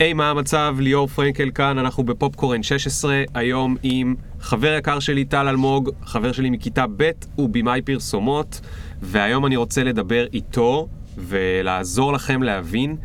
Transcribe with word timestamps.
היי, 0.00 0.12
מה 0.12 0.30
המצב? 0.30 0.76
ליאור 0.78 1.06
פרנקל 1.06 1.50
כאן, 1.50 1.78
אנחנו 1.78 2.04
בפופקורן 2.04 2.62
16, 2.62 3.22
היום 3.34 3.76
עם 3.82 4.14
חבר 4.40 4.76
יקר 4.78 5.00
שלי, 5.00 5.24
טל 5.24 5.48
אלמוג, 5.48 5.90
חבר 6.04 6.32
שלי 6.32 6.50
מכיתה 6.50 6.84
ב', 6.96 7.10
הוא 7.34 7.48
במאי 7.52 7.82
פרסומות, 7.82 8.60
והיום 9.02 9.46
אני 9.46 9.56
רוצה 9.56 9.84
לדבר 9.84 10.26
איתו 10.32 10.88
ולעזור 11.16 12.12
לכם 12.12 12.42
להבין 12.42 12.96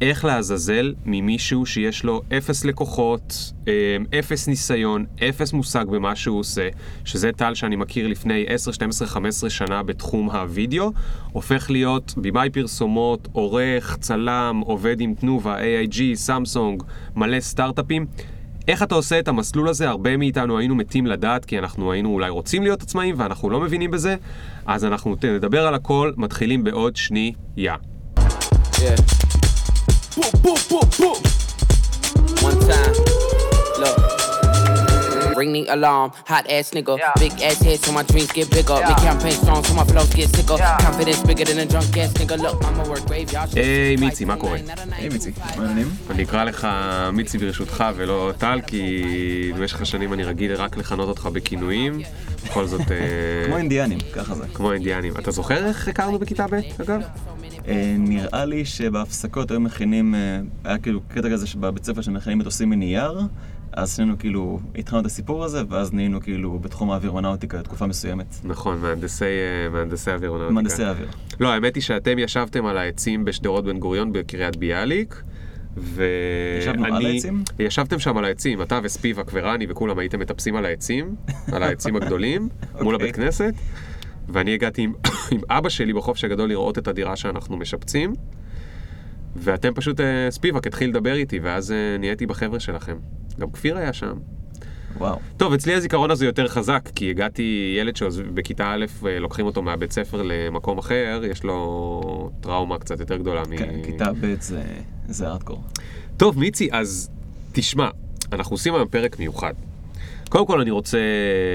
איך 0.00 0.24
לעזאזל 0.24 0.94
ממישהו 1.04 1.66
שיש 1.66 2.04
לו 2.04 2.22
אפס 2.38 2.64
לקוחות, 2.64 3.52
אמ, 3.66 3.72
אפס 4.18 4.48
ניסיון, 4.48 5.04
אפס 5.28 5.52
מושג 5.52 5.84
במה 5.90 6.16
שהוא 6.16 6.38
עושה, 6.38 6.68
שזה 7.04 7.32
טל 7.32 7.54
שאני 7.54 7.76
מכיר 7.76 8.06
לפני 8.06 8.44
10, 8.48 8.72
12, 8.72 9.08
15 9.08 9.50
שנה 9.50 9.82
בתחום 9.82 10.30
הוידאו, 10.30 10.92
הופך 11.32 11.70
להיות 11.70 12.14
במאי 12.16 12.50
פרסומות, 12.50 13.28
עורך, 13.32 13.96
צלם, 14.00 14.62
עובד 14.66 15.00
עם 15.00 15.14
תנובה, 15.14 15.56
AIG, 15.58 16.00
סמסונג, 16.14 16.82
מלא 17.16 17.40
סטארט-אפים. 17.40 18.06
איך 18.68 18.82
אתה 18.82 18.94
עושה 18.94 19.18
את 19.18 19.28
המסלול 19.28 19.68
הזה? 19.68 19.88
הרבה 19.88 20.16
מאיתנו 20.16 20.58
היינו 20.58 20.74
מתים 20.74 21.06
לדעת, 21.06 21.44
כי 21.44 21.58
אנחנו 21.58 21.92
היינו 21.92 22.08
אולי 22.08 22.30
רוצים 22.30 22.62
להיות 22.62 22.82
עצמאים 22.82 23.14
ואנחנו 23.18 23.50
לא 23.50 23.60
מבינים 23.60 23.90
בזה, 23.90 24.16
אז 24.66 24.84
אנחנו 24.84 25.16
נדבר 25.34 25.66
על 25.66 25.74
הכל, 25.74 26.12
מתחילים 26.16 26.64
בעוד 26.64 26.96
שנייה. 26.96 27.76
Yeah. 28.76 29.33
Boop, 30.16 30.30
boop, 30.42 30.68
boop, 30.68 30.88
boop. 30.96 32.42
One 32.42 32.60
time. 32.68 33.13
Ring 35.44 35.52
the 35.52 35.74
alarm, 35.76 36.10
hot 36.30 36.46
ass 36.56 36.70
nigga. 36.70 36.94
Yeah. 36.98 37.12
Big 37.24 37.34
ass 37.42 37.60
head, 37.66 37.78
so 37.84 37.92
my 37.92 38.02
dreams 38.10 38.32
get 38.32 38.48
bigger. 38.50 38.78
Yeah. 38.80 38.88
Big 38.88 39.00
campaign 39.08 39.36
strong, 39.42 39.62
so 39.64 39.74
my 39.74 39.84
flows 39.90 40.12
get 40.18 40.28
sicker. 40.34 40.56
Yeah. 40.56 40.78
Confidence 40.86 41.20
bigger 41.28 41.44
than 41.44 41.58
a 41.64 41.66
drunk 41.72 41.96
ass 42.02 42.12
nigga. 42.20 42.36
Look, 42.44 42.56
I'ma 42.64 42.84
work 42.88 43.04
graveyard 43.08 43.48
shifts. 43.50 43.56
היי, 43.56 43.96
מיצי, 43.96 44.24
מה 44.24 44.36
קורה? 44.36 44.58
היי 44.92 45.08
מיצי, 45.08 45.32
מה 45.38 45.62
העניינים? 45.62 45.88
אני 46.10 46.22
אקרא 46.22 46.44
לך 46.44 46.68
מיצי 47.12 47.38
ברשותך 47.38 47.84
ולא 47.96 48.32
טל, 48.38 48.60
כי 48.66 49.52
במשך 49.56 49.82
השנים 49.82 50.12
אני 50.12 50.24
רגיל 50.24 50.54
רק 50.54 50.76
לכנות 50.76 51.08
אותך 51.08 51.28
בכינויים. 51.32 52.00
בכל 52.44 52.66
זאת, 52.66 52.80
אה, 52.80 53.44
כמו 53.46 53.56
אינדיאנים, 53.56 53.98
ככה 54.12 54.34
זה. 54.34 54.44
כמו 54.54 54.72
אינדיאנים. 54.72 55.12
אתה 55.18 55.30
זוכר 55.30 55.66
איך 55.66 55.88
הכרנו 55.88 56.18
בכיתה 56.18 56.46
ב', 56.46 56.60
אגב? 56.80 57.02
אה, 57.68 57.94
נראה 57.98 58.44
לי 58.44 58.64
שבהפסקות 58.64 59.50
היו 59.50 59.60
מכינים, 59.60 60.14
אה, 60.14 60.40
היה 60.64 60.78
כאילו 60.78 61.00
קטע 61.08 61.30
כזה 61.30 61.46
שבבית 61.46 61.84
ספר 61.84 62.00
שמכינים 62.00 62.38
מטוסים 62.38 62.70
מנייר, 62.70 63.20
אז 63.76 63.96
שנינו 63.96 64.18
כאילו 64.18 64.60
התחלנו 64.78 65.00
את 65.00 65.06
הסיפור 65.06 65.44
הזה, 65.44 65.62
ואז 65.68 65.92
נהיינו 65.92 66.20
כאילו 66.20 66.58
בתחום 66.58 66.90
האווירונאוטיקה 66.90 67.62
תקופה 67.62 67.86
מסוימת. 67.86 68.26
נכון, 68.44 68.80
מהנדסי, 68.80 69.24
אה, 69.24 69.68
מהנדסי 69.72 70.10
אווירונאוטיקה. 70.10 70.54
מהנדסי 70.54 70.84
האוויר. 70.84 71.08
לא, 71.40 71.52
האמת 71.52 71.74
היא 71.74 71.82
שאתם 71.82 72.18
ישבתם 72.18 72.66
על 72.66 72.78
העצים 72.78 73.24
בשדרות 73.24 73.64
בן 73.64 73.78
גוריון 73.78 74.12
בקריית 74.12 74.56
ביאליק. 74.56 75.22
ו... 75.76 76.04
ישבנו 76.58 76.84
על 76.84 77.06
העצים? 77.06 77.44
ישבתם 77.58 77.98
שם 77.98 78.16
על 78.16 78.24
העצים, 78.24 78.62
אתה 78.62 78.80
וספיבק 78.82 79.30
ורני 79.32 79.66
וכולם 79.68 79.98
הייתם 79.98 80.20
מטפסים 80.20 80.56
על 80.56 80.64
העצים, 80.64 81.14
על 81.52 81.62
העצים 81.66 81.96
הגדולים, 81.96 82.48
מול 82.80 82.94
אוקיי. 82.94 83.08
הבית 83.08 83.16
כנסת, 83.16 83.54
ואני 84.28 84.54
הגעתי 84.54 84.82
עם, 84.82 84.92
עם 85.32 85.40
אבא 85.50 85.68
שלי 85.68 85.92
בחופש 85.92 86.24
הגדול 86.24 86.48
לראות 86.48 86.78
את 86.78 86.88
הדירה 86.88 87.16
שאנחנו 87.16 87.56
משפצים, 87.56 88.14
ואתם 89.36 89.74
פשוט, 89.74 90.00
אה, 90.00 90.30
ספיבק 90.30 90.66
התחיל 90.66 90.90
לדבר 90.90 91.14
איתי, 91.14 91.38
ואז 91.38 91.72
אה, 91.72 91.96
נהייתי 91.98 92.26
בחבר'ה 92.26 92.60
שלכם. 92.60 92.96
גם 93.40 93.50
כפיר 93.50 93.76
היה 93.78 93.92
שם. 93.92 94.12
וואו. 94.98 95.18
טוב, 95.36 95.52
אצלי 95.52 95.74
הזיכרון 95.74 96.10
הזה 96.10 96.26
יותר 96.26 96.48
חזק, 96.48 96.88
כי 96.94 97.10
הגעתי, 97.10 97.76
ילד 97.80 97.96
שבכיתה 97.96 98.72
א', 98.74 98.84
אה, 99.06 99.18
לוקחים 99.18 99.46
אותו 99.46 99.62
מהבית 99.62 99.92
ספר 99.92 100.22
למקום 100.24 100.78
אחר, 100.78 101.20
יש 101.30 101.44
לו 101.44 102.30
טראומה 102.40 102.78
קצת 102.78 103.00
יותר 103.00 103.16
גדולה 103.16 103.42
מ... 103.50 103.56
כן, 103.56 103.82
כיתה 103.84 104.12
ב' 104.20 104.34
זה- 104.40 104.62
זה 105.08 105.28
ארטקור. 105.28 105.62
טוב, 106.16 106.38
מיצי, 106.38 106.68
אז 106.72 107.10
תשמע, 107.52 107.88
אנחנו 108.32 108.54
עושים 108.54 108.74
היום 108.74 108.88
פרק 108.88 109.18
מיוחד. 109.18 109.54
קודם 110.28 110.46
כל, 110.46 110.60
אני 110.60 110.70
רוצה 110.70 110.98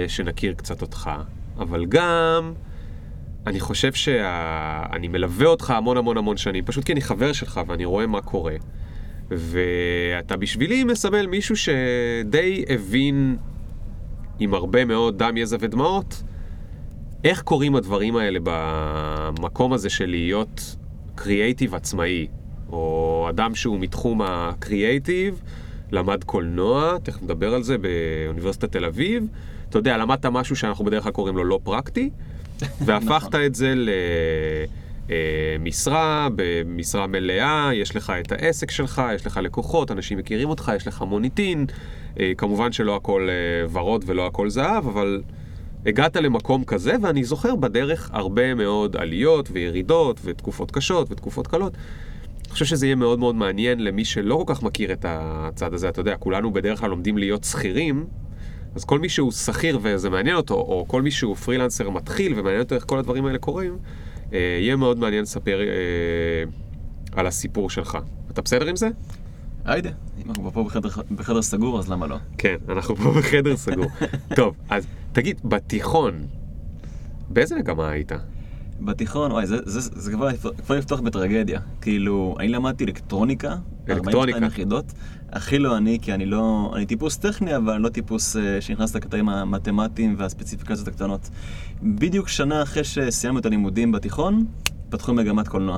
שנכיר 0.08 0.54
קצת 0.54 0.82
אותך, 0.82 1.10
אבל 1.60 1.86
גם, 1.86 2.54
אני 3.48 3.60
חושב 3.60 3.94
שאני 3.94 5.08
מלווה 5.08 5.48
אותך 5.48 5.70
המון 5.72 5.98
המון 5.98 6.18
המון 6.18 6.38
שנים, 6.38 6.66
פשוט 6.66 6.84
כי 6.84 6.92
אני 6.94 7.02
חבר 7.02 7.34
שלך 7.34 7.62
ואני 7.68 7.86
רואה 7.86 8.08
מה 8.08 8.22
קורה. 8.22 8.56
ואתה 9.32 10.38
בשבילי 10.38 10.84
מסמל 10.84 11.28
מישהו 11.28 11.56
שדי 11.56 12.66
הבין 12.70 13.38
עם 14.40 14.54
הרבה 14.54 14.86
מאוד 14.86 15.18
דם, 15.18 15.38
יזע 15.38 15.58
ודמעות, 15.60 16.24
איך 17.24 17.42
קורים 17.42 17.76
הדברים 17.76 18.16
האלה 18.16 18.40
במקום 18.44 19.74
הזה 19.74 19.90
של 19.90 20.10
להיות 20.10 20.76
קריאייטיב 21.16 21.76
עצמאי, 21.76 22.28
או 22.72 23.26
אדם 23.30 23.56
שהוא 23.56 23.80
מתחום 23.80 24.22
הקריאייטיב, 24.22 25.42
למד 25.92 26.24
קולנוע, 26.24 26.98
תכף 27.04 27.24
נדבר 27.24 27.54
על 27.54 27.64
זה 27.64 27.76
באוניברסיטת 27.78 28.72
תל 28.72 28.86
אביב, 28.86 29.28
אתה 29.70 29.78
יודע, 29.78 29.98
למדת 29.98 30.26
משהו 30.26 30.56
שאנחנו 30.56 30.86
בדרך 30.86 31.04
כלל 31.04 31.12
קוראים 31.12 31.38
לו 31.38 31.44
לא 31.44 31.60
פרקטי, 31.64 32.10
והפכת 32.86 33.36
את 33.36 33.56
זה 33.56 33.74
למשרה, 35.10 36.28
במשרה 36.36 37.08
מלאה, 37.08 37.70
יש 37.74 37.96
לך 37.96 38.14
את 38.20 38.32
העסק 38.32 38.72
שלך, 38.72 39.02
יש 39.16 39.26
לך 39.26 39.38
לקוחות, 39.44 39.92
אנשים 39.92 40.18
מכירים 40.18 40.50
אותך, 40.50 40.72
יש 40.76 40.88
לך 40.88 41.02
מוניטין, 41.02 41.66
אה, 42.20 42.32
כמובן 42.38 42.72
שלא 42.72 42.96
הכל 42.96 43.28
אה, 43.30 43.68
ורוד 43.72 44.04
ולא 44.08 44.28
הכל 44.28 44.50
זהב, 44.50 44.88
אבל 44.88 45.22
הגעת 45.86 46.16
למקום 46.16 46.64
כזה, 46.64 46.96
ואני 47.02 47.24
זוכר 47.24 47.56
בדרך 47.56 48.10
הרבה 48.14 48.54
מאוד 48.54 48.96
עליות 48.96 49.50
וירידות 49.52 50.20
ותקופות 50.24 50.72
קשות 50.72 51.12
ותקופות 51.12 51.48
קלות. 51.48 51.74
אני 52.46 52.54
חושב 52.54 52.66
שזה 52.66 52.86
יהיה 52.86 52.96
מאוד 52.96 53.20
מאוד 53.20 53.36
מעניין 53.36 53.84
למי 53.84 54.06
שלא 54.06 54.44
כל 54.48 54.54
כך 54.54 54.64
מכיר 54.64 54.94
את 54.94 55.06
הצד 55.08 55.74
הזה, 55.74 55.90
אתה 55.90 56.00
יודע, 56.00 56.16
כולנו 56.16 56.54
בדרך 56.54 56.80
כלל 56.80 56.90
לומדים 56.90 57.18
להיות 57.18 57.44
שכירים, 57.44 58.08
אז 58.76 58.86
כל 58.86 59.00
מי 59.00 59.10
שהוא 59.10 59.32
שכיר 59.32 59.80
וזה 59.82 60.10
מעניין 60.10 60.36
אותו, 60.36 60.54
או 60.54 60.86
כל 60.88 61.02
מי 61.02 61.12
שהוא 61.12 61.36
פרילנסר 61.36 61.90
מתחיל 61.90 62.34
ומעניין 62.40 62.62
אותו 62.62 62.76
איך 62.76 62.84
כל 62.88 63.00
הדברים 63.00 63.26
האלה 63.26 63.38
קורים, 63.38 63.78
יהיה 64.32 64.76
מאוד 64.76 65.00
מעניין 65.00 65.22
לספר 65.24 65.60
אה, 65.62 65.66
על 67.20 67.28
הסיפור 67.28 67.70
שלך. 67.70 67.98
אתה 68.32 68.42
בסדר 68.42 68.66
עם 68.68 68.76
זה? 68.76 68.90
היידה, 69.66 69.90
אם 70.18 70.30
אנחנו 70.30 70.52
פה 70.52 70.64
בחדר- 70.64 70.90
בחדר 71.16 71.42
סגור, 71.42 71.80
אז 71.80 71.90
למה 71.90 72.08
לא? 72.08 72.16
כן, 72.38 72.56
אנחנו 72.70 72.96
פה 72.96 73.12
בחדר 73.18 73.58
סגור. 73.58 73.86
טוב, 74.36 74.56
אז 74.70 74.88
תגיד, 75.12 75.42
בתיכון, 75.44 76.28
באיזה 77.30 77.56
מגמה 77.56 77.90
היית? 77.90 78.12
בתיכון, 78.82 79.32
וואי, 79.32 79.48
זה, 79.48 79.58
זה, 79.66 79.80
זה 80.02 80.12
כבר, 80.12 80.30
כבר 80.66 80.78
לפתוח 80.78 81.00
בטרגדיה. 81.00 81.60
כאילו, 81.82 82.36
אני 82.40 82.48
למדתי 82.48 82.84
אלקטרוניקה, 82.86 83.56
אלקטרוניקה. 83.90 84.18
42 84.18 84.44
יחידות. 84.44 84.86
הכי 85.32 85.60
לא 85.60 85.78
אני, 85.78 86.00
כי 86.02 86.14
אני 86.14 86.26
לא, 86.26 86.72
אני 86.76 86.86
טיפוס 86.86 87.18
טכני, 87.18 87.56
אבל 87.56 87.74
אני 87.74 87.84
לא 87.84 87.90
טיפוס 87.90 88.36
uh, 88.36 88.40
שנכנס 88.60 88.96
לקטעים 88.96 89.30
המתמטיים 89.30 90.16
והספציפיקציות 90.18 90.88
הקטנות. 90.88 91.30
בדיוק 91.84 92.28
שנה 92.28 92.64
אחרי 92.64 92.84
שסיימנו 92.84 93.40
את 93.40 93.46
הלימודים 93.46 93.92
בתיכון, 93.92 94.46
פתחו 94.90 95.14
מגמת 95.14 95.48
קולנוע. 95.48 95.78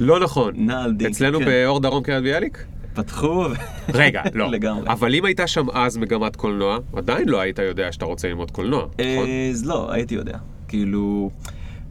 לא 0.00 0.20
נכון. 0.20 0.54
נעל 0.66 0.92
דינק, 0.92 1.10
אצלנו 1.10 1.38
כן. 1.38 1.44
באור 1.44 1.80
דרום 1.80 2.02
קריית 2.02 2.22
ביאליק? 2.22 2.66
פתחו, 2.94 3.26
ו- 3.26 3.54
רגע, 3.94 4.22
לא. 4.34 4.50
לגמרי. 4.50 4.88
אבל 4.88 5.14
אם 5.14 5.24
הייתה 5.24 5.46
שם 5.46 5.70
אז 5.70 5.96
מגמת 5.96 6.36
קולנוע, 6.36 6.78
עדיין 6.96 7.28
לא 7.28 7.40
היית 7.40 7.58
יודע 7.58 7.92
שאתה 7.92 8.04
רוצה 8.04 8.28
ללמוד 8.28 8.50
קולנוע, 8.50 8.82
נכון? 8.82 9.00
אה, 9.00 9.48
אז 9.50 9.66
לא, 9.66 9.92
הייתי 9.92 10.14
יודע. 10.14 10.38
כאילו, 10.68 11.30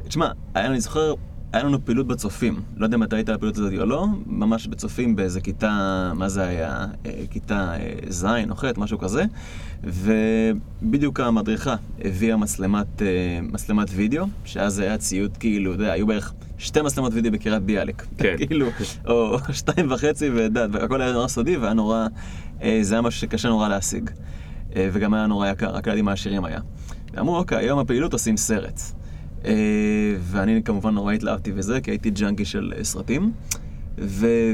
תשמע, 0.07 0.27
אני 0.55 0.79
זוכר, 0.79 1.13
היה 1.53 1.63
לנו 1.63 1.85
פעילות 1.85 2.07
בצופים. 2.07 2.61
לא 2.77 2.85
יודע 2.85 2.97
אם 2.97 3.03
אתה 3.03 3.15
היית 3.15 3.29
בפעילות 3.29 3.57
הזאת 3.57 3.73
או 3.79 3.85
לא, 3.85 4.07
ממש 4.25 4.67
בצופים 4.67 5.15
באיזה 5.15 5.41
כיתה, 5.41 6.11
מה 6.15 6.29
זה 6.29 6.43
היה? 6.43 6.85
אה, 7.05 7.11
כיתה 7.29 7.73
אה, 7.75 7.93
ז' 8.09 8.25
או 8.49 8.55
ח', 8.55 8.63
משהו 8.77 8.97
כזה. 8.99 9.23
ובדיוק 9.83 11.19
המדריכה 11.19 11.75
הביאה 12.05 12.37
מצלמת, 12.37 13.01
אה, 13.01 13.39
מצלמת 13.41 13.87
וידאו, 13.91 14.25
שאז 14.45 14.73
זה 14.73 14.83
היה 14.83 14.97
ציוד, 14.97 15.37
כאילו, 15.37 15.73
אתה 15.73 15.81
יודע, 15.81 15.93
היו 15.93 16.07
בערך 16.07 16.33
שתי 16.57 16.81
מצלמות 16.81 17.13
וידאו 17.13 17.31
בקריית 17.31 17.63
ביאליק. 17.63 18.05
כן. 18.17 18.35
כאילו, 18.47 18.67
או 19.05 19.37
שתיים 19.51 19.91
וחצי, 19.91 20.29
והכל 20.53 21.01
היה 21.01 21.11
נורא 21.11 21.27
סודי, 21.27 21.57
והיה 21.57 21.73
נורא, 21.73 22.07
זה 22.81 22.95
היה 22.95 23.01
משהו 23.01 23.21
שקשה 23.21 23.49
נורא 23.49 23.67
להשיג. 23.67 24.09
וגם 24.75 25.13
היה 25.13 25.27
נורא 25.27 25.47
יקר, 25.47 25.69
רק 25.69 25.87
הילדים 25.87 26.07
העשירים 26.07 26.45
היה. 26.45 26.59
ואמרו, 27.13 27.37
אוקיי, 27.37 27.57
היום 27.57 27.79
הפעילות 27.79 28.13
עושים 28.13 28.37
סרט. 28.37 28.81
אה, 29.45 29.51
ואני 30.19 30.63
כמובן 30.63 30.93
נורא 30.93 31.13
התלהבתי 31.13 31.51
וזה, 31.55 31.81
כי 31.81 31.91
הייתי 31.91 32.09
ג'אנקי 32.09 32.45
של 32.45 32.73
אה, 32.77 32.83
סרטים. 32.83 33.31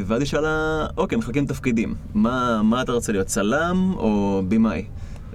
ואז 0.06 0.22
היא 0.22 0.26
שאלה, 0.26 0.86
אוקיי, 0.98 1.18
מחלקים 1.18 1.46
תפקידים. 1.46 1.96
מה, 2.14 2.62
מה 2.64 2.82
אתה 2.82 2.92
רוצה 2.92 3.12
להיות, 3.12 3.28
צלם 3.28 3.94
או 3.96 4.42
במאי? 4.48 4.86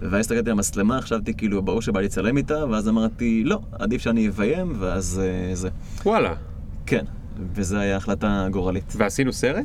ואז 0.02 0.20
הסתכלתי 0.20 0.50
על 0.50 0.52
המצלמה, 0.52 1.00
חשבתי 1.00 1.34
כאילו, 1.34 1.62
ברור 1.62 1.82
שבא 1.82 2.00
לי 2.00 2.06
לצלם 2.06 2.36
איתה, 2.36 2.66
ואז 2.70 2.88
אמרתי, 2.88 3.42
לא, 3.44 3.60
עדיף 3.72 4.02
שאני 4.02 4.28
אביים, 4.28 4.72
ואז 4.78 5.20
אה, 5.24 5.54
זה. 5.54 5.68
וואלה. 6.06 6.34
כן, 6.86 7.04
וזו 7.54 7.76
הייתה 7.76 7.96
החלטה 7.96 8.48
גורלית. 8.50 8.92
ועשינו 8.96 9.32
סרט? 9.32 9.64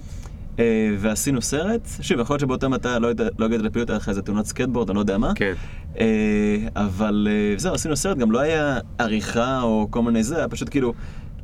אה, 0.60 0.90
ועשינו 0.98 1.42
סרט, 1.42 1.88
שוב, 2.02 2.20
יכול 2.20 2.34
להיות 2.34 2.42
שבאותה 2.42 2.68
מטה 2.68 3.00
לא, 3.00 3.10
לא 3.40 3.46
הגעת 3.46 3.62
לפעילות, 3.62 3.90
היה 3.90 3.98
לך 3.98 4.10
איזה 4.10 4.22
תאונת 4.22 4.46
סקטבורד, 4.46 4.90
אני 4.90 4.96
לא 4.96 5.02
יודע 5.02 5.18
מה. 5.18 5.32
כן. 5.36 5.54
אה, 6.00 6.06
אבל 6.76 7.28
אה, 7.32 7.54
זהו, 7.58 7.74
עשינו 7.74 7.96
סרט, 7.96 8.18
גם 8.18 8.32
לא 8.32 8.40
היה 8.40 8.80
עריכה 8.98 9.62
או 9.62 9.88
כל 9.90 10.02
מיני 10.02 10.24
זה, 10.24 10.38
היה 10.38 10.48
פשוט 10.48 10.70
כאילו 10.70 10.94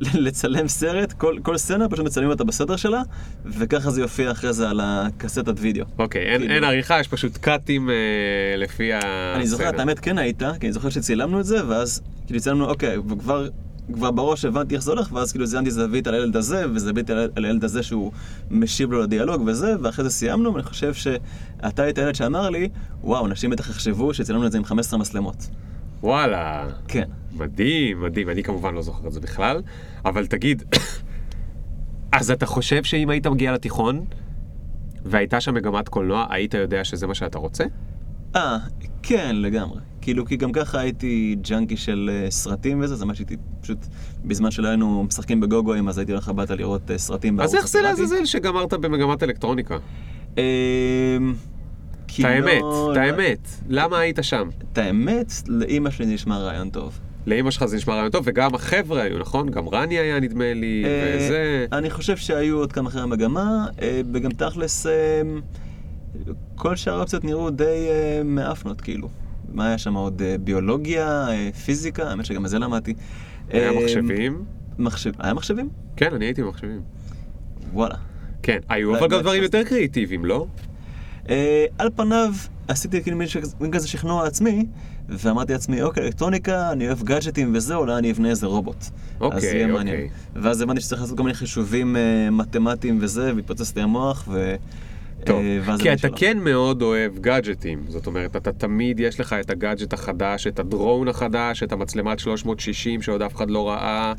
לצלם 0.14 0.68
סרט, 0.68 1.12
כל, 1.12 1.36
כל 1.42 1.56
סצנה 1.56 1.88
פשוט 1.88 2.06
מצלמים 2.06 2.30
אותה 2.30 2.44
בסדר 2.44 2.76
שלה, 2.76 3.02
וככה 3.44 3.90
זה 3.90 4.00
יופיע 4.00 4.30
אחרי 4.30 4.52
זה 4.52 4.70
על 4.70 4.80
הקסטת 4.82 5.54
וידאו. 5.58 5.84
אוקיי, 5.98 6.22
אין, 6.22 6.40
כאילו- 6.40 6.54
אין 6.54 6.64
עריכה, 6.64 7.00
יש 7.00 7.08
פשוט 7.08 7.36
קאטים 7.36 7.90
אה, 7.90 7.94
לפי 8.56 8.92
הסצנה. 8.94 9.32
אני 9.34 9.46
זוכר, 9.46 9.68
את 9.68 9.78
האמת 9.78 9.98
כן 9.98 10.18
היית, 10.18 10.42
כי 10.60 10.66
אני 10.66 10.72
זוכר 10.72 10.90
שצילמנו 10.90 11.40
את 11.40 11.44
זה, 11.44 11.68
ואז 11.68 12.02
כאילו 12.26 12.40
צילמנו, 12.40 12.64
אוקיי, 12.64 12.98
וכבר 12.98 13.48
כבר 13.92 14.10
בראש 14.10 14.44
הבנתי 14.44 14.74
איך 14.74 14.82
זה 14.82 14.90
הולך, 14.90 15.12
ואז 15.12 15.32
כאילו 15.32 15.46
דמיינתי 15.46 15.70
זווית 15.70 16.06
על 16.06 16.14
הילד 16.14 16.36
הזה, 16.36 16.64
וזווית 16.74 17.10
על 17.10 17.44
הילד 17.44 17.64
הזה 17.64 17.82
שהוא 17.82 18.12
משיב 18.50 18.92
לו 18.92 19.02
לדיאלוג 19.02 19.42
וזה, 19.46 19.74
ואחרי 19.82 20.04
זה 20.04 20.10
סיימנו, 20.10 20.54
ואני 20.54 20.64
חושב 20.64 20.94
שאתה 20.94 21.82
היית 21.82 21.98
הילד 21.98 22.14
שאמר 22.14 22.50
לי, 22.50 22.68
וואו, 23.02 23.26
אנשים 23.26 23.50
בטח 23.50 23.70
יחשבו 23.70 24.14
שצילמנו 24.14 24.46
את 24.46 24.52
זה 24.52 24.58
עם 24.58 24.64
15 24.64 24.98
מצלמות. 24.98 25.48
וואלה. 26.02 26.66
כן. 26.88 27.08
מדהים, 27.32 28.02
מדהים. 28.02 28.30
אני 28.30 28.42
כמובן 28.42 28.74
לא 28.74 28.82
זוכר 28.82 29.08
את 29.08 29.12
זה 29.12 29.20
בכלל, 29.20 29.62
אבל 30.04 30.26
תגיד, 30.26 30.62
אז 32.18 32.30
אתה 32.30 32.46
חושב 32.46 32.84
שאם 32.84 33.10
היית 33.10 33.26
מגיע 33.26 33.52
לתיכון, 33.52 34.04
והייתה 35.04 35.40
שם 35.40 35.54
מגמת 35.54 35.88
קולנוע, 35.88 36.26
היית 36.30 36.54
יודע 36.54 36.84
שזה 36.84 37.06
מה 37.06 37.14
שאתה 37.14 37.38
רוצה? 37.38 37.64
אה, 38.36 38.58
כן, 39.02 39.36
לגמרי. 39.36 39.80
כאילו, 40.00 40.26
כי 40.26 40.36
גם 40.36 40.52
ככה 40.52 40.80
הייתי 40.80 41.36
ג'אנקי 41.42 41.76
של 41.76 42.10
uh, 42.26 42.30
סרטים 42.30 42.80
וזה, 42.82 42.96
זה 42.96 43.06
מה 43.06 43.14
שהייתי 43.14 43.36
פשוט, 43.60 43.78
בזמן 44.24 44.50
שלא 44.50 44.68
היינו 44.68 45.04
משחקים 45.04 45.40
בגוגואים, 45.40 45.88
אז 45.88 45.98
הייתי 45.98 46.12
הולך 46.12 46.28
הביתה 46.28 46.54
לראות 46.54 46.90
uh, 46.90 46.98
סרטים 46.98 47.40
אז 47.40 47.52
בערוץ 47.52 47.54
איך 47.54 47.68
זה. 47.68 47.82
לעזאזל 47.82 48.24
שגמרת 48.24 48.74
במגמת 48.74 49.22
אלקטרוניקה? 49.22 49.76
אמ, 50.38 50.42
את 52.06 52.24
האמת, 52.24 52.60
לא- 52.60 52.92
את 52.92 52.96
האמת. 52.96 53.48
למה 53.68 53.98
היית 53.98 54.18
שם? 54.22 54.48
את 54.72 54.78
האמת, 54.78 55.32
לאימא 55.48 55.90
שלי 55.90 56.06
נשמע 56.06 56.38
רעיון 56.38 56.70
טוב. 56.70 57.00
לאמא 57.26 57.50
שלך 57.50 57.64
זה 57.64 57.76
נשמע 57.76 57.94
רעיון 57.94 58.10
טוב, 58.10 58.22
וגם 58.26 58.54
החבר'ה 58.54 59.02
היו, 59.02 59.18
נכון? 59.18 59.50
גם 59.50 59.68
רני 59.68 59.98
היה 59.98 60.20
נדמה 60.20 60.54
לי, 60.54 60.82
אה, 60.84 61.16
וזה... 61.16 61.66
אני 61.72 61.90
חושב 61.90 62.16
שהיו 62.16 62.56
עוד 62.58 62.72
כמה 62.72 62.88
אחרי 62.88 63.02
המגמה, 63.02 63.66
אה, 63.82 64.00
וגם 64.12 64.30
תכלס, 64.30 64.86
אה, 64.86 64.92
כל 66.54 66.76
שאר 66.76 66.98
האופציות 66.98 67.24
נראו 67.24 67.50
די 67.50 67.64
אה, 67.64 68.22
מאפנות, 68.24 68.80
כאילו. 68.80 69.08
מה 69.52 69.66
היה 69.68 69.78
שם 69.78 69.94
עוד? 69.94 70.22
אה, 70.22 70.36
ביולוגיה, 70.38 71.28
אה, 71.28 71.50
פיזיקה, 71.64 72.10
האמת 72.10 72.24
שגם 72.24 72.44
את 72.44 72.50
זה 72.50 72.58
למדתי. 72.58 72.94
היה 73.48 73.70
אה, 73.70 73.80
מחשבים? 73.82 74.44
מחשב... 74.78 75.12
היה 75.18 75.34
מחשבים? 75.34 75.68
כן, 75.96 76.14
אני 76.14 76.24
הייתי 76.24 76.42
במחשבים. 76.42 76.80
וואלה. 77.72 77.94
כן, 78.42 78.58
היו 78.68 78.98
אבל 78.98 79.08
גם 79.08 79.20
דברים. 79.20 79.42
יותר 79.42 79.64
קריאיטיביים, 79.64 80.24
לא? 80.24 80.46
אה, 81.28 81.64
על 81.78 81.90
פניו, 81.96 82.34
עשיתי 82.68 83.02
כאילו 83.02 83.18
מין 83.60 83.70
כזה 83.72 83.88
שכנוע 83.88 84.26
עצמי, 84.26 84.66
ואמרתי 85.08 85.52
לעצמי, 85.52 85.82
אוקיי, 85.82 86.04
אלקטרוניקה, 86.06 86.72
אני 86.72 86.86
אוהב 86.86 87.02
גאדג'טים 87.02 87.52
וזה, 87.54 87.74
אולי 87.74 87.98
אני 87.98 88.10
אבנה 88.10 88.28
איזה 88.28 88.46
רובוט. 88.46 88.84
אוקיי, 89.20 89.38
אז 89.38 89.44
יהיה 89.44 89.66
מעניין. 89.66 89.96
אוקיי. 89.96 90.10
ואז 90.34 90.60
הבנתי 90.60 90.80
שצריך 90.80 91.00
לעשות 91.00 91.16
כל 91.16 91.22
מיני 91.22 91.34
חישובים 91.34 91.96
אה, 91.96 92.30
מתמטיים 92.30 92.98
וזה, 93.00 93.32
והתפוצץ 93.36 93.76
לי 93.76 93.82
המוח, 93.82 94.28
ו... 94.30 94.54
טוב, 95.24 95.38
אה, 95.68 95.78
כי 95.78 95.92
אתה 95.92 95.98
שלום. 95.98 96.14
כן 96.16 96.38
מאוד 96.38 96.82
אוהב 96.82 97.18
גאדג'טים, 97.18 97.84
זאת 97.88 98.06
אומרת, 98.06 98.36
אתה 98.36 98.52
תמיד 98.52 99.00
יש 99.00 99.20
לך 99.20 99.32
את 99.32 99.50
הגאדג'ט 99.50 99.92
החדש, 99.92 100.46
את 100.46 100.58
הדרון 100.58 101.08
החדש, 101.08 101.62
את 101.62 101.72
המצלמת 101.72 102.18
360 102.18 103.02
שעוד 103.02 103.22
אף 103.22 103.34
אחד 103.36 103.50
לא 103.50 103.68
ראה, 103.68 104.12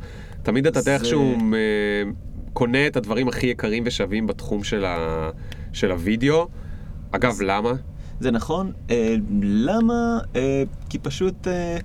תמיד 0.44 0.68
אתה 0.68 0.81
זה- 0.81 0.94
איכשהו 0.94 1.36
אה, 1.53 2.12
קונה 2.53 2.88
את 2.88 2.95
הדברים 2.98 3.27
הכי 3.27 3.48
יקרים 3.48 3.83
ושווים 3.86 4.27
בתחום 4.27 4.63
של, 4.63 4.86
ה... 4.86 5.30
של 5.74 5.92
הוידאו. 5.92 6.48
אגב, 7.12 7.42
למה? 7.42 7.71
זה 8.19 8.31
נכון. 8.31 8.71
אה, 8.89 9.15
למה? 9.42 9.94
אה, 10.36 10.63
כי 10.89 11.00
פשוט... 11.00 11.48
אה, 11.48 11.77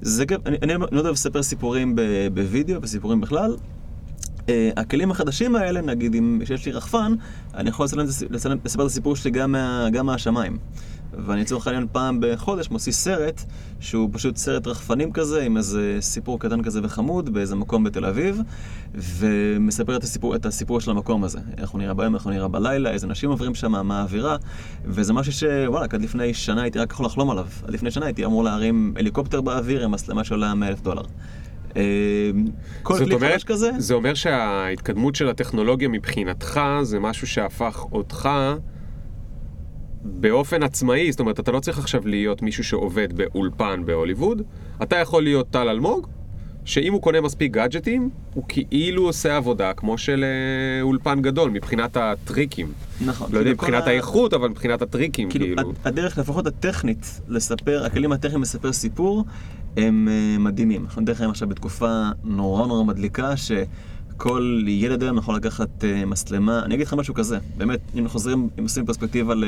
זה 0.00 0.24
גם... 0.24 0.38
אני, 0.46 0.56
אני 0.62 0.72
לא 0.92 0.98
יודע 0.98 1.10
לספר 1.10 1.42
סיפורים 1.42 1.96
ב, 1.96 2.00
בווידאו 2.34 2.82
וסיפורים 2.82 3.20
בכלל. 3.20 3.56
אה, 4.48 4.70
הכלים 4.76 5.10
החדשים 5.10 5.56
האלה, 5.56 5.80
נגיד 5.80 6.14
אם 6.14 6.40
שיש 6.44 6.66
לי 6.66 6.72
רחפן, 6.72 7.14
אני 7.54 7.68
יכול 7.68 7.86
לספר 8.64 8.82
את 8.82 8.86
הסיפור 8.86 9.16
שלי 9.16 9.30
גם, 9.30 9.52
מה, 9.52 9.88
גם 9.92 10.06
מהשמיים. 10.06 10.58
ואני 11.18 11.40
לצורך 11.40 11.66
העניין 11.66 11.86
פעם 11.92 12.18
בחודש 12.20 12.70
מוציא 12.70 12.92
סרט, 12.92 13.44
שהוא 13.80 14.10
פשוט 14.12 14.36
סרט 14.36 14.66
רחפנים 14.66 15.12
כזה, 15.12 15.42
עם 15.42 15.56
איזה 15.56 15.96
סיפור 16.00 16.40
קטן 16.40 16.62
כזה 16.62 16.80
וחמוד, 16.82 17.34
באיזה 17.34 17.54
מקום 17.54 17.84
בתל 17.84 18.04
אביב, 18.04 18.40
ומספר 18.94 19.96
את 19.96 20.02
הסיפור, 20.02 20.34
את 20.34 20.46
הסיפור 20.46 20.80
של 20.80 20.90
המקום 20.90 21.24
הזה. 21.24 21.38
איך 21.58 21.70
הוא 21.70 21.78
נראה 21.78 21.94
ביום, 21.94 22.14
איך 22.14 22.24
הוא 22.24 22.32
נראה 22.32 22.48
בלילה, 22.48 22.90
איזה 22.90 23.06
אנשים 23.06 23.30
עוברים 23.30 23.54
שם, 23.54 23.86
מה 23.86 24.00
האווירה, 24.00 24.36
וזה 24.84 25.12
משהו 25.12 25.32
שוואלה, 25.32 25.86
עד 25.90 26.02
לפני 26.02 26.34
שנה 26.34 26.62
הייתי 26.62 26.78
רק 26.78 26.92
יכול 26.92 27.06
לחלום 27.06 27.30
עליו. 27.30 27.46
עד 27.64 27.70
לפני 27.70 27.90
שנה 27.90 28.06
הייתי 28.06 28.24
אמור 28.24 28.44
להרים 28.44 28.94
הליקופטר 28.96 29.40
באוויר 29.40 29.84
עם 29.84 29.90
מצלמה 29.90 30.24
שעולה 30.24 30.54
100 30.54 30.68
אלף 30.68 30.80
דולר. 30.80 31.02
אה, 31.76 31.82
כל 32.82 32.98
כלי 32.98 33.14
אומרת, 33.14 33.32
חדש 33.32 33.44
כזה, 33.44 33.70
זה 33.78 33.94
אומר 33.94 34.14
שההתקדמות 34.14 35.14
של 35.14 35.28
הטכנולוגיה 35.28 35.88
מבחינתך 35.88 36.60
זה 36.82 37.00
משהו 37.00 37.26
שהפך 37.26 37.84
אותך 37.92 38.28
באופן 40.02 40.62
עצמאי, 40.62 41.10
זאת 41.10 41.20
אומרת, 41.20 41.40
אתה 41.40 41.52
לא 41.52 41.60
צריך 41.60 41.78
עכשיו 41.78 42.06
להיות 42.08 42.42
מישהו 42.42 42.64
שעובד 42.64 43.12
באולפן 43.16 43.82
בהוליווד, 43.84 44.42
אתה 44.82 44.96
יכול 44.96 45.22
להיות 45.22 45.46
טל 45.50 45.68
אלמוג, 45.68 46.06
שאם 46.64 46.92
הוא 46.92 47.02
קונה 47.02 47.20
מספיק 47.20 47.52
גאדג'טים, 47.52 48.10
הוא 48.34 48.44
כאילו 48.48 49.02
עושה 49.06 49.36
עבודה 49.36 49.72
כמו 49.72 49.98
של 49.98 50.24
אה, 50.24 50.82
אולפן 50.82 51.22
גדול, 51.22 51.50
מבחינת 51.50 51.96
הטריקים. 51.96 52.72
נכון. 53.00 53.32
לא 53.32 53.38
יודע 53.38 53.50
כאילו, 53.50 53.54
מבחינת 53.54 53.86
ה- 53.86 53.90
האיכות, 53.90 54.34
אבל 54.34 54.48
מבחינת 54.48 54.82
הטריקים, 54.82 55.30
כאילו, 55.30 55.44
כאילו. 55.46 55.60
הד- 55.70 55.76
הדרך 55.84 56.18
לפחות 56.18 56.46
הטכנית 56.46 57.20
לספר, 57.28 57.84
הכלים 57.86 58.12
הטכניים 58.12 58.42
לספר 58.42 58.72
סיפור, 58.72 59.24
הם 59.76 60.08
אה, 60.10 60.38
מדהימים. 60.38 60.84
אנחנו 60.84 61.04
דרך 61.04 61.20
אגב 61.20 61.30
עכשיו 61.30 61.48
בתקופה 61.48 62.08
נורא 62.24 62.66
נורא 62.66 62.84
מדליקה, 62.84 63.34
שכל 63.36 64.64
ילד 64.66 65.02
היום 65.02 65.18
יכול 65.18 65.36
לקחת 65.36 65.84
אה, 65.84 66.04
מצלמה. 66.04 66.62
אני 66.64 66.74
אגיד 66.74 66.86
לך 66.86 66.94
משהו 66.94 67.14
כזה, 67.14 67.38
באמת, 67.56 67.80
אם 67.98 68.08
חוזרים, 68.08 68.48
אם 68.58 68.62
עושים 68.62 68.86
פרספקטיבה 68.86 69.34
ל... 69.34 69.44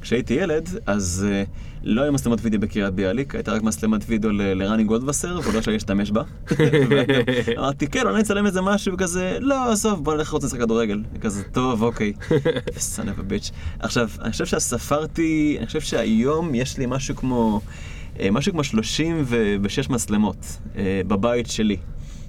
כשהייתי 0.00 0.34
ילד, 0.34 0.68
אז 0.86 1.26
אה, 1.30 1.44
לא 1.82 2.02
היו 2.02 2.12
מצלמות 2.12 2.38
וידאו 2.42 2.60
בקריית 2.60 2.94
ביאליק, 2.94 3.34
הייתה 3.34 3.52
רק 3.52 3.62
מצלמת 3.62 4.04
וידאו 4.06 4.30
לרני 4.32 4.84
גולדווסר, 4.84 5.40
ולא 5.44 5.58
אפשר 5.58 5.70
להשתמש 5.70 6.10
בה. 6.10 6.22
אמרתי, 7.58 7.86
כן, 7.86 8.06
אולי 8.06 8.20
נצלם 8.20 8.46
איזה 8.46 8.60
משהו 8.60 8.96
כזה, 8.96 9.38
לא, 9.40 9.72
עזוב, 9.72 10.04
בוא 10.04 10.14
נלך 10.14 10.28
לראות 10.28 10.44
משחק 10.44 10.60
כדורגל. 10.60 11.02
כזה, 11.20 11.42
טוב, 11.42 11.82
אוקיי. 11.82 12.12
a 12.98 13.02
bitch. 13.02 13.52
עכשיו, 13.78 14.08
אני 14.20 14.32
חושב 14.32 14.46
שהספרתי, 14.46 15.56
אני 15.58 15.66
חושב 15.66 15.80
שהיום 15.80 16.54
יש 16.54 16.78
לי 16.78 16.86
משהו 16.88 17.16
כמו, 17.16 17.60
משהו 18.32 18.52
כמו 18.52 18.64
36 18.64 19.90
מצלמות 19.90 20.58
אה, 20.76 21.00
בבית 21.06 21.46
שלי. 21.46 21.76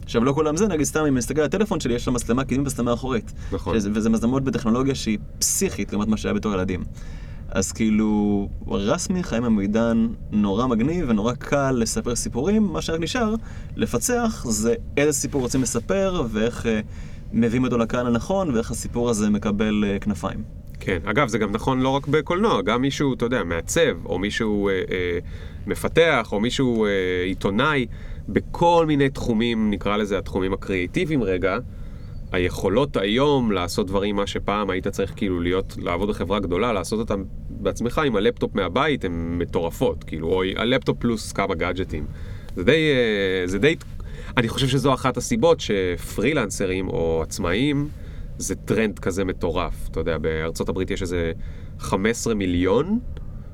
עכשיו, 0.03 0.23
לא 0.23 0.31
כולם 0.31 0.57
זה, 0.57 0.67
נגיד 0.67 0.85
סתם, 0.85 0.99
אם 0.99 1.05
אני 1.05 1.15
מסתכל 1.15 1.39
על 1.39 1.45
הטלפון 1.45 1.79
שלי, 1.79 1.93
יש 1.93 2.07
לו 2.07 2.13
מצלמה 2.13 2.43
קדמית 2.43 2.59
ומצלמה 2.59 2.93
אחורית. 2.93 3.33
נכון. 3.51 3.79
שזה, 3.79 3.89
וזה 3.93 4.09
מצלמות 4.09 4.43
בטכנולוגיה 4.43 4.95
שהיא 4.95 5.17
פסיכית 5.39 5.91
לעומת 5.91 6.07
מה 6.07 6.17
שהיה 6.17 6.33
בתור 6.33 6.53
ילדים. 6.53 6.83
אז 7.49 7.71
כאילו, 7.71 8.49
רסמי 8.67 9.23
חיים 9.23 9.43
עם 9.43 9.59
עידן 9.59 10.07
נורא 10.31 10.67
מגניב 10.67 11.05
ונורא 11.09 11.33
קל 11.33 11.71
לספר 11.71 12.15
סיפורים, 12.15 12.63
מה 12.63 12.81
שרק 12.81 12.99
נשאר 12.99 13.35
לפצח 13.75 14.45
זה 14.49 14.75
איזה 14.97 15.13
סיפור 15.13 15.41
רוצים 15.41 15.61
לספר 15.61 16.23
ואיך 16.29 16.65
אה, 16.65 16.79
מביאים 17.33 17.63
אותו 17.63 17.77
לקהל 17.77 18.07
הנכון 18.07 18.55
ואיך 18.55 18.71
הסיפור 18.71 19.09
הזה 19.09 19.29
מקבל 19.29 19.83
אה, 19.87 19.99
כנפיים. 19.99 20.43
כן, 20.79 20.99
אגב, 21.05 21.27
זה 21.27 21.37
גם 21.37 21.51
נכון 21.51 21.79
לא 21.79 21.89
רק 21.89 22.07
בקולנוע, 22.07 22.61
גם 22.61 22.81
מישהו, 22.81 23.13
אתה 23.13 23.25
יודע, 23.25 23.43
מעצב, 23.43 24.05
או 24.05 24.19
מישהו 24.19 24.69
אה, 24.69 24.73
אה, 24.73 25.19
מפתח, 25.67 26.29
או 26.31 26.39
מישהו 26.39 26.85
אה, 26.85 26.89
עיתונאי, 27.25 27.85
בכל 28.29 28.85
מיני 28.87 29.09
תחומים, 29.09 29.71
נקרא 29.71 29.97
לזה 29.97 30.17
התחומים 30.17 30.53
הקריאיטיביים 30.53 31.23
רגע, 31.23 31.57
היכולות 32.31 32.97
היום 32.97 33.51
לעשות 33.51 33.87
דברים, 33.87 34.15
מה 34.15 34.27
שפעם 34.27 34.69
היית 34.69 34.87
צריך 34.87 35.13
כאילו 35.15 35.41
להיות, 35.41 35.75
לעבוד 35.81 36.09
בחברה 36.09 36.39
גדולה, 36.39 36.73
לעשות 36.73 36.99
אותם 36.99 37.23
בעצמך 37.49 38.01
עם 38.05 38.15
הלפטופ 38.15 38.55
מהבית, 38.55 39.05
הן 39.05 39.37
מטורפות, 39.39 40.03
כאילו, 40.03 40.27
או 40.27 40.43
הלפטופ 40.55 40.97
פלוס 40.99 41.31
כמה 41.31 41.55
גאדג'טים. 41.55 42.05
זה 42.55 42.63
די, 42.63 42.71
אה, 42.71 43.47
זה 43.47 43.59
די, 43.59 43.75
אני 44.37 44.49
חושב 44.49 44.67
שזו 44.67 44.93
אחת 44.93 45.17
הסיבות 45.17 45.59
שפרילנסרים 45.59 46.87
או 46.87 47.21
עצמאים, 47.23 47.87
זה 48.37 48.55
טרנד 48.55 48.99
כזה 48.99 49.25
מטורף. 49.25 49.87
אתה 49.91 49.99
יודע, 49.99 50.17
בארצות 50.17 50.69
הברית 50.69 50.91
יש 50.91 51.01
איזה 51.01 51.31
15 51.79 52.33
מיליון, 52.33 52.99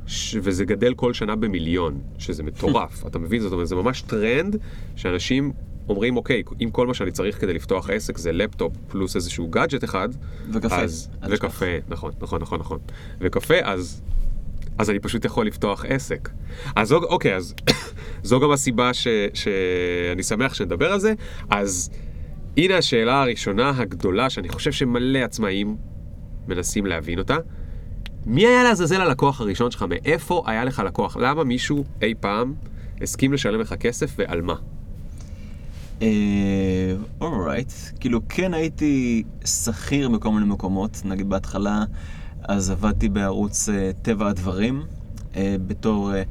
ש... 0.09 0.35
וזה 0.41 0.65
גדל 0.65 0.93
כל 0.93 1.13
שנה 1.13 1.35
במיליון, 1.35 1.99
שזה 2.17 2.43
מטורף. 2.43 3.03
אתה 3.07 3.19
מבין? 3.19 3.41
זאת 3.41 3.51
אומרת, 3.51 3.67
זה 3.67 3.75
ממש 3.75 4.01
טרנד 4.01 4.55
שאנשים 4.95 5.51
אומרים, 5.89 6.17
אוקיי, 6.17 6.43
אם 6.63 6.69
כל 6.71 6.87
מה 6.87 6.93
שאני 6.93 7.11
צריך 7.11 7.41
כדי 7.41 7.53
לפתוח 7.53 7.89
עסק 7.89 8.17
זה 8.17 8.31
לפטופ 8.31 8.73
פלוס 8.87 9.15
איזשהו 9.15 9.47
גאדג'ט 9.47 9.83
אחד, 9.83 10.09
וקפה. 10.53 10.81
אז... 10.81 11.09
וקפה, 11.29 11.65
נכון, 11.87 12.11
נכון, 12.21 12.41
נכון, 12.41 12.59
נכון. 12.59 12.79
וקפה, 13.19 13.55
אז... 13.63 14.01
אז 14.77 14.89
אני 14.89 14.99
פשוט 14.99 15.25
יכול 15.25 15.47
לפתוח 15.47 15.85
עסק. 15.87 16.29
אז 16.75 16.93
אוקיי, 16.93 17.35
אז 17.35 17.53
זו 18.23 18.39
גם 18.39 18.51
הסיבה 18.51 18.93
ש, 18.93 19.07
שאני 19.33 20.23
שמח 20.23 20.53
שנדבר 20.53 20.91
על 20.91 20.99
זה. 20.99 21.13
אז 21.49 21.89
הנה 22.57 22.77
השאלה 22.77 23.21
הראשונה 23.21 23.69
הגדולה, 23.77 24.29
שאני 24.29 24.49
חושב 24.49 24.71
שמלא 24.71 25.19
עצמאים 25.19 25.77
מנסים 26.47 26.85
להבין 26.85 27.19
אותה. 27.19 27.37
מי 28.25 28.47
היה 28.47 28.63
לעזאזל 28.63 29.01
הלקוח 29.01 29.41
הראשון 29.41 29.71
שלך? 29.71 29.85
מאיפה 29.89 30.43
היה 30.45 30.63
לך 30.65 30.79
לקוח? 30.85 31.17
למה 31.17 31.43
מישהו 31.43 31.83
אי 32.01 32.13
פעם 32.19 32.53
הסכים 33.01 33.33
לשלם 33.33 33.59
לך 33.59 33.73
כסף 33.73 34.15
ועל 34.17 34.41
מה? 34.41 34.55
אורייט, 37.21 37.71
כאילו 37.99 38.19
כן 38.29 38.53
הייתי 38.53 39.23
שכיר 39.45 40.09
בכל 40.09 40.31
מיני 40.31 40.45
מקומות, 40.45 41.01
נגיד 41.05 41.29
בהתחלה 41.29 41.83
אז 42.43 42.69
עבדתי 42.69 43.09
בערוץ 43.09 43.69
אה, 43.69 43.91
טבע 44.01 44.27
הדברים, 44.29 44.81
אה, 45.35 45.55
בתור, 45.67 46.13
אה, 46.15 46.23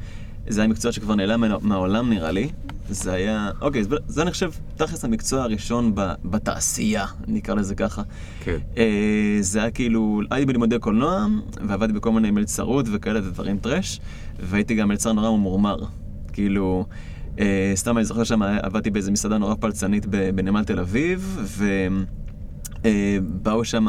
זה 0.49 0.61
היה 0.61 0.68
מקצוע 0.68 0.92
שכבר 0.92 1.14
נעלם 1.14 1.40
מה- 1.40 1.57
מהעולם 1.61 2.11
נראה 2.11 2.30
לי, 2.30 2.49
זה 2.90 3.12
היה, 3.12 3.50
אוקיי, 3.61 3.85
זה, 3.85 3.97
זה 4.07 4.23
אני 4.23 4.30
חושב 4.30 4.50
תכלס 4.76 5.04
המקצוע 5.04 5.42
הראשון 5.42 5.95
ב, 5.95 6.12
בתעשייה, 6.25 7.07
נקרא 7.26 7.54
לזה 7.54 7.75
ככה. 7.75 8.02
כן. 8.40 8.57
אה, 8.76 9.38
זה 9.40 9.61
היה 9.61 9.71
כאילו, 9.71 10.21
הייתי 10.30 10.47
בלימודי 10.47 10.78
קולנוע, 10.78 11.26
ועבדתי 11.68 11.92
בכל 11.92 12.12
מיני 12.12 12.30
מלצרות 12.30 12.87
וכאלה 12.92 13.21
ודברים 13.21 13.59
טרש, 13.59 14.00
והייתי 14.40 14.75
גם 14.75 14.88
מלצר 14.88 15.12
נורא 15.12 15.30
ממורמר. 15.30 15.76
כאילו, 16.33 16.87
אה, 17.38 17.73
סתם 17.75 17.97
אני 17.97 18.04
זוכר 18.04 18.25
שם, 18.25 18.42
עבדתי 18.42 18.90
באיזה 18.90 19.11
מסעדה 19.11 19.38
נורא 19.38 19.54
פלצנית 19.54 20.07
בנמל 20.07 20.64
תל 20.64 20.78
אביב, 20.78 21.38
ובאו 22.85 23.64
שם 23.64 23.87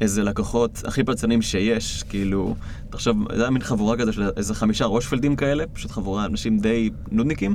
איזה 0.00 0.22
לקוחות 0.22 0.82
הכי 0.86 1.04
פלצנים 1.04 1.42
שיש, 1.42 2.02
כאילו, 2.02 2.54
תחשוב, 2.90 3.16
זה 3.36 3.42
היה 3.42 3.50
מין 3.50 3.62
חבורה 3.62 3.96
כזה 3.96 4.12
של 4.12 4.30
איזה 4.36 4.54
חמישה 4.54 4.84
רושפלדים 4.84 5.36
כאלה, 5.36 5.64
פשוט 5.72 5.90
חבורה, 5.90 6.24
אנשים 6.24 6.58
די 6.58 6.90
נודניקים, 7.10 7.54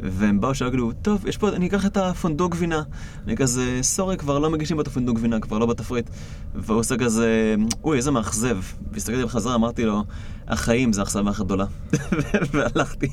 והם 0.00 0.40
באו 0.40 0.54
שם, 0.54 0.68
כאילו, 0.70 0.92
טוב, 1.02 1.26
יש 1.26 1.36
פה, 1.36 1.48
אני 1.48 1.66
אקח 1.66 1.86
את 1.86 1.96
הפונדוק 1.96 2.52
גבינה. 2.52 2.82
אני 3.26 3.36
כזה, 3.36 3.78
sorry, 3.82 4.16
כבר 4.16 4.38
לא 4.38 4.50
מגישים 4.50 4.80
את 4.80 4.86
הפונדוק 4.86 5.16
גבינה, 5.16 5.40
כבר 5.40 5.58
לא 5.58 5.66
בתפריט. 5.66 6.10
והוא 6.54 6.78
עושה 6.78 6.96
כזה, 6.96 7.54
אוי, 7.84 7.96
איזה 7.96 8.10
מאכזב. 8.10 8.58
והסתכלתי 8.92 9.24
בחזרה, 9.24 9.54
אמרתי 9.54 9.84
לו, 9.84 10.04
החיים 10.48 10.92
זה 10.92 11.00
האכזבה 11.00 11.30
הכי 11.30 11.44
גדולה. 11.44 11.64
והלכתי, 12.52 13.08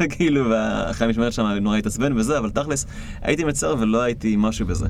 וכאילו, 0.00 0.50
והאחראי 0.50 1.10
משמרת 1.10 1.32
שם 1.32 1.46
נורא 1.46 1.76
התעצבן 1.76 2.18
וזה, 2.18 2.38
אבל 2.38 2.50
תכלס, 2.50 2.86
הייתי 3.22 3.44
מלצר 3.44 3.74
ולא 3.78 4.02
הייתי 4.02 4.34
משהו 4.38 4.66
בזה. 4.66 4.86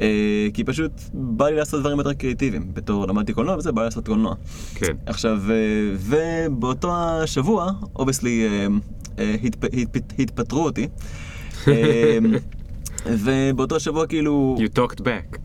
אה, 0.00 0.48
כי 0.54 0.64
פשוט 0.64 0.92
בא 1.12 1.48
לי 1.48 1.56
לעשות 1.56 1.80
דברים 1.80 1.98
יותר 1.98 2.12
קריאיטיביים. 2.12 2.70
בתור 2.74 3.08
למדתי 3.08 3.32
קולנוע 3.32 3.56
וזה, 3.56 3.72
בא 3.72 3.82
לי 3.82 3.86
לעשות 3.86 4.06
קולנוע. 4.06 4.34
כן. 4.74 4.96
עכשיו, 5.06 5.40
אה, 5.50 5.56
ובאותו 6.48 6.92
השבוע, 6.96 7.72
obviously, 7.96 8.48
התפטרו 10.18 10.64
אותי. 10.64 10.88
אה, 11.68 12.18
ובאותו 13.06 13.76
השבוע 13.76 14.06
כאילו... 14.06 14.56
You 14.58 14.78
talked 14.78 15.00
back. 15.00 15.38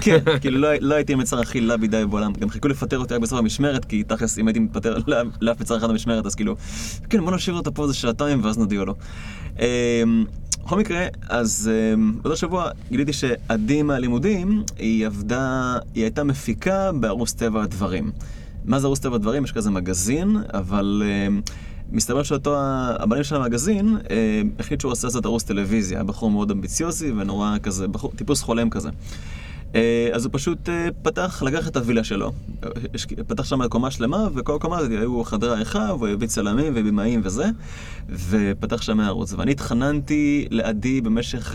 כן, 0.00 0.18
כאילו 0.40 0.58
לא, 0.58 0.68
לא 0.80 0.94
הייתי 0.94 1.12
המצר 1.12 1.40
הכי 1.40 1.60
לבידי 1.60 2.04
בעולם, 2.10 2.32
גם 2.32 2.48
חיכו 2.48 2.68
לפטר 2.68 2.98
אותי 2.98 3.14
רק 3.14 3.20
בסוף 3.20 3.38
המשמרת, 3.38 3.84
כי 3.84 4.02
תכלס 4.02 4.38
אם 4.38 4.48
הייתי 4.48 4.60
מתפטר 4.60 4.98
לא- 5.06 5.16
לאף 5.40 5.60
מצר 5.60 5.76
אחד 5.76 5.90
במשמרת, 5.90 6.26
אז 6.26 6.34
כאילו, 6.34 6.56
כן 7.10 7.24
בוא 7.24 7.32
נשאיר 7.32 7.56
אותה 7.56 7.70
פה 7.70 7.82
איזה 7.82 7.94
שעתיים 7.94 8.44
ואז 8.44 8.58
נודיע 8.58 8.84
לו. 8.84 8.94
בכל 10.66 10.78
מקרה, 10.78 11.06
אז 11.28 11.70
אמ, 11.94 12.12
באותו 12.22 12.36
שבוע 12.36 12.68
גיליתי 12.90 13.12
שעדי 13.12 13.82
מהלימודים, 13.82 14.62
היא 14.78 15.06
עבדה, 15.06 15.76
היא 15.94 16.02
הייתה 16.02 16.24
מפיקה 16.24 16.92
בערוץ 16.92 17.32
טבע 17.32 17.62
הדברים. 17.62 18.10
מה 18.64 18.78
זה 18.80 18.86
ערוץ 18.86 18.98
טבע 18.98 19.14
הדברים? 19.16 19.44
יש 19.44 19.52
כזה 19.52 19.70
מגזין, 19.70 20.36
אבל 20.54 21.02
אמ, 21.28 21.40
מסתבר 21.92 22.22
שאותו, 22.22 22.56
ה- 22.58 22.96
הבעלים 22.98 23.24
של 23.24 23.36
המגזין 23.36 23.96
אה, 24.10 24.16
החליט 24.58 24.80
שהוא 24.80 24.90
רוצה 24.90 25.06
לעשות 25.06 25.24
ערוץ 25.24 25.42
טלוויזיה, 25.42 26.04
בחור 26.04 26.30
מאוד 26.30 26.50
אמביציוזי 26.50 27.10
ונורא 27.10 27.56
כזה, 27.62 27.88
בחור, 27.88 28.12
טיפוס 28.16 28.42
חולם 28.42 28.70
כזה. 28.70 28.88
אה, 29.76 30.08
אז 30.12 30.24
הוא 30.24 30.30
פשוט 30.32 30.68
אה, 30.68 30.88
פתח, 31.02 31.42
לקח 31.42 31.68
את 31.68 31.76
הווילה 31.76 32.04
שלו, 32.04 32.32
אה, 32.64 32.68
פתח 33.26 33.44
שם 33.44 33.68
קומה 33.68 33.90
שלמה, 33.90 34.28
וכל 34.34 34.58
קומה 34.60 34.78
הזאת 34.78 34.90
היו 34.90 35.24
חדר 35.24 35.52
עריכה, 35.52 35.94
והוא 35.98 36.08
הביא 36.08 36.28
צלמים 36.28 36.72
ובימאים 36.76 37.20
וזה, 37.24 37.46
ופתח 38.08 38.82
שם 38.82 39.00
ערוץ. 39.00 39.32
ואני 39.32 39.50
התחננתי 39.50 40.46
לעדי 40.50 41.00
במשך 41.00 41.54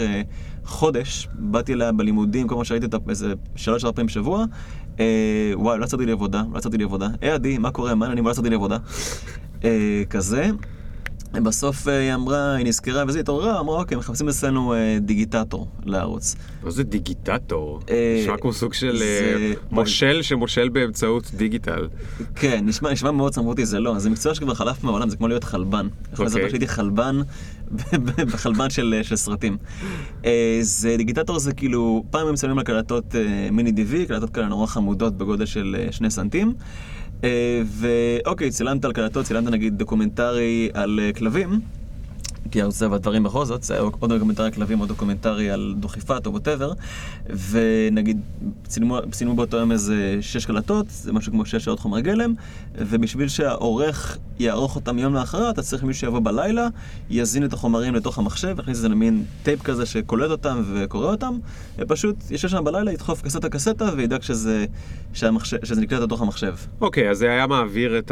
חודש, 0.66 1.28
באתי 1.34 1.74
אליה 1.74 1.92
בלימודים, 1.92 2.48
כל 2.48 2.56
פעם 2.56 2.64
שראיתי 2.64 2.86
אותה 2.86 2.98
איזה 3.10 3.34
שלוש 3.56 3.84
ארבע 3.84 3.96
פעמים 3.96 4.08
בשבוע, 4.08 4.46
אה, 5.00 5.52
וואי, 5.54 5.80
לא 5.80 5.86
יצאתי 5.86 6.06
לי 6.06 6.12
עבודה, 6.12 6.44
לא 6.54 6.58
יצאתי 6.58 6.78
לי 6.78 6.84
עבודה. 6.84 7.08
היי 7.22 7.32
עדי, 7.32 7.58
מה 7.58 7.72
קורה? 7.72 7.96
מה 7.96 8.06
העניינים? 8.06 8.26
לא 8.26 8.32
יצאתי 8.32 8.50
לי 8.50 8.56
עבודה. 8.56 8.78
כזה. 10.10 10.50
בסוף 11.40 11.88
אה, 11.88 11.98
היא 11.98 12.14
אמרה, 12.14 12.56
היא 12.56 12.66
נזכרה 12.66 13.04
וזה, 13.08 13.20
התעוררה, 13.20 13.60
אמרה, 13.60 13.78
אוקיי, 13.78 13.98
מחפשים 13.98 14.30
אצלנו 14.30 14.74
אה, 14.74 14.98
דיגיטטור 15.02 15.68
לערוץ. 15.86 16.36
מה 16.64 16.72
זה 16.72 16.84
דיגיטטור? 16.84 17.80
אה, 17.90 18.20
נשמע 18.22 18.38
כמו 18.38 18.54
סוג 18.54 18.74
של 18.74 19.04
מושל 19.72 20.22
שמושל 20.22 20.70
באמצעות 20.70 21.32
דיגיטל. 21.34 21.88
כן, 22.36 22.66
נשמע, 22.66 23.12
מאוד 23.12 23.34
סמכותי, 23.34 23.66
זה 23.66 23.80
לא, 23.80 24.00
זה 24.00 24.10
מקצוע 24.10 24.36
שכבר 24.36 24.54
חלף 24.54 24.84
מהעולם, 24.84 25.10
זה 25.10 25.18
כמו 25.18 25.28
להיות 25.28 25.44
חלבן. 25.44 25.88
אחרי 26.14 26.30
זה 26.30 26.38
אוקיי. 26.38 26.50
שהייתי 26.50 26.68
חלבן, 26.68 27.22
בחלבן 28.34 28.70
של, 28.70 29.02
סרטים. 29.16 29.58
זה, 30.62 30.98
דיגיטטור 30.98 31.40
זה 31.40 31.54
כאילו, 31.54 32.04
פעם 32.10 32.28
הם 32.28 32.38
שמים 32.38 32.58
על 32.58 32.64
קלטות 32.64 33.16
mini 33.52 33.72
DV, 33.72 34.06
קלטות 34.06 34.30
כאלה 34.30 34.48
נורא 34.48 34.66
חמודות 34.68 35.18
בגודל 35.18 35.46
של 35.46 35.76
שני 35.92 36.10
סנטים. 36.10 36.54
אה, 37.24 37.62
ואוקיי, 37.66 38.50
צילמת 38.52 38.86
על 38.86 38.94
קלטות, 38.94 39.26
צילמת 39.26 39.52
נגיד 39.52 39.78
דוקומנטרי 39.78 40.70
על 40.74 41.00
אה, 41.04 41.14
כלבים. 41.14 41.81
כי 42.52 42.62
ערוץ 42.62 42.80
טבע 42.80 42.96
הדברים 42.96 43.24
בכל 43.24 43.46
זאת, 43.46 43.64
זה 43.64 43.74
היה 43.74 43.84
או 44.02 44.08
דוקומנטרי 44.08 44.46
על 44.46 44.52
כלבים 44.52 44.82
או 44.82 44.86
דוקומנטרי 44.86 45.52
על 45.52 45.76
דוכיפת 45.80 46.26
או 46.26 46.32
whatever, 46.32 46.74
ונגיד 47.50 48.20
צילמו, 48.68 48.98
צילמו 49.12 49.36
באותו 49.36 49.58
יום 49.58 49.72
איזה 49.72 50.18
שש 50.22 50.46
קלטות, 50.46 50.86
זה 50.90 51.14
משהו 51.14 51.32
כמו 51.32 51.46
שש 51.46 51.64
שעות 51.64 51.80
חומר 51.80 52.00
גלם, 52.00 52.34
ובשביל 52.76 53.28
שהעורך 53.28 54.18
יערוך 54.40 54.76
אותם 54.76 55.00
יום 55.00 55.14
לאחר, 55.14 55.50
אתה 55.50 55.62
צריך 55.62 55.84
מישהו 55.84 56.00
שיבוא 56.00 56.20
בלילה, 56.20 56.68
יזין 57.10 57.46
את 57.46 57.54
החומרים 57.54 57.96
לתוך 57.96 58.18
המחשב, 58.18 58.56
יכניס 58.60 58.78
את 58.78 58.82
זה 58.82 58.90
למין 58.90 59.24
טייפ 59.44 59.62
כזה 59.62 59.86
שקולט 59.86 60.32
אותם 60.32 60.64
וקורא 60.74 61.12
אותם, 61.12 61.38
ופשוט 61.78 62.16
יושב 62.32 62.48
שם 62.48 62.64
בלילה, 62.64 62.92
ידחוף 62.92 63.22
קסטה 63.22 63.50
קסטה 63.50 63.90
וידאג 63.96 64.22
שזה, 64.22 64.66
שזה 65.14 65.82
נקלט 65.82 66.02
לתוך 66.02 66.22
המחשב. 66.22 66.56
אוקיי, 66.82 67.10
אז 67.10 67.18
זה 67.18 67.30
היה 67.30 67.48
מעביר 67.48 68.00
את 68.00 68.12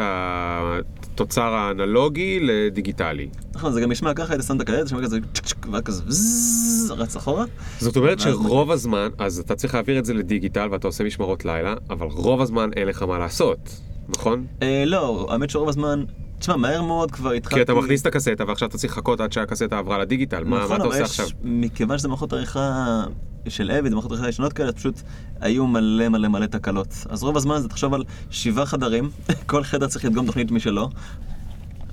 התוצר 1.21 1.53
האנלוגי 1.53 2.39
לדיגיטלי. 2.41 3.29
נכון, 3.53 3.73
זה 3.73 3.81
גם 3.81 3.91
נשמע 3.91 4.13
ככה, 4.13 4.33
היית 4.33 4.45
שם 4.45 4.55
את 4.55 4.61
הקלטת, 4.61 4.87
שמע 4.87 5.01
כזה 5.01 5.19
צ'ק 5.33 5.45
צ'ק, 5.45 5.65
והיה 5.71 5.81
כזה 5.81 6.03
vzz, 6.07 6.93
רץ 6.93 7.15
אחורה. 7.15 7.45
זאת 7.79 7.97
אומרת 7.97 8.19
שרוב 8.19 8.71
הזמן, 8.71 9.09
אז 9.17 9.39
אתה 9.39 9.55
צריך 9.55 9.73
להעביר 9.73 9.99
את 9.99 10.05
זה 10.05 10.13
לדיגיטל 10.13 10.67
ואתה 10.71 10.87
עושה 10.87 11.03
משמרות 11.03 11.45
לילה, 11.45 11.73
אבל 11.89 12.07
רוב 12.07 12.41
הזמן 12.41 12.69
אין 12.75 12.87
לך 12.87 13.03
מה 13.03 13.19
לעשות, 13.19 13.81
נכון? 14.09 14.45
אה, 14.61 14.83
לא, 14.85 15.27
האמת 15.31 15.49
שרוב 15.49 15.69
הזמן, 15.69 16.03
תשמע, 16.39 16.55
מהר 16.55 16.81
מאוד 16.81 17.11
כבר 17.11 17.31
התחלתי... 17.31 17.55
כי 17.55 17.61
אתה 17.61 17.73
מכניס 17.73 18.01
את 18.01 18.05
הקסטה 18.05 18.47
ועכשיו 18.47 18.67
אתה 18.67 18.77
צריך 18.77 18.93
לחכות 18.93 19.21
עד 19.21 19.31
שהקסטה 19.31 19.79
עברה 19.79 19.97
לדיגיטל, 19.97 20.43
מה 20.43 20.63
נכון, 20.63 20.75
אתה 20.75 20.85
עושה 20.85 21.03
עכשיו? 21.03 21.27
מכיוון 21.43 21.97
שזה 21.97 22.07
מערכות 22.07 22.33
עריכה 22.33 23.03
של 23.47 23.71
עבד, 23.71 23.91
מערכות 23.91 24.11
עריכה 24.11 24.29
ישנות 24.29 24.53
כאלה, 24.53 24.71
פשוט 24.71 25.01
היו 25.41 25.67
מלא 25.67 26.09
מלא 26.09 26.27
מלא 26.27 26.45
תקלות. 26.45 26.93
אז 27.09 27.23
רוב 27.23 27.37
הזמן 27.37 27.61
זה 27.61 27.69
תחשוב 27.69 27.93
על 27.93 28.03
שבעה 28.29 28.65
חדרים, 28.65 29.09
כל 29.45 29.63
חדר 29.63 29.87
צריך 29.87 30.05
לדגום 30.05 30.25
תוכנית 30.25 30.51
משלו. 30.51 30.89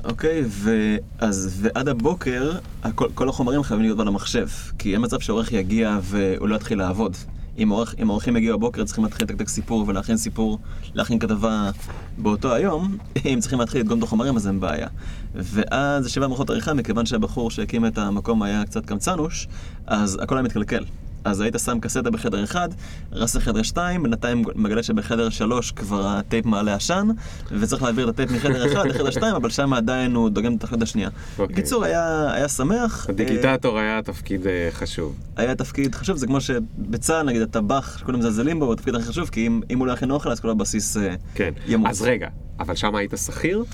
אוקיי, 0.04 0.44
ואז, 0.48 1.58
ועד 1.60 1.88
הבוקר, 1.88 2.52
הכל, 2.82 3.08
כל 3.14 3.28
החומרים 3.28 3.62
חייבים 3.62 3.84
להיות 3.84 4.00
על 4.00 4.08
המחשב, 4.08 4.48
כי 4.78 4.94
אין 4.94 5.04
מצב 5.04 5.20
שעורך 5.20 5.52
יגיע 5.52 5.98
והוא 6.02 6.48
לא 6.48 6.56
יתחיל 6.56 6.78
לעבוד. 6.78 7.16
אם, 7.58 7.68
עורך, 7.68 7.94
אם 8.28 8.36
יגיעו 8.36 8.58
בבוקר, 8.58 8.84
צריכים 8.84 9.04
להתחיל 9.04 9.24
לתקתק 9.24 9.48
סיפור 9.48 9.84
ולהכין 9.88 10.16
סיפור, 10.16 10.58
להכין 10.94 11.18
כתבה 11.18 11.70
באותו 12.18 12.54
היום, 12.54 12.96
אם 13.26 13.38
צריכים 13.40 13.58
להתחיל 13.60 13.80
לדגום 13.80 13.98
את 13.98 14.04
החומרים, 14.04 14.36
אז 14.36 14.46
אין 14.46 14.60
בעיה. 14.60 14.88
ואז 15.34 16.08
שבע 16.08 16.26
מערכות 16.26 16.50
עריכה, 16.50 16.74
מכיוון 16.74 17.06
שהבחור 17.06 17.50
שהקים 17.50 17.86
את 17.86 17.98
המקום 17.98 18.42
היה 18.42 18.64
קצת 18.64 18.86
קמצנוש, 18.86 19.48
אז 19.86 20.18
הכל 20.22 20.36
היה 20.36 20.42
מתקלקל. 20.42 20.84
אז 21.26 21.40
היית 21.40 21.56
שם 21.64 21.80
קסטה 21.80 22.10
בחדר 22.10 22.44
אחד, 22.44 22.68
רץ 23.12 23.36
לחדר 23.36 23.62
שתיים, 23.62 24.02
בינתיים 24.02 24.44
מגלה 24.54 24.82
שבחדר 24.82 25.28
שלוש 25.28 25.70
כבר 25.70 26.06
הטייפ 26.06 26.46
מעלה 26.46 26.74
עשן, 26.74 27.08
וצריך 27.50 27.82
להעביר 27.82 28.08
את 28.08 28.14
הטייפ 28.14 28.30
מחדר 28.30 28.72
אחד 28.72 28.86
לחדר 28.86 29.10
שתיים, 29.10 29.34
אבל 29.34 29.50
שם 29.50 29.72
עדיין 29.72 30.14
הוא 30.14 30.28
דוגם 30.28 30.54
את 30.56 30.64
החדר 30.64 30.82
השנייה. 30.82 31.08
אוקיי. 31.38 31.54
בקיצור, 31.54 31.84
היה, 31.84 32.32
היה 32.32 32.48
שמח. 32.48 33.06
הדיגיטטור 33.08 33.78
היה 33.78 34.02
תפקיד 34.02 34.46
אה, 34.46 34.68
חשוב. 34.72 35.14
אה, 35.38 35.42
היה 35.42 35.54
תפקיד 35.54 35.94
חשוב, 35.94 36.16
זה 36.16 36.26
כמו 36.26 36.40
שבצה"ל, 36.40 37.26
נגיד, 37.26 37.42
הטבח, 37.42 37.98
שכולם 37.98 38.18
מזלזלים 38.18 38.58
בו, 38.58 38.64
הוא 38.64 38.72
התפקיד 38.72 38.94
הכי 38.94 39.04
חשוב, 39.04 39.28
כי 39.28 39.46
אם, 39.46 39.60
אם 39.70 39.78
הוא 39.78 39.86
לא 39.86 39.92
יכין 39.92 40.10
אוכל, 40.10 40.30
אז 40.30 40.40
כל 40.40 40.50
הבסיס 40.50 40.96
אה, 40.96 41.14
כן. 41.34 41.52
ימות. 41.66 41.90
אז 41.90 42.02
רגע, 42.02 42.28
אבל 42.60 42.74
שם 42.74 42.94
היית 42.94 43.14
שכיר? 43.26 43.64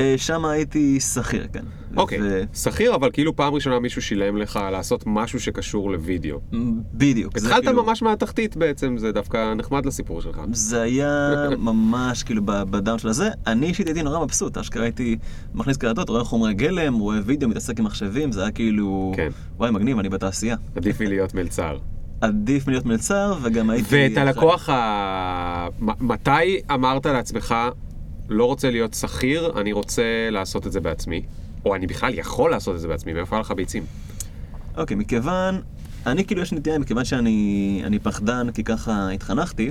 אה, 0.00 0.14
שם 0.18 0.44
הייתי 0.44 1.00
שכיר, 1.00 1.46
כן. 1.52 1.64
אוקיי, 1.96 2.18
ו- 2.22 2.42
שכיר, 2.54 2.94
אבל 2.94 3.10
כאילו 3.12 3.36
פעם 3.36 3.54
ראשונה 3.54 3.78
מישהו 3.78 4.02
שילם 4.02 4.36
לך 4.36 4.60
לעשות 4.72 5.02
משהו 5.06 5.40
שקשור 5.40 5.90
לוידאו. 5.90 6.40
בדיוק. 6.94 7.36
התחלת 7.36 7.64
כאילו- 7.64 7.84
ממש 7.84 8.02
מהתחתית 8.02 8.56
בעצם, 8.56 8.98
זה 8.98 9.12
דווקא 9.12 9.54
נחמד 9.54 9.86
לסיפור 9.86 10.20
שלך. 10.20 10.40
זה 10.52 10.82
היה 10.82 11.32
ממש 11.58 12.22
כאילו 12.22 12.42
ב- 12.44 12.62
בדאון 12.62 12.98
של 12.98 13.08
הזה. 13.08 13.30
אני 13.46 13.66
אישית 13.66 13.86
הייתי 13.86 14.02
נורא 14.02 14.24
מבסוט, 14.24 14.58
אשכרה 14.58 14.82
הייתי 14.82 15.16
מכניס 15.54 15.76
קלטות, 15.76 16.08
רואה 16.08 16.24
חומרי 16.24 16.54
גלם, 16.54 16.94
רואה 16.94 17.18
וידאו, 17.24 17.48
מתעסק 17.48 17.78
עם 17.78 17.84
מחשבים, 17.84 18.32
זה 18.32 18.42
היה 18.42 18.50
כאילו... 18.50 19.12
כן. 19.16 19.28
וואי, 19.56 19.70
מגניב, 19.70 19.98
אני 19.98 20.08
בתעשייה. 20.08 20.56
עדיף 20.76 21.00
לי 21.00 21.06
להיות 21.06 21.34
מלצר. 21.34 21.78
עדיף 22.20 22.66
מלהיות 22.66 22.86
מלצר, 22.86 23.34
וגם 23.42 23.70
הייתי... 23.70 23.86
ואת. 23.90 24.16
הלקוח 24.18 24.68
ה... 24.68 25.68
מתי 26.00 26.30
אמרת 26.74 27.06
לעצמך, 27.06 27.54
לא 28.30 28.44
רוצה 28.44 28.70
להיות 28.70 28.94
שכיר, 28.94 29.52
אני 29.60 29.72
רוצה 29.72 30.28
לעשות 30.30 30.66
את 30.66 30.72
זה 30.72 30.80
בעצמי? 30.80 31.22
או 31.64 31.74
אני 31.74 31.86
בכלל 31.86 32.18
יכול 32.18 32.50
לעשות 32.50 32.74
את 32.74 32.80
זה 32.80 32.88
בעצמי, 32.88 33.12
מאיפה 33.12 33.36
היה 33.36 33.40
לך 33.40 33.50
ביצים? 33.50 33.84
אוקיי, 34.76 34.96
מכיוון 34.96 35.60
אני 36.06 36.24
כאילו 36.24 36.42
יש 36.42 36.52
נטייה, 36.52 36.78
מכיוון 36.78 37.04
שאני 37.04 37.82
אני 37.84 37.98
פחדן, 37.98 38.50
כי 38.50 38.64
ככה 38.64 39.10
התחנכתי, 39.10 39.70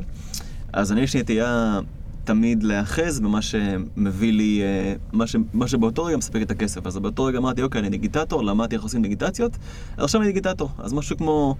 אז 0.73 0.91
אני 0.91 1.01
יש 1.01 1.15
נטייה 1.15 1.79
תמיד 2.23 2.63
להיאחז 2.63 3.19
במה 3.19 3.41
שמביא 3.41 4.33
לי, 4.33 4.61
אה, 4.61 4.93
מה, 5.13 5.27
ש, 5.27 5.35
מה 5.53 5.67
שבאותו 5.67 6.03
רגע 6.03 6.17
מספק 6.17 6.41
את 6.41 6.51
הכסף. 6.51 6.87
אז 6.87 6.97
באותו 6.97 7.23
רגע 7.23 7.37
אמרתי, 7.37 7.61
אוקיי, 7.61 7.81
אני 7.81 7.89
דיגיטטור, 7.89 8.43
למדתי 8.43 8.75
איך 8.75 8.83
עושים 8.83 9.01
דיגיטציות, 9.01 9.51
אז 9.97 10.03
עכשיו 10.03 10.21
אני 10.21 10.27
דיגיטטור. 10.27 10.69
אז 10.77 10.93
משהו 10.93 11.17
כמו 11.17 11.55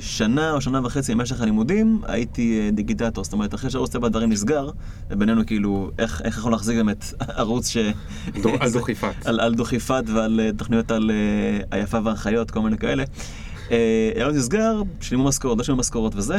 שנה 0.00 0.52
או 0.52 0.60
שנה 0.60 0.80
וחצי 0.84 1.14
במשך 1.14 1.40
הלימודים, 1.40 2.00
הייתי 2.06 2.60
אה, 2.60 2.70
דיגיטטור. 2.70 3.24
זאת 3.24 3.32
אומרת, 3.32 3.54
אחרי 3.54 3.70
שערוץ 3.70 3.90
טבע 3.90 4.06
הדברים 4.06 4.30
נסגר, 4.30 4.70
ובינינו 5.10 5.46
כאילו, 5.46 5.90
איך, 5.98 6.22
איך 6.24 6.38
יכול 6.38 6.52
להחזיק 6.52 6.78
גם 6.78 6.90
את 6.90 7.04
ערוץ 7.40 7.68
ש... 7.68 7.76
על 8.60 8.72
דוכיפת. 8.72 9.14
על, 9.28 9.40
על 9.40 9.54
דוכיפת 9.54 10.04
ועל 10.06 10.40
אה, 10.40 10.50
תוכניות 10.56 10.90
על 10.90 11.10
אה, 11.10 11.78
היפה 11.78 11.98
והחיות, 12.04 12.50
כל 12.50 12.60
מיני 12.60 12.78
כאלה. 12.78 13.04
הערוץ 14.16 14.36
נסגר, 14.36 14.82
שילמו 15.00 15.24
משכורות, 15.24 15.58
לא 15.58 15.64
שילמו 15.64 15.80
משכורות 15.80 16.16
וזה, 16.16 16.36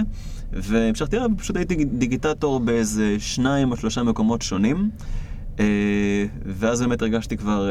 והמשכתי 0.54 1.18
פשוט 1.38 1.56
הייתי 1.56 1.86
דיגיטטור 1.86 2.60
באיזה 2.60 3.16
שניים 3.20 3.72
או 3.72 3.78
שלושה 3.78 4.04
מקומות 4.04 4.42
שונים, 4.42 4.90
ואז 6.46 6.82
באמת 6.82 7.02
הרגשתי 7.02 7.38
כבר 7.38 7.70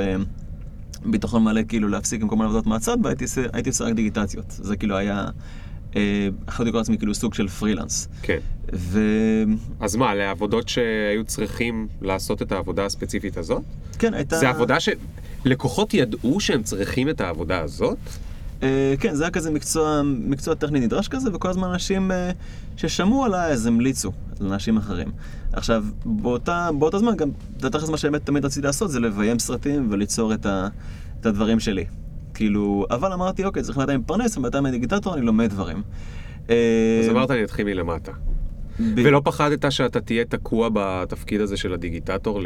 ביטחון 1.04 1.44
מלא 1.44 1.61
כאילו 1.68 1.88
להפסיק 1.88 2.23
עם 2.23 2.28
כל 2.28 2.37
מיני 2.37 2.44
עבודות 2.49 2.66
מהצד, 2.66 2.96
והייתי 3.04 3.25
עושה- 3.70 3.84
רק 3.84 3.92
דיגיטציות. 3.94 4.44
זה 4.49 4.76
כאילו 4.76 4.96
היה, 4.96 5.25
אה, 5.96 6.28
יכולתי 6.49 6.68
לקרוא 6.68 6.80
לעצמי 6.80 6.99
כאילו 6.99 7.14
סוג 7.14 7.34
של 7.34 7.49
פרילנס. 7.49 8.08
כן. 8.23 8.38
וכן, 8.73 9.44
אז 9.80 9.96
מה, 9.96 10.14
לעבודות 10.14 10.68
שהיו 10.68 11.25
צריכים 11.26 11.88
לעשות 12.02 12.42
את 12.42 12.52
העבודה 12.52 12.84
הספציפית 12.87 13.37
הזאת? 13.37 13.62
כן, 13.99 14.14
הייתה... 14.14 14.37
זה 14.38 14.49
עבודה 14.49 14.80
ש... 14.80 14.88
לקוחות 15.44 15.94
ידעו 15.94 16.40
שהם 16.40 16.62
צריכים 16.62 17.08
את 17.08 17.20
העבודה 17.20 17.61
הזאת? 17.61 17.99
אה, 18.64 18.94
כן, 19.00 19.14
זה 19.14 19.25
היה 19.25 19.30
כזה 19.30 19.50
מקצוע, 19.50 20.02
מקצוע 20.04 20.54
טכני 20.54 20.80
נדרש 20.80 21.09
כזה, 21.09 21.30
וכל 21.35 21.50
הזמן 21.50 21.68
אנשים 21.68 22.11
אה, 22.11 22.30
ששמעו 22.76 23.25
עליי 23.25 23.52
אז 23.52 23.66
המליצו 23.66 24.12
לאנשים 24.40 24.76
אחרים. 24.76 25.12
עכשיו, 25.52 25.85
באותה, 26.04 26.71
באותו 26.78 26.99
זמן 26.99 27.16
גם, 27.16 27.30
זה 27.61 27.71
תכלס 27.71 27.88
מה 27.88 27.97
שבאמת 27.97 28.26
תמיד 28.26 28.44
רציתי 28.44 28.66
לעשות, 28.66 28.90
זה 28.90 29.00
לביים 29.00 29.38
סרטים 29.38 29.88
וליצור 29.90 30.35
את, 30.35 30.47
ה, 30.47 30.68
את 31.21 31.26
הדברים 31.26 31.61
שלי. 31.61 31.85
כאילו, 32.35 32.87
אבל 32.90 33.12
אמרתי, 33.12 33.44
אוקיי, 33.44 33.62
צריך 33.62 33.78
בינתיים 33.78 34.00
להתפרנס, 34.00 34.37
ובינתיים 34.37 34.66
אני 34.66 34.73
דיגיטטור, 34.73 35.14
אני 35.14 35.26
לומד 35.26 35.50
דברים. 35.50 35.83
אה, 36.50 37.00
אז 37.00 37.09
אמרת 37.09 37.30
אני 37.30 37.44
אתחיל 37.44 37.66
מלמטה. 37.66 38.12
ב- 38.80 39.00
ולא 39.04 39.21
פחדת 39.25 39.73
שאתה 39.73 40.00
תהיה 40.00 40.25
תקוע 40.25 40.68
בתפקיד 40.73 41.40
הזה 41.40 41.56
של 41.56 41.75
הדיגיטטור 41.75 42.40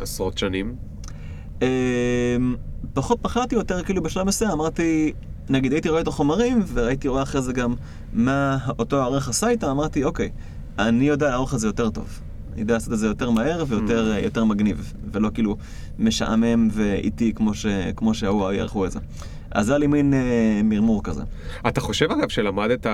לעשרות 0.00 0.38
שנים? 0.38 0.74
פחות 2.94 3.18
פחדתי 3.22 3.54
יותר, 3.54 3.82
כאילו 3.82 4.02
בשלב 4.02 4.26
מסוים 4.26 4.50
אמרתי, 4.50 5.12
נגיד 5.48 5.72
הייתי 5.72 5.88
רואה 5.88 6.00
את 6.00 6.08
החומרים, 6.08 6.62
והייתי 6.66 7.08
רואה 7.08 7.22
אחרי 7.22 7.42
זה 7.42 7.52
גם 7.52 7.74
מה 8.12 8.58
אותו 8.78 9.02
העורך 9.02 9.28
עשה 9.28 9.48
איתם, 9.48 9.66
אמרתי, 9.68 10.04
אוקיי, 10.04 10.30
אני 10.78 11.04
יודע 11.08 11.30
לערוך 11.30 11.54
את 11.54 11.58
זה 11.58 11.66
יותר 11.66 11.90
טוב. 11.90 12.20
אני 12.52 12.60
יודע 12.60 12.74
לעשות 12.74 12.92
את 12.92 12.98
זה 12.98 13.06
יותר 13.06 13.30
מהר 13.30 13.64
ויותר 13.68 14.12
Mm. 14.16 14.24
יותר 14.24 14.44
מגניב, 14.44 14.92
ולא 15.12 15.30
כאילו 15.34 15.56
משעמם 15.98 16.68
ואיטי 16.72 17.32
כמו, 17.34 17.54
ש, 17.54 17.66
כמו 17.96 18.14
שההוא 18.14 18.52
יערכו 18.52 18.86
את 18.86 18.90
זה. 18.90 18.98
אז 19.50 19.66
זה 19.66 19.72
היה 19.72 19.78
לי 19.78 19.86
מין 19.86 20.14
אה, 20.14 20.60
מרמור 20.64 21.02
כזה. 21.02 21.22
אתה 21.68 21.80
חושב 21.80 22.10
אגב 22.10 22.28
שלמדת 22.28 22.86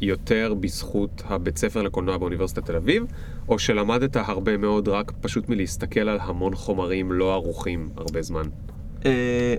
יותר 0.00 0.54
בזכות 0.60 1.22
הבית 1.26 1.58
ספר 1.58 1.82
לקולנוע 1.82 2.18
באוניברסיטת 2.18 2.66
תל 2.66 2.76
אביב, 2.76 3.04
או 3.48 3.58
שלמדת 3.58 4.16
הרבה 4.16 4.56
מאוד 4.56 4.88
רק 4.88 5.12
פשוט 5.20 5.48
מלהסתכל 5.48 6.08
על 6.08 6.18
המון 6.22 6.54
חומרים 6.54 7.12
לא 7.12 7.32
ערוכים 7.32 7.88
הרבה 7.96 8.22
זמן? 8.22 8.44
אה, 9.06 9.54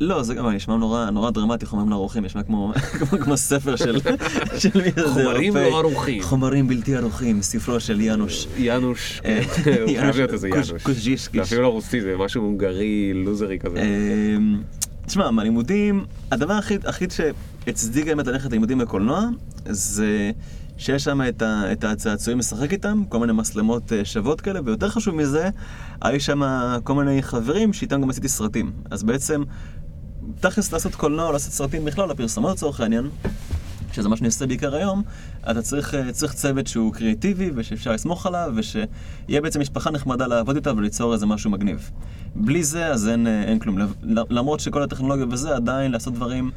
לא, 0.00 0.22
זה 0.22 0.34
גם 0.34 0.48
נשמע 0.48 0.76
נורא, 0.76 1.10
נורא 1.10 1.30
דרמטי, 1.30 1.66
חומרים 1.66 1.88
לא 1.88 1.94
ערוכים, 1.94 2.24
נשמע 2.24 2.42
כמו, 2.42 2.72
כמו, 2.98 3.18
כמו 3.18 3.36
ספר 3.36 3.76
של, 3.76 4.00
של 4.60 4.68
מי 4.74 4.90
זה, 4.96 5.08
חומרים 5.08 5.56
אירופאי. 5.56 5.70
לא 5.70 5.78
ערוכים. 5.78 6.22
חומרים 6.22 6.68
בלתי 6.68 6.96
ערוכים, 6.96 7.42
ספרו 7.42 7.80
של 7.80 8.00
יאנוש. 8.00 8.46
יאנוש, 8.56 9.20
אה, 9.24 9.44
כן, 9.44 9.74
הוא 9.86 9.98
חייב 9.98 10.16
להיות 10.16 10.32
איזה 10.32 10.48
יאנוש. 10.48 10.72
קוז'ישקיש. 10.82 11.40
זה 11.40 11.42
אפילו 11.42 11.62
לא 11.62 11.68
רוסי, 11.68 12.00
זה 12.00 12.16
משהו 12.18 12.42
הונגרי, 12.42 13.12
לוזרי 13.14 13.58
כזה. 13.58 13.82
אמ, 13.82 14.62
תשמע, 15.06 15.30
מהלימודים, 15.30 16.04
הדבר 16.30 16.52
הכי, 16.52 16.76
הכי 16.84 17.04
שהצדיק 17.10 18.06
באמת 18.06 18.26
ללכת 18.26 18.50
ללימודים 18.50 18.78
בקולנוע, 18.78 19.28
זה 19.68 20.30
שיש 20.78 21.04
שם 21.04 21.20
את, 21.28 21.42
ה, 21.42 21.72
את 21.72 21.84
הצעצועים 21.84 22.38
לשחק 22.38 22.72
איתם, 22.72 23.02
כל 23.08 23.18
מיני 23.18 23.32
מצלמות 23.32 23.92
אה, 23.92 24.04
שוות 24.04 24.40
כאלה, 24.40 24.60
ויותר 24.64 24.88
חשוב 24.88 25.14
מזה, 25.14 25.50
היו 26.02 26.20
שם 26.20 26.42
כל 26.84 26.94
מיני 26.94 27.22
חברים 27.22 27.72
שאיתם 27.72 28.02
גם 28.02 28.10
עשיתי 28.10 28.28
סרטים. 28.28 28.72
אז 28.90 29.02
בעצם, 29.02 29.42
תכלס 30.40 30.72
לעשות 30.72 30.94
קולנוע, 30.94 31.32
לעשות 31.32 31.52
סרטים 31.52 31.84
בכלל, 31.84 32.08
לפרסומות 32.08 32.52
לצורך 32.52 32.80
העניין, 32.80 33.08
שזה 33.92 34.08
מה 34.08 34.16
שאני 34.16 34.26
עושה 34.26 34.46
בעיקר 34.46 34.74
היום, 34.74 35.02
אתה 35.50 35.62
צריך, 35.62 35.94
אה, 35.94 36.12
צריך 36.12 36.32
צוות 36.32 36.66
שהוא 36.66 36.92
קריאטיבי 36.92 37.50
ושאפשר 37.54 37.92
לסמוך 37.92 38.26
עליו, 38.26 38.52
ושיהיה 38.56 39.40
בעצם 39.42 39.60
משפחה 39.60 39.90
נחמדה 39.90 40.26
לעבוד 40.26 40.56
איתה 40.56 40.72
וליצור 40.76 41.12
איזה 41.14 41.26
משהו 41.26 41.50
מגניב. 41.50 41.90
בלי 42.34 42.64
זה, 42.64 42.86
אז 42.86 43.08
אין, 43.08 43.26
אה, 43.26 43.42
אין 43.42 43.58
כלום. 43.58 43.78
למרות 44.30 44.60
שכל 44.60 44.82
הטכנולוגיה 44.82 45.26
וזה, 45.30 45.56
עדיין 45.56 45.92
לעשות 45.92 46.14
דברים 46.14 46.50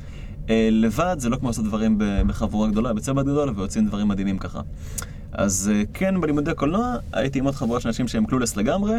לבד, 0.71 1.15
זה 1.19 1.29
לא 1.29 1.35
כמו 1.35 1.49
לעשות 1.49 1.65
דברים 1.65 1.95
בחבורה 2.27 2.67
גדולה, 2.69 2.93
בצוות 2.93 3.25
גדול, 3.25 3.53
ויוצאים 3.55 3.87
דברים 3.87 4.07
מדהימים 4.07 4.37
ככה. 4.37 4.61
אז 5.31 5.71
אה, 5.73 5.83
כן, 5.93 6.21
בלימודי 6.21 6.53
קולנוע 6.53 6.95
הייתי 7.13 7.39
עם 7.39 7.45
עוד 7.45 7.55
חבורה 7.55 7.79
של 7.79 7.87
אנשים 7.89 8.07
שהם 8.07 8.25
קלולס 8.25 8.55
לגמרי, 8.55 8.93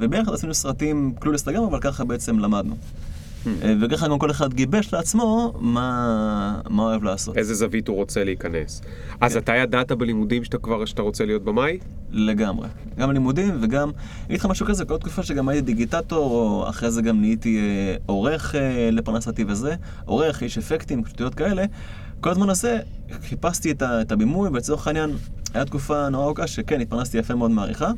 וביחד 0.00 0.32
עשינו 0.32 0.54
סרטים 0.54 1.14
קלולס 1.18 1.46
לגמרי, 1.46 1.68
אבל 1.68 1.80
ככה 1.80 2.04
בעצם 2.04 2.38
למדנו. 2.38 2.76
אה, 3.46 3.74
וככה 3.80 4.08
גם 4.08 4.18
כל 4.18 4.30
אחד 4.30 4.54
גיבש 4.54 4.94
לעצמו 4.94 5.52
מה, 5.60 6.60
מה 6.70 6.82
הוא 6.82 6.90
אוהב 6.90 7.02
לעשות. 7.02 7.36
איזה 7.36 7.54
זווית 7.54 7.88
הוא 7.88 7.96
רוצה 7.96 8.24
להיכנס. 8.24 8.82
אז 9.20 9.36
אתה 9.36 9.56
ידעת 9.56 9.92
בלימודים 9.92 10.44
שאתה 10.44 10.58
כבר, 10.58 10.84
שאתה 10.84 11.02
רוצה 11.02 11.24
להיות 11.24 11.44
במאי? 11.44 11.78
לגמרי. 12.10 12.68
גם 12.98 13.12
לימודים 13.12 13.58
וגם, 13.62 13.90
אגיד 14.26 14.40
לך 14.40 14.46
משהו 14.46 14.66
כזה, 14.66 14.84
כל 14.84 14.96
תקופה 14.96 15.22
שגם 15.22 15.48
הייתי 15.48 15.66
דיגיטטור, 15.66 16.30
או 16.30 16.68
אחרי 16.68 16.90
זה 16.90 17.02
גם 17.02 17.20
נהייתי 17.20 17.58
אה, 17.58 17.96
עורך 18.06 18.54
אה, 18.54 18.90
לפרנסתי 18.92 19.44
וזה, 19.48 19.74
עורך, 20.04 20.42
איש 20.42 20.58
אפקטים, 20.58 21.02
שטויות 21.06 21.34
כאלה, 21.34 21.64
כל 22.20 22.30
הזמן 22.30 22.50
הזה 22.50 22.78
חיפשתי 23.28 23.70
את, 23.70 23.82
ה, 23.82 24.00
את 24.00 24.12
הבימוי, 24.12 24.48
ולצורך 24.48 24.86
העניין, 24.86 25.10
הייתה 25.54 25.64
תקופה 25.64 26.08
נורא 26.08 26.24
ארוכה 26.24 26.46
שכן, 26.46 26.80
התפרנסתי 26.80 27.18
יפה 27.18 27.34
מאוד 27.34 27.50
מעריכה. 27.50 27.90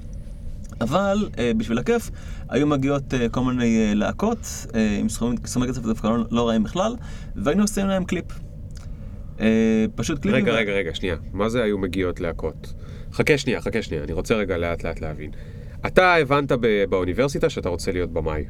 אבל 0.80 1.28
אה, 1.38 1.52
בשביל 1.56 1.78
הכיף, 1.78 2.10
היו 2.48 2.66
מגיעות 2.66 3.14
אה, 3.14 3.28
כל 3.28 3.40
מיני 3.40 3.88
אה, 3.88 3.94
להקות 3.94 4.66
עם 5.00 5.08
סכומי 5.08 5.68
כסף 5.68 5.82
דווקא 5.82 6.06
לא, 6.06 6.24
לא 6.30 6.48
רעים 6.48 6.62
בכלל, 6.62 6.96
והיינו 7.36 7.62
עושים 7.62 7.86
להם 7.86 8.04
קליפ. 8.04 8.24
פשוט 9.94 10.18
קליפים. 10.22 10.42
רגע, 10.42 10.52
רגע, 10.52 10.72
רגע, 10.72 10.94
שנייה. 10.94 11.16
מה 11.32 11.48
זה 11.48 11.62
היו 11.62 11.78
מגיעות 11.78 12.20
להקות? 12.20 12.74
חכה 13.12 13.38
שנייה, 13.38 13.60
חכה 13.60 13.82
שנייה, 13.82 14.04
אני 14.04 14.12
רוצה 14.12 14.34
רגע 14.34 14.58
לאט 14.58 14.84
לאט 14.84 15.00
להבין. 15.00 15.30
אתה 15.86 16.14
הבנת 16.14 16.52
ב- 16.52 16.84
באוניברסיטה 16.84 17.50
שאתה 17.50 17.68
רוצה 17.68 17.92
להיות 17.92 18.12
במאי. 18.12 18.44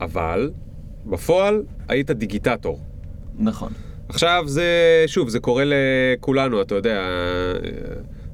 אבל, 0.00 0.50
בפועל, 1.06 1.62
היית 1.88 2.10
דיגיטטור. 2.10 2.80
נכון. 3.38 3.72
עכשיו 4.08 4.44
זה, 4.46 4.68
שוב, 5.06 5.28
זה 5.28 5.40
קורה 5.40 5.64
לכולנו, 5.66 6.62
אתה 6.62 6.74
יודע, 6.74 7.00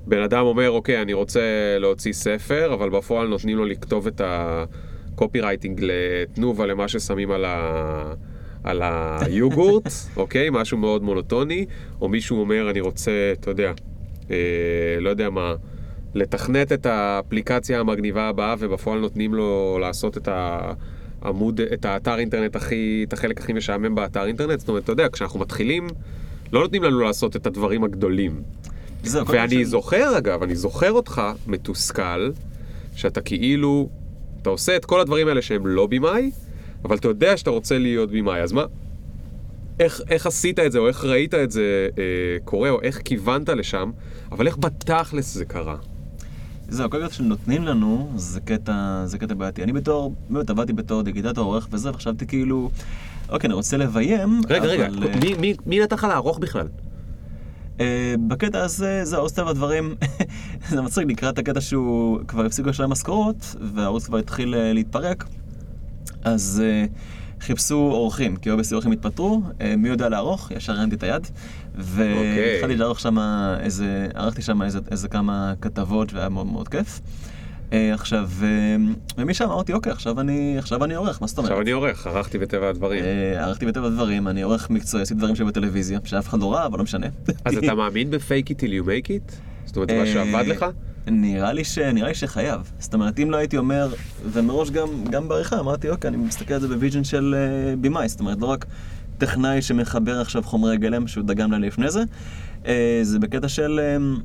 בן 0.06 0.22
אדם 0.22 0.44
אומר, 0.44 0.70
אוקיי, 0.70 1.02
אני 1.02 1.12
רוצה 1.12 1.40
להוציא 1.78 2.12
ספר, 2.12 2.74
אבל 2.74 2.90
בפועל 2.90 3.28
נותנים 3.28 3.56
לו 3.56 3.64
לכתוב 3.64 4.06
את 4.06 4.20
הקופי 4.24 5.40
רייטינג 5.40 5.80
לתנובה 5.82 6.66
למה 6.66 6.88
ששמים 6.88 7.30
על, 7.30 7.44
ה... 7.44 8.12
על 8.64 8.82
היוגורט, 8.84 9.88
אוקיי? 10.16 10.48
משהו 10.52 10.78
מאוד 10.78 11.02
מונוטוני, 11.02 11.66
או 12.00 12.08
מישהו 12.08 12.40
אומר, 12.40 12.70
אני 12.70 12.80
רוצה, 12.80 13.32
אתה 13.32 13.50
יודע, 13.50 13.72
אה, 14.30 14.36
לא 15.00 15.10
יודע 15.10 15.30
מה, 15.30 15.54
לתכנת 16.14 16.72
את 16.72 16.86
האפליקציה 16.86 17.80
המגניבה 17.80 18.28
הבאה, 18.28 18.54
ובפועל 18.58 18.98
נותנים 18.98 19.34
לו 19.34 19.78
לעשות 19.80 20.16
את 20.16 20.28
ה... 20.28 20.72
עמוד, 21.24 21.60
את 21.60 21.84
האתר 21.84 22.18
אינטרנט 22.18 22.56
הכי, 22.56 23.04
את 23.08 23.12
החלק 23.12 23.40
הכי 23.40 23.52
משעמם 23.52 23.94
באתר 23.94 24.26
אינטרנט, 24.26 24.60
זאת 24.60 24.68
אומרת, 24.68 24.84
אתה 24.84 24.92
יודע, 24.92 25.06
כשאנחנו 25.12 25.40
מתחילים, 25.40 25.86
לא 26.52 26.60
נותנים 26.60 26.82
לנו 26.82 27.00
לעשות 27.00 27.36
את 27.36 27.46
הדברים 27.46 27.84
הגדולים. 27.84 28.42
זהו, 29.02 29.26
ואני 29.28 29.64
ש- 29.64 29.68
זוכר, 29.68 30.18
אגב, 30.18 30.42
אני 30.42 30.56
זוכר 30.56 30.92
אותך 30.92 31.22
מתוסכל, 31.46 32.30
שאתה 32.96 33.20
כאילו, 33.20 33.88
אתה 34.42 34.50
עושה 34.50 34.76
את 34.76 34.85
כל 34.85 35.00
הדברים 35.00 35.28
האלה 35.28 35.42
שהם 35.42 35.66
לא 35.66 35.87
במאי, 35.87 36.30
אבל 36.85 36.96
אתה 36.96 37.09
יודע 37.09 37.37
שאתה 37.37 37.50
רוצה 37.50 37.78
להיות 37.78 38.11
במאי, 38.11 38.40
אז 38.42 38.52
מה, 38.52 38.64
איך, 39.80 40.00
איך 40.09 40.26
עשית 40.26 40.59
את 40.59 40.72
זה, 40.72 40.78
או 40.78 40.88
איך 40.88 41.04
ראית 41.04 41.35
את 41.35 41.50
זה 41.50 41.88
אה, 41.98 42.02
קורה, 42.44 42.70
או 42.70 42.82
איך 42.82 43.00
כיוונת 43.04 43.48
לשם, 43.48 43.90
אבל 44.32 44.46
איך 44.46 44.56
בתכלס 44.59 45.35
זה 45.35 45.44
קרה? 45.44 45.76
זהו, 46.68 46.90
כל 46.90 47.06
כך 47.06 47.14
שנותנים 47.14 47.64
לנו, 47.64 48.12
זה 48.16 48.40
קטע, 48.40 49.02
זה 49.04 49.18
קטע 49.18 49.35
בעייתי. 49.35 49.62
אני 49.62 49.72
בתור, 49.72 50.14
באמת 50.30 50.50
עבדתי 50.50 50.72
בתור 50.72 51.02
דיגיטטור, 51.02 51.44
עורך 51.44 51.68
וזה, 51.70 51.90
וחשבתי 51.90 52.26
כאילו, 52.26 52.70
אוקיי, 53.28 53.48
אני 53.48 53.54
רוצה 53.54 53.76
לביים, 53.76 54.40
רגע, 54.48 54.64
רגע, 54.64 54.87
אבל, 54.87 55.09
אה, 55.09 55.16
מי, 55.22 55.35
מי, 55.35 55.54
מי 55.66 55.80
נתן 55.80 55.96
לך 55.96 56.04
לערוך 56.04 56.38
בכלל? 56.38 56.66
אה, 57.80 58.14
בקטע 58.28 58.64
הזה, 58.64 59.04
זה 59.04 59.16
עושה 59.16 59.36
טבע 59.36 59.50
הדברים, 59.50 59.94
זה 60.70 60.82
מצחיק, 60.82 61.06
לקראת 61.10 61.38
הקטע 61.38 61.60
שהוא 61.60 62.20
כבר 62.28 62.46
הפסיקו 62.46 62.68
לשלם 62.68 62.90
משכורות, 62.90 63.56
והערוץ 63.74 64.06
כבר 64.06 64.18
התחיל 64.18 64.54
אה, 64.54 64.72
להתפרק, 64.72 65.24
אז 66.24 66.62
אה, 66.64 66.84
חיפשו 67.40 67.74
עורכים, 67.74 68.37
כי 68.36 68.50
obviously 68.50 68.74
עורכים 68.74 68.92
התפטרו, 68.92 69.42
מי 69.78 69.88
יודע 69.88 70.08
לערוך, 70.08 70.50
ישר 70.50 70.72
הרמתי 70.72 70.96
את 70.96 71.02
היד, 71.02 71.26
והתחלתי 71.74 72.62
אוקיי. 72.62 72.76
לערוך 72.76 73.00
שם 73.00 73.18
איזה, 73.60 74.08
ערכתי 74.14 74.42
שם 74.42 74.62
איזה, 74.62 74.78
איזה 74.90 75.08
כמה 75.08 75.52
כתבות 75.60 76.12
והיה 76.12 76.28
מאוד 76.28 76.46
מאוד 76.46 76.68
כיף. 76.68 77.00
אה, 77.72 77.94
עכשיו, 77.94 78.29
אה, 78.42 78.76
ומשם 79.18 79.44
אמרתי, 79.44 79.72
אוקיי, 79.72 79.92
עכשיו 79.92 80.20
אני, 80.20 80.59
עכשיו 80.59 80.85
אני 80.85 80.94
עורך, 80.94 81.20
מה 81.22 81.26
זאת 81.26 81.38
אומרת? 81.38 81.50
עכשיו 81.50 81.62
אני 81.62 81.70
עורך, 81.70 82.07
ערכתי 82.07 82.38
בטבע 82.38 82.68
הדברים. 82.68 83.05
אה, 83.05 83.44
ערכתי 83.44 83.66
בטבע 83.66 83.88
דברים, 83.88 84.29
אני 84.29 84.42
עורך 84.42 84.70
מקצועי, 84.70 85.02
עשיתי 85.02 85.18
דברים 85.18 85.37
שהיו 85.37 85.46
בטלוויזיה, 85.46 85.98
שאף 86.05 86.29
אחד 86.29 86.40
לא 86.40 86.55
ראה, 86.55 86.66
אבל 86.66 86.79
לא 86.79 86.85
משנה. 86.85 87.07
אז 87.44 87.57
אתה 87.57 87.74
מאמין 87.74 88.11
ב-fake 88.11 88.50
it 88.50 88.61
till 88.61 88.85
you 88.85 88.87
make 88.87 89.09
it? 89.09 89.33
זאת 89.64 89.76
אומרת, 89.76 89.88
זה 89.88 89.98
מה 89.98 90.07
שעבד 90.07 90.46
לך? 90.46 90.66
נראה 91.07 91.52
לי, 91.52 91.64
ש... 91.64 91.79
נראה 91.79 92.09
לי 92.09 92.14
שחייב. 92.14 92.72
זאת 92.79 92.94
אומרת, 92.94 93.18
אם 93.18 93.31
לא 93.31 93.37
הייתי 93.37 93.57
אומר, 93.57 93.88
ומראש 94.33 94.70
גם, 94.70 94.88
גם 95.11 95.29
בעריכה, 95.29 95.61
אמרתי, 95.61 95.90
אוקיי, 95.90 96.09
אני 96.09 96.16
מסתכל 96.16 96.55
על 96.55 96.61
זה 96.61 96.68
ב 96.68 96.74
vision 96.74 97.04
של 97.05 97.35
אה, 97.35 97.76
בימאי, 97.81 98.09
זאת 98.09 98.20
אומרת, 98.20 98.40
לא 98.40 98.46
רק 98.46 98.66
טכנאי 99.18 99.62
שמחבר 99.62 100.20
עכשיו 100.20 100.42
חומרי 100.42 100.76
גלם 100.76 101.07
שהוא 101.07 101.24
דגם 101.24 101.52
להם 101.52 101.62
לפני 101.62 101.90
זה, 101.90 102.02
uh, 102.62 102.66
זה 103.02 103.18
בקטע 103.18 103.48
של 103.48 103.81
uh, 103.81 104.22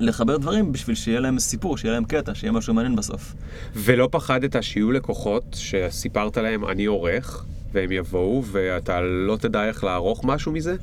לחבר 0.00 0.36
דברים 0.36 0.72
בשביל 0.72 0.96
שיהיה 0.96 1.20
להם 1.20 1.38
סיפור, 1.38 1.76
שיהיה 1.76 1.94
להם 1.94 2.04
קטע, 2.04 2.34
שיהיה 2.34 2.52
משהו 2.52 2.74
מעניין 2.74 2.96
בסוף. 2.96 3.34
ולא 3.74 4.08
פחדת 4.12 4.62
שיהיו 4.62 4.92
לקוחות 4.92 5.44
שסיפרת 5.58 6.36
להם 6.36 6.64
אני 6.68 6.84
עורך, 6.84 7.44
והם 7.72 7.92
יבואו, 7.92 8.44
ואתה 8.44 9.00
לא 9.00 9.36
תדע 9.36 9.64
איך 9.64 9.84
לערוך 9.84 10.24
משהו 10.24 10.52
מזה? 10.52 10.76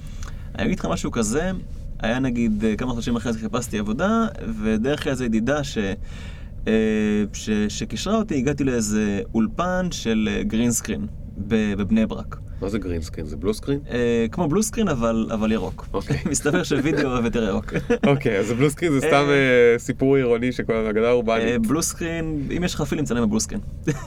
אני 0.56 0.66
אגיד 0.66 0.80
לך 0.80 0.86
משהו 0.86 1.12
כזה, 1.12 1.52
היה 2.00 2.20
נגיד 2.20 2.66
אה, 2.66 2.76
כמה 2.76 2.92
חודשים 2.92 3.16
אחרי 3.16 3.34
זה 3.34 3.40
חיפשתי 3.40 3.80
עבודה, 3.80 4.28
ודרך 4.64 5.08
איזה 5.08 5.26
ידידה 5.26 5.64
ש... 5.64 5.78
אה, 6.68 7.24
ש... 7.34 7.50
שקישרה 7.70 8.16
אותי, 8.16 8.38
הגעתי 8.38 8.64
לאיזה 8.64 9.22
אולפן 9.34 9.88
של 9.92 10.30
גרין 10.48 10.72
סקרין 10.72 11.08
בבני 11.38 12.06
ברק. 12.06 12.38
מה 12.62 12.70
זה 12.70 12.80
green 12.80 13.02
screen? 13.02 13.28
זה 13.28 13.38
blue 13.38 13.54
screen? 13.54 13.80
אה, 13.90 14.26
כמו 14.32 14.48
blue 14.48 14.64
screen 14.64 14.88
אבל, 14.88 15.28
אבל 15.34 15.52
ירוק. 15.52 15.88
אוקיי. 15.94 16.18
מסתבר 16.32 16.64
שווידאו 16.64 17.10
אוהב 17.12 17.26
יותר 17.26 17.44
ירוק. 17.44 17.74
אוקיי, 18.08 18.40
אז 18.40 18.52
blue 18.52 18.70
screen 18.70 18.92
זה 18.92 19.00
סתם 19.00 19.26
אה, 19.28 19.74
אה, 19.74 19.80
סיפור 19.80 20.16
עירוני 20.16 20.52
שכל 20.52 20.74
אגדה 20.74 21.06
אה, 21.06 21.12
אורבנית. 21.12 21.68
blue 21.68 21.82
screen, 21.82 22.48
אם 22.58 22.64
יש 22.64 22.76
לך 22.76 22.82
פילם, 22.82 23.06
תצלם 23.06 23.24
ב 23.28 23.30
blue 23.30 23.40
screen. 23.40 23.62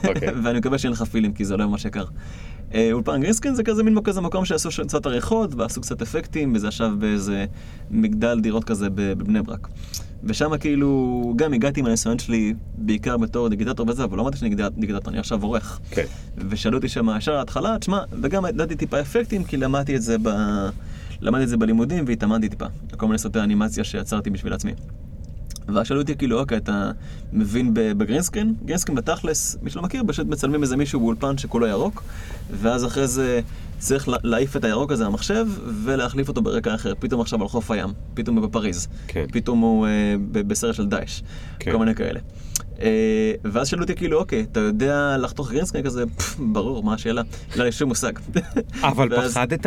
אוקיי. 0.07 0.29
ואני 0.43 0.59
מקווה 0.59 0.77
שאין 0.77 0.93
לך 0.93 1.01
פילם, 1.03 1.33
כי 1.33 1.45
זה 1.45 1.57
לא 1.57 1.65
ממש 1.67 1.85
יקר. 1.85 2.05
אה, 2.73 2.89
אולפן 2.91 3.21
green 3.21 3.33
screen 3.33 3.55
זה 3.55 3.63
כזה 3.63 3.83
מין 3.83 4.01
כזה 4.03 4.21
מקום 4.21 4.45
שעשו 4.45 4.69
קצת 4.87 5.05
עריכות, 5.05 5.55
ועשו 5.55 5.81
קצת 5.81 6.01
אפקטים, 6.01 6.53
וזה 6.55 6.67
ישב 6.67 6.89
באיזה 6.99 7.45
מגדל 7.91 8.39
דירות 8.39 8.63
כזה 8.63 8.89
בב- 8.89 9.13
בבני 9.13 9.41
ברק. 9.41 9.67
ושם 10.23 10.57
כאילו, 10.57 11.33
גם 11.35 11.53
הגעתי 11.53 11.79
עם 11.79 11.85
הניסיון 11.85 12.19
שלי, 12.19 12.53
בעיקר 12.77 13.17
בתור 13.17 13.49
דיגיטטור 13.49 13.89
וזה, 13.89 14.03
אבל 14.03 14.17
לא 14.17 14.21
אמרתי 14.21 14.37
שאני 14.37 14.55
דיגיטטור, 14.77 15.11
אני 15.11 15.19
עכשיו 15.19 15.43
עורך. 15.43 15.79
כן. 15.91 16.05
ושאלו 16.49 16.77
אותי 16.77 16.87
שם 16.87 17.07
ישר 17.17 17.33
ההתחלה, 17.33 17.77
תשמע, 17.79 17.99
וגם 18.21 18.45
ידעתי 18.45 18.75
טיפה 18.75 18.99
אפקטים, 19.01 19.43
כי 19.43 19.57
למדתי 19.57 19.95
את 19.95 20.01
זה 20.01 20.17
ב... 20.23 20.29
למדתי 21.21 21.43
את 21.43 21.49
זה 21.49 21.57
בלימודים 21.57 22.03
והתאמנתי 22.07 22.49
טיפה. 22.49 22.65
כל 22.97 23.05
מיני 23.05 23.17
סרטי 23.17 23.39
אנימציה 23.39 23.83
שיצרתי 23.83 24.29
בשביל 24.29 24.53
עצמי. 24.53 24.71
ואז 25.67 25.87
שאלו 25.87 26.01
אותי, 26.01 26.15
כאילו, 26.15 26.39
אוקיי, 26.39 26.57
אתה 26.57 26.91
מבין 27.33 27.71
בגרינסקרין? 27.73 28.55
גרינסקרין 28.65 28.95
בתכלס, 28.95 29.57
מי 29.61 29.69
שלא 29.69 29.81
מכיר, 29.81 30.03
פשוט 30.07 30.27
מצלמים 30.27 30.63
איזה 30.63 30.77
מישהו 30.77 30.99
באולפן 30.99 31.37
שכולו 31.37 31.67
ירוק, 31.67 32.03
ואז 32.51 32.85
אחרי 32.85 33.07
זה 33.07 33.41
צריך 33.81 34.07
לה- 34.07 34.17
להעיף 34.23 34.55
את 34.55 34.63
הירוק 34.63 34.91
הזה 34.91 35.03
מהמחשב 35.03 35.47
ולהחליף 35.83 36.27
אותו 36.27 36.41
ברקע 36.41 36.75
אחר. 36.75 36.93
פתאום 36.99 37.21
עכשיו 37.21 37.41
על 37.41 37.47
חוף 37.47 37.71
הים, 37.71 37.89
פתאום 38.13 38.37
הוא 38.37 38.47
בפריז, 38.47 38.87
כן. 39.07 39.25
פתאום 39.31 39.59
הוא 39.59 39.87
אה, 39.87 40.15
בסרט 40.33 40.75
של 40.75 40.85
דאעש, 40.87 41.21
כן. 41.59 41.71
כל 41.71 41.77
מיני 41.77 41.95
כאלה. 41.95 42.19
אה, 42.81 42.87
ואז 43.43 43.67
שאלו 43.67 43.81
אותי, 43.81 43.95
כאילו, 43.95 44.19
אוקיי, 44.19 44.45
אתה 44.51 44.59
יודע 44.59 45.17
לחתוך 45.17 45.51
גרינסקרין 45.51 45.83
כזה? 45.85 46.03
"פפ, 46.17 46.35
ברור, 46.39 46.83
מה 46.83 46.93
השאלה? 46.93 47.21
לא 47.55 47.65
לי 47.65 47.71
שום 47.71 47.89
מושג. 47.89 48.13
אבל 48.81 49.07
ואז- 49.13 49.31
פחדת? 49.33 49.65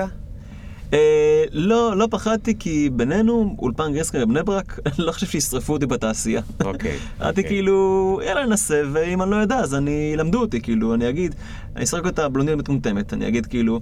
אה, 0.93 1.45
לא, 1.53 1.97
לא 1.97 2.09
פחדתי, 2.11 2.55
כי 2.59 2.91
בינינו, 2.93 3.57
אולפן 3.59 3.93
גרסקר 3.93 4.25
בבני 4.25 4.43
ברק, 4.43 4.79
לא 4.99 5.13
חושב 5.13 5.27
שישרפו 5.27 5.73
אותי 5.73 5.87
בתעשייה. 5.87 6.43
אוקיי. 6.65 6.97
אמרתי 7.21 7.41
אוקיי. 7.41 7.45
כאילו, 7.45 8.21
יאללה 8.27 8.47
ננסה, 8.47 8.83
ואם 8.93 9.23
אני 9.23 9.31
לא 9.31 9.37
יודע, 9.37 9.57
אז 9.57 9.75
אני, 9.75 10.11
ילמדו 10.15 10.41
אותי, 10.41 10.61
כאילו, 10.61 10.95
אני 10.95 11.09
אגיד, 11.09 11.35
אני 11.77 11.85
אשחק 11.85 12.07
אותה 12.07 12.29
בלונדינית 12.29 12.61
מטומטמת, 12.61 13.13
אני 13.13 13.29
אגיד 13.29 13.47
כאילו, 13.47 13.81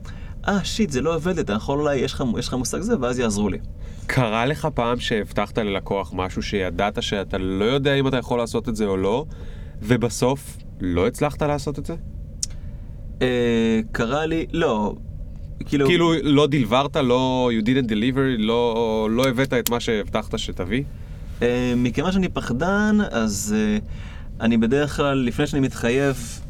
אה, 0.49 0.65
שיט, 0.65 0.91
זה 0.91 1.01
לא 1.01 1.15
עובד, 1.15 1.39
אתה 1.39 1.53
יכול 1.53 1.79
אולי, 1.79 1.97
יש 1.97 2.13
לך, 2.13 2.25
יש 2.39 2.49
לך 2.49 2.55
מושג 2.55 2.81
זה, 2.81 2.95
ואז 3.01 3.19
יעזרו 3.19 3.49
לי. 3.49 3.59
קרה 4.07 4.47
לך 4.47 4.69
פעם 4.75 5.01
שהבטחת 5.01 5.59
ללקוח 5.59 6.13
משהו 6.15 6.43
שידעת 6.43 7.03
שאתה 7.03 7.39
לא 7.39 7.65
יודע 7.65 7.95
אם 7.95 8.09
אתה 8.09 8.17
יכול 8.17 8.39
לעשות 8.39 8.69
את 8.69 8.77
זה 8.77 8.87
או 8.87 8.97
לא, 8.97 9.25
ובסוף 9.83 10.57
לא 10.81 11.07
הצלחת 11.07 11.43
לעשות 11.43 11.79
את 11.79 11.87
זה? 11.87 11.95
אה, 13.23 13.81
קרה 13.93 14.27
לי, 14.27 14.47
לא, 14.53 14.95
כאילו, 15.67 15.87
כאילו 15.87 16.13
לא 16.23 16.47
דלברת, 16.47 16.97
לא 16.97 17.51
you 17.59 17.65
didn't 17.65 17.89
deliver, 17.89 18.39
לא, 18.39 19.09
לא 19.11 19.29
הבאת 19.29 19.53
את 19.53 19.71
מה 19.71 19.81
שהבטחת 19.81 20.39
שתביא? 20.39 20.83
אה, 21.43 21.73
מכיוון 21.77 22.13
שאני 22.13 22.29
פחדן, 22.29 22.99
אז 23.11 23.55
אה, 23.59 23.79
אני 24.41 24.57
בדרך 24.57 24.97
כלל, 24.97 25.19
לפני 25.19 25.47
שאני 25.47 25.61
מתחייב, 25.63 26.41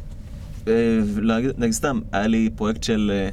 אה, 0.69 0.73
להגיד, 1.17 1.51
נגיד 1.59 1.73
סתם, 1.73 2.01
היה 2.13 2.27
לי 2.27 2.51
פרויקט 2.57 2.83
של, 2.83 3.13
אה, 3.15 3.29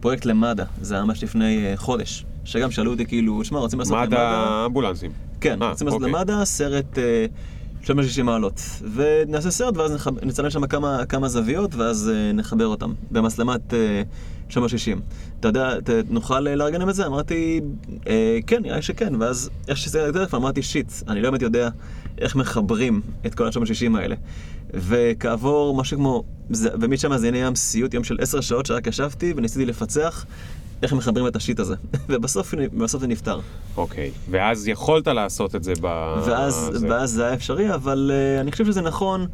פרויקט 0.00 0.24
למד"א, 0.24 0.64
זה 0.80 0.94
היה 0.94 1.04
ממש 1.04 1.22
לפני 1.22 1.66
אה, 1.66 1.76
חודש, 1.76 2.24
שגם 2.44 2.70
שאלו 2.70 2.90
אותי 2.90 3.06
כאילו, 3.06 3.44
שמע, 3.44 3.58
רוצים 3.58 3.78
לעשות 3.78 3.98
מד"א 3.98 4.64
אמבולנסים. 4.66 5.10
כן, 5.40 5.62
אה, 5.62 5.70
רוצים 5.70 5.86
לעשות 5.86 6.02
אוקיי. 6.02 6.12
למד"א 6.12 6.44
סרט 6.44 6.98
אה, 6.98 7.26
360 7.82 8.26
מעלות, 8.26 8.60
ונעשה 8.94 9.50
סרט 9.50 9.76
ואז 9.76 9.92
נח- 9.92 10.06
נצלם 10.22 10.50
שם 10.50 10.66
כמה, 10.66 11.06
כמה 11.06 11.28
זוויות 11.28 11.74
ואז 11.74 12.10
אה, 12.14 12.32
נחבר 12.32 12.66
אותם 12.66 12.92
במצלמת 13.10 13.74
אה, 13.74 14.02
360. 14.48 15.00
אתה 15.40 15.48
יודע, 15.48 15.80
ת, 15.84 15.90
נוכל 16.10 16.48
אה, 16.48 16.54
לארגן 16.54 16.78
להם 16.78 16.88
את 16.88 16.94
זה? 16.94 17.06
אמרתי, 17.06 17.60
אה, 18.06 18.38
כן, 18.46 18.62
נראה 18.62 18.76
לי 18.76 18.82
שכן, 18.82 19.14
ואז 19.20 19.50
איך 19.68 19.78
שזה 19.78 20.02
היה 20.02 20.12
טלפון 20.12 20.40
אמרתי, 20.40 20.62
שיט, 20.62 20.92
אני 21.08 21.22
לא 21.22 21.30
באמת 21.30 21.42
יודע 21.42 21.68
איך 22.18 22.36
מחברים 22.36 23.00
את 23.26 23.34
כל 23.34 23.46
ה-360 23.46 23.98
האלה. 23.98 24.16
וכעבור 24.74 25.76
משהו 25.76 25.96
כמו, 25.98 26.24
ומשם 26.50 27.16
זה 27.16 27.30
נהיה 27.30 27.50
סיוט, 27.54 27.94
יום 27.94 28.04
של 28.04 28.16
10 28.20 28.40
שעות 28.40 28.66
שרק 28.66 28.86
ישבתי 28.86 29.32
וניסיתי 29.36 29.66
לפצח 29.66 30.26
איך 30.82 30.92
מחברים 30.92 31.26
את 31.26 31.36
השיט 31.36 31.60
הזה. 31.60 31.74
ובסוף 32.08 32.54
בסוף 32.72 33.00
זה 33.00 33.06
נפתר. 33.06 33.40
אוקיי, 33.76 34.10
ואז 34.30 34.68
יכולת 34.68 35.06
לעשות 35.06 35.54
את 35.54 35.64
זה 35.64 35.72
ב... 35.80 35.86
ואז, 36.26 36.70
זה. 36.72 36.88
ואז 36.90 37.10
זה 37.10 37.24
היה 37.24 37.34
אפשרי, 37.34 37.74
אבל 37.74 38.10
uh, 38.10 38.40
אני 38.40 38.52
חושב 38.52 38.66
שזה 38.66 38.80
נכון 38.80 39.26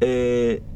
uh, 0.00 0.02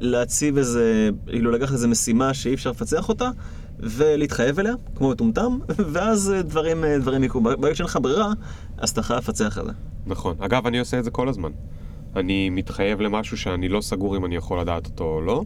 להציב 0.00 0.56
איזה, 0.56 1.10
כאילו 1.26 1.50
לקחת 1.50 1.72
איזה 1.72 1.88
משימה 1.88 2.34
שאי 2.34 2.54
אפשר 2.54 2.70
לפצח 2.70 3.08
אותה, 3.08 3.30
ולהתחייב 3.78 4.58
אליה, 4.58 4.74
כמו 4.94 5.10
מטומטם, 5.10 5.58
ואז 5.92 6.34
uh, 6.38 6.42
דברים, 6.42 6.84
דברים 7.00 7.24
יקרו. 7.24 7.40
ברגע 7.40 7.74
שאין 7.74 7.86
לך 7.86 7.98
ברירה, 8.02 8.32
אז 8.78 8.90
אתה 8.90 9.02
חייב 9.02 9.18
לפצח 9.18 9.58
את 9.58 9.64
זה. 9.64 9.72
נכון. 10.06 10.36
אגב, 10.38 10.66
אני 10.66 10.78
עושה 10.78 10.98
את 10.98 11.04
זה 11.04 11.10
כל 11.10 11.28
הזמן. 11.28 11.50
אני 12.16 12.50
מתחייב 12.50 13.00
למשהו 13.00 13.36
שאני 13.36 13.68
לא 13.68 13.80
סגור 13.80 14.16
אם 14.16 14.24
אני 14.24 14.36
יכול 14.36 14.60
לדעת 14.60 14.86
אותו 14.86 15.04
או 15.04 15.20
לא, 15.20 15.42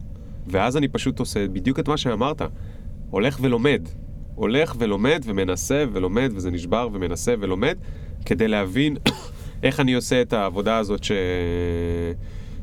ואז 0.47 0.77
אני 0.77 0.87
פשוט 0.87 1.19
עושה 1.19 1.47
בדיוק 1.47 1.79
את 1.79 1.87
מה 1.87 1.97
שאמרת. 1.97 2.41
הולך 3.09 3.37
ולומד. 3.41 3.87
הולך 4.35 4.75
ולומד 4.79 5.21
ומנסה 5.25 5.85
ולומד 5.93 6.31
וזה 6.35 6.51
נשבר 6.51 6.89
ומנסה 6.93 7.33
ולומד 7.39 7.77
כדי 8.25 8.47
להבין 8.47 8.97
איך 9.63 9.79
אני 9.79 9.93
עושה 9.93 10.21
את 10.21 10.33
העבודה 10.33 10.77
הזאת 10.77 11.03
ש... 11.03 11.11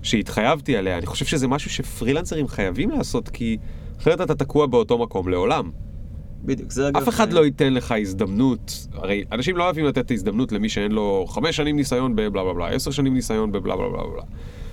שהתחייבתי 0.03 0.77
עליה. 0.77 0.99
אני 0.99 1.07
חושב 1.07 1.25
שזה 1.25 1.49
משהו 1.49 1.71
שפרילנסרים 1.71 2.49
חייבים 2.49 2.91
לעשות 2.91 3.29
כי 3.29 3.57
אחרת 3.99 4.21
אתה 4.21 4.35
תקוע 4.35 4.67
באותו 4.67 4.99
מקום 4.99 5.29
לעולם. 5.29 5.71
בדיוק, 6.45 6.71
זה 6.71 6.89
אגב... 6.89 6.97
אף 6.97 7.09
אחד 7.09 7.33
לא 7.33 7.45
ייתן 7.45 7.75
לך 7.75 7.95
הזדמנות, 8.01 8.87
הרי 8.93 9.25
אנשים 9.33 9.57
לא 9.57 9.65
אוהבים 9.65 9.85
לתת 9.85 9.99
את 9.99 10.11
ההזדמנות 10.11 10.53
למי 10.53 10.69
שאין 10.69 10.93
לו 10.93 11.27
חמש 11.29 11.57
שנים 11.57 11.77
ניסיון 11.77 12.17
בבלה 12.17 12.45
בלה 12.45 12.55
בלה, 12.55 12.69
עשר 12.69 12.91
שנים 12.91 13.15
ניסיון 13.15 13.53
בבלה 13.53 13.77
בלה 13.77 13.89
בלה 13.89 14.03
בלה. 14.13 14.23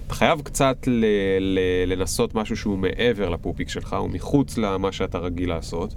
אתה 0.08 0.16
חייב 0.16 0.42
קצת 0.42 0.78
ל- 0.88 1.06
ל- 1.40 1.94
לנסות 1.94 2.36
משהו 2.36 2.58
שהוא 2.58 2.78
מעבר 2.78 3.30
לפופיק 3.30 3.70
שלך, 3.70 3.94
הוא 3.94 4.10
מחוץ 4.10 4.58
למה 4.58 4.92
שאתה 4.92 5.18
רגיל 5.18 5.50
לעשות, 5.50 5.94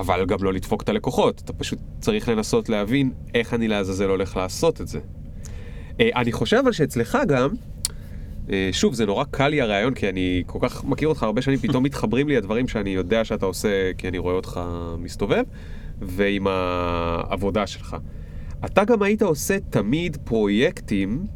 אבל 0.00 0.24
גם 0.26 0.38
לא 0.40 0.52
לדפוק 0.52 0.82
את 0.82 0.88
הלקוחות, 0.88 1.42
אתה 1.44 1.52
פשוט 1.52 1.78
צריך 2.00 2.28
לנסות 2.28 2.68
להבין 2.68 3.12
איך 3.34 3.54
אני 3.54 3.68
לעזאזל 3.68 4.08
הולך 4.08 4.36
לעשות 4.36 4.80
את 4.80 4.88
זה. 4.88 5.00
אה, 6.00 6.08
אני 6.16 6.32
חושב 6.32 6.56
אבל 6.56 6.72
שאצלך 6.72 7.18
גם, 7.28 7.50
אה, 8.50 8.68
שוב, 8.72 8.94
זה 8.94 9.06
נורא 9.06 9.24
קל 9.24 9.48
לי 9.48 9.60
הרעיון, 9.60 9.94
כי 9.94 10.08
אני 10.08 10.42
כל 10.46 10.58
כך 10.62 10.84
מכיר 10.84 11.08
אותך 11.08 11.22
הרבה 11.22 11.42
שנים, 11.42 11.58
פתאום 11.58 11.84
מתחברים 11.84 12.28
לי 12.28 12.36
הדברים 12.36 12.68
שאני 12.68 12.90
יודע 12.90 13.24
שאתה 13.24 13.46
עושה, 13.46 13.92
כי 13.98 14.08
אני 14.08 14.18
רואה 14.18 14.34
אותך 14.34 14.60
מסתובב, 14.98 15.42
ועם 16.00 16.46
העבודה 16.46 17.66
שלך. 17.66 17.96
אתה 18.64 18.84
גם 18.84 19.02
היית 19.02 19.22
עושה 19.22 19.56
תמיד 19.70 20.16
פרויקטים, 20.24 21.26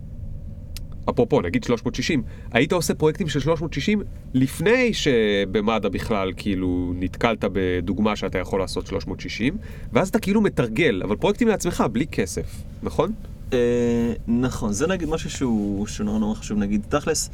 אפרופו, 1.11 1.41
נגיד 1.41 1.65
360, 1.65 2.23
היית 2.53 2.73
עושה 2.73 2.95
פרויקטים 2.95 3.29
של 3.29 3.41
360 3.41 4.03
לפני 4.35 4.95
שבמד"א 4.95 5.89
בכלל 5.89 6.33
כאילו 6.37 6.93
נתקלת 6.97 7.45
בדוגמה 7.53 8.17
שאתה 8.17 8.39
יכול 8.39 8.61
לעשות 8.61 8.87
360, 8.87 9.57
ואז 9.93 10.09
אתה 10.09 10.19
כאילו 10.19 10.41
מתרגל, 10.41 11.03
אבל 11.05 11.17
פרויקטים 11.17 11.49
לעצמך, 11.49 11.85
בלי 11.93 12.07
כסף, 12.07 12.63
נכון? 12.83 13.13
אה, 13.53 14.13
נכון, 14.29 14.73
זה 14.73 14.87
נגיד 14.87 15.09
משהו 15.09 15.31
שהוא, 15.31 15.87
נורא 16.05 16.19
נורא 16.19 16.35
חשוב, 16.35 16.59
נגיד, 16.59 16.83
תכלס, 16.89 17.31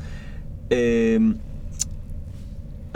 אה, 0.72 1.16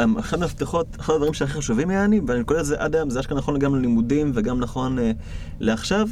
אמ, 0.04 0.18
אחד 0.18 0.42
המפתחות, 0.42 0.86
אחד 1.00 1.14
הדברים 1.14 1.34
שהכי 1.34 1.52
חשובים 1.52 1.90
יעני, 1.90 2.20
ואני 2.26 2.44
קורא 2.44 2.60
לזה 2.60 2.76
עד 2.78 2.94
היום, 2.96 3.10
זה 3.10 3.20
אשכרה 3.20 3.38
נכון 3.38 3.58
גם 3.58 3.74
ללימודים 3.74 4.32
וגם 4.34 4.60
נכון 4.60 4.98
אה, 4.98 5.12
לעכשיו. 5.60 6.08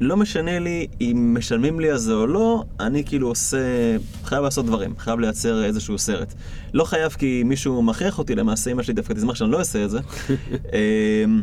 לא 0.00 0.16
משנה 0.16 0.58
לי 0.58 0.86
אם 1.00 1.36
משלמים 1.38 1.80
לי 1.80 1.90
על 1.90 1.96
זה 1.96 2.12
או 2.12 2.26
לא, 2.26 2.64
אני 2.80 3.04
כאילו 3.04 3.28
עושה, 3.28 3.58
חייב 4.24 4.44
לעשות 4.44 4.66
דברים, 4.66 4.94
חייב 4.98 5.20
לייצר 5.20 5.64
איזשהו 5.64 5.98
סרט. 5.98 6.34
לא 6.74 6.84
חייב 6.84 7.12
כי 7.12 7.42
מישהו 7.44 7.82
מכריח 7.82 8.18
אותי, 8.18 8.34
למעשה 8.34 8.70
אמא 8.70 8.82
שלי 8.82 8.94
דווקא 8.94 9.12
תשמח 9.12 9.34
שאני 9.34 9.50
לא 9.50 9.58
אעשה 9.58 9.84
את 9.84 9.90
זה. 9.90 9.98
אמ, 10.74 11.42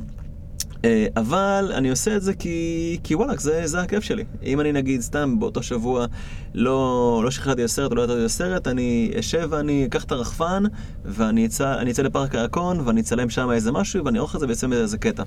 אה, 0.86 1.08
אבל 1.18 1.72
אני 1.76 1.90
עושה 1.90 2.16
את 2.16 2.22
זה 2.22 2.34
כי, 2.34 2.98
כי 3.04 3.16
וואלכ, 3.16 3.40
זה, 3.40 3.68
זה 3.68 3.82
הכיף 3.82 4.04
שלי. 4.04 4.24
אם 4.44 4.62
אני 4.62 4.72
נגיד 4.72 5.02
סתם 5.02 5.40
באותו 5.40 5.64
שבוע 5.64 6.06
לא, 6.54 7.22
לא 7.24 7.32
שחררתי 7.32 7.64
לסרט 7.64 7.92
או 7.92 7.96
לא 7.96 8.04
יצאתי 8.04 8.20
לסרט, 8.20 8.68
אני 8.68 9.12
אשב 9.20 9.48
ואני 9.52 9.86
אקח 9.86 10.04
את 10.04 10.12
הרחפן 10.12 10.64
ואני 11.06 11.46
אצא, 11.46 11.90
אצא 11.92 12.02
לפארק 12.02 12.36
הירקון 12.36 12.80
ואני 12.80 13.02
אצלם 13.02 13.30
שם 13.30 13.52
איזה 13.52 13.72
משהו 13.72 14.06
ואני 14.06 14.18
אערוך 14.18 14.36
את 14.36 14.40
זה 14.40 14.48
ויצא 14.48 14.68
מזה 14.68 14.82
איזה 14.82 14.98
קטע. 14.98 15.24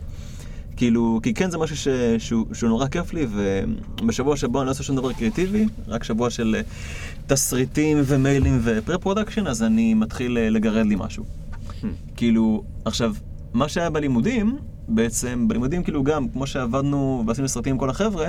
כאילו, 0.80 1.20
כי 1.22 1.34
כן 1.34 1.50
זה 1.50 1.58
משהו 1.58 1.76
ש, 1.76 1.88
שהוא, 2.18 2.46
שהוא 2.52 2.68
נורא 2.68 2.86
כיף 2.86 3.12
לי, 3.12 3.26
ובשבוע 4.00 4.36
שבו 4.36 4.60
אני 4.60 4.66
לא 4.66 4.70
עושה 4.70 4.82
שום 4.82 4.96
דבר 4.96 5.12
קריאטיבי, 5.12 5.66
רק 5.88 6.04
שבוע 6.04 6.30
של 6.30 6.56
אה, 6.58 6.60
תסריטים 7.26 7.98
ומיילים 8.04 8.60
ו 8.62 8.67
pre-production, 8.67 9.46
אז 9.46 9.62
אני 9.62 9.94
מתחיל 9.94 10.38
אה, 10.38 10.50
לגרד 10.50 10.86
לי 10.86 10.96
משהו. 10.98 11.24
כאילו, 12.16 12.62
עכשיו, 12.84 13.14
מה 13.52 13.68
שהיה 13.68 13.90
בלימודים, 13.90 14.58
בעצם, 14.88 15.48
בלימודים 15.48 15.82
כאילו 15.82 16.02
גם, 16.04 16.28
כמו 16.28 16.46
שעבדנו 16.46 17.24
ועשינו 17.26 17.48
סרטים 17.48 17.72
עם 17.72 17.78
כל 17.78 17.90
החבר'ה, 17.90 18.28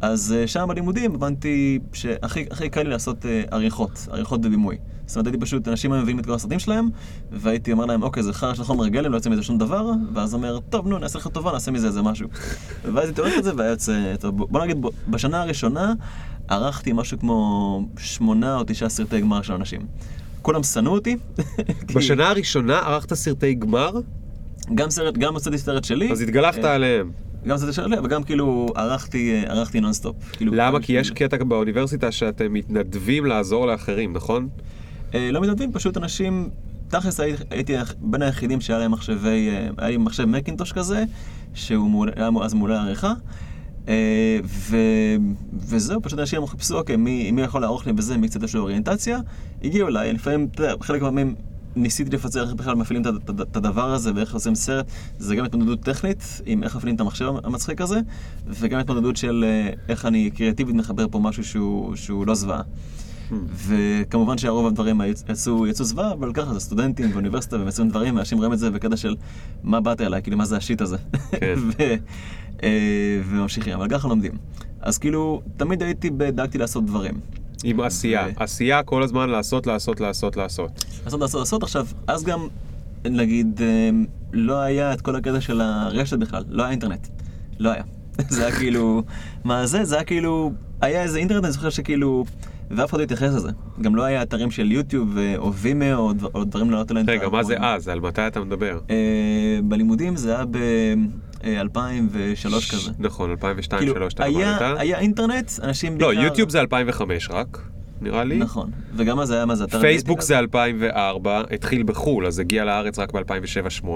אז 0.00 0.34
אה, 0.38 0.46
שם 0.46 0.66
בלימודים 0.68 1.14
הבנתי 1.14 1.78
שהכי 1.92 2.44
הכי 2.50 2.68
קל 2.68 2.82
לי 2.82 2.90
לעשות 2.90 3.26
אה, 3.26 3.42
עריכות, 3.50 4.08
עריכות 4.10 4.40
בבימוי. 4.40 4.76
זאת 5.06 5.16
אומרת, 5.16 5.26
הייתי 5.26 5.40
פשוט, 5.40 5.68
אנשים 5.68 5.92
היו 5.92 6.02
מביאים 6.02 6.18
את 6.18 6.26
כל 6.26 6.32
הסרטים 6.32 6.58
שלהם, 6.58 6.88
והייתי 7.32 7.72
אומר 7.72 7.86
להם, 7.86 8.02
אוקיי, 8.02 8.22
זה 8.22 8.32
חרא 8.32 8.54
של 8.54 8.64
חומר 8.64 8.88
גלם, 8.88 9.12
לא 9.12 9.16
יוצא 9.16 9.30
מזה 9.30 9.42
שום 9.42 9.58
דבר, 9.58 9.90
ואז 10.14 10.34
אומר, 10.34 10.58
טוב, 10.60 10.88
נו, 10.88 10.98
נעשה 10.98 11.18
לך 11.18 11.28
טובה, 11.28 11.52
נעשה 11.52 11.70
מזה 11.70 11.86
איזה 11.86 12.02
משהו. 12.02 12.28
ואז 12.94 13.04
הייתי 13.04 13.20
עורך 13.20 13.38
את 13.38 13.44
זה, 13.44 13.52
והיה 13.56 13.70
יוצא, 13.70 14.14
טוב, 14.20 14.36
בוא 14.36 14.64
נגיד, 14.64 14.76
בשנה 15.08 15.42
הראשונה 15.42 15.92
ערכתי 16.48 16.92
משהו 16.92 17.18
כמו 17.18 17.82
שמונה 17.98 18.56
או 18.56 18.64
תשעה 18.66 18.88
סרטי 18.88 19.20
גמר 19.20 19.42
של 19.42 19.52
אנשים. 19.52 19.80
כולם 20.42 20.62
שנאו 20.62 20.92
אותי. 20.92 21.16
בשנה 21.94 22.28
הראשונה 22.28 22.78
ערכת 22.78 23.14
סרטי 23.14 23.54
גמר, 23.54 23.92
גם 24.74 24.90
סרט, 24.90 25.18
גם 25.18 25.34
הוצאתי 25.34 25.58
סרט 25.58 25.84
שלי. 25.84 26.12
אז 26.12 26.20
התגלחת 26.20 26.64
אה, 26.64 26.74
עליהם. 26.74 27.10
גם 27.48 27.54
הוצאתי 27.54 27.72
סרט 27.72 27.86
שלי, 27.86 27.96
וגם 28.04 28.22
כאילו 28.22 28.66
ערכתי, 28.76 29.32
אה, 29.32 29.50
ערכתי 29.52 29.80
נונסטופ. 29.80 30.16
כאילו, 30.32 30.52
למה? 30.54 30.78
גם 30.78 30.84
כי 30.84 30.92
יש 30.92 31.10
בשביל- 31.10 31.28
קטע 31.28 31.44
באוניברסיטה 31.44 32.12
שאתם 32.12 32.52
מתנדבים 32.52 33.26
לעזור 33.26 33.66
לאחרים, 33.66 34.12
נכון? 34.12 34.48
אה, 35.14 35.30
לא 35.32 35.40
מתנדבים, 35.40 35.72
פשוט 35.72 35.96
אנשים, 35.96 36.48
תכלס 36.88 37.20
הייתי, 37.20 37.42
הייתי 37.50 37.72
בין 38.00 38.22
היחידים 38.22 38.60
שהיה 38.60 38.78
להם 38.78 38.90
מחשבי, 38.90 39.48
אה, 39.50 39.68
היה 39.78 39.90
לי 39.90 39.96
מחשב 39.96 40.24
מקינטוש 40.24 40.72
כזה, 40.72 41.04
שהוא 41.54 41.90
מעולה- 41.90 42.12
היה 42.16 42.28
אז 42.42 42.54
מעולה 42.54 42.82
עריכה. 42.82 43.12
אה, 43.88 43.94
ו... 44.44 44.76
וזהו, 45.54 46.02
פשוט 46.02 46.18
אנשים 46.18 46.46
חיפשו, 46.46 46.78
אוקיי, 46.78 46.96
מי, 46.96 47.30
מי 47.30 47.42
יכול 47.42 47.60
לערוך 47.60 47.86
לי 47.86 47.92
בזה, 47.92 48.16
מי 48.16 48.28
קצת 48.28 48.42
יש 48.42 48.54
לו 48.54 48.60
אוריינטציה, 48.60 49.18
הגיעו 49.64 49.88
אליי, 49.88 50.12
לפעמים, 50.12 50.48
אתה 50.54 50.62
יודע, 50.62 50.74
חלק 50.80 51.02
מהפעמים 51.02 51.34
ניסיתי 51.76 52.10
לפצח 52.16 52.40
איך 52.40 52.54
בכלל 52.54 52.74
מפעילים 52.74 53.02
את 53.02 53.28
הד- 53.28 53.40
את 53.40 53.56
הדבר 53.56 53.90
הזה 53.94 54.12
ואיך 54.14 54.34
עושים 54.34 54.54
סרט, 54.54 54.86
זה 55.18 55.36
גם 55.36 55.44
התמודדות 55.44 55.80
טכנית 55.80 56.40
עם 56.46 56.62
איך 56.62 56.76
מפעילים 56.76 56.96
את 56.96 57.00
המחשב 57.00 57.32
המצחיק 57.44 57.80
הזה, 57.80 58.00
וגם 58.46 58.80
התמודדות 58.80 59.16
של 59.16 59.44
אה, 59.48 59.70
איך 59.88 60.06
אני 60.06 60.30
קריאטיבית 60.30 60.74
מחבר 60.74 61.06
פה 61.10 61.18
משהו 61.18 61.44
שהוא, 61.44 61.96
שהוא 61.96 62.26
לא 62.26 62.34
זוועה. 62.34 62.62
וכמובן 63.56 64.38
שהרוב 64.38 64.66
הדברים 64.66 65.00
יצאו, 65.28 65.66
יצאו 65.66 65.84
זוועה, 65.84 66.12
אבל 66.12 66.32
ככה 66.32 66.54
זה 66.54 66.60
סטודנטים 66.60 67.10
באוניברסיטה 67.12 67.56
ומייצרים 67.56 67.88
דברים, 67.88 68.16
ואנשים 68.16 68.38
רואים 68.38 68.52
את 68.52 68.58
זה 68.58 68.70
בקטע 68.70 68.96
של 68.96 69.16
מה 69.62 69.80
באת 69.80 70.00
אליי, 70.00 70.22
כאילו 70.22 70.36
מה 70.36 70.44
זה 70.44 70.56
השיט 70.56 70.80
הזה. 70.80 70.96
כן. 71.30 71.54
ו, 71.66 71.82
אה, 72.62 73.20
וממשיכים, 73.28 73.72
אבל 73.74 73.88
ככה 73.88 74.08
לומדים. 74.08 74.32
אז 74.80 74.98
כאילו, 74.98 75.42
תמיד 75.56 75.82
הייתי, 75.82 76.10
דאגתי 76.10 76.58
לעשות 76.58 76.86
דברים. 76.86 77.14
עם 77.64 77.80
עשייה. 77.80 78.26
ו- 78.26 78.42
עשייה 78.42 78.82
כל 78.82 79.02
הזמן 79.02 79.30
לעשות, 79.30 79.66
לעשות, 79.66 80.00
לעשות, 80.00 80.36
לעשות. 80.36 80.70
לעשות, 81.04 81.20
לעשות, 81.20 81.40
לעשות. 81.40 81.62
עכשיו, 81.62 81.86
אז 82.06 82.24
גם, 82.24 82.48
נגיד, 83.04 83.60
אה, 83.62 83.90
לא 84.32 84.56
היה 84.60 84.92
את 84.92 85.00
כל 85.00 85.16
הקטע 85.16 85.40
של 85.40 85.60
הרשת 85.60 86.18
בכלל, 86.18 86.44
לא 86.48 86.62
היה 86.62 86.70
אינטרנט. 86.70 87.08
לא 87.58 87.70
היה. 87.70 87.82
זה 88.28 88.46
היה 88.46 88.56
כאילו, 88.56 89.02
מה 89.44 89.66
זה? 89.66 89.84
זה 89.84 89.94
היה 89.94 90.04
כאילו, 90.04 90.52
היה 90.80 91.02
איזה 91.02 91.18
אינטרנט, 91.18 91.44
אני 91.44 91.52
זוכר 91.52 91.70
שכאילו, 91.70 92.24
ואף 92.70 92.90
אחד 92.90 92.98
לא 92.98 93.02
התייחס 93.02 93.34
לזה. 93.34 93.50
גם 93.80 93.96
לא 93.96 94.02
היה 94.02 94.22
אתרים 94.22 94.50
של 94.50 94.72
יוטיוב 94.72 95.18
אה, 95.18 95.34
או 95.36 95.54
וימאו 95.54 95.98
או, 95.98 96.12
או 96.34 96.44
דברים 96.44 96.70
לעלות 96.70 96.90
עליהם. 96.90 97.06
רגע, 97.08 97.28
מה 97.28 97.42
זה. 97.42 97.56
אז? 97.60 97.88
על 97.88 98.00
מתי 98.00 98.26
אתה 98.26 98.40
מדבר? 98.40 98.78
אה, 98.90 98.96
בלימודים 99.64 100.16
זה 100.16 100.34
היה 100.36 100.44
ב-2003 101.44 102.72
כזה. 102.72 102.90
נכון, 102.98 103.30
2002 103.30 103.80
כאילו, 103.80 104.04
2003 104.04 104.14
אתה 104.14 104.26
למדת? 104.28 104.80
היה 104.80 104.98
אינטרנט, 104.98 105.50
אנשים 105.62 106.00
לא, 106.00 106.14
יוטיוב 106.14 106.50
זה 106.50 106.60
2005 106.60 107.30
רק, 107.30 107.58
נראה 108.00 108.24
לי. 108.24 108.36
נכון, 108.36 108.70
וגם 108.96 109.20
אז 109.20 109.30
היה 109.30 109.46
מה 109.46 109.54
זה 109.54 109.64
אתר... 109.64 109.80
פייסבוק 109.80 110.20
זה 110.20 110.38
2004, 110.38 111.42
התחיל 111.50 111.82
בחו"ל, 111.82 112.26
אז 112.26 112.38
הגיע 112.38 112.64
לארץ 112.64 112.98
רק 112.98 113.12
ב-2007-2008. 113.12 113.88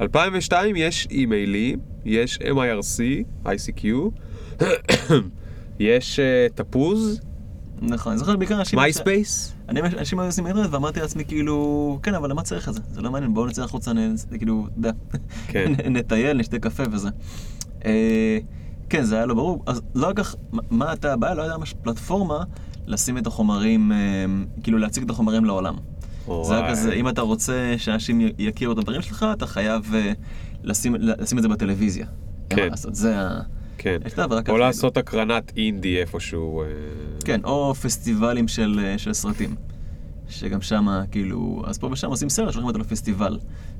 2002 0.00 0.76
יש 0.76 1.08
אימיילים, 1.10 1.78
יש 2.04 2.38
MIRC, 2.38 3.24
ICQ, 3.46 3.84
יש 5.80 6.20
אה, 6.20 6.46
תפוז, 6.54 7.20
נכון, 7.82 8.12
אני 8.12 8.18
זוכר 8.18 8.36
בעיקר 8.36 8.58
אנשים... 8.58 8.78
MySpace. 8.78 9.54
אני, 9.68 9.80
אנשים 9.80 10.18
היו 10.18 10.28
עושים 10.28 10.46
אינטרנט 10.46 10.68
ואמרתי 10.72 11.00
לעצמי 11.00 11.24
כאילו, 11.24 11.98
כן, 12.02 12.14
אבל 12.14 12.30
למה 12.30 12.42
צריך 12.42 12.68
את 12.68 12.74
זה? 12.74 12.80
זה 12.90 13.00
לא 13.02 13.10
מעניין, 13.10 13.34
בואו 13.34 13.46
נצא 13.46 13.62
החוצה, 13.64 13.92
כאילו, 14.38 14.66
אתה 14.66 14.78
יודע, 14.78 14.92
כן. 15.48 15.72
נטייל, 15.96 16.36
נשתה 16.36 16.58
קפה 16.58 16.82
וזה. 16.92 17.08
אה, 17.84 18.38
כן, 18.88 19.02
זה 19.02 19.16
היה 19.16 19.26
לא 19.26 19.34
ברור. 19.34 19.62
אז 19.66 19.82
לא 19.94 20.06
רק 20.08 20.16
כך, 20.16 20.36
מה- 20.70 20.90
הייתה 20.90 21.12
הבעיה? 21.12 21.34
לא 21.34 21.42
הייתה 21.42 21.58
ממש 21.58 21.74
פלטפורמה 21.82 22.44
לשים 22.86 23.18
את 23.18 23.26
החומרים, 23.26 23.92
אה, 23.92 23.96
כאילו 24.62 24.78
להציג 24.78 25.04
את 25.04 25.10
החומרים 25.10 25.44
לעולם. 25.44 25.76
זה 26.42 26.56
היה. 26.56 26.70
כזה, 26.70 26.92
אם 26.92 27.08
אתה 27.08 27.20
רוצה 27.20 27.74
שאנשים 27.78 28.20
יכירו 28.38 28.72
את 28.72 28.78
הדברים 28.78 29.02
שלך, 29.02 29.26
אתה 29.32 29.46
חייב 29.46 29.94
אה, 29.94 30.12
לשים, 30.62 30.94
לשים 30.98 31.38
את 31.38 31.42
זה 31.42 31.48
בטלוויזיה. 31.48 32.06
כן. 32.50 32.68
לעשות, 32.70 32.94
זה 32.94 33.20
ה... 33.20 33.40
כן. 33.82 33.98
יש 34.06 34.12
את 34.12 34.18
העבודה 34.18 34.40
או 34.40 34.44
ככה. 34.44 34.58
לעשות 34.58 34.96
הקרנת 34.96 35.52
אינדי 35.56 36.00
איפשהו. 36.00 36.62
אה, 36.62 36.66
כן, 37.24 37.40
או 37.44 37.74
פסטיבלים 37.74 38.48
של, 38.48 38.80
אה, 38.82 38.98
של 38.98 39.12
סרטים. 39.12 39.54
שגם 40.28 40.60
שם, 40.60 40.86
כאילו, 41.10 41.62
אז 41.66 41.78
פה 41.78 41.88
ושם 41.92 42.08
עושים 42.08 42.28
סרט, 42.28 42.52
שולחים 42.52 42.68
אותו 42.68 42.78
לפסטיבל. 42.78 43.38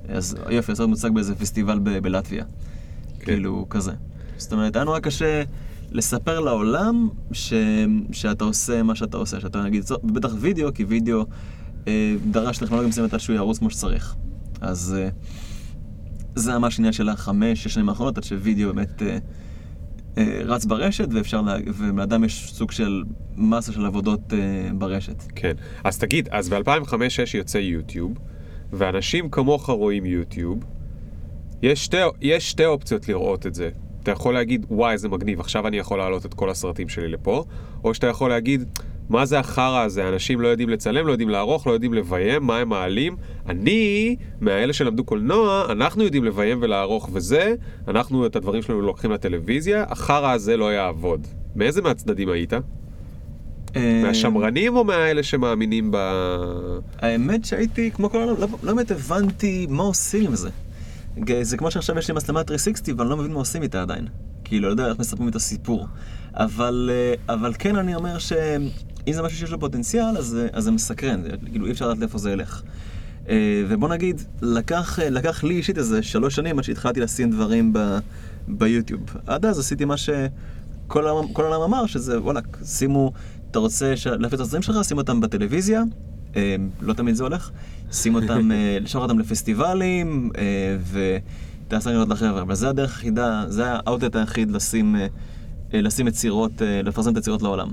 אז 0.09 0.37
יופי, 0.51 0.73
הסרט 0.73 0.89
מוצג 0.89 1.11
באיזה 1.11 1.35
פסטיבל 1.35 1.79
ב- 1.79 1.99
בלטביה. 1.99 2.45
כן. 3.19 3.25
כאילו, 3.25 3.67
כזה. 3.71 3.93
זאת 4.37 4.53
אומרת, 4.53 4.77
היה 4.77 4.85
נורא 4.85 4.99
קשה 4.99 5.43
לספר 5.93 6.41
לעולם 6.41 7.09
ש... 7.33 7.53
שאתה 8.13 8.45
עושה 8.45 8.83
מה 8.83 8.95
שאתה 8.95 9.17
עושה, 9.17 9.41
שאתה 9.41 9.63
נגיד, 9.63 9.85
בטח 10.05 10.31
וידאו, 10.41 10.75
כי 10.75 10.85
וידאו 10.85 11.25
אה, 11.89 12.15
דרש 12.31 12.59
טכנולוגיה 12.59 12.89
מסוימת 12.89 13.21
שהוא 13.21 13.37
ירוץ 13.37 13.59
כמו 13.59 13.71
שצריך. 13.71 14.15
אז 14.61 14.97
אה, 14.99 15.09
זה 16.35 16.59
ממש 16.59 16.79
עניין 16.79 16.93
של 16.93 17.09
החמש, 17.09 17.65
שש 17.65 17.75
שנים 17.75 17.89
האחרונות, 17.89 18.19
עד 18.19 18.25
שווידאו 18.25 18.75
באמת 18.75 19.03
אה, 19.03 19.19
רץ 20.45 20.65
ברשת, 20.65 21.09
ואפשר, 21.13 21.41
לה... 21.41 21.57
ולאדם 21.75 22.25
יש 22.25 22.53
סוג 22.53 22.71
של 22.71 23.03
מסה 23.37 23.73
של 23.73 23.87
עבודות 23.87 24.33
אה, 24.33 24.39
ברשת. 24.75 25.23
כן. 25.35 25.53
אז 25.85 25.99
תגיד, 25.99 26.29
אז 26.33 26.49
ב-2005-2006 26.49 27.37
יוצא 27.37 27.59
יוטיוב, 27.59 28.13
ואנשים 28.73 29.31
כמוך 29.31 29.71
רואים 29.71 30.07
יוטיוב, 30.07 30.65
יש 31.63 31.85
שתי, 31.85 31.97
יש 32.21 32.51
שתי 32.51 32.65
אופציות 32.65 33.09
לראות 33.09 33.47
את 33.47 33.55
זה. 33.55 33.71
אתה 34.03 34.11
יכול 34.11 34.35
להגיד, 34.35 34.67
וואי, 34.71 34.93
איזה 34.93 35.09
מגניב, 35.09 35.41
עכשיו 35.41 35.67
אני 35.67 35.79
יכול 35.79 35.99
להעלות 35.99 36.27
את 36.27 36.35
כל 36.35 36.51
הסרטים 36.51 36.89
שלי 36.89 37.09
לפה, 37.09 37.45
או 37.85 37.95
שאתה 37.95 38.07
יכול 38.07 38.31
להגיד, 38.31 38.79
מה 39.13 39.27
זה 39.27 39.39
החרא 39.39 39.85
הזה, 39.85 40.09
אנשים 40.09 40.41
לא 40.41 40.49
יודעים 40.49 40.69
לצלם, 40.69 41.07
לא 41.07 41.13
יודעים 41.13 41.29
לערוך, 41.29 41.67
לא 41.67 41.73
יודעים 41.73 41.95
לביים, 41.95 42.43
מה 42.43 42.59
הם 42.59 42.69
מעלים. 42.69 43.17
אני, 43.49 44.17
מהאלה 44.41 44.73
שלמדו 44.73 45.05
קולנוע, 45.05 45.67
אנחנו 45.71 46.03
יודעים 46.03 46.25
לביים 46.25 46.59
ולערוך 46.63 47.11
וזה, 47.13 47.55
אנחנו 47.89 48.27
את 48.27 48.37
הדברים 48.37 48.63
שלנו 48.63 48.81
לוקחים 48.81 49.11
לטלוויזיה, 49.11 49.85
החרא 49.89 50.33
הזה 50.33 50.57
לא 50.57 50.73
יעבוד. 50.73 51.27
מאיזה 51.57 51.83
מהצדדים 51.83 52.29
היית? 52.29 52.53
אה, 53.77 54.03
מהשמרנים 54.05 54.77
או 54.77 54.85
מהאלה 54.85 55.23
שמאמינים 55.23 55.91
ב... 55.91 55.97
האמת 56.99 57.45
שהייתי, 57.45 57.91
כמו 57.91 58.11
כל 58.11 58.19
העולם, 58.19 58.41
לא, 58.41 58.49
לא 58.63 58.73
באמת 58.75 58.91
הבנתי 58.91 59.67
מה 59.71 59.83
עושים 59.83 60.27
עם 60.27 60.35
זה. 60.35 60.51
זה 61.43 61.57
כמו 61.57 61.71
שעכשיו 61.71 61.99
יש 61.99 62.09
לי 62.09 62.15
מצלמה 62.15 62.41
360 62.49 62.99
ואני 62.99 63.11
לא 63.11 63.17
מבין 63.17 63.33
מה 63.33 63.39
עושים 63.39 63.63
איתה 63.63 63.83
עדיין. 63.83 64.07
כאילו, 64.45 64.67
לא 64.67 64.73
יודע 64.73 64.87
איך 64.87 64.99
מספרים 64.99 65.29
את 65.29 65.37
הסיפור. 65.37 65.87
אבל, 66.35 66.91
אה, 66.93 67.35
אבל 67.35 67.53
כן 67.59 67.77
אני 67.77 67.95
אומר 67.95 68.19
שאם 69.07 69.13
זה 69.13 69.23
משהו 69.23 69.39
שיש 69.39 69.51
לו 69.51 69.61
פוטנציאל, 69.61 70.17
אז, 70.19 70.39
אז 70.53 70.65
זה 70.65 70.71
מסקרן. 70.71 71.23
זה, 71.23 71.29
כאילו, 71.51 71.67
אי 71.67 71.71
אפשר 71.73 71.89
לדעת 71.89 71.99
לאיפה 71.99 72.19
זה 72.19 72.33
ילך. 72.33 72.63
אה, 73.29 73.35
ובוא 73.69 73.89
נגיד, 73.89 74.23
לקח, 74.43 74.99
אה, 74.99 75.11
לקח 75.11 75.45
לי 75.45 75.55
אישית 75.55 75.79
איזה 75.79 76.03
שלוש 76.03 76.35
שנים 76.35 76.59
עד 76.59 76.65
שהתחלתי 76.65 77.01
לשים 77.01 77.31
דברים 77.31 77.73
ב, 77.73 77.99
ביוטיוב. 78.49 79.01
עד 79.27 79.47
אז 79.47 79.59
עשיתי 79.59 79.85
מה 79.85 79.97
שכל 79.97 81.07
העולם, 81.07 81.61
אמר, 81.63 81.87
שזה 81.87 82.21
וואלכ, 82.21 82.45
שימו, 82.65 83.13
אתה 83.51 83.59
רוצה 83.59 83.97
ש- 83.97 84.07
להפיץ 84.07 84.41
את 84.41 84.47
הסרטים 84.47 84.63
שלך, 84.63 84.85
שים 84.85 84.99
אותם 84.99 85.21
בטלוויזיה, 85.21 85.83
אה, 86.37 86.57
לא 86.81 86.93
תמיד 86.93 87.15
זה 87.15 87.23
הולך. 87.25 87.51
שים 87.93 88.15
אותם, 88.15 88.51
לשלוח 88.81 89.03
אותם 89.03 89.19
לפסטיבלים, 89.19 90.31
אה, 90.39 90.77
ותעשה 91.67 91.91
רעיונות 91.91 92.09
לחבר'ה. 92.09 92.43
אבל 92.43 92.55
זה 92.55 92.69
הדרך 92.69 92.97
היחידה, 92.97 93.45
זה 93.49 93.65
האאוטלט 93.67 94.17
היחיד 94.17 94.51
לשים, 94.51 94.97
אה, 94.97 95.07
אה, 95.75 95.81
לשים 95.83 96.09
יצירות, 96.09 96.63
אה, 96.63 96.83
לפרסם 96.83 97.11
את 97.13 97.17
היצירות 97.17 97.43
לעולם. 97.43 97.69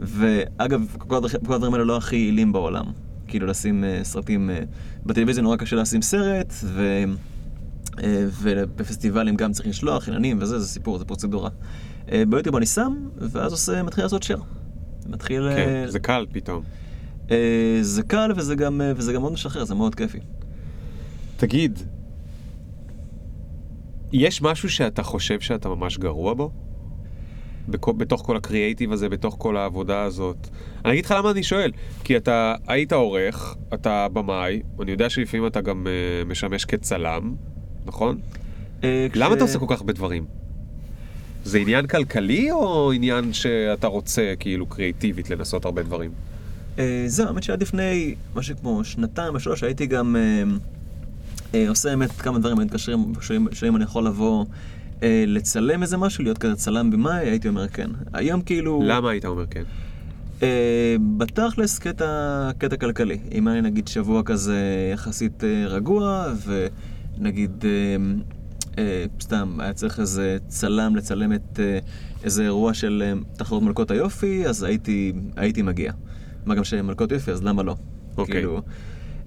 ואגב, 0.00 0.96
כל 0.98 1.54
הדברים 1.54 1.74
האלה 1.74 1.84
לא 1.84 1.96
הכי 1.96 2.16
יעילים 2.16 2.52
בעולם. 2.52 2.84
כאילו 3.28 3.46
לשים 3.46 3.84
אה, 3.84 4.00
סרטים, 4.02 4.50
אה, 4.50 4.60
בטלוויזיה 5.06 5.42
נורא 5.42 5.56
קשה 5.56 5.76
לשים 5.76 6.02
סרט, 6.02 6.54
ו... 6.64 7.04
אה, 8.02 8.26
ובפסטיבלים 8.42 9.36
גם 9.36 9.52
צריך 9.52 9.68
לשלוח, 9.68 10.08
עניינים 10.08 10.38
וזה, 10.40 10.58
זה 10.58 10.66
סיפור, 10.66 10.98
זה 10.98 11.04
פרוצדורה. 11.04 11.50
ביוטיוב 12.28 12.56
אני 12.56 12.66
שם, 12.66 13.08
ואז 13.16 13.52
עושה, 13.52 13.82
מתחיל 13.82 14.04
לעשות 14.04 14.22
share. 14.22 14.42
מתחיל... 15.06 15.48
כן, 15.56 15.84
זה 15.88 15.98
קל 15.98 16.26
פתאום. 16.32 16.62
זה 17.80 18.02
קל 18.06 18.32
וזה 18.36 18.54
גם, 18.54 18.80
וזה 18.96 19.12
גם 19.12 19.20
מאוד 19.20 19.32
משחרר, 19.32 19.64
זה 19.64 19.74
מאוד 19.74 19.94
כיפי. 19.94 20.18
תגיד, 21.36 21.78
יש 24.12 24.42
משהו 24.42 24.70
שאתה 24.70 25.02
חושב 25.02 25.40
שאתה 25.40 25.68
ממש 25.68 25.98
גרוע 25.98 26.34
בו? 26.34 26.50
בכ- 27.68 27.88
בתוך 27.88 28.22
כל 28.26 28.36
הקריאייטיב 28.36 28.92
הזה, 28.92 29.08
בתוך 29.08 29.34
כל 29.38 29.56
העבודה 29.56 30.02
הזאת. 30.02 30.36
אני 30.84 30.92
אגיד 30.92 31.04
לך 31.04 31.14
למה 31.18 31.30
אני 31.30 31.42
שואל, 31.42 31.70
כי 32.04 32.16
אתה 32.16 32.54
היית 32.66 32.92
עורך, 32.92 33.56
אתה 33.74 34.06
במאי, 34.12 34.62
אני 34.82 34.90
יודע 34.90 35.10
שלפעמים 35.10 35.46
אתה 35.46 35.60
גם 35.60 35.86
uh, 35.86 36.28
משמש 36.28 36.64
כצלם, 36.64 37.34
נכון? 37.86 38.18
אה, 38.84 39.06
למה 39.14 39.30
כש- 39.30 39.36
אתה 39.36 39.44
עושה 39.44 39.58
כל 39.58 39.66
כך 39.68 39.80
הרבה 39.80 39.92
דברים? 39.92 40.24
זה 41.44 41.58
עניין 41.58 41.86
כלכלי 41.86 42.50
או 42.52 42.92
עניין 42.92 43.32
שאתה 43.32 43.86
רוצה 43.86 44.34
כאילו 44.40 44.66
קריאיטיבית 44.66 45.30
לנסות 45.30 45.64
הרבה 45.64 45.82
דברים? 45.82 46.10
אה, 46.78 47.04
זהו, 47.06 47.26
האמת 47.26 47.42
שעד 47.42 47.62
לפני 47.62 48.14
משהו 48.34 48.56
כמו 48.60 48.84
שנתיים 48.84 49.34
או 49.34 49.40
שלוש 49.40 49.62
הייתי 49.62 49.86
גם 49.86 50.16
אה, 50.16 50.42
אה, 51.54 51.68
עושה 51.68 51.88
באמת 51.88 52.10
כמה 52.12 52.38
דברים, 52.38 52.56
מתקשרים, 52.58 53.12
שואלים 53.20 53.46
אם 53.64 53.76
אני 53.76 53.84
יכול 53.84 54.06
לבוא 54.06 54.44
אה, 55.02 55.24
לצלם 55.26 55.82
איזה 55.82 55.96
משהו, 55.96 56.24
להיות 56.24 56.38
כזה 56.38 56.56
צלם 56.56 56.90
במאי, 56.90 57.28
הייתי 57.28 57.48
אומר 57.48 57.68
כן. 57.68 57.90
היום 58.12 58.40
כאילו... 58.40 58.82
למה 58.84 59.10
היית 59.10 59.24
אומר 59.24 59.46
כן? 59.46 59.62
אה, 60.42 60.96
בתכלס 61.16 61.78
קטע, 61.78 62.50
קטע 62.58 62.76
כלכלי. 62.76 63.18
אם 63.34 63.48
היה 63.48 63.60
נגיד 63.60 63.88
שבוע 63.88 64.22
כזה 64.22 64.56
יחסית 64.92 65.44
אה, 65.44 65.66
רגוע, 65.66 66.26
ונגיד 67.18 67.64
אה, 67.64 67.96
אה, 68.78 69.04
סתם 69.20 69.56
היה 69.60 69.72
צריך 69.72 70.00
איזה 70.00 70.36
צלם 70.48 70.96
לצלם 70.96 71.32
את 71.32 71.60
אה, 71.60 71.78
איזה 72.24 72.42
אירוע 72.42 72.74
של 72.74 73.02
אה, 73.06 73.20
תחרות 73.36 73.62
מלכות 73.62 73.90
היופי, 73.90 74.46
אז 74.46 74.62
הייתי, 74.62 75.12
הייתי 75.36 75.62
מגיע. 75.62 75.92
מה 76.46 76.54
גם 76.54 76.64
שמלכות 76.64 77.12
יופי, 77.12 77.30
אז 77.30 77.42
למה 77.42 77.62
לא? 77.62 77.76
אוקיי. 78.16 78.34
כאילו, 78.34 78.62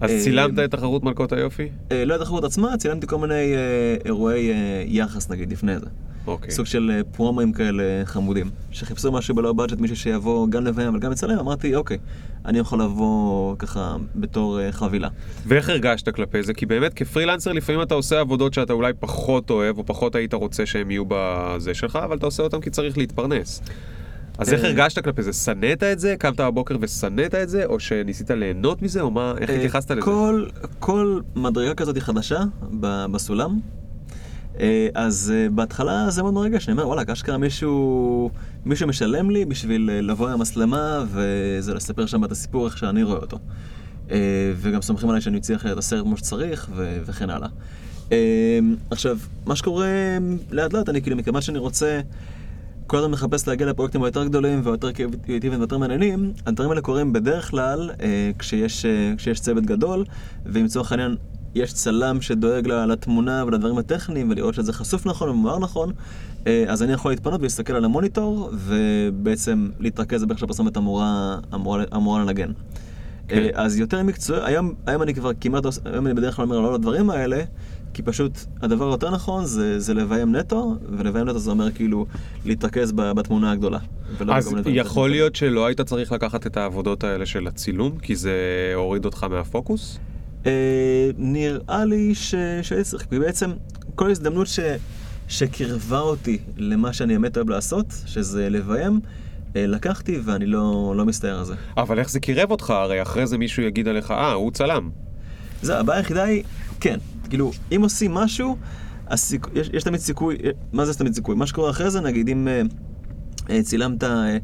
אז 0.01 0.11
אה, 0.11 0.19
צילמת 0.19 0.59
את 0.59 0.71
תחרות 0.71 1.03
מלכות 1.03 1.33
היופי? 1.33 1.69
אה, 1.91 2.05
לא 2.05 2.15
את 2.15 2.21
התחרות 2.21 2.43
עצמה, 2.43 2.77
צילמתי 2.77 3.07
כל 3.07 3.17
מיני 3.17 3.33
אה, 3.33 3.95
אירועי 4.05 4.51
יחס 4.85 5.29
נגיד 5.29 5.51
לפני 5.51 5.79
זה. 5.79 5.85
אוקיי. 6.27 6.51
סוג 6.51 6.65
של 6.65 7.01
פרומואים 7.11 7.53
כאלה 7.53 7.83
חמודים, 8.05 8.49
שחיפשו 8.71 9.11
משהו 9.11 9.35
בלא 9.35 9.53
בדג'ט, 9.53 9.79
מישהו 9.79 9.95
שיבוא 9.95 10.47
גם 10.49 10.65
לביים 10.65 10.87
אבל 10.87 10.99
גם 10.99 11.11
לצלם, 11.11 11.39
אמרתי, 11.39 11.75
אוקיי, 11.75 11.97
אני 12.45 12.59
יכול 12.59 12.81
לבוא 12.81 13.55
ככה 13.59 13.95
בתור 14.15 14.71
חבילה. 14.71 15.09
ואיך 15.45 15.69
הרגשת 15.69 16.09
כלפי 16.09 16.43
זה? 16.43 16.53
כי 16.53 16.65
באמת 16.65 16.93
כפרילנסר 16.93 17.51
לפעמים 17.51 17.81
אתה 17.81 17.93
עושה 17.93 18.19
עבודות 18.19 18.53
שאתה 18.53 18.73
אולי 18.73 18.93
פחות 18.99 19.49
אוהב 19.49 19.77
או 19.77 19.85
פחות 19.85 20.15
היית 20.15 20.33
רוצה 20.33 20.65
שהם 20.65 20.91
יהיו 20.91 21.03
בזה 21.07 21.73
שלך, 21.73 21.95
אבל 21.95 22.17
אתה 22.17 22.25
עושה 22.25 22.43
אותם 22.43 22.61
כי 22.61 22.69
צריך 22.69 22.97
להתפרנס. 22.97 23.61
אז 24.37 24.53
איך 24.53 24.63
הרגשת 24.63 25.03
כלפי 25.03 25.23
זה? 25.23 25.33
שנאת 25.33 25.83
את 25.83 25.99
זה? 25.99 26.15
קמת 26.19 26.39
בבוקר 26.39 26.75
ושנאת 26.81 27.35
את 27.35 27.49
זה? 27.49 27.65
או 27.65 27.79
שניסית 27.79 28.31
ליהנות 28.31 28.81
מזה? 28.81 29.01
או 29.01 29.11
מה? 29.11 29.33
איך 29.37 29.49
אה, 29.49 29.55
התייחסת 29.55 29.91
לזה? 29.91 30.01
כל, 30.01 30.45
כל 30.79 31.19
מדרגה 31.35 31.73
כזאת 31.73 31.95
היא 31.95 32.03
חדשה 32.03 32.43
בסולם. 33.11 33.59
אה, 34.59 34.87
אז 34.93 35.33
אה, 35.35 35.49
בהתחלה 35.49 36.09
זה 36.09 36.23
מאוד 36.23 36.33
מרגש, 36.33 36.69
אני 36.69 36.73
אומר, 36.73 36.87
וואלה, 36.87 37.13
אשכרה 37.13 37.37
מישהו, 37.37 38.29
מישהו 38.65 38.87
משלם 38.87 39.29
לי 39.29 39.45
בשביל 39.45 39.89
לבוא 40.01 40.27
עם 40.27 40.33
המצלמה 40.33 41.03
וזה 41.11 41.73
לספר 41.73 42.05
שם 42.05 42.25
את 42.25 42.31
הסיפור 42.31 42.65
איך 42.65 42.77
שאני 42.77 43.03
רואה 43.03 43.17
אותו. 43.17 43.37
וגם 44.55 44.81
סומכים 44.81 45.09
עליי 45.09 45.21
שאני 45.21 45.37
אצליח 45.37 45.65
את 45.65 45.77
הסרט 45.77 46.03
כמו 46.03 46.17
שצריך 46.17 46.69
ו- 46.75 46.99
וכן 47.05 47.29
הלאה. 47.29 47.47
אה, 48.11 48.59
עכשיו, 48.91 49.17
מה 49.45 49.55
שקורה 49.55 49.87
לאט 50.51 50.73
לאט, 50.73 50.89
אני 50.89 51.01
כאילו, 51.01 51.17
מכיוון 51.17 51.41
שאני 51.41 51.59
רוצה 51.59 52.01
כל 52.91 52.97
הזמן 52.97 53.11
מחפש 53.11 53.47
להגיע 53.47 53.67
לפרויקטים 53.67 54.03
היותר 54.03 54.23
גדולים 54.23 54.61
ויותר 54.63 54.91
קריאיטיביים 54.91 55.59
ויותר 55.59 55.77
מעניינים, 55.77 56.33
הדברים 56.45 56.69
האלה 56.69 56.81
קורים 56.81 57.13
בדרך 57.13 57.49
כלל 57.49 57.91
אה, 58.01 58.31
כשיש, 58.39 58.85
אה, 58.85 59.13
כשיש 59.17 59.39
צוות 59.39 59.65
גדול, 59.65 60.05
ואם 60.45 60.65
לצורך 60.65 60.91
העניין 60.91 61.15
יש 61.55 61.73
צלם 61.73 62.21
שדואג 62.21 62.67
לתמונה 62.67 63.43
ולדברים 63.47 63.77
הטכניים 63.77 64.29
ולראות 64.29 64.53
שזה 64.53 64.73
חשוף 64.73 65.05
נכון 65.05 65.29
ומואר 65.29 65.59
נכון, 65.59 65.91
אה, 66.47 66.65
אז 66.67 66.83
אני 66.83 66.93
יכול 66.93 67.11
להתפנות 67.11 67.39
ולהסתכל 67.39 67.73
על 67.73 67.85
המוניטור 67.85 68.49
ובעצם 68.53 69.69
להתרכז 69.79 70.25
באיך 70.25 70.39
שהפרסומת 70.39 70.77
אמורה, 70.77 71.37
אמורה, 71.53 71.83
אמורה 71.95 72.23
לנגן. 72.23 72.51
כן. 73.27 73.37
אה, 73.37 73.49
אז 73.53 73.79
יותר 73.79 74.03
מקצועי, 74.03 74.41
היום, 74.45 74.73
היום 74.85 75.01
אני 75.01 75.13
כבר 75.13 75.31
כמעט, 75.41 75.63
היום 75.85 76.05
אני 76.07 76.13
בדרך 76.13 76.35
כלל 76.35 76.45
אומר 76.45 76.59
לא 76.59 76.67
על 76.67 76.75
הדברים 76.75 77.09
האלה, 77.09 77.43
כי 78.01 78.05
פשוט 78.05 78.39
הדבר 78.61 78.87
היותר 78.87 79.11
נכון 79.11 79.45
זה, 79.45 79.79
זה 79.79 79.93
לביים 79.93 80.35
נטו, 80.35 80.75
ולביים 80.97 81.29
נטו 81.29 81.39
זה 81.39 81.51
אומר 81.51 81.71
כאילו 81.71 82.05
להתרכז 82.45 82.91
בתמונה 82.91 83.51
הגדולה. 83.51 83.79
אז 84.29 84.53
יכול. 84.65 85.09
להיות 85.09 85.35
שלא 85.35 85.65
היית 85.65 85.81
צריך 85.81 86.11
לקחת 86.11 86.47
את 86.47 86.57
העבודות 86.57 87.03
האלה 87.03 87.25
של 87.25 87.47
הצילום, 87.47 87.97
כי 87.97 88.15
זה 88.15 88.31
הוריד 88.75 89.05
אותך 89.05 89.23
מהפוקוס? 89.23 89.99
אה, 90.45 90.51
נראה 91.17 91.85
לי 91.85 92.15
ש- 92.15 92.35
שהייתי 92.61 92.89
צריך, 92.89 93.05
כי 93.09 93.19
בעצם 93.19 93.51
כל 93.95 94.11
הזדמנות 94.11 94.47
ש... 94.47 94.59
שקירבה 95.27 95.99
אותי 95.99 96.37
למה 96.57 96.93
שאני 96.93 97.13
באמת 97.13 97.37
אוהב 97.37 97.49
לעשות, 97.49 97.85
שזה 98.05 98.49
לביים, 98.49 98.99
אה, 99.55 99.67
לקחתי 99.67 100.19
ואני 100.25 100.45
לא, 100.45 100.93
לא 100.97 101.05
מסתער 101.05 101.39
על 101.39 101.45
זה. 101.45 101.53
אבל 101.77 101.99
איך 101.99 102.09
זה 102.09 102.19
קירב 102.19 102.51
אותך? 102.51 102.69
הרי 102.69 103.01
אחרי 103.01 103.27
זה 103.27 103.37
מישהו 103.37 103.63
יגיד 103.63 103.87
עליך, 103.87 104.11
אה, 104.11 104.31
הוא 104.31 104.51
צלם. 104.51 104.89
זה, 105.61 105.79
הבעיה 105.79 105.99
היחידה 105.99 106.23
היא, 106.23 106.43
כן, 106.79 106.99
כאילו, 107.31 107.51
אם 107.75 107.81
עושים 107.81 108.13
משהו, 108.13 108.57
הסיכ... 109.07 109.47
יש, 109.53 109.69
יש 109.73 109.83
תמיד 109.83 109.99
סיכוי, 109.99 110.37
מה 110.73 110.85
זה 110.85 110.93
תמיד 110.93 111.13
סיכוי? 111.13 111.35
מה 111.35 111.47
שקורה 111.47 111.69
אחרי 111.69 111.89
זה, 111.89 112.01
נגיד 112.01 112.29
אם 112.29 112.47
אה, 112.47 112.61
אה, 113.49 113.63
צילמת 113.63 114.03
אה, 114.03 114.37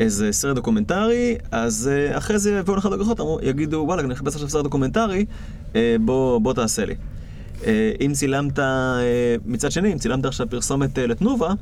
איזה 0.00 0.32
סרט 0.32 0.56
דוקומנטרי, 0.56 1.36
אז 1.50 1.90
אה, 1.92 2.18
אחרי 2.18 2.38
זה 2.38 2.58
יבואו 2.58 2.76
לך 2.76 2.86
לקוחות, 2.86 3.20
יגידו, 3.42 3.84
וואלה, 3.86 4.02
אני 4.02 4.08
מחפש 4.08 4.34
עכשיו 4.34 4.48
סרט 4.48 4.64
דוקומנטרי, 4.64 5.24
אה, 5.76 5.96
בוא, 6.04 6.38
בוא 6.38 6.52
תעשה 6.52 6.84
לי. 6.84 6.94
אה, 7.66 7.92
אם 8.00 8.12
צילמת, 8.12 8.58
אה, 8.58 9.36
מצד 9.46 9.70
שני, 9.70 9.92
אם 9.92 9.98
צילמת 9.98 10.24
עכשיו 10.24 10.46
פרסומת 10.50 10.98
אה, 10.98 11.06
לתנובה, 11.06 11.52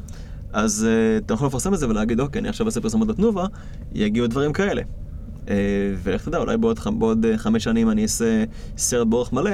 אז 0.53 0.87
אה, 0.89 1.17
אתה 1.17 1.35
יכול 1.35 1.47
לפרסם 1.47 1.75
את 1.75 1.79
זה 1.79 1.89
ולהגיד, 1.89 2.21
אוקיי, 2.21 2.41
אני 2.41 2.49
עכשיו 2.49 2.67
אעשה 2.67 2.81
פרסומת 2.81 3.09
לתנובה, 3.09 3.47
יגיעו 3.95 4.27
דברים 4.27 4.53
כאלה. 4.53 4.83
אה, 5.49 5.55
ולך 6.03 6.25
תדע, 6.25 6.39
אולי 6.39 6.57
בעוד, 6.57 6.81
בעוד 6.99 7.27
אה, 7.27 7.39
חמש 7.39 7.65
שנים 7.65 7.91
אני 7.91 8.03
אעשה 8.03 8.45
סרט 8.77 9.07
באורך 9.07 9.33
מלא, 9.33 9.51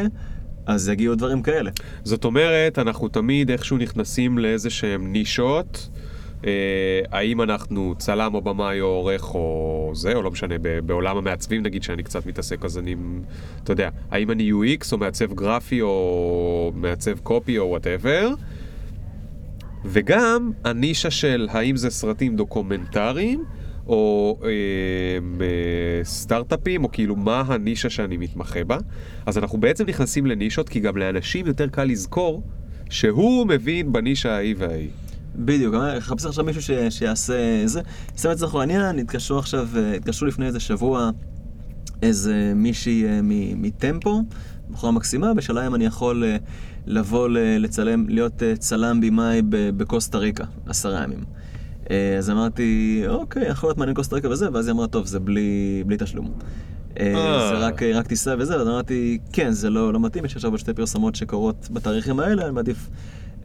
אז 0.66 0.88
יגיעו 0.88 1.14
דברים 1.14 1.42
כאלה. 1.42 1.70
זאת 2.04 2.24
אומרת, 2.24 2.78
אנחנו 2.78 3.08
תמיד 3.08 3.50
איכשהו 3.50 3.76
נכנסים 3.76 4.38
לאיזה 4.38 4.70
שהם 4.70 5.12
נישות. 5.12 5.88
אה, 6.46 7.00
האם 7.10 7.42
אנחנו 7.42 7.94
צלם 7.98 8.34
או 8.34 8.40
במאי 8.40 8.80
או 8.80 8.86
עורך 8.86 9.34
או 9.34 9.90
זה, 9.94 10.14
או 10.14 10.22
לא 10.22 10.30
משנה, 10.30 10.54
בעולם 10.86 11.16
המעצבים 11.16 11.62
נגיד 11.62 11.82
שאני 11.82 12.02
קצת 12.02 12.26
מתעסק, 12.26 12.64
אז 12.64 12.78
אני, 12.78 12.94
אתה 13.64 13.72
יודע, 13.72 13.88
האם 14.10 14.30
אני 14.30 14.50
UX 14.50 14.92
או 14.92 14.98
מעצב 14.98 15.32
גרפי 15.32 15.80
או 15.82 16.72
מעצב 16.74 17.18
קופי 17.18 17.58
או 17.58 17.64
whatever. 17.64 18.30
וגם 19.84 20.50
הנישה 20.64 21.10
של 21.10 21.48
האם 21.50 21.76
זה 21.76 21.90
סרטים 21.90 22.36
דוקומנטריים 22.36 23.44
או 23.86 24.38
אה, 24.44 24.48
אה, 25.40 26.04
סטארט-אפים, 26.04 26.84
או 26.84 26.92
כאילו 26.92 27.16
מה 27.16 27.40
הנישה 27.46 27.90
שאני 27.90 28.16
מתמחה 28.16 28.64
בה. 28.64 28.78
אז 29.26 29.38
אנחנו 29.38 29.60
בעצם 29.60 29.84
נכנסים 29.86 30.26
לנישות, 30.26 30.68
כי 30.68 30.80
גם 30.80 30.96
לאנשים 30.96 31.46
יותר 31.46 31.66
קל 31.66 31.84
לזכור 31.84 32.42
שהוא 32.90 33.46
מבין 33.46 33.92
בנישה 33.92 34.34
ההיא 34.34 34.54
וההיא. 34.58 34.88
בדיוק, 35.36 35.74
אני 35.74 35.98
מחפש 35.98 36.26
עכשיו 36.26 36.44
מישהו 36.44 36.62
ש, 36.62 36.70
שיעשה 36.90 37.62
זה. 37.64 37.80
סתם 38.16 38.30
לצורך 38.30 38.54
העניין, 38.54 38.98
התקשרו 38.98 39.38
עכשיו, 39.38 39.68
אה, 39.76 39.94
התקשרו 39.94 40.28
לפני 40.28 40.46
איזה 40.46 40.60
שבוע 40.60 41.10
איזה 42.02 42.52
מישהי 42.56 43.04
אה, 43.04 43.20
מ- 43.22 43.62
מטמפו, 43.62 44.22
בחורה 44.70 44.92
מקסימה, 44.92 45.34
בשאלה 45.34 45.66
אם 45.66 45.74
אני 45.74 45.84
יכול 45.84 46.24
אה, 46.24 46.36
לבוא 46.86 47.28
לצלם, 47.58 48.08
להיות 48.08 48.42
צלם 48.58 49.00
במאי 49.00 49.42
בקוסטה 49.48 50.18
ריקה, 50.18 50.44
עשרה 50.66 51.02
ימים. 51.04 51.24
אה, 51.90 52.18
אז 52.18 52.30
אמרתי, 52.30 53.02
אוקיי, 53.08 53.48
יכול 53.48 53.68
להיות 53.68 53.78
מעניין 53.78 53.94
קוסטה 53.94 54.16
ריקה 54.16 54.28
וזה, 54.28 54.52
ואז 54.52 54.66
היא 54.66 54.72
אמרה, 54.72 54.86
טוב, 54.86 55.06
זה 55.06 55.20
בלי, 55.20 55.82
בלי 55.86 55.96
תשלום. 55.98 56.32
אה, 57.00 57.14
אה. 57.14 57.48
זה 57.48 57.66
רק, 57.66 57.82
רק 57.82 58.06
טיסה 58.06 58.34
וזה, 58.38 58.56
אז 58.56 58.68
אמרתי, 58.68 59.18
כן, 59.32 59.50
זה 59.50 59.70
לא, 59.70 59.92
לא 59.92 60.00
מתאים, 60.00 60.24
יש 60.24 60.36
עכשיו 60.36 60.50
עוד 60.50 60.58
שתי 60.58 60.74
פרסומות 60.74 61.14
שקורות 61.14 61.68
בתאריכים 61.70 62.20
האלה, 62.20 62.44
אני 62.44 62.50
מעדיף 62.50 62.88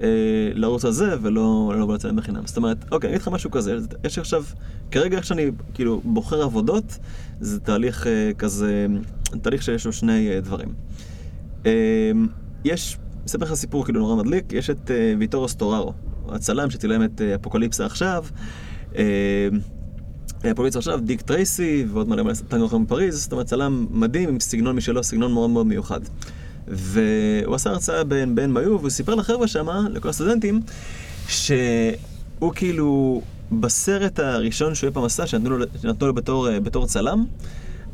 אה, 0.01 0.07
לרוץ 0.53 0.85
על 0.85 0.91
זה 0.91 1.15
ולא 1.21 1.73
לא 1.77 1.93
לצלם 1.93 2.15
בחינם. 2.15 2.45
זאת 2.45 2.57
אומרת, 2.57 2.77
אוקיי, 2.91 3.07
אני 3.07 3.15
אגיד 3.15 3.21
לך 3.21 3.27
משהו 3.27 3.51
כזה, 3.51 3.77
יש 4.03 4.19
עכשיו, 4.19 4.43
כרגע 4.91 5.17
איך 5.17 5.25
שאני 5.25 5.51
כאילו 5.73 6.01
בוחר 6.03 6.41
עבודות, 6.41 6.97
זה 7.39 7.59
תהליך 7.59 8.07
אה, 8.07 8.31
כזה 8.38 8.88
תהליך 9.41 9.63
שיש 9.63 9.85
לו 9.85 9.93
שני 9.93 10.29
אה, 10.29 10.41
דברים. 10.41 10.73
אה, 11.65 12.11
יש, 12.65 12.97
אספר 13.25 13.45
לך 13.45 13.53
סיפור 13.53 13.85
כאילו 13.85 13.99
נורא 13.99 14.15
מדליק, 14.15 14.53
יש 14.53 14.69
את 14.69 14.91
אה, 14.91 15.13
ויטורו 15.19 15.47
סטוררו, 15.47 15.93
הצלם 16.32 16.69
שצילם 16.69 17.03
את 17.03 17.21
אה, 17.21 17.36
אפוקליפסה 17.36 17.86
עכשיו. 17.86 18.25
אה, 18.95 19.03
אפוקליפסה 20.51 20.80
עכשיו, 20.80 20.99
דיק 20.99 21.21
טרייסי 21.21 21.86
ועוד 21.93 22.09
מלא 22.09 22.23
מלא 22.23 22.65
אחר 22.65 22.78
מפריז, 22.78 23.21
זאת 23.23 23.32
אומרת 23.32 23.45
צלם 23.45 23.88
מדהים 23.91 24.30
עם 24.30 24.39
סגנון 24.39 24.75
משלו, 24.75 25.03
סגנון 25.03 25.34
מאוד 25.34 25.49
מאוד 25.49 25.67
מיוחד. 25.67 25.99
והוא 26.67 27.55
עשה 27.55 27.69
הרצאה 27.69 28.03
בין 28.03 28.36
בין 28.36 28.53
מיו, 28.53 28.80
והוא 28.80 28.89
סיפר 28.89 29.15
לחבר'ה 29.15 29.47
שמה, 29.47 29.88
לכל 29.89 30.09
הסטודנטים, 30.09 30.61
שהוא 31.28 32.53
כאילו, 32.55 33.21
בסרט 33.51 34.19
הראשון 34.19 34.75
שהוא 34.75 34.88
אי 34.88 34.93
פעם 34.93 35.03
עשה, 35.03 35.28
שנתנו 35.28 35.57
לו, 35.57 35.65
שנתנו 35.82 36.07
לו 36.07 36.13
בתור, 36.13 36.49
אה, 36.49 36.59
בתור 36.59 36.86
צלם, 36.86 37.25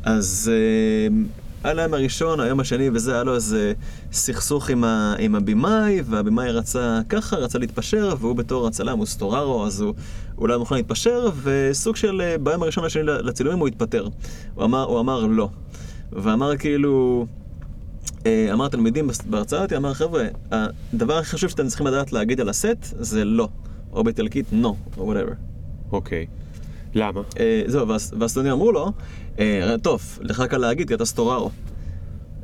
אז 0.02 0.50
אה, 0.52 1.16
היה 1.64 1.74
להם 1.74 1.94
הראשון, 1.94 2.40
היום 2.40 2.60
השני 2.60 2.90
וזה, 2.94 3.14
היה 3.14 3.24
לו 3.24 3.34
איזה 3.34 3.72
סכסוך 4.12 4.70
עם, 4.70 4.84
ה, 4.84 5.14
עם 5.18 5.34
הבמאי, 5.34 6.00
והבמאי 6.04 6.50
רצה 6.50 7.00
ככה, 7.08 7.36
רצה 7.36 7.58
להתפשר, 7.58 8.14
והוא 8.20 8.36
בתור 8.36 8.66
הצלם, 8.66 8.98
הוא 8.98 9.06
סטוררו, 9.06 9.66
אז 9.66 9.80
הוא, 9.80 9.94
הוא 10.34 10.48
לא 10.48 10.58
מוכן 10.58 10.74
להתפשר, 10.74 11.30
וסוג 11.42 11.96
של 11.96 12.20
אה, 12.20 12.38
ביום 12.38 12.62
הראשון 12.62 12.84
והשני 12.84 13.02
לצילומים 13.04 13.58
הוא 13.58 13.68
התפטר. 13.68 14.08
הוא 14.54 14.64
אמר, 14.64 14.84
הוא 14.84 15.00
אמר 15.00 15.26
לא. 15.26 15.48
ואמר 16.12 16.56
כאילו... 16.56 17.26
אה, 18.26 18.48
אמר 18.52 18.68
תלמידים 18.68 19.10
בהרצאה 19.30 19.62
אותי, 19.62 19.76
אמר 19.76 19.94
חבר'ה, 19.94 20.24
הדבר 20.50 21.18
הכי 21.18 21.30
חשוב 21.30 21.50
שאתם 21.50 21.66
צריכים 21.68 21.86
לדעת 21.86 22.12
להגיד 22.12 22.40
על 22.40 22.48
הסט 22.48 22.76
זה 22.82 23.24
לא, 23.24 23.48
או 23.92 24.04
באיטלקית 24.04 24.46
no, 24.62 24.66
או 24.98 25.12
whatever. 25.12 25.34
אוקיי. 25.92 26.26
למה? 26.94 27.20
אה, 27.40 27.62
זהו, 27.66 27.88
והס- 27.88 28.12
והסטודנטים 28.18 28.52
אמרו 28.52 28.72
לו, 28.72 28.92
טוב, 29.82 30.18
לך 30.22 30.42
קל 30.42 30.58
להגיד 30.58 30.88
כי 30.88 30.94
אתה 30.94 31.04
סטוררו. 31.04 31.50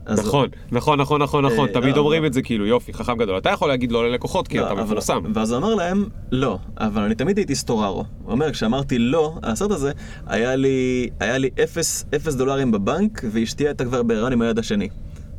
נכון, 0.08 0.48
נכון, 0.72 1.00
נכון, 1.00 1.22
נכון, 1.22 1.44
נכון, 1.46 1.68
אה, 1.68 1.72
תמיד 1.74 1.96
אומרים 1.96 2.24
את 2.24 2.32
זה 2.32 2.42
כאילו, 2.42 2.66
יופי, 2.66 2.92
חכם 2.92 3.18
גדול. 3.18 3.38
אתה 3.38 3.50
יכול 3.50 3.68
להגיד 3.68 3.92
לא 3.92 4.08
ללקוחות 4.10 4.48
כי 4.48 4.58
לא, 4.58 4.66
אתה 4.66 4.74
מפורסם. 4.74 5.22
ואז 5.34 5.50
הוא 5.50 5.58
אמר 5.58 5.74
להם, 5.74 6.04
לא, 6.32 6.58
אבל 6.78 7.02
אני 7.02 7.14
תמיד 7.14 7.36
הייתי 7.38 7.54
סטוררו. 7.54 8.04
הוא 8.24 8.32
אומר, 8.32 8.52
כשאמרתי 8.52 8.98
לא 8.98 9.34
הסרט 9.42 9.70
הזה, 9.70 9.92
היה 10.26 10.56
לי, 10.56 11.50
אפס, 11.64 12.34
דולרים 12.34 12.72
בבנק, 12.72 13.20
ואשתי 13.32 13.66
הייתה 13.66 13.84
כבר 13.84 14.02
בהיריון 14.02 14.32
עם 14.32 14.42
הילד 14.42 14.58
השני. 14.58 14.88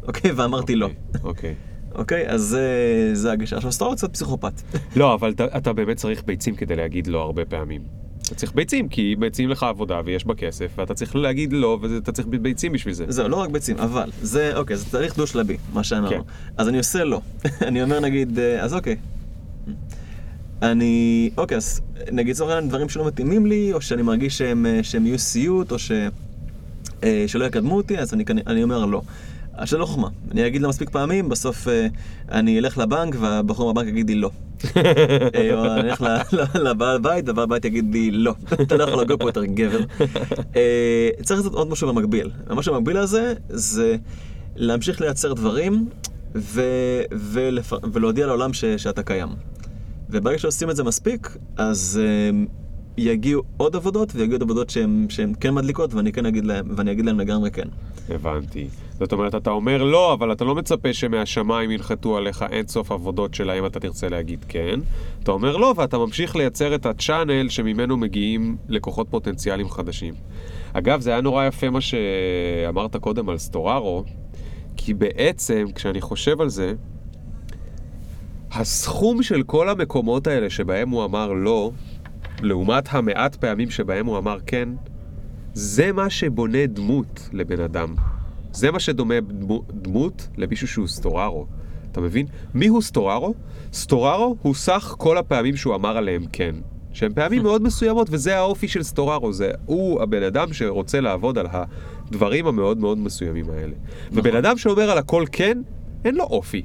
אוקיי, 0.07 0.31
ואמרתי 0.31 0.75
לא. 0.75 0.89
אוקיי. 1.23 1.55
אוקיי, 1.95 2.27
אז 2.29 2.41
זה- 2.41 3.09
זה 3.13 3.31
הגישה. 3.31 3.55
עכשיו, 3.55 3.71
סטוררו 3.71 3.95
קצת 3.95 4.13
פסיכופת. 4.13 4.61
לא, 4.95 5.13
אבל 5.13 5.29
אתה- 5.31 5.57
אתה 5.57 5.73
באמת 5.73 5.97
צריך 5.97 6.23
ביצים 6.25 6.55
כדי 6.55 6.75
להגיד 6.75 7.07
לא 7.07 7.21
הרבה 7.21 7.45
פעמים. 7.45 7.81
אתה 8.31 8.39
צריך 8.39 8.53
ביצים, 8.55 8.89
כי 8.89 9.15
מציעים 9.17 9.49
לך 9.49 9.63
עבודה 9.63 10.01
ויש 10.05 10.25
בה 10.25 10.35
כסף, 10.35 10.71
ואתה 10.77 10.93
צריך 10.93 11.15
להגיד 11.15 11.53
לא, 11.53 11.79
ואתה 11.81 12.11
צריך 12.11 12.27
ביצים 12.27 12.71
בשביל 12.71 12.93
זה. 12.93 13.05
זהו, 13.07 13.27
לא 13.27 13.35
רק 13.35 13.49
ביצים, 13.49 13.77
אבל 13.77 14.09
זה, 14.21 14.57
אוקיי, 14.57 14.77
זה 14.77 14.85
תהליך 14.91 15.17
דו-שלבי, 15.17 15.57
מה 15.73 15.83
שאמרנו. 15.83 16.09
כן. 16.09 16.21
אז 16.57 16.67
אני 16.67 16.77
עושה 16.77 17.03
לא. 17.03 17.21
אני 17.67 17.83
אומר 17.83 17.99
נגיד, 17.99 18.39
אה, 18.39 18.63
אז 18.63 18.73
אוקיי. 18.73 18.95
אני, 20.61 21.29
אוקיי, 21.37 21.57
אז 21.57 21.81
נגיד 22.11 22.35
לצורך 22.35 22.51
העניין 22.51 22.69
דברים 22.69 22.89
שלא 22.89 23.07
מתאימים 23.07 23.45
לי, 23.45 23.73
או 23.73 23.81
שאני 23.81 24.01
מרגיש 24.01 24.37
שהם, 24.37 24.65
אה, 24.65 24.79
שהם 24.83 25.05
יהיו 25.05 25.19
סיוט, 25.19 25.71
או 25.71 25.79
ש, 25.79 25.91
אה, 27.03 27.23
שלא 27.27 27.45
יקדמו 27.45 27.75
אותי, 27.75 27.99
אז 27.99 28.13
אני, 28.13 28.23
אני 28.47 28.63
אומר 28.63 28.85
לא. 28.85 29.01
עכשיו 29.53 29.79
לא 29.79 29.85
חוכמה, 29.85 30.07
אני 30.31 30.47
אגיד 30.47 30.61
לה 30.61 30.67
מספיק 30.67 30.89
פעמים, 30.89 31.29
בסוף 31.29 31.67
אה, 31.67 31.87
אני 32.31 32.59
אלך 32.59 32.77
לבנק 32.77 33.15
והבחור 33.19 33.73
בבנק 33.73 33.87
יגיד 33.87 34.09
לי 34.09 34.15
לא. 34.15 34.31
אה, 35.35 35.53
או 35.53 35.65
אני 35.65 35.89
אלך 35.91 36.03
לבעל 36.55 36.99
בית, 36.99 37.29
ובעל 37.29 37.45
בית 37.45 37.65
יגיד 37.65 37.93
לי 37.93 38.11
לא, 38.11 38.33
אתה 38.61 38.77
לא 38.77 38.83
יכול 38.83 39.01
לגור 39.01 39.17
פה 39.17 39.27
יותר 39.29 39.45
גבר. 39.45 39.79
אה, 40.55 41.09
צריך 41.23 41.39
לעשות 41.39 41.53
עוד 41.53 41.69
משהו 41.69 41.93
במקביל. 41.93 42.29
המשהו 42.49 42.73
במקביל 42.73 42.97
הזה 42.97 43.33
זה 43.49 43.95
להמשיך 44.55 45.01
לייצר 45.01 45.33
דברים 45.33 45.89
ולהודיע 47.93 48.27
לעולם 48.27 48.53
שאתה 48.53 49.03
קיים. 49.03 49.29
וברגע 50.09 50.37
שעושים 50.37 50.69
את 50.69 50.75
זה 50.75 50.83
מספיק, 50.83 51.37
אז 51.57 51.99
יגיעו 52.97 53.41
עוד 53.57 53.75
עבודות 53.75 54.15
ויגיעו 54.15 54.33
עוד 54.33 54.41
עבודות 54.41 54.69
שהן 55.09 55.33
כן 55.39 55.53
מדליקות 55.53 55.93
ואני 55.93 56.11
כן 56.11 56.25
אגיד 56.25 56.45
להם, 56.45 56.65
ואני 56.75 56.91
אגיד 56.91 57.05
להם 57.05 57.19
לגמרי 57.19 57.51
כן. 57.51 57.67
הבנתי. 58.09 58.67
זאת 58.99 59.13
אומרת, 59.13 59.35
אתה 59.35 59.49
אומר 59.49 59.83
לא, 59.83 60.13
אבל 60.13 60.31
אתה 60.31 60.45
לא 60.45 60.55
מצפה 60.55 60.93
שמהשמיים 60.93 61.71
ינחתו 61.71 62.17
עליך 62.17 62.45
אין 62.51 62.67
סוף 62.67 62.91
עבודות 62.91 63.33
שלהם 63.33 63.65
אתה 63.65 63.79
תרצה 63.79 64.09
להגיד 64.09 64.45
כן. 64.47 64.79
אתה 65.23 65.31
אומר 65.31 65.57
לא, 65.57 65.73
ואתה 65.77 65.97
ממשיך 65.97 66.35
לייצר 66.35 66.75
את 66.75 66.85
הצ'אנל 66.85 67.49
שממנו 67.49 67.97
מגיעים 67.97 68.57
לקוחות 68.69 69.07
פוטנציאליים 69.09 69.69
חדשים. 69.69 70.13
אגב, 70.73 71.01
זה 71.01 71.09
היה 71.11 71.21
נורא 71.21 71.45
יפה 71.45 71.69
מה 71.69 71.81
שאמרת 71.81 72.95
קודם 72.95 73.29
על 73.29 73.37
סטוררו, 73.37 74.03
כי 74.77 74.93
בעצם, 74.93 75.65
כשאני 75.75 76.01
חושב 76.01 76.41
על 76.41 76.49
זה, 76.49 76.73
הסכום 78.51 79.23
של 79.23 79.43
כל 79.43 79.69
המקומות 79.69 80.27
האלה 80.27 80.49
שבהם 80.49 80.89
הוא 80.89 81.05
אמר 81.05 81.33
לא, 81.33 81.71
לעומת 82.41 82.93
המעט 82.93 83.35
פעמים 83.35 83.69
שבהם 83.69 84.05
הוא 84.05 84.17
אמר 84.17 84.37
כן, 84.45 84.69
זה 85.53 85.91
מה 85.91 86.09
שבונה 86.09 86.65
דמות 86.65 87.29
לבן 87.33 87.59
אדם. 87.61 87.95
זה 88.53 88.71
מה 88.71 88.79
שדומה 88.79 89.15
דמו- 89.21 89.63
דמות 89.73 90.27
למישהו 90.37 90.67
שהוא 90.67 90.87
סטוררו. 90.87 91.45
אתה 91.91 92.01
מבין? 92.01 92.25
מי 92.53 92.67
הוא 92.67 92.81
סטוררו? 92.81 93.33
סטוררו 93.73 94.35
הוא 94.41 94.53
סך 94.55 94.95
כל 94.97 95.17
הפעמים 95.17 95.55
שהוא 95.55 95.75
אמר 95.75 95.97
עליהם 95.97 96.23
כן. 96.31 96.55
שהן 96.93 97.13
פעמים 97.13 97.43
מאוד 97.47 97.61
מסוימות, 97.63 98.07
וזה 98.11 98.37
האופי 98.37 98.67
של 98.67 98.83
סטוררו. 98.83 99.33
זה 99.33 99.51
הוא 99.65 100.01
הבן 100.01 100.23
אדם 100.23 100.53
שרוצה 100.53 100.99
לעבוד 101.01 101.37
על 101.37 101.47
הדברים 101.51 102.47
המאוד 102.47 102.77
מאוד 102.77 102.97
מסוימים 102.97 103.49
האלה. 103.49 103.73
ובן 104.11 104.35
אדם 104.35 104.57
שאומר 104.57 104.89
על 104.91 104.97
הכל 104.97 105.23
כן, 105.31 105.61
אין 106.05 106.15
לו 106.15 106.23
אופי. 106.23 106.61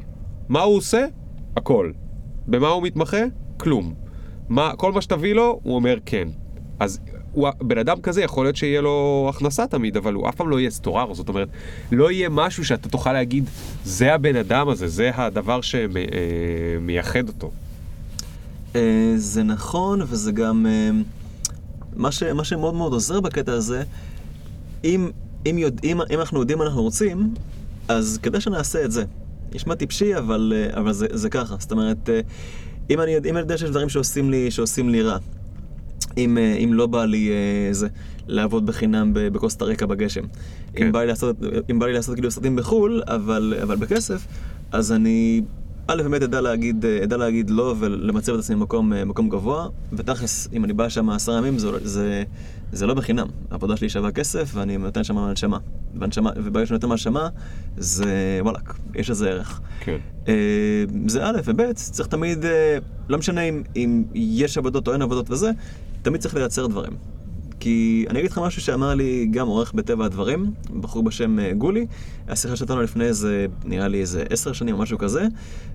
מה 0.48 0.60
הוא 0.60 0.76
עושה? 0.76 1.06
הכל. 1.56 1.92
במה 2.46 2.68
הוא 2.68 2.82
מתמחה? 2.82 3.20
כלום. 3.56 3.94
מה, 4.48 4.72
כל 4.76 4.92
מה 4.92 5.02
שתביא 5.02 5.34
לו, 5.34 5.60
הוא 5.62 5.74
אומר 5.74 5.96
כן. 6.06 6.28
אז 6.80 7.00
הוא, 7.32 7.48
בן 7.60 7.78
אדם 7.78 8.00
כזה 8.00 8.22
יכול 8.22 8.44
להיות 8.44 8.56
שיהיה 8.56 8.80
לו 8.80 9.26
הכנסה 9.34 9.66
תמיד, 9.66 9.96
אבל 9.96 10.14
הוא 10.14 10.28
אף 10.28 10.34
פעם 10.34 10.48
לא 10.48 10.60
יהיה 10.60 10.70
סטורר, 10.70 11.14
זאת 11.14 11.28
אומרת, 11.28 11.48
לא 11.92 12.10
יהיה 12.10 12.28
משהו 12.28 12.64
שאתה 12.64 12.88
תוכל 12.88 13.12
להגיד, 13.12 13.44
זה 13.84 14.14
הבן 14.14 14.36
אדם 14.36 14.68
הזה, 14.68 14.88
זה 14.88 15.10
הדבר 15.14 15.60
שמייחד 15.60 17.28
אותו. 17.28 17.50
אה, 18.76 19.14
זה 19.16 19.42
נכון, 19.42 20.00
וזה 20.02 20.32
גם... 20.32 20.66
אה, 20.66 20.90
מה, 21.96 22.12
ש, 22.12 22.22
מה 22.22 22.44
שמאוד 22.44 22.74
מאוד 22.74 22.92
עוזר 22.92 23.20
בקטע 23.20 23.52
הזה, 23.52 23.82
אם, 24.84 25.10
אם, 25.46 25.58
יודעים, 25.58 26.00
אם 26.00 26.20
אנחנו 26.20 26.40
יודעים 26.40 26.58
מה 26.58 26.64
אנחנו 26.64 26.82
רוצים, 26.82 27.34
אז 27.88 28.18
כדאי 28.22 28.40
שנעשה 28.40 28.84
את 28.84 28.92
זה. 28.92 29.04
נשמע 29.54 29.74
טיפשי, 29.74 30.16
אבל, 30.16 30.52
אה, 30.56 30.80
אבל 30.80 30.92
זה, 30.92 31.06
זה 31.10 31.30
ככה. 31.30 31.56
זאת 31.58 31.72
אומרת, 31.72 32.08
אה, 32.08 32.20
אם 32.90 33.00
אני, 33.00 33.16
אם 33.16 33.30
אני 33.30 33.38
יודע 33.38 33.58
שיש 33.58 33.70
דברים 33.70 33.88
שעושים 33.88 34.30
לי, 34.30 34.50
שעושים 34.50 34.88
לי 34.88 35.02
רע, 35.02 35.18
אם, 36.16 36.38
אה, 36.38 36.54
אם 36.54 36.74
לא 36.74 36.86
בא 36.86 37.04
לי 37.04 37.30
אה, 37.30 37.72
זה, 37.72 37.88
לעבוד 38.26 38.66
בחינם 38.66 39.10
בקוסטה 39.14 39.64
ריקה 39.64 39.86
בגשם. 39.86 40.22
כן. 40.74 40.86
אם 40.86 40.92
בא 40.92 41.00
לי 41.00 41.06
לעשות, 41.06 41.36
אם 41.70 41.78
בא 41.78 41.86
לי 41.86 41.92
לעשות 41.92 42.14
כאילו 42.14 42.30
סרטים 42.30 42.56
בחו"ל, 42.56 43.02
אבל, 43.06 43.54
אבל 43.62 43.76
בכסף, 43.76 44.26
אז 44.72 44.92
אני, 44.92 45.42
א', 45.86 46.02
באמת 46.02 46.22
אדע 46.22 46.40
להגיד, 46.40 46.84
אה, 46.84 47.04
אדע 47.04 47.16
להגיד 47.16 47.50
לא 47.50 47.74
ולמצב 47.78 48.32
את 48.32 48.38
עצמי 48.38 48.56
במקום 48.56 48.92
אה, 48.92 49.04
מקום 49.04 49.28
גבוה, 49.28 49.68
ותכלס, 49.92 50.48
אם 50.52 50.64
אני 50.64 50.72
בא 50.72 50.88
שם 50.88 51.10
עשרה 51.10 51.38
ימים, 51.38 51.58
זה, 51.58 51.68
זה, 51.82 52.24
זה 52.72 52.86
לא 52.86 52.94
בחינם. 52.94 53.26
העבודה 53.50 53.76
שלי 53.76 53.88
שווה 53.88 54.12
כסף, 54.12 54.50
ואני 54.54 54.76
נותן 54.76 55.04
שם 55.04 55.18
הנשמה. 55.18 55.58
והנשמה, 55.94 56.30
וברגע 56.36 56.66
שאני 56.66 56.74
נותן 56.76 56.88
מהנשמה, 56.88 57.28
זה 57.76 58.38
וואלכ, 58.42 58.78
יש 58.94 59.10
לזה 59.10 59.30
ערך. 59.30 59.60
כן. 59.80 59.96
אה, 60.28 60.84
זה 61.06 61.26
א', 61.26 61.40
וב', 61.44 61.72
צריך 61.72 62.08
תמיד, 62.08 62.44
אה, 62.44 62.78
לא 63.08 63.18
משנה 63.18 63.40
אם, 63.40 63.62
אם 63.76 64.04
יש 64.14 64.58
עבודות 64.58 64.88
או 64.88 64.92
אין 64.92 65.02
עבודות 65.02 65.30
וזה, 65.30 65.50
תמיד 66.02 66.20
צריך 66.20 66.34
לייצר 66.34 66.66
דברים. 66.66 66.92
כי 67.60 68.06
אני 68.10 68.18
אגיד 68.18 68.30
לך 68.30 68.38
משהו 68.38 68.62
שאמר 68.62 68.94
לי 68.94 69.26
גם 69.30 69.46
עורך 69.46 69.72
בטבע 69.72 70.04
הדברים, 70.04 70.52
בחור 70.80 71.02
בשם 71.02 71.38
אה, 71.38 71.52
גולי, 71.52 71.86
היה 72.26 72.36
שיחה 72.36 72.56
שהייתה 72.56 72.72
לנו 72.72 72.82
לפני 72.82 73.04
איזה, 73.04 73.46
נראה 73.64 73.88
לי 73.88 74.00
איזה 74.00 74.24
עשר 74.30 74.52
שנים 74.52 74.74
או 74.74 74.80
משהו 74.80 74.98
כזה, 74.98 75.26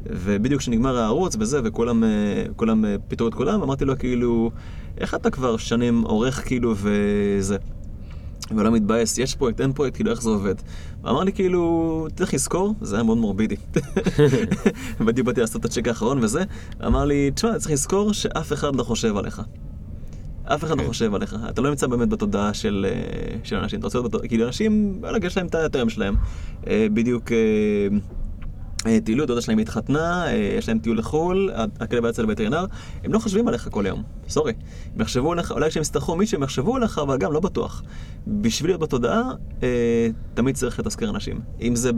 ובדיוק 0.05 0.61
כשנגמר 0.61 0.97
הערוץ 0.97 1.35
וזה, 1.39 1.59
וכולם 1.63 2.03
אה, 2.03 2.09
כולם 2.55 2.85
אה, 2.85 2.95
פיטרו 3.07 3.27
את 3.27 3.33
כולם, 3.33 3.61
אמרתי 3.61 3.85
לו 3.85 3.99
כאילו, 3.99 4.51
איך 5.01 5.15
אתה 5.15 5.29
כבר 5.29 5.57
שנים 5.57 6.01
עורך 6.01 6.47
כאילו 6.47 6.73
וזה. 6.77 7.57
ולא 8.55 8.71
מתבאס, 8.71 9.17
יש 9.17 9.35
פרויקט, 9.35 9.61
אין 9.61 9.73
פרויקט, 9.73 9.95
כאילו 9.95 10.11
איך 10.11 10.21
זה 10.21 10.29
עובד. 10.29 10.55
ואמר 11.03 11.23
לי 11.23 11.33
כאילו, 11.33 12.07
צריך 12.15 12.33
לזכור, 12.33 12.75
זה 12.81 12.95
היה 12.95 13.03
מאוד 13.03 13.17
מורבידי. 13.17 13.55
בדיוק 15.05 15.27
באתי 15.27 15.41
לעשות 15.41 15.61
את 15.61 15.65
הצ'ק 15.65 15.87
האחרון 15.87 16.23
וזה, 16.23 16.43
אמר 16.85 17.05
לי, 17.05 17.31
תשמע, 17.31 17.59
צריך 17.59 17.71
לזכור 17.71 18.13
שאף 18.13 18.53
אחד 18.53 18.75
לא 18.75 18.83
חושב 18.83 19.17
עליך. 19.17 19.41
אף 20.43 20.63
אחד 20.63 20.77
לא 20.77 20.81
כן. 20.81 20.87
חושב 20.87 21.15
עליך, 21.15 21.35
אתה 21.49 21.61
לא 21.61 21.69
נמצא 21.69 21.87
באמת 21.87 22.09
בתודעה 22.09 22.53
של, 22.53 22.85
אה, 22.89 23.37
של 23.43 23.55
אנשים, 23.55 23.79
אתה 23.79 23.87
רוצה 23.87 23.97
להיות 23.97 24.11
בתודעה, 24.11 24.27
כאילו 24.27 24.47
אנשים, 24.47 24.97
וואלה, 25.01 25.17
יש 25.23 25.37
להם 25.37 25.47
את 25.47 25.55
הטרם 25.55 25.89
שלהם. 25.89 26.15
אה, 26.67 26.87
בדיוק, 26.93 27.31
אה, 27.31 27.37
טיילו, 29.03 29.25
דודה 29.25 29.41
שלהם 29.41 29.59
התחתנה, 29.59 30.27
אה, 30.27 30.55
יש 30.57 30.69
להם 30.69 30.79
טיול 30.79 30.97
לחו"ל, 30.97 31.49
הכלב 31.79 32.05
היה 32.05 32.11
אצל 32.11 32.23
הווטרינר, 32.23 32.65
הם 33.03 33.13
לא 33.13 33.19
חושבים 33.19 33.47
עליך 33.47 33.67
כל 33.71 33.85
יום, 33.87 34.03
סורי. 34.29 34.53
הם 34.95 35.01
יחשבו 35.01 35.31
עליך, 35.31 35.51
אולי 35.51 35.69
כשהם 35.69 35.81
יצטרכו 35.81 36.15
מישהו 36.15 36.37
הם 36.37 36.43
יחשבו 36.43 36.75
עליך, 36.75 36.99
אבל 36.99 37.17
גם 37.17 37.33
לא 37.33 37.39
בטוח. 37.39 37.83
בשביל 38.27 38.71
להיות 38.71 38.81
בתודעה, 38.81 39.21
אה, 39.63 40.07
תמיד 40.33 40.55
צריך 40.55 40.79
לתזכר 40.79 41.09
אנשים. 41.09 41.39
אם 41.61 41.75
זה 41.75 41.91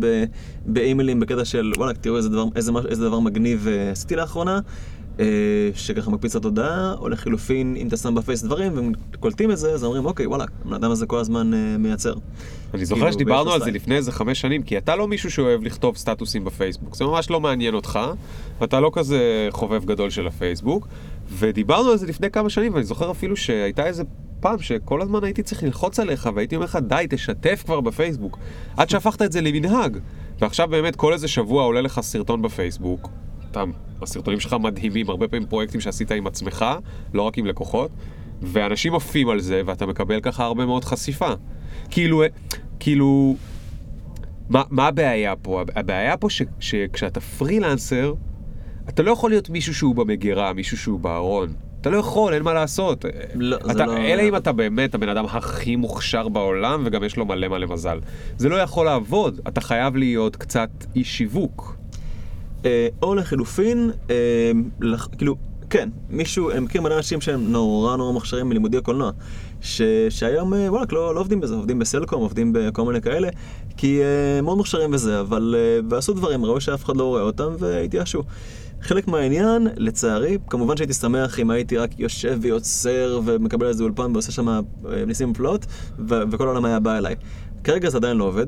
באימיילים 0.65 1.19
בקטע 1.19 1.45
של, 1.45 1.71
וואלה, 1.77 1.93
תראו 1.93 2.17
איזה 2.17 2.29
דבר, 2.29 2.45
איזה, 2.55 2.71
איזה 2.89 3.03
דבר 3.03 3.19
מגניב 3.19 3.67
אה, 3.67 3.91
עשיתי 3.91 4.15
לאחרונה, 4.15 4.55
אה, 4.55 4.59
שככה 5.75 6.11
מקפיץ 6.11 6.35
לתודעה, 6.35 6.93
או 6.97 7.09
לחילופין, 7.09 7.75
אם 7.75 7.87
אתה 7.87 7.97
שם 7.97 8.15
בפייס 8.15 8.43
דברים 8.43 8.75
והם 8.75 8.91
קולטים 9.19 9.51
את 9.51 9.57
זה, 9.57 9.71
אז 9.71 9.83
אומרים, 9.83 10.05
אוקיי, 10.05 10.27
וואלה, 10.27 10.45
הבן 10.65 10.73
אדם 10.73 10.91
הזה 10.91 11.05
כל 11.05 11.17
הזמן 11.17 11.53
אה, 11.53 11.77
מייצר. 11.77 12.13
אני 12.73 12.85
זוכר 12.85 13.01
כאילו, 13.01 13.13
שדיברנו 13.13 13.51
על 13.51 13.63
זה. 13.63 13.71
לפני 13.71 13.95
איזה 13.95 14.11
חמש 14.11 14.41
שנים, 14.41 14.63
כי 14.63 14.77
אתה 14.77 14.95
לא 14.95 15.07
מישהו 15.07 15.31
שאוהב 15.31 15.63
לכתוב 15.63 15.97
סטטוסים 15.97 16.45
בפייסבוק, 16.45 16.95
זה 16.95 17.05
ממש 17.05 17.29
לא 17.29 17.41
מעניין 17.41 17.73
אותך, 17.73 17.99
ואתה 18.61 18.79
לא 18.79 18.91
כזה 18.93 19.47
חובב 19.51 19.85
גדול 19.85 20.09
של 20.09 20.27
הפייסבוק, 20.27 20.87
ודיברנו 21.37 21.89
על 21.89 21.97
זה 21.97 22.07
לפני 22.07 22.31
כמה 22.31 22.49
שנים, 22.49 22.73
ואני 22.73 22.85
זוכר 22.85 23.11
אפילו 23.11 23.35
שהייתה 23.35 23.85
איזה 23.85 24.03
פעם 24.39 24.59
שכל 24.59 25.01
הזמן 25.01 25.23
הייתי 25.23 25.43
צריך 25.43 25.63
ללחוץ 25.63 25.99
עליך, 25.99 26.29
והייתי 26.35 26.55
אומר 26.55 26.65
לך, 26.65 26.77
די, 26.87 27.05
תשתף 27.09 27.63
כבר 27.65 27.81
בפייסבוק, 27.81 28.37
עד 28.77 28.89
שהפכת 28.89 29.21
את 29.21 29.31
זה 29.31 29.41
למנהג. 29.41 29.97
ועכשיו 30.39 30.67
באמת 30.67 30.95
כל 30.95 31.13
איזה 31.13 31.27
שבוע 31.27 31.63
עולה 31.63 31.81
לך 31.81 31.99
סרטון 32.01 32.41
בפייסבוק, 32.41 33.09
אתה, 33.53 33.63
הסרטונים 34.01 34.39
שלך 34.39 34.53
מדהימים, 34.53 35.09
הרבה 35.09 35.27
פעמים 35.27 35.47
פרויקטים 35.47 35.81
שעשית 35.81 36.11
עם 36.11 36.27
עצמך, 36.27 36.65
לא 37.13 37.21
רק 37.21 37.37
עם 37.37 37.45
לקוחות, 37.45 37.91
ואנשים 38.41 38.95
עפים 38.95 39.29
על 39.29 39.39
זה, 39.39 39.61
ואתה 39.65 39.85
מקבל 39.85 40.19
ככה 40.21 40.43
הרבה 40.43 40.65
מאוד 40.65 40.83
חשיפה. 40.85 41.29
כאילו, 41.89 42.23
כאילו, 42.79 43.35
מה, 44.49 44.63
מה 44.69 44.87
הבעיה 44.87 45.35
פה? 45.35 45.63
הבעיה 45.75 46.17
פה 46.17 46.29
ש, 46.29 46.41
שכשאתה 46.59 47.19
פרילנסר, 47.19 48.13
אתה 48.89 49.03
לא 49.03 49.11
יכול 49.11 49.29
להיות 49.31 49.49
מישהו 49.49 49.73
שהוא 49.73 49.95
במגירה, 49.95 50.53
מישהו 50.53 50.77
שהוא 50.77 50.99
בארון. 50.99 51.53
אתה 51.81 51.89
לא 51.89 51.97
יכול, 51.97 52.33
אין 52.33 52.43
מה 52.43 52.53
לעשות. 52.53 53.05
לא, 53.35 53.57
זה 53.63 53.71
אתה, 53.71 53.85
לא- 53.85 53.97
אלא 53.97 54.21
אם 54.21 54.35
אתה 54.35 54.51
באמת 54.51 54.95
הבן 54.95 55.09
אדם 55.09 55.25
הכי 55.25 55.75
מוכשר 55.75 56.29
בעולם, 56.29 56.83
וגם 56.85 57.03
יש 57.03 57.17
לו 57.17 57.25
מלא 57.25 57.47
מלא 57.47 57.67
מזל. 57.67 57.99
זה 58.37 58.49
לא 58.49 58.55
יכול 58.55 58.85
לעבוד, 58.85 59.39
אתה 59.47 59.61
חייב 59.61 59.95
להיות 59.95 60.35
קצת 60.35 60.69
איש 60.95 61.17
שיווק. 61.17 61.82
אה, 62.65 62.87
או 63.01 63.15
לחילופין, 63.15 63.91
אה, 64.09 64.51
כאילו, 65.17 65.35
כן, 65.69 65.89
מישהו, 66.09 66.51
אני 66.51 66.59
מכיר 66.59 66.81
מלא 66.81 66.97
אנשים 66.97 67.21
שהם 67.21 67.51
נורא 67.51 67.97
נורא 67.97 68.13
מוכשרים 68.13 68.49
מלימודי 68.49 68.77
הקולנוע, 68.77 69.11
ש, 69.61 69.81
שהיום 70.09 70.53
אה, 70.53 70.71
וואלכ 70.71 70.93
לא, 70.93 71.15
לא 71.15 71.19
עובדים 71.19 71.39
בזה, 71.39 71.55
עובדים 71.55 71.79
בסלקום, 71.79 72.21
עובדים 72.21 72.53
בכל 72.55 72.85
מיני 72.85 73.01
כאלה, 73.01 73.29
כי 73.77 73.99
מאוד 74.43 74.57
מוכשרים 74.57 74.91
בזה, 74.91 75.19
אבל, 75.19 75.55
ועשו 75.89 76.13
דברים, 76.13 76.45
ראו 76.45 76.61
שאף 76.61 76.85
אחד 76.85 76.97
לא 76.97 77.03
רואה 77.03 77.21
אותם 77.21 77.55
והתייאשו. 77.59 78.23
חלק 78.81 79.07
מהעניין, 79.07 79.67
לצערי, 79.77 80.37
כמובן 80.49 80.77
שהייתי 80.77 80.93
שמח 80.93 81.39
אם 81.39 81.49
הייתי 81.49 81.77
רק 81.77 81.99
יושב 81.99 82.37
ויוצר 82.41 83.21
ומקבל 83.25 83.67
איזה 83.67 83.83
אולפן 83.83 84.11
ועושה 84.13 84.31
שם 84.31 84.59
ניסים 85.07 85.31
ופלאות, 85.31 85.65
וכל 86.07 86.47
העולם 86.47 86.65
היה 86.65 86.79
בא 86.79 86.97
אליי. 86.97 87.15
כרגע 87.63 87.89
זה 87.89 87.97
עדיין 87.97 88.17
לא 88.17 88.23
עובד, 88.23 88.45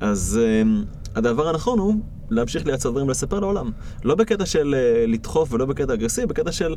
אז 0.00 0.40
הדבר 1.14 1.48
הנכון 1.48 1.78
הוא 1.78 1.94
להמשיך 2.30 2.66
לייצר 2.66 2.90
דברים 2.90 3.06
ולספר 3.06 3.40
לעולם. 3.40 3.70
לא 4.04 4.14
בקטע 4.14 4.46
של 4.46 4.74
uh, 4.74 5.10
לדחוף 5.10 5.52
ולא 5.52 5.66
בקטע 5.66 5.94
אגרסיבי, 5.94 6.26
בקטע 6.26 6.52
של 6.52 6.76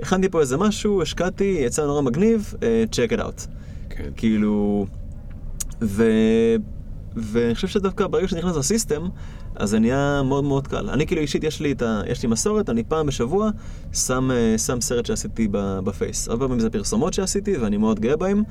הכנתי 0.00 0.28
פה 0.28 0.40
איזה 0.40 0.56
משהו, 0.56 1.02
השקעתי, 1.02 1.58
יצא 1.60 1.86
נורא 1.86 2.02
מגניב, 2.02 2.54
uh, 2.54 2.62
check 2.94 3.18
it 3.18 3.20
out. 3.20 3.46
כן. 3.90 4.10
כאילו... 4.16 4.86
ו... 5.82 6.04
ואני 7.16 7.54
חושב 7.54 7.68
שדווקא 7.68 8.06
ברגע 8.06 8.28
שנכנס 8.28 8.56
לסיסטם, 8.56 9.08
אז 9.56 9.70
זה 9.70 9.78
נהיה 9.78 10.22
מאוד 10.24 10.44
מאוד 10.44 10.68
קל. 10.68 10.90
אני 10.90 11.06
כאילו 11.06 11.20
אישית, 11.20 11.44
יש 11.44 11.60
לי, 11.60 11.72
את 11.72 11.82
ה... 11.82 12.02
יש 12.06 12.22
לי 12.22 12.28
מסורת, 12.28 12.70
אני 12.70 12.84
פעם 12.84 13.06
בשבוע 13.06 13.50
שם, 13.92 14.30
אה, 14.30 14.58
שם 14.58 14.80
סרט 14.80 15.06
שעשיתי 15.06 15.48
בפייס. 15.52 16.28
הרבה 16.28 16.46
פעמים 16.46 16.60
זה 16.60 16.70
פרסומות 16.70 17.14
שעשיתי, 17.14 17.56
ואני 17.56 17.76
מאוד 17.76 18.00
גאה 18.00 18.16
בהם, 18.16 18.42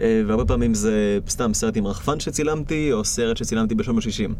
אה, 0.00 0.22
והרבה 0.26 0.44
פעמים 0.44 0.74
זה 0.74 1.18
סתם 1.28 1.54
סרט 1.54 1.76
עם 1.76 1.86
רחפן 1.86 2.20
שצילמתי, 2.20 2.92
או 2.92 3.04
סרט 3.04 3.36
שצילמתי 3.36 3.74
בשנות 3.74 4.04
ה-60. 4.04 4.32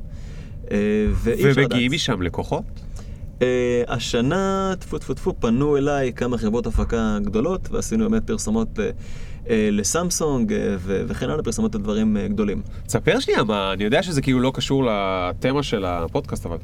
ואי 0.71 1.35
אפשר 1.35 1.49
לדעת. 1.49 1.57
ומגיעים 1.57 1.93
משם 1.93 2.23
לקוחות? 2.23 2.65
אה, 3.43 3.83
השנה, 3.89 4.75
טפו 4.79 4.99
טפו 4.99 5.15
טפו, 5.15 5.35
פנו 5.41 5.77
אליי 5.77 6.13
כמה 6.13 6.39
חברות 6.39 6.67
הפקה 6.67 7.19
גדולות, 7.23 7.69
ועשינו 7.71 8.11
באמת 8.11 8.27
פרסומות 8.27 8.79
אה, 8.79 8.85
אה, 8.85 8.91
לסמסונג 9.51 10.53
אה, 10.53 10.76
וכן 10.80 11.30
הלאה, 11.30 11.43
פרסומות 11.43 11.74
לדברים 11.74 12.16
אה, 12.16 12.28
גדולים. 12.28 12.62
תספר 12.86 13.20
שנייה 13.20 13.45
מה, 13.45 13.72
אני 13.72 13.84
יודע 13.84 14.03
שזה 14.03 14.22
כאילו 14.22 14.40
לא 14.40 14.53
קשור 14.55 14.84
לתמה 14.84 15.62
של 15.62 15.84
הפודקאסט, 15.84 16.47
אבל 16.47 16.57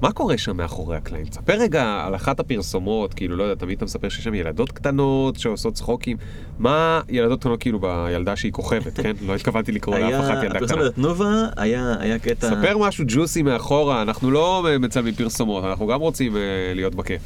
מה 0.00 0.12
קורה 0.12 0.38
שם 0.38 0.56
מאחורי 0.56 0.96
הקלעים? 0.96 1.26
תספר 1.26 1.52
רגע 1.52 2.02
על 2.06 2.14
אחת 2.14 2.40
הפרסומות, 2.40 3.14
כאילו, 3.14 3.36
לא 3.36 3.42
יודע, 3.42 3.54
תמיד 3.54 3.76
אתה 3.76 3.84
מספר 3.84 4.08
שיש 4.08 4.24
שם 4.24 4.34
ילדות 4.34 4.72
קטנות 4.72 5.38
שעושות 5.38 5.74
צחוקים. 5.74 6.16
מה 6.58 7.00
ילדות 7.08 7.40
קטנות, 7.40 7.60
כאילו, 7.60 7.80
בילדה 7.80 8.36
שהיא 8.36 8.52
כוכבת, 8.52 9.00
כן? 9.00 9.12
לא 9.26 9.34
התכוונתי 9.34 9.72
לקרוא 9.72 9.98
לאף 9.98 10.24
אחת 10.24 10.42
ילדה 10.42 10.56
הפרסומת 10.56 10.78
קטנה. 10.78 10.82
לתנובה, 10.88 11.46
היה, 11.56 11.94
היה 11.98 12.18
קטע... 12.18 12.48
ספר 12.48 12.78
משהו 12.78 13.04
ג'וסי 13.08 13.42
מאחורה, 13.42 14.02
אנחנו 14.02 14.30
לא 14.30 14.66
מצלמים 14.80 15.14
פרסומות, 15.14 15.64
אנחנו 15.64 15.86
גם 15.86 16.00
רוצים 16.00 16.36
אה, 16.36 16.40
להיות 16.74 16.94
בכיף. 16.94 17.22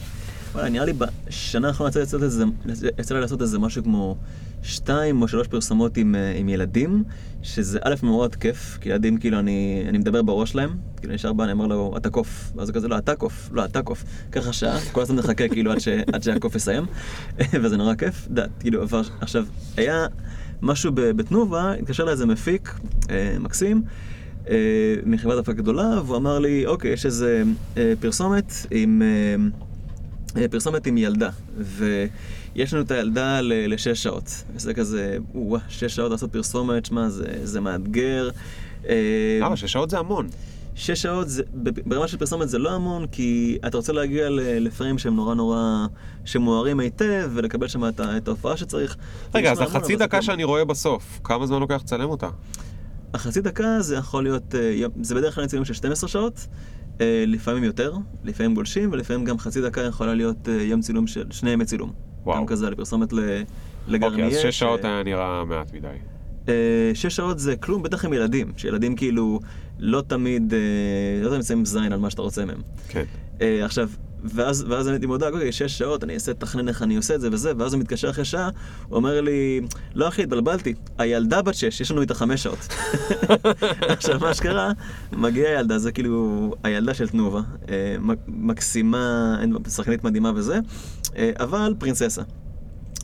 וואלה, 0.53 0.69
נראה 0.69 0.85
לי 0.85 0.93
בשנה 0.93 1.69
האחרונה 1.69 1.91
יצא 2.99 3.15
לי 3.15 3.21
לעשות 3.21 3.43
איזה 3.43 3.59
משהו 3.59 3.85
כמו 3.85 4.17
שתיים 4.63 5.23
או 5.23 5.29
שלוש 5.29 5.49
פרסומות 5.49 5.97
עם, 5.97 6.15
אה, 6.15 6.33
עם 6.37 6.49
ילדים, 6.49 7.05
שזה 7.43 7.79
א' 7.83 7.95
מאוד 8.03 8.37
כיף, 8.37 8.79
כי 8.81 8.89
ילדים 8.89 9.19
כאילו 9.19 9.39
אני, 9.39 9.85
אני 9.89 9.99
מדבר 9.99 10.23
בראש 10.23 10.51
שלהם, 10.51 10.77
כאילו 10.97 11.15
נשאר 11.15 11.33
בא, 11.33 11.45
אני 11.45 11.53
אומר 11.53 11.67
לו, 11.67 11.95
אתה 11.97 12.11
קוף, 12.11 12.53
ואז 12.57 12.69
הוא 12.69 12.75
כזה, 12.75 12.89
לא, 12.89 12.99
אתה 12.99 13.15
קוף, 13.15 13.51
לא, 13.53 13.65
אתה 13.65 13.83
קוף, 13.83 14.05
ככה 14.33 14.53
שעה, 14.53 14.79
כל 14.93 15.03
הזמן 15.03 15.17
נחכה 15.17 15.49
כאילו 15.49 15.73
עד, 15.73 15.79
עד 16.13 16.23
שהקוף 16.23 16.55
יסיים, 16.55 16.85
וזה 17.63 17.77
נורא 17.77 17.95
כיף, 17.95 18.29
דעת, 18.31 18.51
כאילו, 18.61 18.83
אבל 18.83 19.01
עכשיו, 19.21 19.47
היה 19.77 20.07
משהו 20.63 20.93
בתנובה, 20.95 21.73
התקשר 21.73 22.03
אליי 22.03 22.13
איזה 22.13 22.27
מפיק, 22.27 22.75
אה, 23.11 23.37
מקסים, 23.41 23.83
אה, 24.49 24.95
מחברת 25.07 25.39
הפקה 25.39 25.53
גדולה, 25.53 26.01
והוא 26.07 26.17
אמר 26.17 26.39
לי, 26.39 26.67
אוקיי, 26.67 26.93
יש 26.93 27.07
איזה 27.07 27.43
אה, 27.77 27.93
פרסומת 28.01 28.53
עם... 28.71 29.03
אה, 29.03 29.37
אה, 30.43 30.49
פרסומת 30.49 30.87
עם 30.87 30.99
ילדה, 30.99 31.31
ויש 32.57 32.75
לנו 32.75 32.83
את 32.83 32.91
הילדה 32.91 33.41
ל- 33.41 33.75
לשש 33.75 34.03
שעות. 34.03 34.45
וזה 34.55 34.75
כזה, 34.75 35.19
וואו, 35.35 35.61
שש 35.69 35.97
שעות 35.97 36.11
לעשות 36.11 36.33
פרסומת, 36.33 36.87
שמע, 36.87 37.09
זה, 37.09 37.25
זה 37.43 37.61
מאתגר. 37.61 38.31
אה, 38.89 39.39
למה? 39.43 39.57
שש 39.57 39.73
שעות 39.73 39.91
זה 39.91 39.99
המון. 39.99 40.29
שש 40.75 41.03
שעות, 41.03 41.29
זה, 41.29 41.43
ברמה 41.87 42.09
של 42.09 42.17
פרסומת 42.17 42.49
זה 42.49 42.59
לא 42.59 42.71
המון, 42.71 43.07
כי 43.07 43.59
אתה 43.67 43.77
רוצה 43.77 43.93
להגיע 43.93 44.29
לפריים 44.61 44.99
שהם 44.99 45.17
נורא 45.17 45.35
נורא, 45.35 45.87
שמוארים 46.25 46.81
היטב, 46.81 47.31
ולקבל 47.35 47.69
שם 47.69 47.89
את, 47.89 48.29
ההופעה 48.29 48.57
שצריך. 48.57 48.97
רגע, 49.35 49.53
אז 49.53 49.59
זה 49.59 49.65
המון, 49.65 49.77
החצי 49.77 49.93
זה 49.93 50.05
דקה. 50.05 50.23
שאני 50.23 50.45
רואה 50.45 50.65
בסוף, 50.65 51.21
כמה 51.25 51.47
זמן 51.47 51.61
לוקח 51.61 51.81
לצלם 51.85 52.11
אותה? 52.11 52.29
החצי 53.15 53.41
דקה 53.41 53.81
זה 53.81 53.97
יכול 53.97 54.23
להיות, 54.23 54.55
אה, 54.55 54.87
זה 55.03 55.15
בדרך 55.15 55.35
כלל 55.35 55.47
צילום 55.47 55.65
של 55.65 55.75
12 55.75 56.09
שעות, 56.09 56.47
אה, 57.01 57.25
לפעמים 57.27 57.65
יותר, 57.65 57.95
לפעמים 58.25 58.55
גולשים, 58.55 58.93
ולפעמים 58.93 59.25
גם 59.25 59.39
חצי 59.39 59.63
דקה 59.63 59.81
יכולה 59.81 60.15
להיות 60.15 60.49
יום 60.49 60.81
צילום 60.81 61.07
של 61.07 61.25
שני 61.31 61.51
ימי 61.51 61.65
צילום. 61.65 62.06
וואו. 62.27 62.37
גם 62.39 62.47
כזה 62.47 62.71
לפרסומת 62.71 63.13
ל- 63.13 63.43
אוקיי. 64.03 64.25
אז 64.27 64.33
שש 64.33 64.47
ש- 64.47 64.59
שעות 64.59 64.85
היה 64.85 65.03
נראה 65.03 65.45
מעט 65.45 65.75
מדי. 65.75 65.89
אה, 66.49 66.55
שש 66.95 67.17
שעות 67.17 67.39
זה 67.39 67.57
כלום, 67.57 67.83
בטח 67.83 68.05
עם 68.05 68.13
ילדים, 68.13 68.53
שילדים 68.57 68.97
כאילו 68.97 69.41
לא 69.79 70.03
תמיד, 70.07 70.55
אה, 70.55 70.59
לא 71.25 71.31
תמיד 71.31 71.43
שמים 71.43 71.65
זין 71.65 71.93
על 71.93 71.99
מה 71.99 72.11
שאתה 72.11 72.23
רוצה 72.23 72.45
מהם. 72.45 72.61
כן. 72.89 73.05
אה, 73.41 73.65
עכשיו, 73.65 73.89
ואז, 74.25 74.65
ואז 74.69 74.87
אני 74.89 74.95
הייתי 74.95 75.07
מודאג, 75.07 75.33
אוקיי, 75.35 75.53
שש 75.53 75.79
שעות, 75.79 76.05
אני 76.05 76.15
אעשה 76.15 76.35
תכנן 76.35 76.69
איך 76.69 76.83
אני 76.83 76.97
עושה 76.97 77.15
את 77.15 77.21
זה 77.21 77.29
וזה, 77.33 77.53
ואז 77.59 77.75
הוא 77.75 77.81
מתקשר 77.81 78.11
אחרי 78.11 78.25
שעה, 78.25 78.51
הוא 78.89 78.97
אומר 78.97 79.21
לי, 79.21 79.61
לא 79.95 80.09
אחי, 80.09 80.23
התבלבלתי, 80.23 80.75
הילדה 80.99 81.43
בת 81.43 81.55
שש, 81.55 81.81
יש 81.81 81.91
לנו 81.91 82.01
איתה 82.01 82.15
חמש 82.15 82.43
שעות. 82.43 82.59
עכשיו, 83.89 84.21
מה 84.21 84.35
שקרה, 84.35 84.73
מגיעה 85.13 85.53
ילדה, 85.53 85.79
זה 85.79 85.93
כאילו 85.93 86.51
הילדה 86.65 86.95
של 86.95 87.09
תנובה, 87.09 87.41
מק- 88.01 88.19
מקסימה, 88.29 89.37
שחקנית 89.69 90.05
מדהימה 90.05 90.33
וזה, 90.35 90.59
אבל 91.39 91.75
פרינססה. 91.79 92.23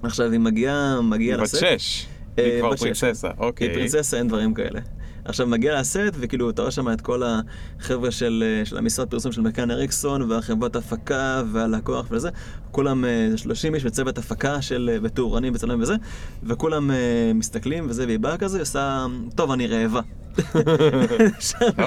עכשיו, 0.03 0.31
היא 0.31 0.41
מגיעה, 0.41 1.01
מגיעה 1.01 1.39
בת 1.39 1.43
לסט. 1.43 1.57
שש. 1.57 2.07
אה, 2.39 2.45
היא 2.45 2.61
כבר 2.61 2.71
בת 2.71 2.79
שש. 2.79 2.83
פרינססה, 2.83 3.29
אוקיי. 3.39 3.67
היא 3.67 3.75
פרינססה, 3.75 4.19
אין 4.19 4.29
דברים 4.29 4.55
כאלה. 4.55 4.81
עכשיו 5.25 5.47
מגיע 5.47 5.81
לסט, 5.81 6.13
וכאילו 6.15 6.51
אתה 6.51 6.63
רואה 6.63 6.73
שם 6.73 6.93
את 6.93 7.01
כל 7.01 7.23
החבר'ה 7.23 8.11
של, 8.11 8.45
אה, 8.47 8.65
של 8.65 8.79
המשרד 8.79 9.09
פרסום 9.09 9.33
של 9.33 9.41
מקאן 9.41 9.71
אריקסון, 9.71 10.31
והחברת 10.31 10.77
הפקה, 10.77 11.43
והלקוח 11.53 12.07
וזה, 12.11 12.29
כולם, 12.71 13.05
אה, 13.05 13.29
זה 13.31 13.39
30 13.39 13.75
איש 13.75 13.85
בצוות 13.85 14.19
הפקה 14.19 14.63
של, 14.63 14.91
אה, 14.93 14.99
וטורנים 15.03 15.55
וצלמים 15.55 15.83
וזה, 15.83 15.95
וכולם 16.43 16.91
אה, 16.91 16.97
מסתכלים 17.35 17.87
וזה, 17.89 18.07
והיא 18.07 18.19
באה 18.19 18.39
כזה, 18.39 18.57
היא 18.57 18.63
עושה, 18.63 19.07
טוב, 19.35 19.51
אני 19.51 19.67
רעבה. 19.67 20.01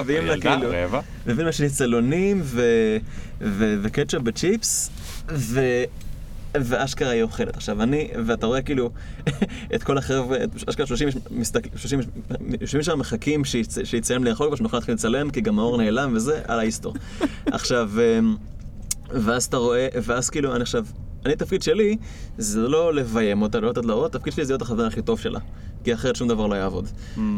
מביאים 0.02 0.26
לה 0.26 0.40
כאילו. 0.40 0.70
מביאים 1.26 1.46
לה 1.46 1.52
שניצלונים 1.52 2.40
ו, 2.42 2.62
ו, 3.40 3.74
וקטשופ 3.82 4.22
בצ'יפס, 4.22 4.90
ו... 5.28 5.60
ואשכרה 6.64 7.10
היא 7.10 7.22
אוכלת. 7.22 7.56
עכשיו, 7.56 7.82
אני, 7.82 8.08
ואתה 8.26 8.46
רואה 8.46 8.62
כאילו 8.62 8.90
את 9.74 9.82
כל 9.82 9.98
החבר'ה, 9.98 10.44
את 10.44 10.68
אשכרה 10.68 10.86
30 10.86 11.08
איש 11.08 11.16
מסתכל- 11.30 11.78
30 11.78 12.00
איש- 12.00 12.06
יושבים 12.60 12.82
שם 12.82 12.98
מחכים 12.98 13.42
שיצ- 13.44 13.84
שיצא 13.84 14.14
להם 14.14 14.24
לאכול 14.24 14.46
כבר, 14.46 14.56
שנוכל 14.56 14.76
להתחיל 14.76 14.94
לצלם, 14.94 15.30
כי 15.30 15.40
גם 15.40 15.58
האור 15.58 15.76
נעלם 15.76 16.12
וזה, 16.16 16.40
על 16.48 16.58
ההיסטור. 16.58 16.94
עכשיו, 17.46 17.90
אמ, 18.18 18.36
ואז 19.10 19.44
אתה 19.44 19.56
רואה, 19.56 19.88
ואז 20.02 20.30
כאילו, 20.30 20.54
אני 20.54 20.62
עכשיו, 20.62 20.86
אני, 21.24 21.32
התפקיד 21.32 21.62
שלי, 21.62 21.96
זה 22.38 22.60
לא 22.60 22.94
לביים 22.94 23.42
אותה, 23.42 23.60
לא 23.60 23.70
לתת 23.70 23.84
לה 23.84 23.92
עוד, 23.92 24.14
התפקיד 24.16 24.32
שלי 24.32 24.44
זה 24.44 24.52
להיות 24.52 24.62
החבר 24.62 24.86
הכי 24.86 25.02
טוב 25.02 25.20
שלה. 25.20 25.38
כי 25.86 25.94
אחרת 25.94 26.16
שום 26.16 26.28
דבר 26.28 26.46
לא 26.46 26.54
יעבוד. 26.54 26.88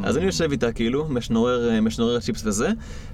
אז 0.04 0.16
אני 0.16 0.26
יושב 0.26 0.50
איתה 0.50 0.72
כאילו, 0.72 1.06
משנורר, 1.08 1.70
אה, 1.70 1.80
משנורר 1.80 2.20
צ'יפס 2.20 2.42
וזה, 2.46 2.68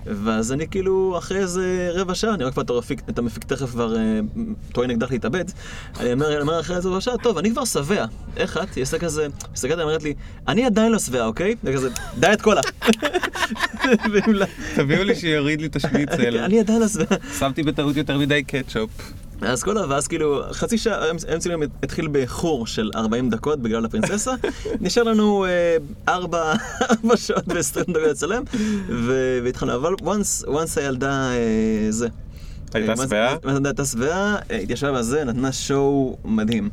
ואז 0.07 0.53
אני 0.53 0.69
כאילו, 0.69 1.15
אחרי 1.19 1.39
איזה 1.39 1.91
רבע 1.95 2.15
שעה, 2.15 2.35
אני 2.35 2.43
רואה 2.45 2.53
כבר 2.53 2.63
את 2.63 2.71
המפיק, 2.71 3.03
את 3.11 3.19
המפיק 3.19 3.45
תכף 3.45 3.71
כבר 3.71 3.97
אה, 3.97 4.21
טוען 4.73 4.91
אקדח 4.91 5.11
להתאבד, 5.11 5.45
אני 6.01 6.13
אומר, 6.13 6.29
אני 6.33 6.41
אומר 6.41 6.61
אחרי 6.61 6.77
איזה 6.77 6.89
רבע 6.89 7.01
שעה, 7.01 7.15
טוב, 7.19 7.39
אני 7.39 7.51
כבר 7.51 7.65
שבע. 7.65 8.05
איך 8.37 8.57
את? 8.57 8.75
היא 8.75 8.83
עושה 8.83 8.99
כזה, 8.99 9.27
מסתכלת, 9.53 9.79
היא 9.79 9.85
אומרת 9.85 10.03
לי, 10.03 10.15
אני 10.49 10.65
עדיין 10.67 10.93
לא 10.93 10.99
שבע, 10.99 11.25
אוקיי? 11.27 11.55
וכזה, 11.65 11.89
דיאט 12.21 12.41
קולה. 12.43 12.61
לה- 14.27 14.47
תביאו 14.77 15.05
לי 15.05 15.15
שיוריד 15.15 15.61
לי 15.61 15.67
את 15.67 15.77
השניצל. 15.77 16.39
אני 16.39 16.61
עדיין 16.61 16.81
לא 16.81 16.89
שבע. 16.89 17.17
שמתי 17.39 17.63
בטעות 17.63 17.97
יותר 17.97 18.19
מדי 18.19 18.43
קטשופ. 18.43 18.91
אז 19.41 19.63
כל 19.63 19.79
ה... 19.79 19.85
ואז 19.89 20.09
כאילו, 20.09 20.43
חצי 20.53 20.79
שעה, 20.79 21.07
האמצע 21.07 21.39
צילום 21.39 21.63
התחיל 21.83 22.09
באיחור 22.09 22.67
של 22.67 22.91
40 22.95 23.31
דקות 23.31 23.63
בגלל 23.63 23.85
הפרינססה. 23.85 24.35
נשאר 24.81 25.03
לנו 25.03 25.45
אה, 25.45 25.77
ארבע 26.09 26.53
ארבע 26.91 27.17
שעות 27.17 27.49
ו-20 27.49 27.81
דקות 27.81 27.97
לצלם, 27.97 28.43
והתחלנו. 29.07 29.75
אבל 29.75 29.95
once, 29.95 30.47
once 30.47 30.81
הילדה 30.81 31.31
אה, 31.33 31.87
זה. 31.91 32.09
הייתה 32.75 32.93
אה, 32.93 32.97
שבעה? 32.97 33.37
הייתה 33.65 33.85
שבעה, 33.85 34.37
אה, 34.51 34.57
התיישבה 34.57 34.93
בזה, 34.93 35.25
נתנה 35.25 35.53
שואו 35.53 36.17
מדהים. 36.25 36.71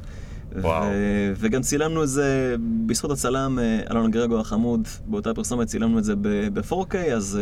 וואו. 0.55 0.84
ו- 0.84 1.34
וגם 1.39 1.62
צילמנו 1.62 2.03
את 2.03 2.09
זה, 2.09 2.55
בזכות 2.86 3.12
הצלם 3.12 3.59
אה, 3.59 3.80
אלון 3.91 4.12
גרגו 4.12 4.39
החמוד, 4.39 4.88
באותה 5.05 5.34
פרסומת 5.34 5.68
צילמנו 5.68 5.99
את 5.99 6.03
זה 6.03 6.14
ב-4K, 6.53 6.95
אז 7.16 7.39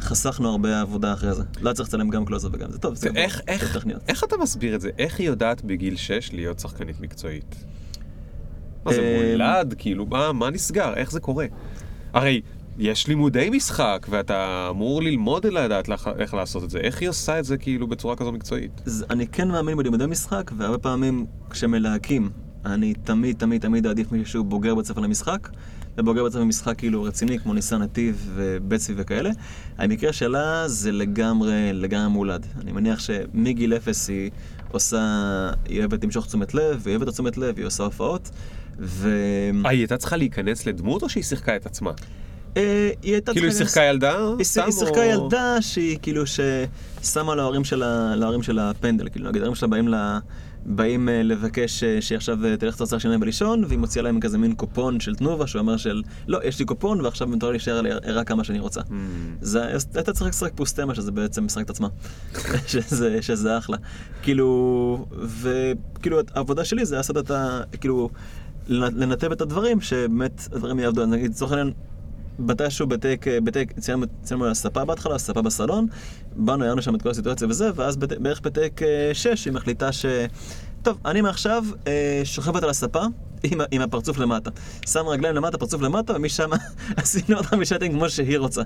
חסכנו 0.00 0.48
הרבה 0.48 0.80
עבודה 0.80 1.12
אחרי 1.12 1.34
זה. 1.34 1.42
לא 1.60 1.72
צריך 1.72 1.88
לצלם 1.88 2.08
גם 2.08 2.24
קלוזר 2.24 2.48
וגם 2.52 2.70
זה 2.70 2.78
טוב, 2.78 2.94
זה 2.94 3.08
איך, 3.14 3.40
איך. 3.48 3.86
איך 4.08 4.24
אתה 4.24 4.36
מסביר 4.36 4.74
את 4.74 4.80
זה? 4.80 4.90
איך 4.98 5.18
היא 5.18 5.26
יודעת 5.26 5.64
בגיל 5.64 5.96
6 5.96 6.32
להיות 6.32 6.58
שחקנית 6.58 7.00
מקצועית? 7.00 7.64
מה 8.84 8.92
זה 8.92 9.00
אה, 9.00 9.32
מולד? 9.32 9.74
כאילו, 9.78 10.06
מה, 10.06 10.32
מה 10.32 10.50
נסגר? 10.50 10.94
איך 10.94 11.10
זה 11.10 11.20
קורה? 11.20 11.46
הרי 12.12 12.40
יש 12.78 13.08
לימודי 13.08 13.50
משחק, 13.50 14.06
ואתה 14.10 14.66
אמור 14.70 15.02
ללמוד 15.02 15.46
לדעת 15.46 15.88
איך 16.18 16.34
לעשות 16.34 16.64
את 16.64 16.70
זה. 16.70 16.78
איך 16.78 17.00
היא 17.00 17.08
עושה 17.08 17.38
את 17.38 17.44
זה 17.44 17.56
כאילו 17.56 17.86
בצורה 17.86 18.16
כזו 18.16 18.32
מקצועית? 18.32 18.82
אז 18.86 19.04
אני 19.10 19.26
כן 19.26 19.48
מאמין 19.48 19.76
בלימודי 19.76 20.06
משחק, 20.06 20.50
והרבה 20.56 20.78
פעמים 20.78 21.26
כשמלהקים, 21.50 22.30
אני 22.64 22.94
תמיד 22.94 23.36
תמיד 23.36 23.60
תמיד 23.60 23.86
אעדיף 23.86 24.12
מישהו 24.12 24.44
בוגר 24.44 24.74
בית 24.74 24.86
ספר 24.86 25.00
למשחק, 25.00 25.48
ובוגר 25.98 26.22
בית 26.22 26.32
ספר 26.32 26.40
למשחק 26.40 26.78
כאילו 26.78 27.02
רציני, 27.02 27.38
כמו 27.38 27.54
ניסן 27.54 27.82
נתיב 27.82 28.30
ובצי 28.34 28.92
וכאלה. 28.96 29.30
המקרה 29.78 30.12
שלה 30.12 30.68
זה 30.68 30.92
לגמרי, 30.92 31.72
לגמרי 31.72 32.08
מולד. 32.08 32.46
אני 32.60 32.72
מניח 32.72 32.98
שמגיל 33.00 33.74
אפס 33.74 34.08
היא 34.08 34.30
עושה, 34.70 35.00
היא 35.64 35.80
אוהבת 35.80 36.04
למשוך 36.04 36.26
תשומת 36.26 36.54
לב, 36.54 36.80
והיא 36.82 36.96
אוהבת 36.96 37.08
את 37.08 37.12
תשומת 37.12 37.36
לב, 37.36 37.58
היא 37.58 37.66
עושה 37.66 37.84
הופעות, 37.84 38.30
ו... 38.78 39.08
אה, 39.64 39.70
היא 39.70 39.78
הייתה 39.78 39.96
צריכה 39.96 40.16
להיכנס 40.16 40.66
לדמות, 40.66 41.02
או 41.02 41.08
שהיא 41.08 41.24
שיחקה 41.24 41.56
את 41.56 41.66
עצמה? 41.66 41.90
אה, 42.56 42.90
היא 43.02 43.12
הייתה 43.12 43.32
כאילו 43.32 43.46
היא 43.46 43.54
שיחקה 43.54 43.82
ילדה? 43.82 44.16
היא 44.16 44.46
היא 44.64 44.72
שיחקה 44.72 45.04
ילדה 45.04 45.56
שהיא 45.62 45.98
כאילו 46.02 46.22
ששמה 46.26 47.34
להורים 47.34 47.64
שלה, 47.64 48.16
להורים 48.16 48.42
שלה 48.42 48.72
פנדל, 48.80 49.08
כאילו 49.08 49.28
נגיד 49.28 49.42
ההורים 49.42 49.54
שלה 49.54 49.68
באים, 49.68 49.88
לה, 49.88 50.18
באים 50.66 51.08
אה, 51.08 51.22
לבקש 51.22 51.84
אה, 51.84 52.00
שהיא 52.00 52.16
עכשיו 52.16 52.46
אה, 52.46 52.56
תלך 52.56 52.74
לצרצר 52.74 52.98
שלהם 52.98 53.20
ולישון, 53.22 53.64
והיא 53.64 53.78
מוציאה 53.78 54.02
להם 54.02 54.20
כזה 54.20 54.38
מין 54.38 54.54
קופון 54.54 55.00
של 55.00 55.14
תנובה, 55.14 55.46
שהוא 55.46 55.60
אומר 55.60 55.76
של 55.76 56.02
לא, 56.28 56.38
יש 56.44 56.58
לי 56.58 56.64
קופון 56.64 57.00
ועכשיו 57.00 57.28
מותר 57.28 57.46
לי 57.46 57.52
להישאר 57.52 57.82
ערה 58.02 58.24
כמה 58.24 58.44
שאני 58.44 58.58
רוצה. 58.58 58.80
Hmm. 58.80 58.92
זה, 59.40 59.66
הייתה 59.94 60.12
צריכה 60.12 60.28
לשחק 60.28 60.52
פוסטמה, 60.54 60.94
שזה 60.94 61.12
בעצם 61.12 61.44
משחק 61.44 61.64
את 61.64 61.70
עצמה. 61.70 61.88
שזה, 62.66 63.22
שזה 63.22 63.58
אחלה. 63.58 63.76
כאילו, 64.22 65.06
וכאילו 65.40 66.18
העבודה 66.34 66.64
שלי 66.64 66.84
זה 66.84 66.96
לעשות 66.96 67.18
את 67.18 67.30
ה... 67.30 67.60
כאילו, 67.80 68.10
לנתב 68.68 69.32
את 69.32 69.40
הדברים, 69.40 69.80
שבאמת 69.80 70.48
הדברים 70.52 70.78
יעבדו. 70.78 71.06
נגיד, 71.06 71.30
לצורך 71.30 71.52
העניין, 71.52 71.72
מתישהו 72.42 72.86
בטק, 72.86 73.26
בטק, 73.44 73.72
ציינו 73.80 74.06
ציינו 74.22 74.44
על 74.44 74.50
הספה 74.50 74.84
בהתחלה, 74.84 75.14
הספה 75.14 75.42
בסלון, 75.42 75.86
באנו, 76.36 76.64
הערנו 76.64 76.82
שם 76.82 76.94
את 76.94 77.02
כל 77.02 77.10
הסיטואציה 77.10 77.48
וזה, 77.48 77.70
ואז 77.74 77.96
בת, 77.96 78.12
בערך 78.12 78.40
בטק 78.40 78.80
6 79.12 79.44
היא 79.44 79.52
מחליטה 79.52 79.92
ש... 79.92 80.06
טוב, 80.82 80.98
אני 81.04 81.20
מעכשיו 81.20 81.64
אה, 81.86 82.20
שוכבת 82.24 82.62
על 82.62 82.70
הספה 82.70 83.04
עם, 83.42 83.60
עם 83.70 83.82
הפרצוף 83.82 84.18
למטה. 84.18 84.50
שם 84.86 85.06
רגליים 85.08 85.34
למטה, 85.34 85.58
פרצוף 85.58 85.82
למטה, 85.82 86.16
ומשם 86.16 86.50
עשינו 86.96 87.38
אותם 87.38 87.60
משטים 87.60 87.92
כמו 87.92 88.10
שהיא 88.10 88.38
רוצה. 88.38 88.62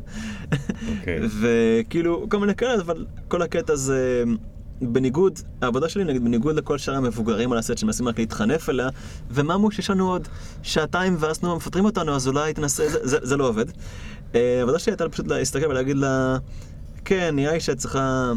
אוקיי. 0.98 1.20
וכאילו, 1.40 2.26
כל 2.28 2.38
מיני 2.38 2.54
כאלה, 2.54 2.82
אבל 2.82 3.06
כל 3.28 3.42
הקטע 3.42 3.74
זה... 3.74 4.24
בניגוד, 4.80 5.40
העבודה 5.62 5.88
שלי 5.88 6.04
נגיד 6.04 6.24
בניגוד 6.24 6.56
לכל 6.56 6.78
שאר 6.78 6.94
המבוגרים 6.94 7.52
על 7.52 7.58
הסט 7.58 7.78
שמנסים 7.78 8.08
רק 8.08 8.18
להתחנף 8.18 8.68
אליה, 8.68 8.88
וממוש 9.30 9.78
יש 9.78 9.90
לנו 9.90 10.08
עוד 10.08 10.28
שעתיים 10.62 11.16
ואז 11.18 11.42
נו, 11.42 11.56
מפטרים 11.56 11.84
אותנו 11.84 12.16
אז 12.16 12.28
אולי 12.28 12.52
תנסה, 12.52 12.88
זה, 12.88 12.98
זה, 13.02 13.18
זה 13.22 13.36
לא 13.36 13.48
עובד. 13.48 13.64
אה, 14.34 14.58
העבודה 14.58 14.78
שלי 14.78 14.92
הייתה 14.92 15.08
פשוט 15.08 15.26
להסתכל 15.26 15.66
ולהגיד 15.66 15.96
לה, 15.96 16.36
כן, 17.04 17.36
נראה 17.36 17.52
לי 17.52 17.60
שאת 17.60 17.78
צריכה, 17.78 18.32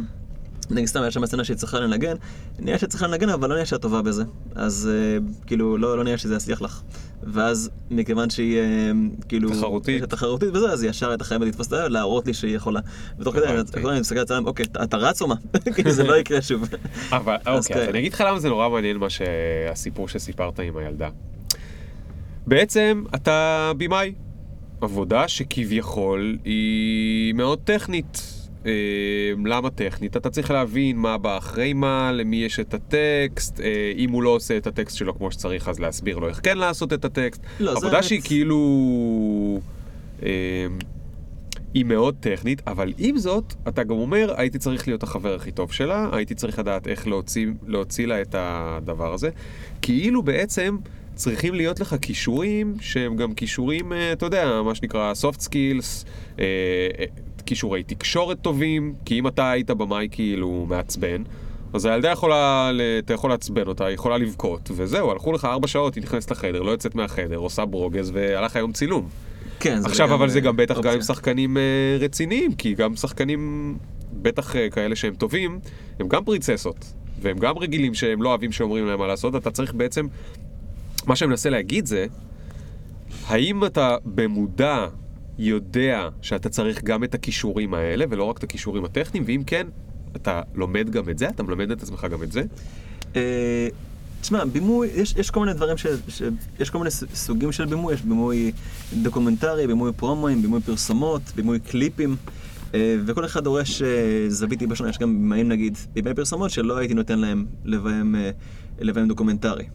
נגיד 0.69 0.87
סתם 0.87 1.01
היה 1.01 1.11
שם 1.11 1.25
סצנה 1.25 1.43
שהיא 1.43 1.57
צריכה 1.57 1.79
לנגן, 1.79 2.15
נראה 2.59 2.79
שאת 2.79 2.89
צריכה 2.89 3.07
לנגן 3.07 3.29
אבל 3.29 3.49
לא 3.49 3.55
נראה 3.55 3.65
שאת 3.65 3.81
טובה 3.81 4.01
בזה, 4.01 4.23
אז 4.55 4.89
אה, 4.91 5.17
כאילו 5.47 5.77
לא, 5.77 5.97
לא 5.97 6.03
נראה 6.03 6.17
שזה 6.17 6.35
יצליח 6.35 6.61
לך. 6.61 6.81
ואז 7.23 7.69
מכיוון 7.91 8.29
שהיא 8.29 8.57
אה, 8.57 8.91
כאילו... 9.27 9.49
תחרותית. 9.49 10.03
תחרותית 10.03 10.49
וזה, 10.53 10.71
אז 10.71 10.83
ישר 10.83 11.09
הייתה 11.09 11.23
חייבת 11.23 11.47
לתפוס 11.47 11.67
את 11.67 11.73
היד, 11.73 11.91
להראות 11.91 12.27
לי 12.27 12.33
שהיא 12.33 12.55
יכולה. 12.55 12.79
ותוך 13.19 13.35
כדי. 13.35 13.45
אני 13.47 13.61
מסתכל 13.99 14.17
על 14.17 14.23
הצלם, 14.23 14.47
אוקיי, 14.47 14.65
אתה- 14.83 14.97
רץ 14.97 15.21
או 15.21 15.27
מה? 15.27 15.35
כאילו 15.75 15.91
זה 15.91 16.03
לא 16.03 16.15
יקרה 16.21 16.41
שוב. 16.41 16.67
אבל 17.11 17.35
אוקיי, 17.35 17.53
אז 17.53 17.67
כן. 17.67 17.85
אני 17.89 17.99
אגיד 17.99 18.13
לך 18.13 18.23
למה 18.27 18.39
זה 18.39 18.49
נורא 18.49 18.69
מעניין 18.69 18.97
מה 18.97 19.07
שהסיפור 19.09 20.07
שסיפרת 20.07 20.59
עם 20.59 20.77
הילדה. 20.77 21.09
בעצם 22.47 23.03
אתה 23.15 23.71
במאי, 23.77 24.13
עבודה 24.81 25.27
שכביכול 25.27 26.37
היא 26.45 27.33
מאוד 27.33 27.59
טכנית. 27.63 28.38
אה, 28.65 28.71
למה 29.45 29.69
טכנית? 29.69 30.17
אתה 30.17 30.29
צריך 30.29 30.51
להבין 30.51 30.97
מה 30.97 31.17
בא 31.17 31.37
אחרי 31.37 31.73
מה, 31.73 32.11
למי 32.11 32.35
יש 32.35 32.59
את 32.59 32.73
הטקסט, 32.73 33.59
אה, 33.59 33.91
אם 33.97 34.11
הוא 34.11 34.23
לא 34.23 34.29
עושה 34.29 34.57
את 34.57 34.67
הטקסט 34.67 34.97
שלו 34.97 35.17
כמו 35.17 35.31
שצריך 35.31 35.69
אז 35.69 35.79
להסביר 35.79 36.17
לו 36.17 36.27
איך 36.27 36.39
כן 36.43 36.57
לעשות 36.57 36.93
את 36.93 37.05
הטקסט. 37.05 37.41
לא, 37.59 37.71
זה 37.71 37.77
עבודה. 37.77 38.03
שהיא 38.03 38.21
כאילו... 38.23 39.59
אה, 40.23 40.67
היא 41.73 41.85
מאוד 41.85 42.15
טכנית, 42.19 42.61
אבל 42.67 42.93
עם 42.97 43.17
זאת, 43.17 43.53
אתה 43.67 43.83
גם 43.83 43.95
אומר, 43.95 44.33
הייתי 44.37 44.59
צריך 44.59 44.87
להיות 44.87 45.03
החבר 45.03 45.35
הכי 45.35 45.51
טוב 45.51 45.71
שלה, 45.71 46.09
הייתי 46.11 46.35
צריך 46.35 46.59
לדעת 46.59 46.87
איך 46.87 47.07
להוציא, 47.07 47.47
להוציא 47.67 48.07
לה 48.07 48.21
את 48.21 48.35
הדבר 48.37 49.13
הזה. 49.13 49.29
כאילו 49.81 50.23
בעצם 50.23 50.77
צריכים 51.15 51.53
להיות 51.53 51.79
לך 51.79 51.95
כישורים 52.01 52.75
שהם 52.81 53.15
גם 53.15 53.33
כישורים, 53.33 53.93
אה, 53.93 54.13
אתה 54.13 54.25
יודע, 54.25 54.61
מה 54.65 54.75
שנקרא 54.75 55.13
soft 55.21 55.39
skills, 55.39 56.05
אה, 56.39 56.45
כישורי 57.49 57.83
תקשורת 57.83 58.41
טובים, 58.41 58.93
כי 59.05 59.19
אם 59.19 59.27
אתה 59.27 59.51
היית 59.51 59.71
במאי 59.71 60.07
כאילו 60.11 60.65
מעצבן, 60.69 61.23
אז 61.73 61.85
הילדה 61.85 62.09
יכולה, 62.09 62.71
אתה 62.99 63.13
יכול 63.13 63.29
לעצבן 63.29 63.67
אותה, 63.67 63.85
היא 63.85 63.93
יכולה 63.93 64.17
לבכות, 64.17 64.71
וזהו, 64.75 65.11
הלכו 65.11 65.33
לך 65.33 65.45
ארבע 65.45 65.67
שעות, 65.67 65.95
היא 65.95 66.03
נכנסת 66.03 66.31
לחדר, 66.31 66.61
לא 66.61 66.71
יוצאת 66.71 66.95
מהחדר, 66.95 67.35
עושה 67.35 67.65
ברוגז, 67.65 68.11
והלך 68.13 68.55
היום 68.55 68.71
צילום. 68.71 69.09
כן, 69.59 69.79
זה 69.79 69.87
עכשיו, 69.87 70.13
אבל 70.13 70.29
זה 70.29 70.39
גם 70.39 70.57
בטח 70.57 70.79
גם. 70.79 70.93
עם 70.93 71.01
שחקנים 71.01 71.57
אה, 71.57 71.61
רציניים, 71.99 72.55
כי 72.55 72.73
גם 72.73 72.95
שחקנים, 72.95 73.77
בטח 74.13 74.55
אה, 74.55 74.69
כאלה 74.69 74.95
שהם 74.95 75.15
טובים, 75.15 75.59
הם 75.99 76.07
גם 76.07 76.23
פרינצסות, 76.23 76.93
והם 77.21 77.37
גם 77.37 77.57
רגילים 77.57 77.93
שהם 77.93 78.21
לא 78.21 78.29
אוהבים 78.29 78.51
שאומרים 78.51 78.85
להם 78.85 78.99
מה 78.99 79.07
לעשות, 79.07 79.35
אתה 79.35 79.51
צריך 79.51 79.73
בעצם, 79.73 80.07
מה 81.05 81.15
שאני 81.15 81.29
מנסה 81.29 81.49
להגיד 81.49 81.85
זה, 81.85 82.05
האם 83.27 83.65
אתה 83.65 83.97
במודע 84.05 84.87
יודע 85.39 86.09
שאתה 86.21 86.49
צריך 86.49 86.83
גם 86.83 87.03
את 87.03 87.13
הכישורים 87.13 87.73
האלה, 87.73 88.05
ולא 88.09 88.23
רק 88.23 88.37
את 88.37 88.43
הכישורים 88.43 88.85
הטכניים, 88.85 89.23
ואם 89.27 89.43
כן, 89.47 89.67
אתה 90.15 90.41
לומד 90.55 90.89
גם 90.89 91.09
את 91.09 91.17
זה? 91.17 91.29
אתה 91.29 91.43
מלמד 91.43 91.71
את 91.71 91.83
עצמך 91.83 92.07
גם 92.11 92.23
את 92.23 92.31
זה? 92.31 92.43
אה, 93.15 93.67
תשמע, 94.21 94.45
בימוי, 94.45 94.87
יש, 94.95 95.15
יש 95.17 95.31
כל 95.31 95.39
מיני 95.39 95.53
דברים 95.53 95.77
ש, 95.77 95.87
ש... 96.07 96.21
יש 96.59 96.69
כל 96.69 96.77
מיני 96.77 96.91
סוגים 97.13 97.51
של 97.51 97.65
בימוי, 97.65 97.93
יש 97.93 98.01
בימוי 98.01 98.51
דוקומנטרי, 98.93 99.67
בימוי 99.67 99.91
פרומואים, 99.93 100.41
בימוי 100.41 100.61
פרסומות, 100.61 101.21
בימוי 101.35 101.59
קליפים, 101.59 102.15
אה, 102.73 102.95
וכל 103.05 103.25
אחד 103.25 103.43
דורש 103.43 103.81
אה, 103.81 103.87
זווית 104.27 104.59
טיפה 104.59 104.75
שונה. 104.75 104.89
יש 104.89 104.97
גם 104.97 105.13
בימאים 105.13 105.49
נגיד, 105.49 105.77
בימי 105.93 106.13
פרסומות 106.13 106.51
שלא 106.51 106.77
הייתי 106.77 106.93
נותן 106.93 107.19
להם 107.19 107.45
לביים 108.79 109.07
דוקומנטרי. 109.07 109.65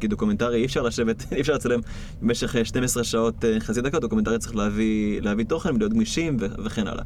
כי 0.00 0.08
דוקומנטרי 0.08 0.60
אי 0.60 0.64
אפשר 0.64 0.82
לשבת, 0.82 1.32
אי 1.32 1.40
אפשר 1.40 1.54
לצלם 1.54 1.80
במשך 2.22 2.56
אה, 2.56 2.64
12 2.64 3.04
שעות 3.04 3.44
אה, 3.44 3.60
חצי 3.60 3.80
דקה, 3.80 3.98
דוקומנטרי 3.98 4.38
צריך 4.38 4.56
להביא, 4.56 5.20
להביא 5.20 5.44
תוכן 5.44 5.74
ולהיות 5.74 5.92
גמישים 5.92 6.36
ו- 6.40 6.64
וכן 6.64 6.86
הלאה. 6.86 7.04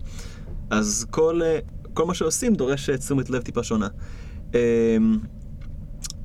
אז 0.70 1.07
כל, 1.11 1.43
אה, 1.43 1.59
כל 1.95 2.07
מה 2.07 2.14
שעושים 2.14 2.55
דורש 2.55 2.90
אה, 2.90 2.99
תשומת 2.99 3.30
לב 3.30 3.43
טיפה 3.43 3.62
שונה. 3.62 3.88
אה, 4.55 4.97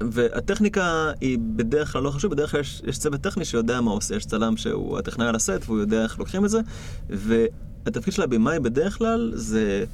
והטכניקה 0.04 1.12
היא 1.22 1.38
בדרך 1.56 1.94
כלל 1.94 2.04
לא 2.04 2.12
חשוב, 2.12 2.32
בדרך 2.32 2.52
כלל 2.52 2.60
יש, 2.60 2.82
יש 2.86 2.98
צוות 2.98 3.22
טכני 3.22 3.46
שיודע 3.46 3.82
מה 3.82 3.92
עושה, 3.92 4.16
יש 4.16 4.26
צלם 4.26 4.58
שהוא 4.58 4.98
הטכנאי 4.98 5.28
על 5.28 5.36
הסט 5.36 5.60
והוא 5.66 5.80
יודע 5.80 6.04
איך 6.04 6.20
לוקחים 6.20 6.46
את 6.46 6.50
זה, 6.50 6.60
והתפקיד 7.10 8.14
של 8.14 8.22
הבמאי 8.22 8.60
בדרך 8.60 8.98
כלל 8.98 9.32
זה 9.36 9.86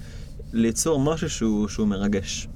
ליצור 0.54 1.00
משהו 1.00 1.30
שהוא, 1.30 1.68
שהוא 1.68 1.88
מרגש. 1.88 2.48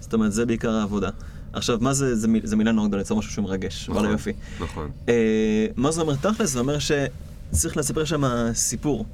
זאת 0.00 0.14
אומרת, 0.14 0.32
זה 0.32 0.46
בעיקר 0.46 0.70
העבודה. 0.70 1.10
עכשיו, 1.54 1.78
מה 1.80 1.92
זה, 1.94 2.16
זה, 2.16 2.28
מיל- 2.28 2.46
זה 2.46 2.56
מילה 2.56 2.72
נורא 2.72 2.88
גדולה, 2.88 3.00
ליצור 3.02 3.18
משהו 3.18 3.32
שהוא 3.32 3.42
מרגש, 3.44 3.88
וואלה 3.88 4.08
יופי. 4.10 4.32
נכון. 4.60 4.90
אה, 5.08 5.66
מה 5.76 5.90
זה 5.92 6.00
אומר 6.00 6.14
תכלס? 6.14 6.50
זה 6.50 6.58
אומר 6.60 6.76
שצריך 6.78 7.76
לספר 7.76 8.04
שם 8.04 8.22
סיפור 8.54 9.06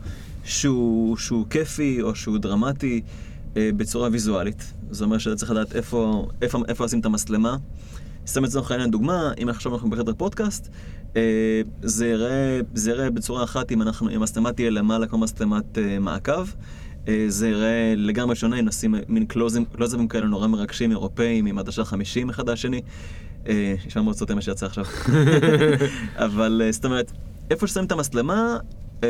שהוא, 0.44 1.16
שהוא 1.16 1.46
כיפי 1.50 2.02
או 2.02 2.14
שהוא 2.14 2.38
דרמטי 2.38 3.00
אה, 3.56 3.70
בצורה 3.76 4.08
ויזואלית. 4.12 4.72
זה 4.90 5.04
אומר 5.04 5.18
שאתה 5.18 5.36
צריך 5.36 5.50
לדעת 5.50 5.72
איפה, 5.76 6.28
איפה, 6.42 6.58
איפה 6.68 6.84
לשים 6.84 7.00
את 7.00 7.06
המצלמה. 7.06 7.56
סתם 8.26 8.44
לצורך 8.44 8.70
העניין 8.70 8.90
דוגמה, 8.90 9.32
אם 9.42 9.48
עכשיו 9.48 9.74
אנחנו 9.74 9.90
בחדר 9.90 10.12
פודקאסט, 10.16 10.68
אה, 11.16 11.22
זה 11.82 12.06
ייראה, 12.06 12.60
זה 12.74 12.90
ייראה 12.90 13.10
בצורה 13.10 13.44
אחת 13.44 13.72
אם 13.72 13.82
אנחנו, 13.82 14.08
אם 14.10 14.14
המצלמה 14.14 14.52
תהיה 14.52 14.70
למעלה 14.70 15.06
כמו 15.06 15.18
מצלמת 15.18 15.78
אה, 15.78 15.98
מעקב. 15.98 16.46
אה, 17.08 17.24
זה 17.28 17.48
ייראה 17.48 17.94
לגמרי 17.96 18.36
שונה 18.36 18.60
אם 18.60 18.64
נשים 18.64 18.94
מין 19.08 19.26
קלוזים, 19.26 19.64
קלוזים 19.64 20.08
כאלה 20.08 20.26
נורא 20.26 20.46
מרגשים 20.46 20.90
אירופאים 20.90 21.46
עם 21.46 21.58
עדשה 21.58 21.84
50 21.84 22.30
אחד 22.30 22.48
השני. 22.48 22.80
אה, 23.48 23.74
נשמע 23.86 24.02
מאוד 24.02 24.16
סוטה 24.16 24.34
מה 24.34 24.40
שיצא 24.40 24.66
עכשיו. 24.66 24.84
אבל 26.16 26.62
אה, 26.64 26.72
זאת 26.72 26.84
אומרת, 26.84 27.12
איפה 27.50 27.66
ששמים 27.66 27.86
את 27.86 27.92
המצלמה, 27.92 28.56
אה, 29.04 29.08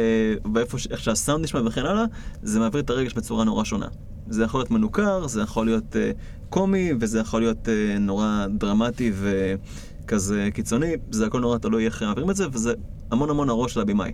ואיפה 0.55 0.79
איך 0.91 1.01
שהסאונד 1.01 1.45
נשמע 1.45 1.61
וכן 1.67 1.87
הלאה, 1.87 2.05
זה 2.43 2.59
מעביר 2.59 2.81
את 2.81 2.91
הרגש 2.91 3.15
בצורה 3.15 3.45
נורא 3.45 3.65
שונה. 3.65 3.87
זה 4.29 4.45
יכול 4.45 4.61
להיות 4.61 4.71
מנוכר, 4.71 5.27
זה 5.27 5.43
יכול 5.43 5.67
להיות 5.67 5.97
אה, 5.97 6.11
קומי, 6.49 6.93
וזה 7.01 7.19
יכול 7.19 7.41
להיות 7.41 7.69
אה, 7.69 7.99
נורא 7.99 8.47
דרמטי 8.59 9.13
וכזה 9.15 10.49
קיצוני, 10.55 10.93
זה 11.11 11.27
הכל 11.27 11.41
נורא 11.41 11.59
תלוי 11.59 11.85
איך 11.85 12.03
מעבירים 12.03 12.31
את 12.31 12.37
זה, 12.37 12.47
וזה 12.53 12.75
המון 13.11 13.31
המון 13.31 13.49
הראש 13.49 13.75
של 13.75 13.81
הבמאי. 13.81 14.13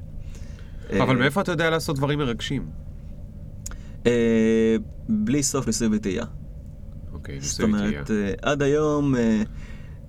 אבל 0.90 1.08
אה, 1.08 1.14
מאיפה 1.14 1.40
אתה 1.40 1.52
יודע 1.52 1.70
לעשות 1.70 1.96
דברים 1.96 2.18
מרגשים? 2.18 2.66
אה, 4.06 4.76
בלי 5.08 5.42
סוף 5.42 5.66
ניסוי 5.66 5.88
וטעייה. 5.92 6.24
אוקיי, 7.12 7.40
זאת 7.40 7.60
ניסוי 7.60 7.74
וטעייה. 7.74 7.90
אומרת, 7.90 8.10
אה, 8.10 8.50
עד 8.50 8.62
היום... 8.62 9.14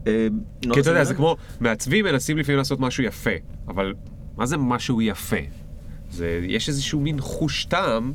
אה, 0.08 0.28
נורא 0.66 0.76
כי 0.76 0.82
אתה 0.82 0.90
יודע, 0.90 1.04
זה 1.04 1.14
כמו, 1.14 1.38
מעצבים 1.60 2.06
מנסים 2.06 2.38
לפעמים 2.38 2.58
לעשות 2.58 2.80
משהו 2.80 3.04
יפה, 3.04 3.32
אבל 3.68 3.94
מה 4.38 4.46
זה 4.46 4.58
משהו 4.58 5.02
יפה? 5.02 5.38
זה, 6.12 6.40
יש 6.44 6.70
איזשהו 6.70 7.00
מין 7.00 7.22
חוש 7.22 7.66
טעם, 7.66 8.14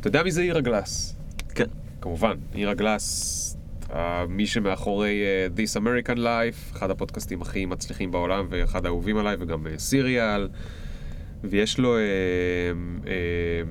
אתה 0.00 0.08
יודע 0.08 0.22
מי 0.22 0.30
זה 0.30 0.42
עיר 0.42 0.56
הגלס? 0.56 1.16
כן. 1.48 1.66
כמובן, 2.00 2.36
עיר 2.52 2.70
הגלס, 2.70 3.56
אה, 3.94 4.26
מי 4.28 4.46
שמאחורי 4.46 5.22
אה, 5.22 5.46
This 5.56 5.80
American 5.80 6.18
Life, 6.18 6.76
אחד 6.76 6.90
הפודקאסטים 6.90 7.42
הכי 7.42 7.66
מצליחים 7.66 8.10
בעולם 8.10 8.46
ואחד 8.50 8.86
האהובים 8.86 9.16
עליי, 9.16 9.36
וגם 9.40 9.66
סיריאל, 9.78 10.48
ויש 11.44 11.78
לו 11.78 11.96
אה, 11.96 12.00
אה, 13.06 13.62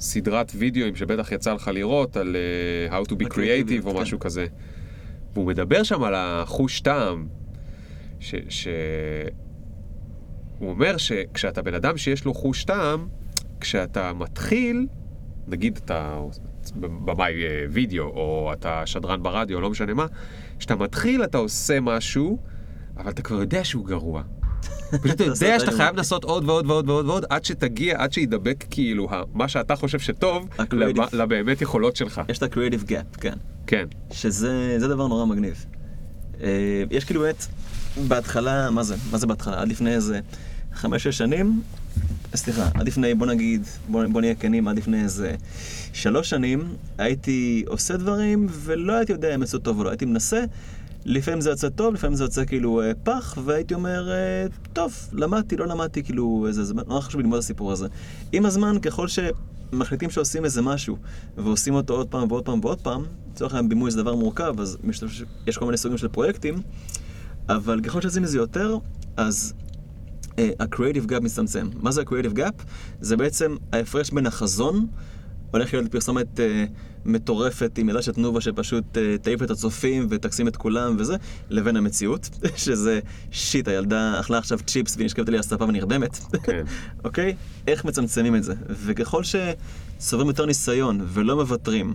סדרת 0.00 0.52
וידאוים 0.54 0.96
שבטח 0.96 1.32
יצא 1.32 1.52
לך 1.52 1.70
לראות 1.74 2.16
על 2.16 2.36
אה, 2.36 2.98
How 2.98 3.04
to 3.04 3.12
be 3.12 3.26
creative 3.26 3.86
או 3.86 3.94
כן. 3.94 4.00
משהו 4.00 4.18
כזה. 4.18 4.46
והוא 5.34 5.46
מדבר 5.46 5.82
שם 5.82 6.02
על 6.02 6.14
החוש 6.16 6.80
טעם, 6.80 7.26
ש... 8.20 8.34
ש... 8.48 8.68
הוא 10.58 10.70
אומר 10.70 10.96
שכשאתה 10.96 11.62
בן 11.62 11.74
אדם 11.74 11.96
שיש 11.96 12.24
לו 12.24 12.34
חוש 12.34 12.64
טעם, 12.64 13.08
כשאתה 13.60 14.12
מתחיל, 14.12 14.86
נגיד 15.48 15.80
אתה 15.84 16.20
במאי 16.76 17.42
אה, 17.42 17.64
וידאו, 17.70 18.04
או 18.04 18.50
אתה 18.52 18.86
שדרן 18.86 19.22
ברדיו, 19.22 19.60
לא 19.60 19.70
משנה 19.70 19.94
מה, 19.94 20.06
כשאתה 20.58 20.76
מתחיל 20.76 21.24
אתה 21.24 21.38
עושה 21.38 21.80
משהו, 21.80 22.38
אבל 22.96 23.10
אתה 23.10 23.22
כבר 23.22 23.40
יודע 23.40 23.64
שהוא 23.64 23.86
גרוע. 23.86 24.22
פשוט 25.02 25.20
אתה 25.20 25.24
יודע 25.24 25.56
את 25.56 25.60
שאתה 25.60 25.72
חייב 25.72 25.96
לנסות 25.96 26.24
עוד 26.24 26.48
ועוד 26.48 26.66
ועוד 26.70 26.88
ועוד 26.90 27.06
ועוד, 27.06 27.24
עד 27.30 27.44
שתגיע, 27.44 28.02
עד 28.02 28.12
שידבק 28.12 28.64
כאילו 28.70 29.08
מה 29.34 29.48
שאתה 29.48 29.76
חושב 29.76 29.98
שטוב, 29.98 30.48
לבאמת 31.12 31.62
יכולות 31.62 31.96
שלך. 31.96 32.20
יש 32.28 32.38
את 32.38 32.42
ה-creative 32.42 32.88
gap, 32.88 33.20
כן. 33.20 33.34
כן. 33.66 33.86
שזה 34.12 34.74
זה 34.78 34.88
דבר 34.88 35.06
נורא 35.06 35.24
מגניב. 35.24 35.64
אה, 36.42 36.48
יש 36.90 37.04
כאילו 37.04 37.20
באמת, 37.20 37.46
בהתחלה, 38.08 38.70
מה 38.70 38.82
זה? 38.82 38.96
מה 39.10 39.18
זה 39.18 39.26
בהתחלה? 39.26 39.60
עד 39.60 39.68
לפני 39.68 39.94
איזה 39.94 40.20
חמש-שש 40.74 41.18
שנים, 41.18 41.62
סליחה, 42.34 42.68
עד 42.74 42.86
לפני, 42.86 43.14
בוא 43.14 43.26
נגיד, 43.26 43.62
בוא, 43.88 44.04
בוא 44.12 44.20
נהיה 44.20 44.34
כנים, 44.34 44.68
עד 44.68 44.76
לפני 44.76 45.02
איזה 45.02 45.34
שלוש 45.92 46.30
שנים, 46.30 46.74
הייתי 46.98 47.64
עושה 47.66 47.96
דברים 47.96 48.46
ולא 48.50 48.92
הייתי 48.92 49.12
יודע 49.12 49.34
אם 49.34 49.42
יצאו 49.42 49.58
טוב 49.58 49.78
או 49.78 49.84
לא, 49.84 49.90
הייתי 49.90 50.04
מנסה. 50.04 50.44
לפעמים 51.04 51.40
זה 51.40 51.50
יוצא 51.50 51.68
טוב, 51.68 51.94
לפעמים 51.94 52.16
זה 52.16 52.24
יוצא 52.24 52.44
כאילו 52.44 52.82
אה, 52.82 52.92
פח, 53.02 53.38
והייתי 53.44 53.74
אומר, 53.74 54.10
אה, 54.10 54.16
טוב, 54.72 54.92
למדתי, 55.12 55.56
לא 55.56 55.66
למדתי, 55.66 56.02
כאילו, 56.02 56.44
איזה 56.48 56.64
זמן, 56.64 56.82
נורא 56.86 57.00
חשוב 57.00 57.18
לי 57.18 57.22
ללמוד 57.22 57.38
הסיפור 57.38 57.72
הזה. 57.72 57.86
עם 58.32 58.46
הזמן, 58.46 58.78
ככל 58.78 59.06
שמחליטים 59.08 60.10
שעושים 60.10 60.44
איזה 60.44 60.62
משהו, 60.62 60.96
ועושים 61.36 61.74
אותו 61.74 61.94
עוד 61.94 62.08
פעם 62.08 62.32
ועוד 62.32 62.44
פעם 62.44 62.60
ועוד 62.62 62.80
פעם, 62.80 63.02
לצורך 63.32 63.52
העניין 63.54 63.68
בימוי 63.68 63.90
זה 63.90 64.02
דבר 64.02 64.14
מורכב, 64.14 64.60
אז 64.60 64.78
יש- 65.46 65.58
כל 65.58 65.64
מיני 65.64 65.76
סוגים 65.76 65.98
של 65.98 66.08
פרויקטים, 66.08 66.54
אבל 67.48 67.80
ככל 67.80 68.00
שעושים 68.00 68.24
את 68.24 68.28
זה 68.28 68.38
יותר, 68.38 68.78
אז 69.16 69.54
אה, 70.38 70.50
ה-creative 70.60 71.10
gap 71.10 71.20
מצטמצם. 71.20 71.68
מה 71.74 71.90
זה 71.92 72.00
ה-creative 72.00 72.36
gap? 72.38 72.62
זה 73.00 73.16
בעצם 73.16 73.56
ההפרש 73.72 74.10
בין 74.10 74.26
החזון, 74.26 74.86
הולך 75.50 75.74
להיות 75.74 75.90
פרסומת 75.90 76.40
אה, 76.40 76.64
מטורפת 77.04 77.78
עם 77.78 77.88
ידה 77.88 78.02
של 78.02 78.12
תנובה 78.12 78.40
שפשוט 78.40 78.98
אה, 78.98 79.18
תעיף 79.22 79.42
את 79.42 79.50
הצופים 79.50 80.06
ותקסים 80.10 80.48
את 80.48 80.56
כולם 80.56 80.96
וזה, 80.98 81.16
לבין 81.50 81.76
המציאות, 81.76 82.30
שזה 82.56 83.00
שיט, 83.30 83.68
הילדה 83.68 84.20
אכלה 84.20 84.38
עכשיו 84.38 84.58
צ'יפס 84.66 84.96
ונשכבת 84.98 85.28
לי 85.28 85.34
על 85.34 85.40
הספה 85.40 85.64
ונרדמת. 85.64 86.18
כן. 86.42 86.64
אוקיי? 87.04 87.34
איך 87.66 87.84
מצמצמים 87.84 88.36
את 88.36 88.44
זה? 88.44 88.54
וככל 88.68 89.22
שצוברים 89.24 90.28
יותר 90.28 90.46
ניסיון 90.46 91.00
ולא 91.08 91.36
מוותרים, 91.36 91.94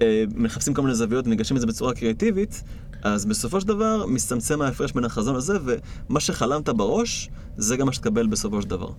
ומחפשים 0.00 0.74
כל 0.74 0.82
מיני 0.82 0.94
זוויות 0.94 1.26
וניגשים 1.26 1.56
לזה 1.56 1.66
בצורה 1.66 1.94
קריאטיבית, 1.94 2.62
אז 3.02 3.26
בסופו 3.26 3.60
של 3.60 3.68
דבר 3.68 4.06
מצטמצם 4.06 4.62
ההפרש 4.62 4.92
בין 4.92 5.04
החזון 5.04 5.36
הזה, 5.36 5.58
ומה 5.64 6.20
שחלמת 6.20 6.68
בראש, 6.68 7.30
זה 7.56 7.76
גם 7.76 7.86
מה 7.86 7.92
שתקבל 7.92 8.26
בסופו 8.26 8.62
של 8.62 8.68
דבר. 8.68 8.90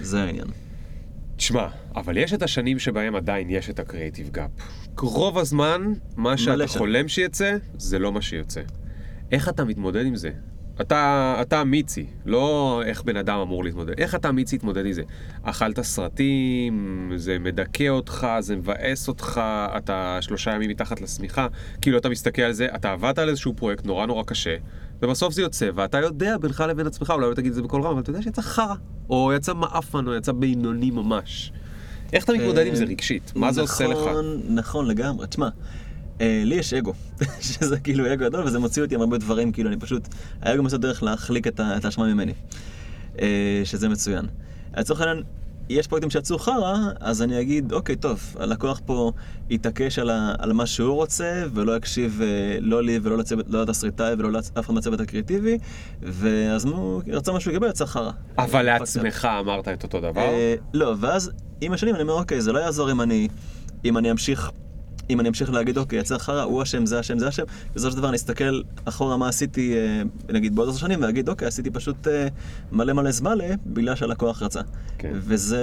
זה 0.00 0.22
העניין. 0.22 0.46
תשמע, 1.36 1.66
אבל 1.96 2.16
יש 2.16 2.34
את 2.34 2.42
השנים 2.42 2.78
שבהם 2.78 3.14
עדיין 3.14 3.50
יש 3.50 3.70
את 3.70 3.78
ה 3.78 3.84
creative 3.84 4.30
gap. 4.30 4.50
רוב 5.00 5.38
הזמן, 5.38 5.92
מה 6.16 6.36
שאתה 6.36 6.68
שנים. 6.68 6.78
חולם 6.78 7.08
שיצא, 7.08 7.56
זה 7.78 7.98
לא 7.98 8.12
מה 8.12 8.22
שיוצא. 8.22 8.60
איך 9.32 9.48
אתה 9.48 9.64
מתמודד 9.64 10.06
עם 10.06 10.16
זה? 10.16 10.30
אתה, 10.80 11.36
אתה 11.40 11.64
מיצי, 11.64 12.06
לא 12.26 12.82
איך 12.86 13.02
בן 13.02 13.16
אדם 13.16 13.38
אמור 13.38 13.64
להתמודד. 13.64 14.00
איך 14.00 14.14
אתה 14.14 14.32
מיצי 14.32 14.56
להתמודד 14.56 14.86
עם 14.86 14.92
זה? 14.92 15.02
אכלת 15.42 15.80
סרטים, 15.80 17.12
זה 17.16 17.38
מדכא 17.38 17.88
אותך, 17.88 18.26
זה 18.40 18.56
מבאס 18.56 19.08
אותך, 19.08 19.40
אתה 19.76 20.18
שלושה 20.20 20.54
ימים 20.54 20.70
מתחת 20.70 21.00
לשמיכה, 21.00 21.46
כאילו 21.80 21.98
אתה 21.98 22.08
מסתכל 22.08 22.42
על 22.42 22.52
זה, 22.52 22.68
אתה 22.74 22.92
עבדת 22.92 23.18
על 23.18 23.28
איזשהו 23.28 23.54
פרויקט 23.56 23.86
נורא 23.86 24.06
נורא 24.06 24.22
קשה, 24.26 24.56
ובסוף 25.02 25.34
זה 25.34 25.42
יוצא, 25.42 25.70
ואתה 25.74 25.98
יודע 25.98 26.38
בינך 26.38 26.64
לבין 26.68 26.86
עצמך, 26.86 27.10
אולי 27.10 27.30
לא 27.30 27.34
תגיד 27.34 27.50
את 27.50 27.54
זה 27.54 27.62
בקול 27.62 27.82
רם, 27.82 27.92
אבל 27.92 28.00
אתה 28.00 28.10
יודע 28.10 28.22
שיצא 28.22 28.42
חרא, 28.42 28.74
או 29.10 29.32
יצא 29.36 29.54
מעפן, 29.54 30.06
או 30.06 30.14
יצא 30.14 30.32
בינוני 30.32 30.90
ממש. 30.90 31.52
איך 32.12 32.24
אתה 32.24 32.32
מתמודד 32.32 32.66
עם 32.66 32.74
זה 32.74 32.84
רגשית? 32.84 33.32
מה 33.36 33.52
זה 33.52 33.60
עושה 33.60 33.86
לך? 33.86 33.98
נכון, 33.98 34.40
נכון 34.48 34.86
לגמרי. 34.86 35.26
תשמע, 35.26 35.48
אה, 36.20 36.42
לי 36.44 36.54
יש 36.54 36.74
אגו, 36.74 36.92
שזה 37.40 37.80
כאילו 37.80 38.12
אגו 38.12 38.24
גדול, 38.24 38.44
וזה 38.44 38.58
מוציא 38.58 38.82
אותי 38.82 38.94
עם 38.94 39.00
הרבה 39.00 39.18
דברים, 39.18 39.52
כאילו 39.52 39.68
אני 39.68 39.76
פשוט, 39.76 40.08
האגו 40.42 40.62
מוצא 40.62 40.76
דרך 40.76 41.02
להחליק 41.02 41.46
את 41.46 41.60
האשמה 41.84 42.14
ממני, 42.14 42.32
אה, 43.20 43.62
שזה 43.64 43.88
מצוין. 43.88 44.26
לצורך 44.76 45.00
העניין, 45.00 45.22
יש 45.68 45.86
פרויקטים 45.86 46.10
שיצאו 46.10 46.38
חרא, 46.38 46.74
אז 47.00 47.22
אני 47.22 47.40
אגיד, 47.40 47.72
אוקיי, 47.72 47.96
טוב, 47.96 48.36
הלקוח 48.40 48.80
פה 48.86 49.12
יתעקש 49.50 49.98
על, 49.98 50.10
ה, 50.10 50.34
על 50.38 50.52
מה 50.52 50.66
שהוא 50.66 50.94
רוצה, 50.94 51.44
ולא 51.54 51.76
יקשיב 51.76 52.20
אה, 52.22 52.58
לא 52.60 52.82
לי 52.82 52.98
ולא 53.02 53.18
לצוות, 53.18 53.46
לא 53.48 53.62
לתסריטאי 53.62 54.14
ולא 54.18 54.32
לאף 54.32 54.50
אחד 54.60 54.74
מהצוות 54.74 55.00
הקריאטיבי, 55.00 55.58
ואז 56.02 56.64
הוא 56.64 57.02
רצה 57.06 57.32
משהו 57.32 57.50
יקבל, 57.50 57.68
יצא 57.68 57.84
חרא. 57.86 58.10
אבל 58.38 58.68
אה, 58.68 58.78
לעצמך 58.78 59.28
אמרת 59.40 59.68
את 59.68 59.82
אותו 59.82 60.00
דבר? 60.00 60.20
אה, 60.20 60.54
לא, 60.74 60.94
ואז 61.00 61.30
עם 61.60 61.72
השנים 61.72 61.94
אני 61.94 62.02
אומר, 62.02 62.14
אוקיי, 62.14 62.40
זה 62.40 62.52
לא 62.52 62.58
יעזור 62.58 62.90
אם 62.90 63.00
אני, 63.00 63.28
אם 63.84 63.98
אני 63.98 64.10
אמשיך, 64.10 64.50
אם 65.10 65.20
אני 65.20 65.28
אמשיך 65.28 65.50
להגיד, 65.50 65.78
אוקיי, 65.78 65.98
יצא 65.98 66.18
חרא, 66.18 66.42
הוא 66.42 66.62
אשם, 66.62 66.86
זה 66.86 67.00
אשם, 67.00 67.18
זה 67.18 67.28
אשם, 67.28 67.42
בסופו 67.74 67.90
של 67.90 67.96
דבר 67.96 68.08
אני 68.08 68.16
אסתכל 68.16 68.60
אחורה 68.84 69.16
מה 69.16 69.28
עשיתי, 69.28 69.74
אה, 69.74 70.02
נגיד 70.28 70.56
בעוד 70.56 70.68
עשר 70.68 70.78
שנים, 70.78 71.02
ואגיד, 71.02 71.28
אוקיי, 71.28 71.48
עשיתי 71.48 71.70
פשוט 71.70 72.08
אה, 72.08 72.28
מלא 72.72 72.92
מלא 72.92 73.10
זמלה, 73.10 73.54
בגלל 73.66 73.94
שהלקוח 73.94 74.42
רצה. 74.42 74.60
כן. 74.98 75.12
וזה, 75.14 75.62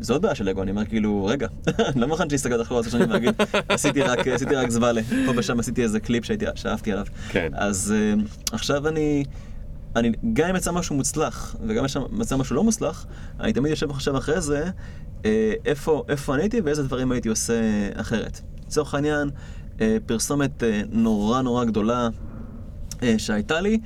זה 0.00 0.12
עוד 0.12 0.22
בעיה 0.22 0.34
של 0.34 0.48
אגו, 0.48 0.62
אני 0.62 0.70
אומר 0.70 0.84
כאילו, 0.84 1.24
רגע, 1.24 1.48
אני 1.78 2.00
לא 2.00 2.08
מוכן 2.08 2.24
להסתכל 2.30 2.62
אחורה 2.62 2.80
עשר 2.80 2.90
שנים 2.90 3.08
ולהגיד, 3.08 3.34
עשיתי 3.68 4.02
רק, 4.02 4.28
עשיתי 4.28 4.54
רק 4.54 4.70
זמלה, 4.70 5.00
פה 5.26 5.32
ושם 5.36 5.60
עשיתי 5.60 5.82
איזה 5.82 6.00
קליפ 6.00 6.24
שהייתי, 6.24 6.46
שאהבתי 6.54 6.92
עליו. 6.92 7.06
כן. 7.28 7.52
אז 7.54 7.94
אה, 7.96 8.22
עכשיו 8.52 8.88
אני, 8.88 9.24
אני, 9.96 10.12
גם 10.32 10.48
אם 10.48 10.56
יצא 10.56 10.72
משהו 10.72 10.96
מוצלח, 10.96 11.56
וגם 11.66 11.84
אם 11.84 12.20
יצא 12.20 12.36
משהו 12.36 12.56
לא 12.56 12.64
מוצלח, 12.64 13.06
אני 13.40 13.52
תמיד 13.52 13.70
יושב 13.70 13.90
וחושב 13.90 14.14
אחרי 14.14 14.40
זה, 14.40 14.70
אה, 15.24 15.52
איפה, 15.64 16.04
איפה 16.08 16.34
אני 16.34 16.42
הייתי 16.42 16.60
ואיזה 16.60 16.82
דברים 16.82 17.12
הייתי 17.12 17.28
עושה 17.28 17.54
אחרת. 17.94 18.40
לצורך 18.74 18.94
העניין, 18.94 19.30
אה, 19.80 19.96
פרסומת 20.06 20.62
אה, 20.62 20.80
נורא 20.92 21.42
נורא 21.42 21.64
גדולה 21.64 22.08
אה, 23.02 23.14
שהייתה 23.18 23.60
לי, 23.60 23.78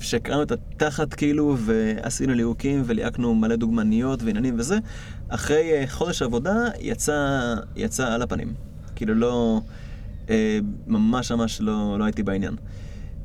שקראנו 0.00 0.42
את 0.42 0.52
התחת 0.52 1.14
כאילו, 1.14 1.56
ועשינו 1.58 2.34
ליהוקים 2.34 2.82
וליהקנו 2.86 3.34
מלא 3.34 3.56
דוגמניות 3.56 4.22
ועניינים 4.22 4.54
וזה. 4.58 4.78
אחרי 5.28 5.86
חודש 5.88 6.22
עבודה 6.22 6.68
יצא, 6.80 7.54
יצא 7.76 8.12
על 8.12 8.22
הפנים. 8.22 8.54
כאילו 8.96 9.14
לא, 9.14 9.60
ממש 10.86 11.32
ממש 11.32 11.60
לא, 11.60 11.98
לא 11.98 12.04
הייתי 12.04 12.22
בעניין. 12.22 12.56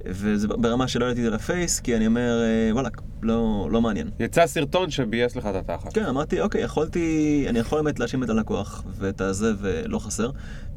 וזה 0.08 0.47
ברמה 0.47 0.88
שלא 0.88 1.06
העליתי 1.06 1.22
את 1.22 1.26
זה 1.26 1.36
לפייס, 1.36 1.80
כי 1.80 1.95
אני 1.95 2.08
אומר, 2.08 2.43
אה, 2.43 2.74
וואלכ, 2.74 2.99
לא, 3.22 3.68
לא 3.72 3.82
מעניין. 3.82 4.10
יצא 4.20 4.47
סרטון 4.47 4.89
שביאס 4.89 5.36
לך 5.36 5.45
את 5.45 5.56
התחת. 5.56 5.93
כן, 5.93 6.06
אמרתי, 6.06 6.41
אוקיי, 6.41 6.62
יכולתי, 6.62 7.45
אני 7.49 7.60
יכול 7.60 7.82
באמת 7.82 7.99
להאשים 7.99 8.24
את 8.24 8.30
הלקוח 8.30 8.84
ואת 8.97 9.22
הזה 9.22 9.53
ולא 9.60 9.99
חסר, 9.99 10.30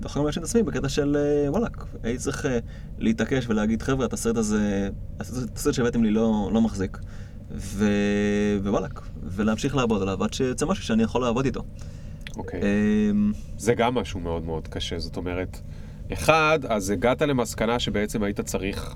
ויכול 0.03 0.23
להאשים 0.25 0.43
את 0.43 0.49
עצמי 0.49 0.63
בקטע 0.63 0.89
של 0.89 1.17
אה, 1.17 1.51
וואלאק, 1.51 1.85
הייתי 2.03 2.19
צריך 2.19 2.47
אה, 2.47 2.59
להתעקש 2.99 3.49
ולהגיד, 3.49 3.83
חבר'ה, 3.83 4.07
את 4.07 4.13
הסרט 4.13 4.37
הזה, 4.37 4.89
הסרט 5.21 5.75
שהבאתם 5.75 6.05
לי 6.05 6.11
לא, 6.11 6.51
לא 6.53 6.61
מחזיק. 6.61 6.99
ו... 7.51 7.85
ווואלאק, 8.63 9.01
ולהמשיך 9.23 9.77
לעבוד 9.77 10.03
עליו 10.03 10.25
עד 10.25 10.33
שיוצא 10.33 10.67
משהו 10.67 10.85
שאני 10.85 11.03
יכול 11.03 11.23
לעבוד 11.23 11.45
איתו. 11.45 11.63
אוקיי. 12.37 12.61
אמ, 13.11 13.33
זה 13.57 13.75
גם 13.75 13.95
משהו 13.95 14.21
מאוד 14.21 14.45
מאוד 14.45 14.69
קשה, 14.69 14.99
זאת 14.99 15.17
אומרת, 15.17 15.61
אחד, 16.13 16.59
אז 16.69 16.91
הגעת 16.91 17.23
למסקנה 17.23 17.79
שבעצם 17.79 18.23
היית 18.23 18.41
צריך 18.41 18.95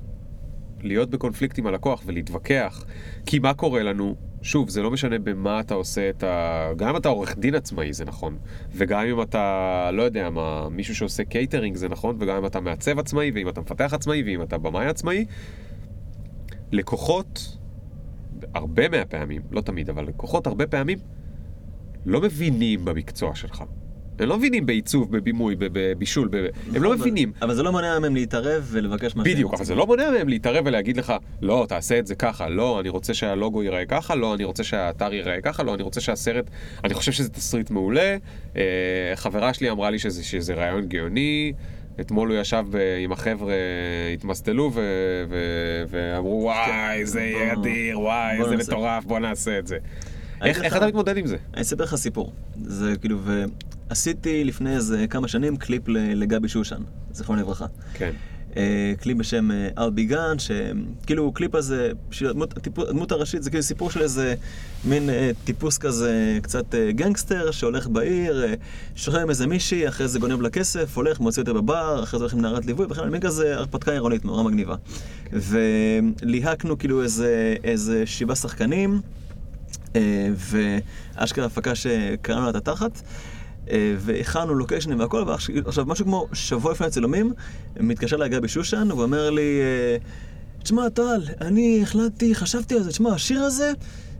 להיות 0.82 1.10
בקונפליקט 1.10 1.58
עם 1.58 1.66
הלקוח 1.66 2.02
ולהתווכח, 2.06 2.84
כי 3.26 3.38
מה 3.38 3.54
קורה 3.54 3.82
לנו? 3.82 4.14
שוב, 4.42 4.68
זה 4.68 4.82
לא 4.82 4.90
משנה 4.90 5.18
במה 5.18 5.60
אתה 5.60 5.74
עושה 5.74 6.10
את 6.10 6.22
ה... 6.22 6.70
גם 6.76 6.88
אם 6.88 6.96
אתה 6.96 7.08
עורך 7.08 7.38
דין 7.38 7.54
עצמאי 7.54 7.92
זה 7.92 8.04
נכון, 8.04 8.38
וגם 8.72 9.06
אם 9.06 9.22
אתה, 9.22 9.90
לא 9.92 10.02
יודע 10.02 10.30
מה, 10.30 10.68
מישהו 10.68 10.94
שעושה 10.94 11.24
קייטרינג 11.24 11.76
זה 11.76 11.88
נכון, 11.88 12.16
וגם 12.18 12.36
אם 12.36 12.46
אתה 12.46 12.60
מעצב 12.60 12.98
עצמאי, 12.98 13.30
ואם 13.34 13.48
אתה 13.48 13.60
מפתח 13.60 13.94
עצמאי, 13.94 14.22
ואם 14.22 14.42
אתה 14.42 14.58
במאי 14.58 14.86
עצמאי, 14.86 15.24
לקוחות, 16.72 17.56
הרבה 18.54 18.88
מהפעמים, 18.88 19.42
לא 19.50 19.60
תמיד, 19.60 19.90
אבל 19.90 20.06
לקוחות 20.06 20.46
הרבה 20.46 20.66
פעמים, 20.66 20.98
לא 22.06 22.20
מבינים 22.20 22.84
במקצוע 22.84 23.34
שלך. 23.34 23.64
הם 24.22 24.28
לא 24.28 24.38
מבינים 24.38 24.66
בעיצוב, 24.66 25.12
בבימוי, 25.16 25.54
בבישול, 25.58 26.28
ב- 26.30 26.36
הם 26.74 26.82
לא 26.82 26.88
אבל- 26.88 26.96
מבינים. 26.96 27.32
אבל 27.42 27.54
זה 27.54 27.62
לא 27.62 27.72
מונע 27.72 27.98
מהם 27.98 28.14
להתערב 28.14 28.68
ולבקש 28.70 29.16
מה 29.16 29.24
שהם 29.24 29.32
בדיוק, 29.34 29.54
אבל. 29.54 29.64
זה 29.64 29.74
לא 29.74 29.86
מונע 29.86 30.10
מהם 30.10 30.28
להתערב 30.28 30.66
ולהגיד 30.66 30.96
לך, 30.96 31.12
לא, 31.42 31.66
תעשה 31.68 31.98
את 31.98 32.06
זה 32.06 32.14
ככה, 32.14 32.48
לא, 32.48 32.80
אני 32.80 32.88
רוצה 32.88 33.14
שהלוגו 33.14 33.62
ייראה 33.62 33.84
ככה, 33.84 34.14
לא, 34.14 34.34
אני 34.34 34.44
רוצה 34.44 34.64
שהאתר 34.64 35.14
ייראה 35.14 35.40
ככה, 35.40 35.62
לא, 35.62 35.74
אני 35.74 35.82
רוצה 35.82 36.00
שהסרט, 36.00 36.44
אני 36.84 36.94
חושב 36.94 37.12
שזה 37.12 37.28
תסריט 37.28 37.70
מעולה. 37.70 38.16
אה, 38.56 38.62
חברה 39.14 39.54
שלי 39.54 39.70
אמרה 39.70 39.90
לי 39.90 39.98
שזה, 39.98 40.24
שזה 40.24 40.54
רעיון 40.54 40.86
גאוני. 40.88 41.52
אתמול 42.00 42.28
הוא 42.30 42.38
ישב 42.38 42.64
ב- 42.70 42.76
עם 43.04 43.12
החבר'ה, 43.12 43.54
התמסטלו 44.14 44.70
ו- 44.74 44.80
ו- 45.28 45.84
ואמרו, 45.90 46.40
וואי, 46.42 47.06
זה 47.06 47.20
יהיה 47.20 47.52
אדיר, 47.52 48.00
וואי, 48.00 48.38
איזה 48.40 48.56
נעשה." 48.56 48.72
מטורף, 48.72 49.04
בוא 49.04 49.18
נעשה 49.18 49.58
את 49.58 49.66
זה. 49.66 49.76
איך 50.44 50.62
איך 50.62 50.76
אתה 50.76 50.86
מתמודד 50.86 51.16
עם 51.16 51.26
זה? 51.26 51.36
אני 51.54 51.62
אספר 51.62 51.84
לך 51.84 51.94
סיפור. 51.94 52.32
זה 52.64 52.94
כאילו, 53.00 53.18
ועשיתי 53.92 54.44
לפני 54.44 54.76
איזה 54.76 55.06
כמה 55.10 55.28
שנים 55.28 55.56
קליפ 55.56 55.82
לגבי 55.88 56.48
שושן, 56.48 56.82
זיכרונו 57.12 57.40
לברכה. 57.42 57.66
כן. 57.94 58.10
אה, 58.56 58.92
קליפ 59.00 59.18
בשם 59.18 59.50
אה, 59.50 59.68
אל 59.78 59.90
ביגן, 59.90 60.36
שכאילו 60.38 61.32
קליפ 61.32 61.54
הזה, 61.54 61.92
הדמות, 62.20 63.12
הראשית 63.12 63.42
זה 63.42 63.50
כאילו 63.50 63.62
סיפור 63.62 63.90
של 63.90 64.02
איזה 64.02 64.34
מין 64.84 65.10
אה, 65.10 65.30
טיפוס 65.44 65.78
כזה, 65.78 66.38
קצת 66.42 66.74
גנגסטר, 66.90 67.50
שהולך 67.50 67.86
בעיר, 67.86 68.44
שוכב 68.96 69.18
עם 69.18 69.30
איזה 69.30 69.46
מישהי, 69.46 69.88
אחרי 69.88 70.08
זה 70.08 70.18
גונב 70.18 70.40
לה 70.40 70.50
כסף, 70.50 70.96
הולך, 70.96 71.20
מוציא 71.20 71.42
אותה 71.42 71.52
בבר, 71.52 72.02
אחרי 72.02 72.18
זה 72.18 72.24
הולך 72.24 72.34
עם 72.34 72.40
נערת 72.40 72.66
ליווי, 72.66 72.86
וכן, 72.90 73.08
מין 73.08 73.20
כזה 73.20 73.54
הרפתקה 73.54 73.92
עירונית 73.92 74.24
נורא 74.24 74.42
מגניבה. 74.42 74.74
וליהקנו 75.32 76.78
כאילו 76.78 77.02
איזה, 77.02 77.56
איזה 77.64 78.06
שבעה 78.06 78.36
שחקנים, 78.36 79.00
ואשכרה 80.36 81.46
הפקה 81.46 81.74
שקראנו 81.74 82.42
לה 82.44 82.50
את 82.50 82.56
התחת. 82.56 83.02
אה, 83.70 83.94
והכנו 83.98 84.54
לוקיישנים 84.54 85.00
והכל, 85.00 85.24
ועכשיו 85.26 85.86
משהו 85.86 86.04
כמו 86.04 86.28
שבוע 86.32 86.72
לפני 86.72 86.86
הצילומים, 86.86 87.32
מתקשר 87.80 88.16
אליי 88.16 88.28
גבי 88.28 88.48
שושן, 88.48 88.88
והוא 88.90 89.02
אומר 89.02 89.30
לי, 89.30 89.60
אה, 89.60 89.96
תשמע 90.62 90.88
טל, 90.88 91.20
אני 91.40 91.80
החלטתי, 91.82 92.34
חשבתי 92.34 92.74
על 92.74 92.82
זה, 92.82 92.90
תשמע, 92.90 93.10
השיר 93.14 93.42
הזה 93.42 93.72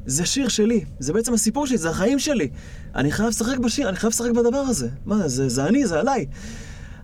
זה 0.07 0.27
שיר 0.27 0.49
שלי, 0.49 0.85
זה 0.99 1.13
בעצם 1.13 1.35
הסיפור 1.35 1.67
שלי, 1.67 1.79
זה 1.79 1.91
החיים 1.91 2.19
שלי. 2.19 2.49
אני 2.95 3.13
חייב 3.13 3.29
לשחק 3.29 3.59
בשיר, 3.59 3.89
אני 3.89 3.97
חייב 3.97 4.13
לשחק 4.13 4.31
בדבר 4.31 4.59
הזה. 4.59 4.89
מה, 5.07 5.29
זה, 5.29 5.49
זה 5.49 5.65
אני, 5.65 5.87
זה 5.87 6.01
עליי. 6.01 6.27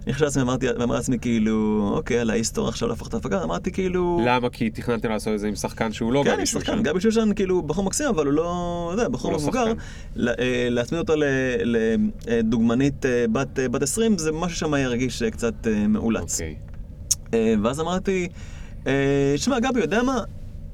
אני 0.09 0.15
חושב 0.15 0.25
לעצמי, 0.25 0.43
אמרתי, 0.43 0.71
אמרתי 0.71 0.93
לעצמי 0.93 1.19
כאילו, 1.19 1.91
אוקיי, 1.95 2.19
על 2.19 2.31
ההיסטוריה 2.31 2.69
עכשיו 2.69 2.89
להפוך 2.89 3.09
את 3.09 3.15
ההפקה, 3.15 3.43
אמרתי 3.43 3.71
כאילו... 3.73 4.21
למה? 4.25 4.51
כי 4.51 4.71
תכננתם 4.71 5.11
לעשות 5.11 5.35
את 5.35 5.39
זה 5.39 5.49
עם 5.49 5.55
שחקן 5.55 5.93
שהוא 5.93 6.13
לא 6.13 6.23
כן, 6.25 6.33
גבי 6.33 6.43
יש 6.43 6.51
שחקן, 6.51 6.73
שושן. 6.73 6.83
גבי 6.83 7.01
שושן 7.01 7.35
כאילו 7.37 7.63
בחור 7.63 7.85
מקסים, 7.85 8.09
אבל 8.09 8.27
הוא 8.27 8.33
לא, 8.35 8.91
אתה 8.93 9.03
יודע, 9.03 9.09
בחור 9.09 9.33
לא 9.33 9.39
מבוגר. 9.39 9.65
שחקן. 9.65 10.29
אה, 10.29 10.69
להצמיד 10.71 10.99
אותו 10.99 11.15
לדוגמנית 12.27 13.07
אה, 13.07 13.25
בת 13.33 13.59
אה, 13.59 13.69
בת 13.69 13.83
20, 13.83 14.19
זה 14.19 14.33
משהו 14.33 14.59
שם 14.59 14.75
ירגיש 14.75 15.23
קצת 15.23 15.67
מאולץ. 15.89 16.41
אוקיי. 16.41 17.57
ואז 17.63 17.81
אמרתי, 17.81 18.29
שמע, 19.37 19.61
גבי, 19.61 19.81
יודע 19.81 20.03
מה? 20.03 20.23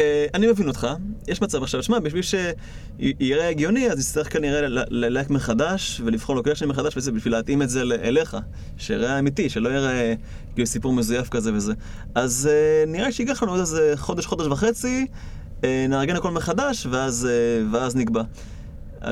אה, 0.00 0.26
אני 0.34 0.46
מבין 0.46 0.68
אותך, 0.68 0.86
יש 1.28 1.42
מצב 1.42 1.62
עכשיו, 1.62 1.82
שמע, 1.82 1.98
בשביל 1.98 2.22
שיראה 2.22 3.48
הגיוני, 3.48 3.90
אז 3.90 4.00
יצטרך 4.00 4.32
כנראה 4.32 4.68
ללהק 4.90 5.30
מחדש 5.30 6.00
ולבחור 6.04 6.36
לוקיישן 6.36 6.66
מחדש 6.66 6.96
וזה 6.96 7.12
בשביל 7.12 7.32
להתאים 7.32 7.62
את 7.62 7.70
זה 7.70 7.82
אליך, 7.82 8.36
שיראה 8.76 9.18
אמיתי, 9.18 9.48
שלא 9.48 9.68
יראה 9.68 10.14
כאילו 10.54 10.66
סיפור 10.66 10.92
מזויף 10.92 11.28
כזה 11.28 11.54
וזה. 11.54 11.72
אז 12.14 12.48
אה, 12.52 12.84
נראה 12.86 13.12
שייקח 13.12 13.42
לנו 13.42 13.52
עוד 13.52 13.60
איזה 13.60 13.92
חודש, 13.96 14.26
חודש 14.26 14.46
וחצי, 14.46 15.06
אה, 15.64 15.86
נארגן 15.88 16.16
הכל 16.16 16.30
מחדש, 16.30 16.86
ואז, 16.90 17.28
ואז 17.72 17.96
נקבע. 17.96 18.22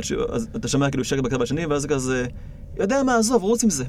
ש... 0.02 0.12
אז 0.12 0.48
אתה 0.56 0.68
שומע 0.68 0.90
כאילו 0.90 1.04
שקט 1.04 1.20
בקו 1.20 1.42
השני, 1.42 1.66
ואז 1.66 1.82
זה 1.82 1.88
כזה, 1.88 2.26
יודע 2.80 3.02
מה, 3.02 3.18
עזוב, 3.18 3.42
רוץ 3.42 3.64
עם 3.64 3.70
זה. 3.70 3.84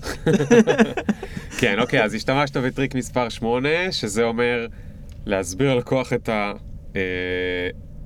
כן, 1.60 1.80
אוקיי, 1.80 2.04
אז 2.04 2.14
השתמשת 2.14 2.58
בטריק 2.58 2.96
מספר 2.96 3.30
8, 3.30 3.70
שזה 3.92 4.24
אומר 4.24 4.68
להסביר 5.26 5.76
ללקוח 5.76 6.14
את 6.14 6.30
ה... 6.30 6.54
אה, 6.96 7.02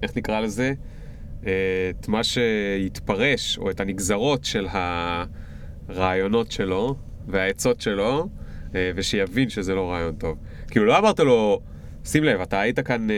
איך 0.03 0.17
נקרא 0.17 0.39
לזה? 0.39 0.73
אה, 1.47 1.51
את 1.89 2.07
מה 2.07 2.21
שיתפרש, 2.23 3.57
או 3.57 3.69
את 3.69 3.79
הנגזרות 3.79 4.45
של 4.45 4.67
הרעיונות 5.89 6.51
שלו 6.51 6.95
והעצות 7.27 7.81
שלו, 7.81 8.29
אה, 8.75 8.91
ושיבין 8.95 9.49
שזה 9.49 9.75
לא 9.75 9.91
רעיון 9.91 10.15
טוב. 10.15 10.37
כאילו, 10.71 10.85
לא 10.85 10.97
אמרת 10.97 11.19
לו, 11.19 11.61
שים 12.05 12.23
לב, 12.23 12.41
אתה 12.41 12.59
היית 12.59 12.79
כאן, 12.79 13.09
אה, 13.09 13.15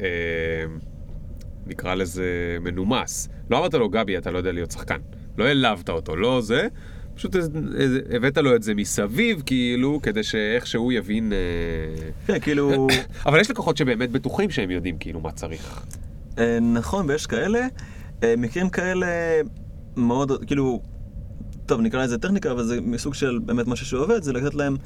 אה, 0.00 0.64
נקרא 1.66 1.94
לזה 1.94 2.56
מנומס. 2.60 3.28
לא 3.50 3.58
אמרת 3.58 3.74
לו, 3.74 3.88
גבי, 3.88 4.18
אתה 4.18 4.30
לא 4.30 4.38
יודע 4.38 4.52
להיות 4.52 4.70
שחקן. 4.70 4.98
לא 5.38 5.44
העלבת 5.44 5.90
אותו, 5.90 6.16
לא 6.16 6.40
זה. 6.40 6.68
פשוט 7.20 7.36
הבאת 8.16 8.38
לו 8.38 8.56
את 8.56 8.62
זה 8.62 8.74
מסביב, 8.74 9.42
כאילו, 9.46 10.00
כדי 10.02 10.22
שאיכשהו 10.22 10.92
יבין... 10.92 11.32
אה, 11.32 11.38
כן, 12.26 12.40
כאילו... 12.40 12.86
אבל 13.26 13.40
יש 13.40 13.50
לקוחות 13.50 13.76
שבאמת 13.76 14.10
בטוחים 14.10 14.50
שהם 14.50 14.70
יודעים 14.70 14.98
כאילו 14.98 15.20
מה 15.20 15.32
צריך. 15.32 15.84
אה, 16.38 16.58
נכון, 16.60 17.10
ויש 17.10 17.26
כאלה. 17.26 17.66
אה, 18.22 18.34
מקרים 18.38 18.70
כאלה 18.70 19.06
מאוד, 19.96 20.44
כאילו, 20.46 20.82
טוב, 21.66 21.80
נקרא 21.80 22.04
לזה 22.04 22.18
טכניקה, 22.18 22.50
אבל 22.50 22.62
זה 22.62 22.80
מסוג 22.80 23.14
של 23.14 23.38
באמת 23.38 23.66
משהו 23.66 23.86
שעובד, 23.86 24.22
זה 24.22 24.32
לתת 24.32 24.54
להם 24.54 24.76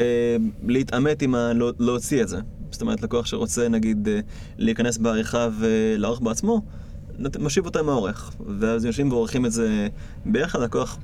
אה, 0.00 0.36
להתעמת 0.66 1.22
עם 1.22 1.34
ה... 1.34 1.52
לא- 1.52 1.72
להוציא 1.78 2.22
את 2.22 2.28
זה. 2.28 2.38
זאת 2.70 2.82
אומרת, 2.82 3.02
לקוח 3.02 3.26
שרוצה, 3.26 3.68
נגיד, 3.68 4.08
אה, 4.08 4.20
להיכנס 4.58 4.98
בעריכה 4.98 5.48
ולערוך 5.58 6.20
בעצמו, 6.20 6.62
משיב 7.38 7.66
אותו 7.66 7.78
עם 7.78 7.88
העורך. 7.88 8.32
ואז 8.58 8.84
יושבים 8.84 9.12
ועורכים 9.12 9.46
את 9.46 9.52
זה 9.52 9.88
ביחד, 10.26 10.60
לקוח... 10.60 10.98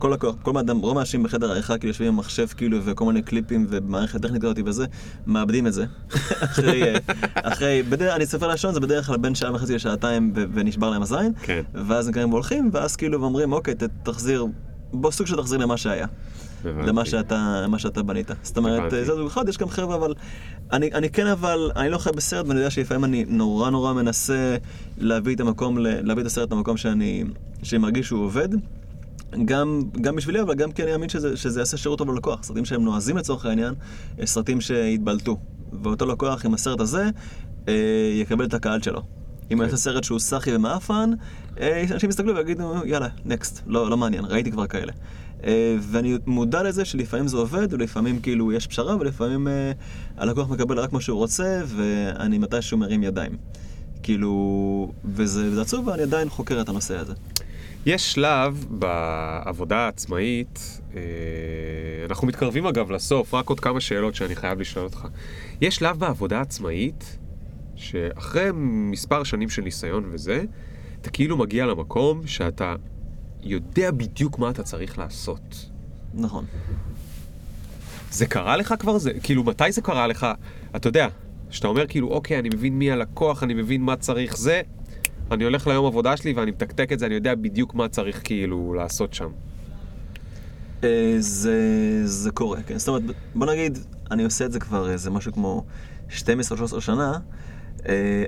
כל 0.00 0.10
לקוח, 0.14 0.34
כל 0.42 0.58
אדם, 0.58 0.78
רוב 0.78 0.98
האנשים 0.98 1.22
בחדר 1.22 1.48
העריכה 1.50 1.78
כאילו 1.78 1.90
יושבים 1.90 2.08
עם 2.08 2.16
מחשב 2.16 2.46
כאילו 2.46 2.78
וכל 2.84 3.04
מיני 3.04 3.22
קליפים 3.22 3.66
ומערכת 3.70 4.22
טכנית 4.22 4.42
כזאת 4.42 4.58
וזה, 4.66 4.84
מאבדים 5.26 5.66
את 5.66 5.72
זה. 5.72 5.84
אחרי, 6.44 6.82
אה, 6.82 6.98
אחרי, 7.34 7.82
בדרך, 7.82 8.16
אני 8.16 8.24
אספר 8.24 8.48
לשון, 8.48 8.74
זה 8.74 8.80
בדרך 8.80 9.06
כלל 9.06 9.16
בין 9.16 9.34
שעה 9.34 9.54
וחצי 9.54 9.74
לשעתיים 9.74 10.32
ונשבר 10.34 10.90
להם 10.90 11.02
הזין. 11.02 11.32
כן. 11.42 11.62
ואז 11.74 12.06
הם 12.08 12.14
קמים 12.14 12.30
והולכים, 12.32 12.70
ואז 12.72 12.96
כאילו 12.96 13.24
אומרים, 13.24 13.52
אוקיי, 13.52 13.74
ת- 13.74 13.82
תחזיר, 14.02 14.46
בוא 14.92 15.10
סוג 15.10 15.26
של 15.26 15.36
תחזיר 15.36 15.58
למה 15.58 15.76
שהיה. 15.76 16.06
למה 16.64 17.04
שאתה, 17.04 17.66
מה 17.68 17.78
שאתה 17.78 18.02
בנית. 18.02 18.30
זאת 18.42 18.56
אומרת, 18.56 18.78
הבנתי. 18.80 19.04
זה 19.04 19.14
זוג 19.14 19.26
אחד, 19.26 19.48
יש 19.48 19.58
גם 19.58 19.68
חבר'ה, 19.68 19.96
אבל 19.96 20.14
אני, 20.72 20.90
אני 20.94 21.10
כן 21.10 21.26
אבל, 21.26 21.70
אני 21.76 21.90
לא 21.90 21.98
חי 21.98 22.10
בסרט, 22.16 22.46
ואני 22.48 22.58
יודע 22.58 22.70
שלפעמים 22.70 23.04
אני 23.04 23.24
נורא 23.28 23.70
נורא 23.70 23.92
מנסה 23.92 24.56
להביא 24.98 25.34
את 25.34 25.40
המקום, 25.40 25.78
להביא 25.78 26.22
את 26.22 26.26
הסרט 26.26 26.52
למקום 26.52 26.76
שאני, 26.76 27.24
שאני 27.62 27.78
מרגיש 27.82 28.06
שהוא 28.06 28.24
עובד. 28.24 28.48
גם, 29.44 29.82
גם 30.00 30.16
בשבילי, 30.16 30.40
אבל 30.40 30.54
גם 30.54 30.72
כי 30.72 30.82
אני 30.82 30.90
מאמין 30.90 31.08
שזה, 31.08 31.36
שזה 31.36 31.60
יעשה 31.60 31.76
שירות 31.76 31.98
טוב 31.98 32.10
ללקוח. 32.10 32.42
סרטים 32.42 32.64
שהם 32.64 32.84
נועזים 32.84 33.16
לצורך 33.16 33.46
העניין, 33.46 33.74
אה, 34.20 34.26
סרטים 34.26 34.60
שהתבלטו. 34.60 35.38
ואותו 35.82 36.06
לקוח 36.06 36.46
עם 36.46 36.54
הסרט 36.54 36.80
הזה, 36.80 37.10
אה, 37.68 37.74
יקבל 38.14 38.44
את 38.44 38.54
הקהל 38.54 38.82
שלו. 38.82 39.02
אם 39.50 39.56
הוא 39.56 39.64
יעשה 39.64 39.76
סרט 39.76 40.04
שהוא 40.04 40.18
סאחי 40.18 40.56
ומאפן, 40.56 41.10
אה, 41.60 41.84
אנשים 41.92 42.10
יסתכלו 42.10 42.36
ויגידו, 42.36 42.74
יאללה, 42.84 43.08
נקסט, 43.24 43.62
לא, 43.66 43.90
לא 43.90 43.96
מעניין, 43.96 44.24
ראיתי 44.24 44.50
כבר 44.50 44.66
כאלה. 44.66 44.92
אה, 45.44 45.76
ואני 45.80 46.18
מודע 46.26 46.62
לזה 46.62 46.84
שלפעמים 46.84 47.28
זה 47.28 47.36
עובד, 47.36 47.72
ולפעמים 47.72 48.20
כאילו 48.20 48.52
יש 48.52 48.66
פשרה, 48.66 48.96
ולפעמים 48.96 49.48
אה, 49.48 49.72
הלקוח 50.16 50.50
מקבל 50.50 50.78
רק 50.78 50.92
מה 50.92 51.00
שהוא 51.00 51.18
רוצה, 51.18 51.62
ואני 51.66 52.38
מתישהו 52.38 52.78
מרים 52.78 53.02
ידיים. 53.02 53.36
כאילו, 54.02 54.92
וזה, 55.04 55.48
וזה 55.50 55.60
עצוב, 55.62 55.88
ואני 55.88 56.02
עדיין 56.02 56.28
חוקר 56.28 56.60
את 56.60 56.68
הנושא 56.68 56.96
הזה. 56.96 57.12
יש 57.86 58.12
שלב 58.12 58.66
בעבודה 58.70 59.78
העצמאית, 59.78 60.80
אה, 60.94 61.00
אנחנו 62.10 62.26
מתקרבים 62.26 62.66
אגב 62.66 62.90
לסוף, 62.90 63.34
רק 63.34 63.48
עוד 63.48 63.60
כמה 63.60 63.80
שאלות 63.80 64.14
שאני 64.14 64.36
חייב 64.36 64.60
לשאול 64.60 64.84
אותך. 64.84 65.08
יש 65.60 65.76
שלב 65.76 65.98
בעבודה 65.98 66.38
העצמאית, 66.38 67.18
שאחרי 67.76 68.48
מספר 68.52 69.24
שנים 69.24 69.48
של 69.50 69.62
ניסיון 69.62 70.04
וזה, 70.10 70.44
אתה 71.00 71.10
כאילו 71.10 71.36
מגיע 71.36 71.66
למקום 71.66 72.26
שאתה 72.26 72.74
יודע 73.42 73.90
בדיוק 73.90 74.38
מה 74.38 74.50
אתה 74.50 74.62
צריך 74.62 74.98
לעשות. 74.98 75.70
נכון. 76.14 76.44
זה 78.10 78.26
קרה 78.26 78.56
לך 78.56 78.74
כבר? 78.78 78.98
זה, 78.98 79.12
כאילו, 79.22 79.44
מתי 79.44 79.72
זה 79.72 79.80
קרה 79.80 80.06
לך? 80.06 80.26
אתה 80.76 80.88
יודע, 80.88 81.08
שאתה 81.50 81.68
אומר 81.68 81.86
כאילו, 81.86 82.08
אוקיי, 82.08 82.38
אני 82.38 82.48
מבין 82.48 82.78
מי 82.78 82.90
הלקוח, 82.90 83.42
אני 83.42 83.54
מבין 83.54 83.82
מה 83.82 83.96
צריך 83.96 84.36
זה, 84.36 84.62
אני 85.30 85.44
הולך 85.44 85.66
ליום 85.66 85.86
עבודה 85.86 86.16
שלי 86.16 86.32
ואני 86.32 86.50
מתקתק 86.50 86.92
את 86.92 86.98
זה, 86.98 87.06
אני 87.06 87.14
יודע 87.14 87.34
בדיוק 87.34 87.74
מה 87.74 87.88
צריך 87.88 88.20
כאילו 88.24 88.74
לעשות 88.74 89.14
שם. 89.14 89.28
אה, 90.84 91.16
זה, 91.18 91.56
זה 92.04 92.30
קורה, 92.30 92.62
כן. 92.62 92.78
זאת 92.78 92.88
אומרת, 92.88 93.02
בוא 93.34 93.46
נגיד, 93.46 93.78
אני 94.10 94.24
עושה 94.24 94.44
את 94.44 94.52
זה 94.52 94.60
כבר 94.60 94.90
איזה 94.90 95.10
משהו 95.10 95.32
כמו 95.32 95.64
12-13 96.08 96.12
שנה, 96.80 97.12
אה, 97.12 97.18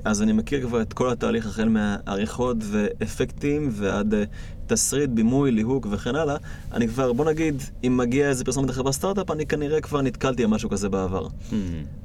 אז 0.04 0.22
אני 0.22 0.32
מכיר 0.32 0.66
כבר 0.66 0.82
את 0.82 0.92
כל 0.92 1.10
התהליך 1.10 1.46
החל 1.46 1.68
מהעריכות 1.68 2.56
ואפקטים 2.60 3.68
ועד 3.72 4.14
אה, 4.14 4.24
תסריט, 4.66 5.10
בימוי, 5.10 5.50
ליהוק 5.50 5.86
וכן 5.90 6.14
הלאה. 6.14 6.36
אני 6.72 6.88
כבר, 6.88 7.12
בוא 7.12 7.24
נגיד, 7.24 7.62
אם 7.86 7.96
מגיע 7.96 8.28
איזה 8.28 8.44
פרסומת 8.44 8.70
לחברה 8.70 8.92
סטארט-אפ, 8.92 9.30
אני 9.30 9.46
כנראה 9.46 9.80
כבר 9.80 10.02
נתקלתי 10.02 10.44
על 10.44 10.50
משהו 10.50 10.70
כזה 10.70 10.88
בעבר. 10.88 11.26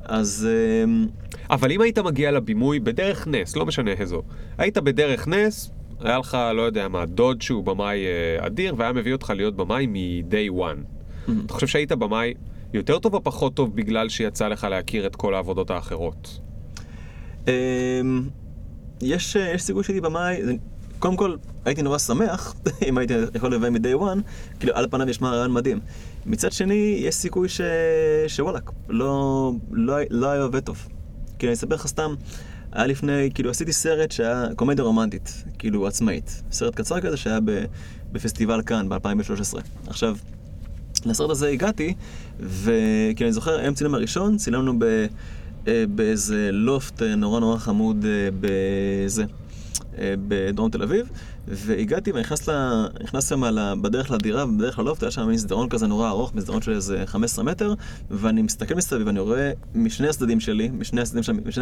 אז... 0.04 0.48
אה, 0.50 1.06
אבל 1.50 1.72
אם 1.72 1.82
היית 1.82 2.00
מגיע 2.00 2.32
לבימוי 2.32 2.80
בדרך 2.80 3.28
נס, 3.28 3.56
לא 3.56 3.66
משנה 3.66 3.92
איזו, 3.92 4.22
היית 4.58 4.78
בדרך 4.78 5.28
נס, 5.28 5.72
היה 6.00 6.18
לך, 6.20 6.38
לא 6.56 6.62
יודע 6.62 6.88
מה, 6.88 7.06
דוד 7.06 7.42
שהוא 7.42 7.64
במאי 7.64 8.06
אה, 8.06 8.46
אדיר, 8.48 8.76
והיה 8.78 8.94
מביא 8.94 9.14
אותך 9.14 9.34
להיות 9.36 9.56
במאי 9.56 9.88
מ-day 9.88 10.60
one. 10.62 11.32
אתה 11.46 11.54
חושב 11.54 11.68
שהיית 11.68 11.92
במאי 11.92 12.34
יותר 12.74 13.00
טוב 13.00 13.14
או 13.14 13.24
פחות 13.24 13.54
טוב 13.54 13.76
בגלל 13.76 14.10
שיצא 14.10 14.48
לך 14.48 14.64
להכיר 14.64 15.08
את 15.08 15.16
כל 15.16 15.36
העבודות 15.36 15.72
האחרות? 15.72 16.40
אמ, 17.48 18.24
יש, 19.02 19.38
אה, 19.38 19.54
יש 19.54 19.64
סיכוי 19.64 19.84
שהייתי 19.84 20.02
במאי, 20.02 20.42
קודם 21.00 21.18
כל 21.18 21.36
הייתי 21.66 21.82
נורא 21.82 21.98
שמח 21.98 22.56
אם 22.88 22.98
הייתי 22.98 23.14
יכול 23.36 23.54
לביים 23.54 23.74
מ-day 23.74 24.02
one, 24.02 24.22
כאילו 24.60 24.76
על 24.76 24.88
פניו 24.92 25.06
נשמע 25.06 25.30
רעיון 25.30 25.54
מדהים. 25.54 25.80
מצד 26.26 26.52
שני, 26.52 27.00
יש 27.02 27.16
סיכוי 27.16 27.50
ש... 27.50 27.62
שוואלאק, 28.28 28.72
לא, 28.90 29.52
לא, 29.72 29.96
לא 30.10 30.28
היה 30.28 30.44
עובד 30.44 30.60
טוב. 30.60 30.88
כאילו, 31.40 31.50
אני 31.50 31.56
אספר 31.56 31.76
לך 31.76 31.88
סתם, 31.88 32.16
היה 32.72 32.88
לפני, 32.88 33.30
כאילו 33.34 33.50
עשיתי 33.50 33.74
סרט 33.74 34.12
שהיה 34.12 34.46
קומדיה 34.56 34.84
רומנטית, 34.84 35.44
כאילו 35.60 35.88
עצמאית. 35.88 36.44
סרט 36.52 36.76
קצר 36.76 37.02
כזה 37.02 37.18
שהיה 37.18 37.40
ב, 37.46 37.66
בפסטיבל 38.12 38.62
כאן 38.62 38.90
ב-2013. 38.90 39.60
עכשיו, 39.88 40.18
לסרט 41.06 41.30
הזה 41.30 41.48
הגעתי, 41.48 41.94
וכי 42.40 43.24
אני 43.24 43.32
זוכר, 43.32 43.60
היום 43.60 43.74
צילם 43.74 43.96
הראשון, 43.96 44.38
צילמנו 44.38 44.80
ב, 44.80 45.06
באיזה 45.90 46.50
לופט 46.54 47.02
אה, 47.02 47.16
נורא 47.16 47.40
נורא 47.40 47.58
חמוד 47.58 48.06
אה, 48.06 48.30
בזה, 48.40 49.26
אה, 49.98 50.14
בדרום 50.28 50.70
תל 50.70 50.84
אביב, 50.84 51.10
והגעתי 51.48 52.12
ואני 52.12 52.22
נכנס, 52.22 52.50
ל, 52.50 52.86
נכנס 53.04 53.30
שם 53.30 53.42
בדרך 53.82 54.12
לדירה, 54.12 54.46
בדרך 54.46 54.80
ללופט, 54.80 55.04
היה 55.04 55.12
שם 55.12 55.30
מסדרון 55.30 55.70
כזה 55.70 55.88
נורא 55.88 56.10
ארוך, 56.10 56.36
מסדרון 56.36 56.62
של 56.62 56.72
איזה 56.72 57.04
15 57.06 57.44
מטר, 57.44 57.74
ואני 58.12 58.42
מסתכל 58.42 58.76
מסביב, 58.76 59.08
ואני 59.08 59.20
רואה 59.20 59.52
משני 59.76 60.08
הצדדים 60.08 60.40
שלי, 60.40 60.70
משני 60.70 61.02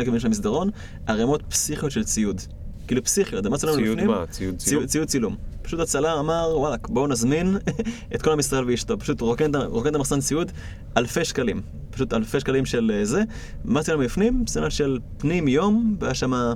הכיוונים 0.02 0.20
של 0.20 0.28
המסדרון, 0.28 0.70
ערימות 1.08 1.42
פסיכיות 1.50 1.92
של 1.92 2.04
ציוד. 2.04 2.42
כאילו 2.88 3.04
פסיכיות, 3.04 3.46
מה 3.46 3.58
צילמנו 3.58 3.78
ציוד 3.78 3.98
לפנים? 3.98 4.08
מה? 4.08 4.26
ציוד 4.30 4.58
צילום? 4.58 4.58
ציוד, 4.58 4.86
ציוד 4.86 5.08
צילום. 5.08 5.36
פשוט 5.62 5.80
הצלם 5.80 6.18
אמר, 6.20 6.54
וואלכ, 6.56 6.80
בואו 6.90 7.08
נזמין 7.08 7.58
את 8.16 8.22
כל 8.22 8.32
עם 8.32 8.40
ישראל 8.40 8.66
ואשתו. 8.68 9.00
פשוט 9.00 9.22
רוקן 9.22 9.52
את 9.88 9.96
המחסן 9.96 10.20
ציוד, 10.20 10.52
אלפי 10.98 11.26
שקלים. 11.26 11.62
פשוט 11.92 12.14
אלפי 12.14 12.40
שקלים 12.40 12.66
של 12.66 12.92
אה, 12.94 13.06
זה. 13.06 13.24
מה 13.66 13.84
צילם 13.84 14.04
בפנים? 14.04 14.44
סצנה 14.48 14.70
של 14.70 15.00
פנים 15.18 15.48
יום, 15.48 15.96
והיה 16.00 16.14
שם, 16.14 16.34
אה, 16.34 16.54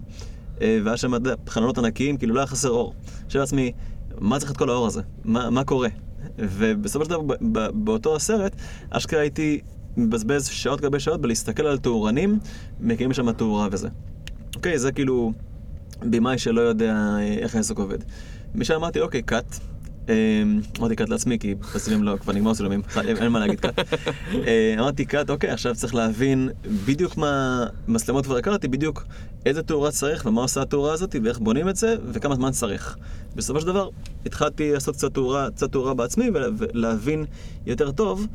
והיה 0.84 0.98
שם, 0.98 1.14
יודע, 1.14 1.34
חלונות 1.48 1.78
ענקיים, 1.78 2.18
כאילו 2.18 2.34
לא 2.34 2.40
היה 2.40 2.48
חסר 2.48 2.70
אור. 2.70 2.94
חושב 3.28 3.40
לעצמי, 3.40 3.72
מה 4.18 4.40
צריך 4.40 4.52
את 4.52 4.58
כל 4.58 4.70
האור 4.70 4.88
הזה? 4.88 5.02
מה, 5.24 5.50
מה 5.50 5.64
קורה? 5.64 5.90
ובסופו 6.38 7.06
של 7.06 7.12
דבר, 7.12 7.36
באותו 7.74 8.16
הסרט, 8.16 8.56
אשכרה 8.90 9.22
הייתי 9.22 9.62
מבזבז 9.98 10.48
שעות 10.48 10.82
גבי 10.82 11.00
שעות 11.00 11.22
בלהסתכל 11.22 11.66
על 11.66 11.78
תאורנים, 11.78 12.40
מקימים 12.80 13.14
שם 13.14 13.32
תאורה 13.32 13.68
וזה. 13.72 13.90
אוקיי, 14.56 14.80
זה 14.80 14.92
כאילו 14.92 15.34
במאי 16.02 16.38
שלא 16.38 16.62
יודע 16.62 16.94
אה, 17.20 17.34
איך 17.38 17.56
העסק 17.56 17.78
עובד. 17.78 17.98
משם 18.56 18.74
אמרתי, 18.74 19.00
אוקיי, 19.00 19.22
קאט. 19.22 19.56
אמ, 20.10 20.14
אמרתי 20.80 20.96
קאט 20.96 21.10
לעצמי, 21.10 21.40
כי 21.40 21.56
בצילומים 21.76 22.06
לא, 22.08 22.18
כבר 22.18 22.34
נגמר 22.34 22.54
צילומים, 22.54 22.82
אין 23.08 23.18
אין 23.18 23.28
מה 23.32 23.40
להגיד 23.40 23.60
קאט. 23.60 23.80
אה, 24.48 24.76
אמרתי 24.80 25.06
קאט, 25.06 25.30
אוקיי, 25.30 25.50
עכשיו 25.50 25.76
צריך 25.76 25.96
להבין 25.96 26.50
בדיוק 26.86 27.18
מה, 27.18 27.66
מצלמות 27.88 28.26
כבר 28.26 28.38
הכרתי, 28.38 28.68
בדיוק 28.68 29.04
איזה 29.46 29.64
תאורה 29.64 29.92
צריך 29.92 30.26
ומה 30.26 30.42
עושה 30.42 30.62
התאורה 30.62 30.94
הזאת 30.94 31.16
ואיך 31.24 31.40
בונים 31.40 31.70
את 31.70 31.76
זה 31.76 31.96
וכמה 32.12 32.36
זמן 32.36 32.52
צריך. 32.52 32.98
בסופו 33.36 33.62
של 33.62 33.68
דבר 33.68 33.90
התחלתי 34.26 34.72
לעשות 34.72 34.96
קצת 34.96 35.14
תאורה, 35.14 35.48
קצת 35.56 35.72
תאורה 35.72 35.94
בעצמי 35.94 36.30
ולה- 36.30 36.48
ולהבין 36.58 37.26
יותר 37.66 37.92
טוב, 37.92 38.28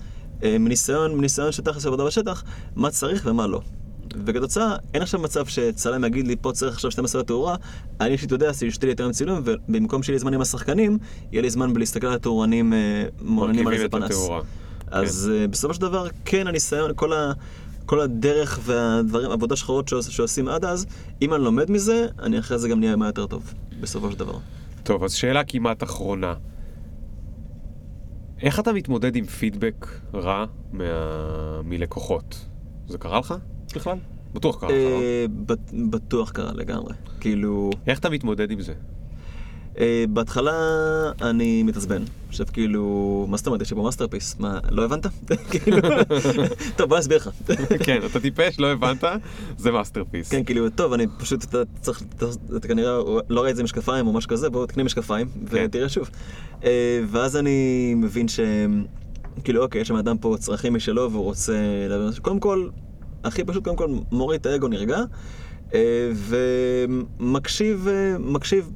אה, 0.43 0.59
מניסיון, 0.59 1.19
מניסיון 1.19 1.53
של 1.53 1.63
תכלס 1.63 1.87
עבודה 1.87 2.05
בשטח, 2.05 2.45
מה 2.77 2.91
צריך 2.91 3.23
ומה 3.27 3.47
לא. 3.47 3.61
וכתוצאה, 4.25 4.77
אין 4.95 5.03
עכשיו 5.03 5.21
מצב 5.21 5.47
שצלם 5.47 6.05
יגיד 6.05 6.27
לי, 6.27 6.37
פה 6.41 6.53
צריך 6.53 6.75
עכשיו 6.75 6.91
12 6.91 7.23
תאורה, 7.23 7.57
אני 8.01 8.11
אישית 8.11 8.31
יודע 8.31 8.55
שישתה 8.55 8.87
לי 8.87 8.93
יותר 8.93 9.05
עם 9.05 9.13
צילום, 9.13 9.41
ובמקום 9.45 10.03
שיהיה 10.03 10.15
לי 10.15 10.19
זמן 10.19 10.35
עם 10.35 10.41
השחקנים, 10.41 10.99
יהיה 11.33 11.43
לי 11.43 11.51
זמן 11.51 11.75
בלהסתכל 11.75 12.07
על 12.07 12.15
התאורנים 12.15 12.73
אה, 12.73 13.05
מעוננים 13.21 13.67
על 13.67 13.73
איזה 13.73 13.89
פנס. 13.89 14.29
אז 14.87 15.31
אה, 15.35 15.47
בסופו 15.49 15.75
של 15.75 15.81
דבר, 15.81 16.07
כן, 16.25 16.47
הניסיון, 16.47 16.91
כל, 16.95 17.13
ה, 17.13 17.33
כל 17.87 18.01
הדרך 18.01 18.59
והדברים, 18.63 19.31
עבודה 19.31 19.57
שחורות 19.57 19.89
שעוש, 19.89 20.09
שעושים 20.09 20.49
עד 20.49 20.65
אז, 20.65 20.87
אם 21.23 21.35
אני 21.35 21.45
לומד 21.45 21.71
מזה, 21.71 22.07
אני 22.23 22.39
אחרי 22.39 22.59
זה 22.59 22.69
גם 22.69 22.81
נהיה 22.81 22.97
מה 22.97 23.07
יותר 23.07 23.27
טוב, 23.27 23.55
בסופו 23.81 24.11
של 24.11 24.19
דבר. 24.19 24.39
טוב, 24.83 25.05
אז 25.05 25.13
שאלה 25.13 25.45
כמעט 25.45 25.83
אחרונה. 25.83 26.35
איך 28.43 28.61
אתה 28.61 28.73
מתמודד 28.73 29.17
עם 29.17 29.25
פידבק 29.25 29.87
רע 30.15 30.45
מה... 30.73 30.85
מלקוחות? 31.65 32.47
זה 32.89 32.99
קרה 32.99 33.19
לך 33.19 33.35
בכלל? 33.75 33.97
בטוח 34.35 34.61
קרה 34.61 34.69
לך, 34.69 34.75
לא? 34.75 35.01
אה, 35.01 35.25
בט- 35.47 35.73
בטוח 35.91 36.31
קרה 36.31 36.53
לגמרי. 36.55 36.95
כאילו, 37.21 37.71
איך 37.87 37.99
אתה 37.99 38.11
מתמודד 38.11 38.51
עם 38.51 38.61
זה? 38.61 38.73
אה, 39.79 40.05
בהתחלה 40.09 40.53
אני 41.23 41.63
מתעצבן. 41.63 42.03
עכשיו 42.29 42.47
כאילו, 42.53 43.27
מה 43.29 43.37
זאת 43.37 43.47
אומרת, 43.47 43.63
יש 43.63 43.71
לי 43.71 43.77
פה 43.77 43.83
masterpiece, 43.83 44.37
מה, 44.39 44.59
לא 44.71 44.85
הבנת? 44.85 45.07
כאילו, 45.51 45.79
טוב, 46.77 46.89
בוא 46.89 46.99
נסביר 46.99 47.17
לך. 47.17 47.31
כן, 47.87 47.99
אתה 48.11 48.21
טיפש, 48.21 48.61
לא 48.61 48.73
הבנת? 48.73 49.05
זה 49.59 49.71
masterpiece. 49.71 50.31
כן, 50.31 50.45
כאילו, 50.45 50.71
טוב, 50.71 50.93
אני 50.93 51.07
פשוט, 51.19 51.45
אתה 51.45 51.59
צריך, 51.81 52.03
אתה, 52.57 52.69
כנראה 52.69 52.99
לא 53.29 53.41
ראית 53.43 53.51
את 53.51 53.57
זה 53.57 53.63
עם 53.63 53.65
משקפיים 53.65 54.07
או 54.07 54.13
משהו 54.13 54.31
כזה, 54.31 54.51
בוא 54.51 54.67
תקנה 54.67 54.85
משקפיים, 54.85 55.27
כן. 55.51 55.65
ותראה 55.69 55.89
שוב. 55.89 56.11
אה, 56.65 56.71
ואז 57.07 57.37
אני 57.37 57.93
מבין 57.97 58.29
ש... 58.29 58.41
כאילו, 59.45 59.63
אוקיי, 59.63 59.81
יש 59.81 59.89
שם 59.89 59.97
אדם 59.97 60.19
פה 60.19 60.37
צרכים 60.39 60.75
משלו 60.75 61.11
והוא 61.13 61.25
רוצה. 61.25 61.53
קודם 62.23 62.41
כל, 62.41 62.69
הכי 63.25 63.45
פשוט, 63.45 63.65
קודם 63.65 63.77
כל, 63.77 63.89
מוריד 64.13 64.41
את 64.41 64.47
האגו, 64.47 64.69
נרגע, 64.69 64.99
אה, 65.75 66.11
ומקשיב, 66.15 67.89
אה, 67.89 68.19
מקשיב 68.19 68.71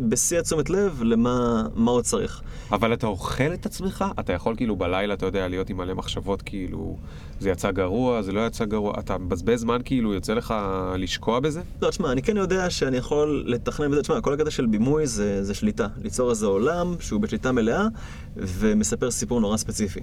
בשיא 0.00 0.38
התשומת 0.38 0.70
לב 0.70 1.02
למה 1.02 1.66
מה 1.74 1.90
הוא 1.90 2.02
צריך. 2.02 2.42
אבל 2.72 2.92
אתה 2.92 3.06
אוכל 3.06 3.54
את 3.54 3.66
עצמך? 3.66 4.04
אתה 4.20 4.32
יכול 4.32 4.56
כאילו 4.56 4.76
בלילה, 4.76 5.14
אתה 5.14 5.26
יודע, 5.26 5.48
להיות 5.48 5.70
עם 5.70 5.76
מלא 5.76 5.94
מחשבות 5.94 6.42
כאילו, 6.42 6.96
זה 7.40 7.50
יצא 7.50 7.70
גרוע, 7.70 8.22
זה 8.22 8.32
לא 8.32 8.46
יצא 8.46 8.64
גרוע, 8.64 8.94
אתה 8.98 9.18
מבזבז 9.18 9.60
זמן 9.60 9.80
כאילו, 9.84 10.14
יוצא 10.14 10.34
לך 10.34 10.54
לשקוע 10.98 11.40
בזה? 11.40 11.62
לא, 11.82 11.90
תשמע, 11.90 12.12
אני 12.12 12.22
כן 12.22 12.36
יודע 12.36 12.70
שאני 12.70 12.96
יכול 12.96 13.44
לתכנן 13.46 13.90
בזה, 13.90 14.02
תשמע, 14.02 14.20
כל 14.20 14.34
הקטע 14.34 14.50
של 14.50 14.66
בימוי 14.66 15.06
זה, 15.06 15.44
זה 15.44 15.54
שליטה. 15.54 15.86
ליצור 16.02 16.30
איזה 16.30 16.46
עולם 16.46 16.94
שהוא 17.00 17.20
בשליטה 17.20 17.52
מלאה 17.52 17.86
ומספר 18.36 19.10
סיפור 19.10 19.40
נורא 19.40 19.56
ספציפי. 19.56 20.00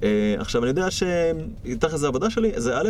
Uh, 0.00 0.04
עכשיו, 0.38 0.62
אני 0.62 0.68
יודע 0.68 0.88
שתכל'ס 0.90 2.00
זה 2.00 2.06
העבודה 2.06 2.30
שלי, 2.30 2.52
זה 2.56 2.78
א', 2.78 2.88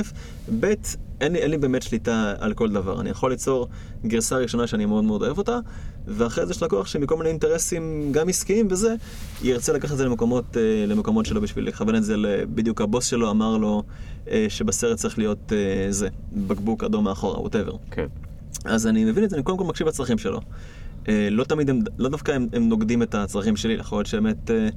ב', 0.61 0.73
אין 1.21 1.33
לי, 1.33 1.39
אין 1.39 1.51
לי 1.51 1.59
באמת 1.59 1.83
שליטה 1.83 2.35
על 2.39 2.55
כל 2.55 2.71
דבר. 2.71 3.01
אני 3.01 3.11
יכול 3.11 3.31
ליצור 3.31 3.69
גרסה 4.07 4.37
ראשונה 4.37 4.67
שאני 4.67 4.87
מאוד 4.87 5.05
מאוד 5.05 5.23
אוהב 5.23 5.39
אותה, 5.39 5.59
ואחרי 6.07 6.47
זה 6.47 6.53
יש 6.53 6.63
לקוח 6.63 6.87
שמכל 6.87 7.17
מיני 7.17 7.29
אינטרסים, 7.29 8.13
גם 8.13 8.29
עסקיים 8.29 8.69
וזה, 8.71 8.95
ירצה 9.43 9.73
לקחת 9.73 9.93
את 9.93 9.97
זה 9.97 10.05
למקומות, 10.05 10.45
uh, 10.53 10.59
למקומות 10.87 11.27
שלו 11.27 11.41
בשביל 11.41 11.69
לכוון 11.69 11.97
את 11.97 12.05
זה, 12.05 12.15
בדיוק 12.55 12.81
הבוס 12.81 13.07
שלו 13.07 13.31
אמר 13.31 13.57
לו 13.57 13.83
uh, 14.27 14.31
שבסרט 14.49 14.97
צריך 14.97 15.19
להיות 15.19 15.53
uh, 15.53 15.53
זה, 15.93 16.09
בקבוק 16.33 16.85
אדום 16.85 17.05
מאחורה, 17.05 17.41
ווטאבר. 17.41 17.73
כן. 17.91 18.07
אז 18.65 18.87
אני 18.87 19.05
מבין 19.05 19.25
את 19.25 19.31
זה, 19.31 19.37
אני 19.37 19.43
קודם 19.43 19.59
כל 19.59 19.65
מקשיב 19.65 19.89
לצרכים 19.89 20.19
שלו. 20.19 20.41
אה, 21.09 21.29
לא 21.31 21.45
תמיד 21.45 21.71
הם, 21.71 21.81
לא 21.99 22.09
דווקא 22.09 22.33
הם, 22.33 22.47
הם 22.53 22.69
נוגדים 22.69 23.03
את 23.03 23.15
הצרכים 23.15 23.57
שלי, 23.57 23.73
יכול 23.73 23.99
להיות 23.99 24.07
שבאמת 24.07 24.51
אה, 24.51 24.69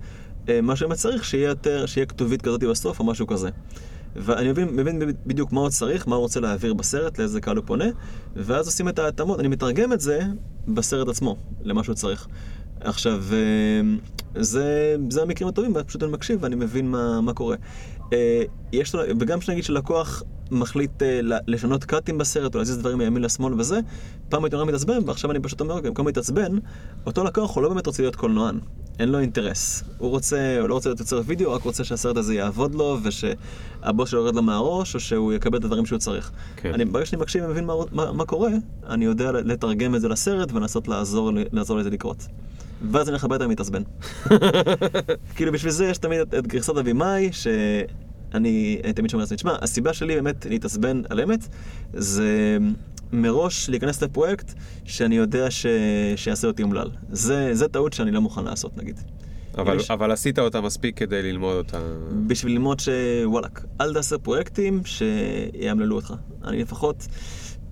מה 0.64 0.76
שבאמת 0.76 0.98
צריך, 0.98 1.26
שיהיה 1.26 1.50
יותר, 1.50 1.86
שיהיה 1.86 2.06
כתובית 2.06 2.42
כזאת 2.42 2.64
בסוף 2.64 3.00
או 3.00 3.06
משהו 3.06 3.28
כזה. 3.28 3.50
ואני 4.16 4.52
מבין, 4.52 4.70
מבין 4.70 5.02
בדיוק 5.26 5.52
מה 5.52 5.62
הוא 5.62 5.70
צריך, 5.70 6.08
מה 6.08 6.16
הוא 6.16 6.22
רוצה 6.22 6.40
להעביר 6.40 6.74
בסרט, 6.74 7.20
לאיזה 7.20 7.42
קהל 7.42 7.58
הוא 7.58 7.66
פונה, 7.66 7.86
ואז 8.36 8.66
עושים 8.66 8.90
את 8.90 9.00
ההתאמות, 9.00 9.40
אני 9.40 9.48
מתרגם 9.48 9.94
את 9.94 10.02
זה 10.02 10.22
בסרט 10.68 11.08
עצמו, 11.08 11.38
למה 11.64 11.84
שהוא 11.84 11.96
צריך. 11.96 12.28
עכשיו, 12.80 13.24
אה, 13.32 13.82
זה, 14.42 14.96
זה 15.10 15.22
המקרים 15.22 15.50
הטובים, 15.50 15.74
פשוט 15.88 16.04
אני 16.04 16.12
מקשיב 16.12 16.44
ואני 16.44 16.56
מבין 16.56 16.92
מה, 16.92 17.22
מה 17.22 17.34
קורה. 17.34 17.56
אה, 18.14 18.44
יש, 18.74 18.96
וגם 19.20 19.40
כשנגיד 19.40 19.64
שלקוח 19.64 20.24
מחליט 20.52 21.04
אה, 21.04 21.20
לשנות 21.48 21.84
קאטים 21.84 22.18
בסרט 22.18 22.54
או 22.56 22.60
להזיז 22.60 22.78
דברים 22.78 22.98
מימין 22.98 23.22
לשמאל 23.24 23.54
וזה, 23.60 23.80
פעם 24.32 24.44
הייתי 24.44 24.56
אומר 24.56 24.66
מתעצבן, 24.66 24.98
ועכשיו 25.06 25.32
אני 25.32 25.40
פשוט 25.40 25.62
אומר, 25.62 25.82
במקום 25.82 26.08
להתעצבן, 26.08 26.52
אותו 27.06 27.24
לקוח 27.24 27.56
הוא 27.56 27.64
לא 27.64 27.70
באמת 27.70 27.88
רוצה 27.88 28.04
להיות 28.04 28.16
קולנוען, 28.16 28.60
אין 29.00 29.10
לו 29.10 29.20
אינטרס. 29.20 29.84
הוא 29.98 30.10
רוצה, 30.10 30.58
הוא 30.60 30.70
לא 30.70 30.74
רוצה 30.74 30.90
להיות 30.90 31.00
יוצר 31.00 31.22
וידאו, 31.26 31.52
רק 31.54 31.64
רוצה 31.64 31.84
שהסרט 31.84 32.18
הזה 32.18 32.36
יעבוד 32.36 32.76
לו, 32.76 32.98
ושהבוס 33.04 34.10
שלו 34.10 34.20
יורד 34.20 34.36
לו 34.36 34.42
מהראש, 34.42 34.96
או 34.96 35.00
שהוא 35.00 35.34
יקבל 35.34 35.58
את 35.58 35.64
הדברים 35.64 35.86
שהוא 35.86 36.00
צריך. 36.00 36.32
כן. 36.56 36.74
אני, 36.74 36.86
ברגע 36.86 37.06
שאני 37.06 37.22
מקשיב 37.22 37.44
ומבין 37.46 37.66
מה, 37.66 37.74
מה, 37.92 38.12
מה 38.12 38.26
קורה, 38.26 38.52
אני 38.88 39.06
יודע 39.06 39.32
לתרגם 39.32 39.96
את 39.96 40.02
זה 40.02 40.10
לסרט 40.10 40.52
ולנסות 40.52 40.88
לעזור, 40.88 41.32
לעזור 41.52 41.78
לזה 41.78 41.90
לקרות. 41.90 42.28
ואז 42.92 43.08
אני 43.08 43.12
הולך 43.12 43.24
הביתה 43.24 43.46
ומתעצבן. 43.46 43.84
כאילו 45.36 45.52
בשביל 45.52 45.72
זה 45.72 45.86
יש 45.86 45.98
תמיד 45.98 46.20
את, 46.20 46.34
את 46.34 46.48
גרסת 46.48 46.78
אבימאי, 46.78 47.30
שאני 47.32 48.82
תמיד 48.96 49.10
שומע 49.10 49.24
לעצמי, 49.24 49.38
תשמע, 49.38 49.56
הסיבה 49.62 49.94
שלי 49.94 50.16
באמת 50.16 50.46
להתעצבן 50.46 51.02
על 51.10 51.22
אמת, 51.22 51.48
זה 51.94 52.58
מראש 53.14 53.70
להיכנס 53.70 54.04
לפרויקט 54.04 54.54
שאני 54.86 55.16
יודע 55.16 55.52
ש... 55.52 55.66
שיעשה 56.16 56.48
אותי 56.48 56.64
אומלל. 56.64 56.90
זה, 57.10 57.50
זה 57.54 57.68
טעות 57.68 57.94
שאני 57.94 58.12
לא 58.12 58.22
מוכן 58.22 58.44
לעשות 58.44 58.78
נגיד. 58.78 59.00
אבל, 59.58 59.76
יש... 59.78 59.92
אבל 59.92 60.12
עשית 60.12 60.40
אותה 60.40 60.62
מספיק 60.62 60.98
כדי 60.98 61.22
ללמוד 61.22 61.56
אותה. 61.56 61.80
בשביל 62.28 62.52
ללמוד 62.52 62.80
שוואלאק, 62.80 63.66
אל 63.82 63.94
תעשה 63.94 64.18
פרויקטים 64.18 64.82
שיאמללו 64.86 65.96
אותך. 65.96 66.14
אני 66.44 66.62
לפחות... 66.62 67.08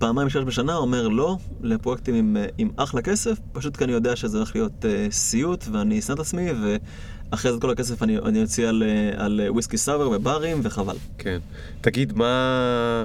פעמיים 0.00 0.28
שלוש 0.28 0.44
בשנה 0.44 0.76
אומר 0.76 1.08
לא 1.08 1.36
לפרויקטים 1.62 2.14
עם, 2.14 2.36
אה, 2.36 2.46
עם 2.58 2.70
אחלה 2.76 3.02
כסף, 3.02 3.38
פשוט 3.52 3.76
כי 3.76 3.84
אני 3.84 3.92
יודע 3.92 4.16
שזה 4.16 4.36
הולך 4.38 4.56
להיות 4.56 4.84
uh, 4.84 5.12
סיוט 5.12 5.64
ואני 5.72 5.98
אשנא 5.98 6.14
את 6.14 6.18
עצמי 6.18 6.48
ואחרי 6.52 7.50
זה 7.50 7.56
את 7.56 7.62
כל 7.62 7.70
הכסף 7.70 8.02
אני, 8.02 8.18
אני 8.18 8.42
אוציא 8.42 8.68
על, 8.68 8.82
uh, 8.82 9.20
על 9.20 9.40
וויסקי 9.48 9.76
סאבר 9.76 10.10
וברים 10.10 10.60
וחבל. 10.62 10.96
כן. 11.18 11.38
תגיד, 11.80 12.12
מה... 12.12 13.04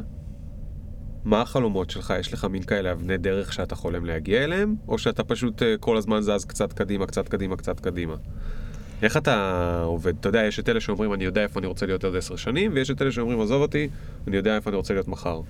מה 1.26 1.42
החלומות 1.42 1.90
שלך? 1.90 2.14
יש 2.20 2.34
לך 2.34 2.46
מין 2.46 2.64
כאלה 2.64 2.92
אבני 2.92 3.18
דרך 3.18 3.54
שאתה 3.54 3.76
חולם 3.76 4.06
להגיע 4.06 4.44
אליהם? 4.44 4.76
או 4.88 4.98
שאתה 4.98 5.24
פשוט 5.24 5.62
uh, 5.62 5.66
כל 5.80 5.98
הזמן 5.98 6.22
זז 6.22 6.46
קצת 6.46 6.74
קדימה, 6.74 7.06
קצת 7.06 7.30
קדימה, 7.30 7.56
קצת 7.56 7.80
קדימה? 7.80 8.16
איך 9.02 9.18
אתה 9.18 9.80
עובד? 9.84 10.14
אתה 10.20 10.30
יודע, 10.30 10.44
יש 10.44 10.60
את 10.60 10.70
אלה 10.70 10.80
שאומרים 10.80 11.14
אני 11.14 11.26
יודע 11.26 11.44
איפה 11.44 11.60
אני 11.60 11.68
רוצה 11.68 11.86
להיות 11.86 12.04
עוד 12.04 12.16
עשר 12.16 12.36
שנים, 12.36 12.72
ויש 12.74 12.92
את 12.92 13.02
אלה 13.02 13.12
שאומרים 13.12 13.42
עזוב 13.42 13.62
אותי, 13.62 13.90
אני 14.28 14.38
יודע 14.38 14.56
איפה 14.56 14.70
אני 14.70 14.78
רוצה 14.78 14.94
להיות 14.94 15.08
מחר. 15.08 15.42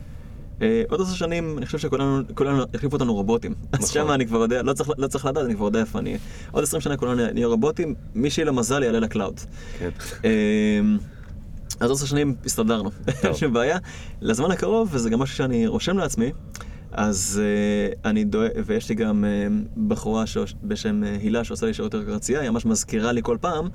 אה, 0.61 0.83
עוד 0.89 1.01
עשר 1.01 1.13
שנים, 1.13 1.57
אני 1.57 1.65
חושב 1.65 1.77
שכולנו 1.77 2.63
יחליפו 2.73 2.95
אותנו 2.95 3.13
רובוטים. 3.13 3.53
אז 3.71 3.79
נכון. 3.79 3.87
שמה 3.87 4.15
אני 4.15 4.27
כבר 4.27 4.39
יודע, 4.39 4.63
לא, 4.63 4.73
לא 4.97 5.07
צריך 5.07 5.25
לדעת, 5.25 5.45
אני 5.45 5.55
כבר 5.55 5.65
יודע 5.65 5.79
איפה 5.79 5.99
אני... 5.99 6.17
עוד 6.51 6.63
עשרים 6.63 6.81
שנה 6.81 6.97
כולנו 6.97 7.31
נהיה 7.33 7.47
רובוטים, 7.47 7.95
מי 8.15 8.29
שיהיה 8.29 8.45
למזל 8.45 8.83
יעלה 8.83 8.99
לקלאוד. 8.99 9.39
כן. 9.79 9.89
אז 11.79 11.91
עשר 11.91 12.05
שנים 12.05 12.35
הסתדרנו, 12.45 12.91
אין 13.23 13.33
שום 13.33 13.53
בעיה. 13.53 13.77
לזמן 14.21 14.51
הקרוב, 14.51 14.89
וזה 14.91 15.09
גם 15.09 15.19
משהו 15.19 15.35
שאני 15.35 15.67
רושם 15.67 15.97
לעצמי, 15.97 16.31
אז 16.91 17.41
uh, 17.41 17.99
אני 18.05 18.23
דואג, 18.23 18.49
ויש 18.65 18.89
לי 18.89 18.95
גם 18.95 19.23
uh, 19.23 19.79
בחורה 19.87 20.27
ש... 20.27 20.37
בשם 20.63 21.03
uh, 21.03 21.21
הילה 21.21 21.43
שעושה 21.43 21.65
לי 21.65 21.73
שירות 21.73 21.95
רצייה, 21.95 22.41
היא 22.41 22.49
ממש 22.49 22.65
מזכירה 22.65 23.11
לי 23.11 23.21
כל 23.23 23.37
פעם 23.41 23.69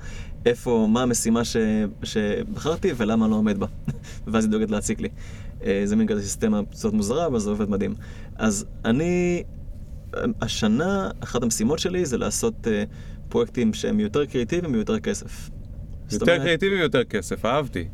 איפה, 0.45 0.87
מה 0.89 1.03
המשימה 1.03 1.45
ש... 1.45 1.57
שבחרתי 2.03 2.91
ולמה 2.97 3.25
אני 3.25 3.31
לא 3.31 3.35
עומד 3.35 3.59
בה. 3.59 3.67
ואז 4.27 4.43
היא 4.43 4.51
דואגת 4.51 4.71
להציק 4.71 5.01
לי. 5.01 5.09
אה, 5.59 5.63
זה 5.85 5.95
מין 5.95 6.07
כזה 6.07 6.21
סיסטמה 6.21 6.61
קצת 6.71 6.93
מוזרה, 6.93 7.25
אבל 7.25 7.39
זה 7.39 7.49
עובד 7.49 7.69
מדהים. 7.69 7.93
אז 8.35 8.65
אני, 8.85 9.43
השנה, 10.41 11.09
אחת 11.19 11.43
המשימות 11.43 11.79
שלי 11.79 12.05
זה 12.05 12.17
לעשות 12.17 12.67
אה, 12.67 12.69
פרויקטים 13.29 13.73
שהם 13.73 13.99
יותר 13.99 14.25
קריאיטיביים 14.25 14.73
ויותר 14.73 14.99
כסף. 14.99 15.49
יותר 16.11 16.37
קריאיטיביים 16.37 16.79
ויותר 16.79 17.03
כסף, 17.03 17.45
אהבתי. 17.45 17.85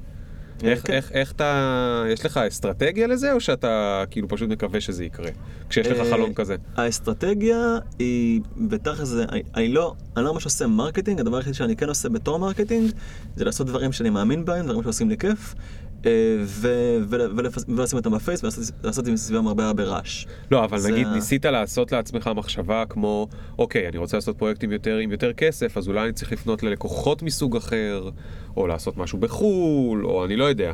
איך, 0.63 0.87
כן. 0.87 0.93
איך, 0.93 1.11
איך 1.11 1.31
אתה, 1.31 2.03
יש 2.09 2.25
לך 2.25 2.37
אסטרטגיה 2.37 3.07
לזה, 3.07 3.33
או 3.33 3.39
שאתה 3.39 4.03
כאילו 4.11 4.27
פשוט 4.27 4.49
מקווה 4.49 4.81
שזה 4.81 5.05
יקרה, 5.05 5.29
כשיש 5.69 5.87
לך 5.87 5.99
אה, 5.99 6.11
חלום 6.11 6.33
כזה? 6.33 6.55
האסטרטגיה 6.75 7.77
היא, 7.99 8.41
בתכל'ס 8.57 9.07
זה, 9.07 9.25
אני, 9.29 9.43
אני 9.55 9.67
לא, 9.67 9.93
אני 10.17 10.25
לא 10.25 10.33
ממש 10.33 10.45
עושה 10.45 10.67
marketing, 10.67 11.19
הדבר 11.19 11.37
היחיד 11.37 11.53
שאני 11.53 11.75
כן 11.75 11.89
עושה 11.89 12.09
בתור 12.09 12.39
marketing, 12.39 12.91
זה 13.35 13.45
לעשות 13.45 13.67
דברים 13.67 13.91
שאני 13.91 14.09
מאמין 14.09 14.45
בהם, 14.45 14.65
דברים 14.65 14.83
שעושים 14.83 15.09
לי 15.09 15.17
כיף, 15.17 15.55
אה, 15.55 15.61
ולשים 16.03 17.97
אותם 17.97 18.11
בפייס 18.11 18.43
ולעשות 18.83 19.07
עם 19.07 19.17
סביבם 19.17 19.47
הרבה 19.47 19.67
הרבה 19.67 19.83
רעש. 19.83 20.25
לא, 20.51 20.65
אבל 20.65 20.91
נגיד 20.91 21.07
ניסית 21.07 21.45
לעשות 21.45 21.91
לעצמך 21.91 22.29
מחשבה 22.35 22.83
כמו, 22.89 23.27
אוקיי, 23.59 23.87
אני 23.87 23.97
רוצה 23.97 24.17
לעשות 24.17 24.37
פרויקטים 24.37 24.71
יותר 24.71 24.97
עם 24.97 25.11
יותר 25.11 25.33
כסף, 25.33 25.77
אז 25.77 25.87
אולי 25.87 26.03
אני 26.03 26.13
צריך 26.13 26.31
לפנות 26.31 26.63
ללקוחות 26.63 27.23
מסוג 27.23 27.55
אחר, 27.55 28.09
או 28.57 28.67
לעשות 28.67 28.97
משהו 28.97 29.19
בחו"ל, 29.19 30.05
או 30.05 30.25
אני 30.25 30.35
לא 30.35 30.43
יודע. 30.43 30.73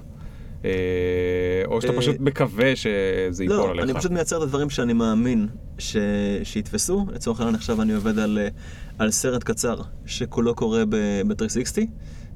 אה, 0.66 0.72
או 1.66 1.82
שאתה 1.82 1.94
אה, 1.94 1.98
פשוט 1.98 2.20
מקווה 2.20 2.76
שזה 2.76 3.44
ייפול 3.44 3.70
עליך. 3.70 3.78
לא, 3.78 3.84
אני 3.84 3.94
פשוט 3.94 4.12
מייצר 4.12 4.38
את 4.38 4.42
הדברים 4.42 4.70
שאני 4.70 4.94
מאמין 4.94 5.48
שיתפסו. 6.44 7.06
לצורך 7.14 7.40
העניין 7.40 7.56
עכשיו 7.56 7.82
אני 7.82 7.94
עובד 7.94 8.20
על 9.00 9.12
סרט 9.12 9.44
קצר 9.44 9.82
שכולו 10.06 10.56
קורה 10.56 10.84
ב-360. 10.90 11.88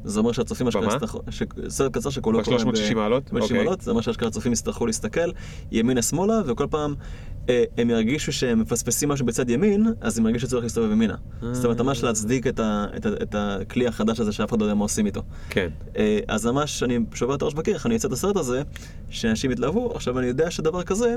זה 0.04 0.20
אומר 0.20 0.32
שהצופים 0.32 0.68
אשכרה 0.68 0.94
יצטרכו, 0.94 1.20
סרט 1.68 1.94
קצר 1.94 2.10
שכולו 2.10 2.44
קורה 2.44 2.58
ב-360 2.58 2.96
מעלות? 2.96 3.34
ב-360 3.34 3.42
אוקיי. 3.42 3.58
מעלות, 3.58 3.82
זה 3.82 3.92
אומר 3.92 4.02
שאשכרה 4.02 4.30
הצופים 4.30 4.54
יצטרכו 4.54 4.86
להסתכל 4.86 5.32
ימינה 5.72 6.02
שמאלה, 6.02 6.42
וכל 6.46 6.68
פעם 6.70 6.96
אה, 7.50 7.64
הם 7.78 7.90
ירגישו 7.90 8.32
שהם 8.32 8.60
מפספסים 8.60 9.10
משהו 9.10 9.26
בצד 9.26 9.50
ימין, 9.50 9.88
אז 10.02 10.18
הם 10.18 10.26
ירגישו 10.26 10.48
שצריך 10.48 10.64
להסתובב 10.64 10.92
ימינה. 10.92 11.16
זאת 11.52 11.66
אומרת, 11.66 11.82
ממש 11.82 12.04
להצדיק 12.04 12.48
את, 12.48 12.60
ה, 12.60 12.86
את, 12.96 13.06
ה, 13.06 13.10
את 13.22 13.36
הכלי 13.38 13.88
החדש 13.88 14.20
הזה 14.20 14.32
שאף 14.32 14.50
אחד 14.50 14.60
לא 14.60 14.66
יודע 14.66 14.76
מה 14.76 14.84
עושים 14.84 15.06
איתו. 15.06 15.22
כן. 15.50 15.70
אה, 15.98 16.20
אז 16.28 16.46
ממש, 16.46 16.84
אני 16.84 17.00
שובר 17.14 17.36
את 17.36 17.42
הראש 17.42 17.54
בקיר, 17.54 17.74
איך 17.74 17.86
אני 17.86 17.96
אצא 17.96 18.08
את 18.08 18.14
הסרט 18.14 18.36
הזה, 18.36 18.62
שאנשים 19.10 19.52
יתלהבו, 19.52 19.92
עכשיו 19.96 20.20
אני 20.20 20.28
יודע 20.28 20.52
שדבר 20.52 20.84
כזה, 20.84 21.16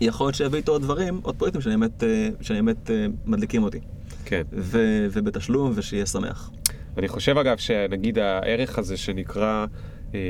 יכול 0.00 0.26
להיות 0.26 0.34
שיביא 0.34 0.58
איתו 0.58 0.72
עוד 0.72 0.82
דברים, 0.82 1.20
עוד 1.22 1.34
פרויקטים 1.34 1.60
שאני 1.60 1.76
באמת, 1.76 2.02
אה, 2.02 2.28
שאני 2.40 2.62
באמת 2.62 2.90
אה, 2.90 3.06
מדליקים 3.26 3.62
אותי. 3.62 3.80
כן. 4.24 4.42
ו, 4.52 4.78
ובתשלום, 5.12 5.72
ושיהיה 5.74 6.06
שמח. 6.06 6.50
אני 6.98 7.08
חושב 7.08 7.38
אגב 7.38 7.56
שנגיד 7.56 8.18
הערך 8.18 8.78
הזה 8.78 8.96
שנקרא 8.96 9.66
אה, 10.14 10.20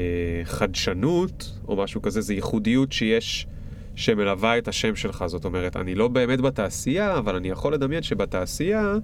חדשנות 0.44 1.52
או 1.68 1.76
משהו 1.76 2.02
כזה, 2.02 2.20
זה 2.20 2.34
ייחודיות 2.34 2.92
שיש, 2.92 3.46
שמלווה 3.94 4.58
את 4.58 4.68
השם 4.68 4.96
שלך. 4.96 5.24
זאת 5.26 5.44
אומרת, 5.44 5.76
אני 5.76 5.94
לא 5.94 6.08
באמת 6.08 6.40
בתעשייה, 6.40 7.18
אבל 7.18 7.36
אני 7.36 7.48
יכול 7.48 7.74
לדמיין 7.74 8.02
שבתעשייה, 8.02 8.94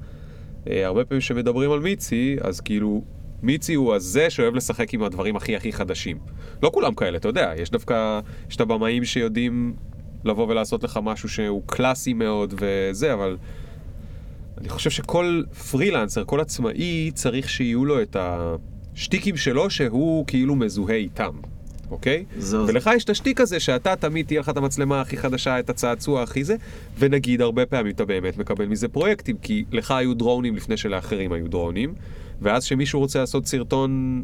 אה, 0.71 0.87
הרבה 0.87 1.05
פעמים 1.05 1.21
כשמדברים 1.21 1.71
על 1.71 1.81
מיצי, 1.81 2.37
אז 2.41 2.61
כאילו... 2.61 3.03
מיצי 3.43 3.75
הוא 3.75 3.95
הזה 3.95 4.31
שאוהב 4.31 4.55
לשחק 4.55 4.95
עם 4.95 5.03
הדברים 5.03 5.37
הכי 5.37 5.57
הכי 5.57 5.73
חדשים. 5.73 6.19
לא 6.63 6.71
כולם 6.75 6.95
כאלה, 6.95 7.19
אתה 7.19 7.29
יודע, 7.29 7.53
יש 7.57 7.71
דווקא, 7.71 8.21
יש 8.51 8.57
את 8.57 8.61
הבמאים 8.61 9.05
שיודעים 9.05 9.75
לבוא 10.25 10.49
ולעשות 10.49 10.85
לך 10.85 11.01
משהו 11.03 11.29
שהוא 11.29 11.63
קלאסי 11.67 12.13
מאוד 12.13 12.55
וזה, 12.57 13.13
אבל 13.13 13.37
אני 14.63 14.69
חושב 14.69 14.91
שכל 14.91 15.43
פרילנסר, 15.71 16.25
כל 16.25 16.41
עצמאי, 16.41 17.11
צריך 17.15 17.49
שיהיו 17.49 17.85
לו 17.85 18.03
את 18.03 18.17
השטיקים 18.21 19.37
שלו 19.37 19.71
שהוא 19.71 20.27
כאילו 20.27 20.57
מזוהה 20.57 20.97
איתם, 20.97 21.33
אוקיי? 21.91 22.25
זו 22.39 22.65
ולך 22.69 22.91
יש 22.95 23.05
את 23.05 23.11
השטיק 23.11 23.41
הזה 23.41 23.61
שאתה 23.61 23.97
תמיד 23.97 24.27
תהיה 24.27 24.41
לך 24.41 24.49
את 24.49 24.57
המצלמה 24.57 25.01
הכי 25.01 25.17
חדשה, 25.17 25.59
את 25.59 25.71
הצעצוע 25.71 26.23
הכי 26.23 26.45
זה, 26.45 26.57
ונגיד 26.99 27.41
הרבה 27.41 27.67
פעמים 27.67 27.93
אתה 27.93 28.05
באמת 28.05 28.39
מקבל 28.39 28.67
מזה 28.67 28.89
פרויקטים, 28.89 29.37
כי 29.43 29.65
לך 29.73 29.91
היו 29.91 30.15
דרונים 30.15 30.57
לפני 30.57 30.77
שלאחרים 30.77 31.33
היו 31.33 31.49
דרונים, 31.49 31.95
ואז 32.43 32.65
כשמישהו 32.65 33.01
רוצה 33.01 33.19
לעשות 33.19 33.47
סרטון 33.47 34.23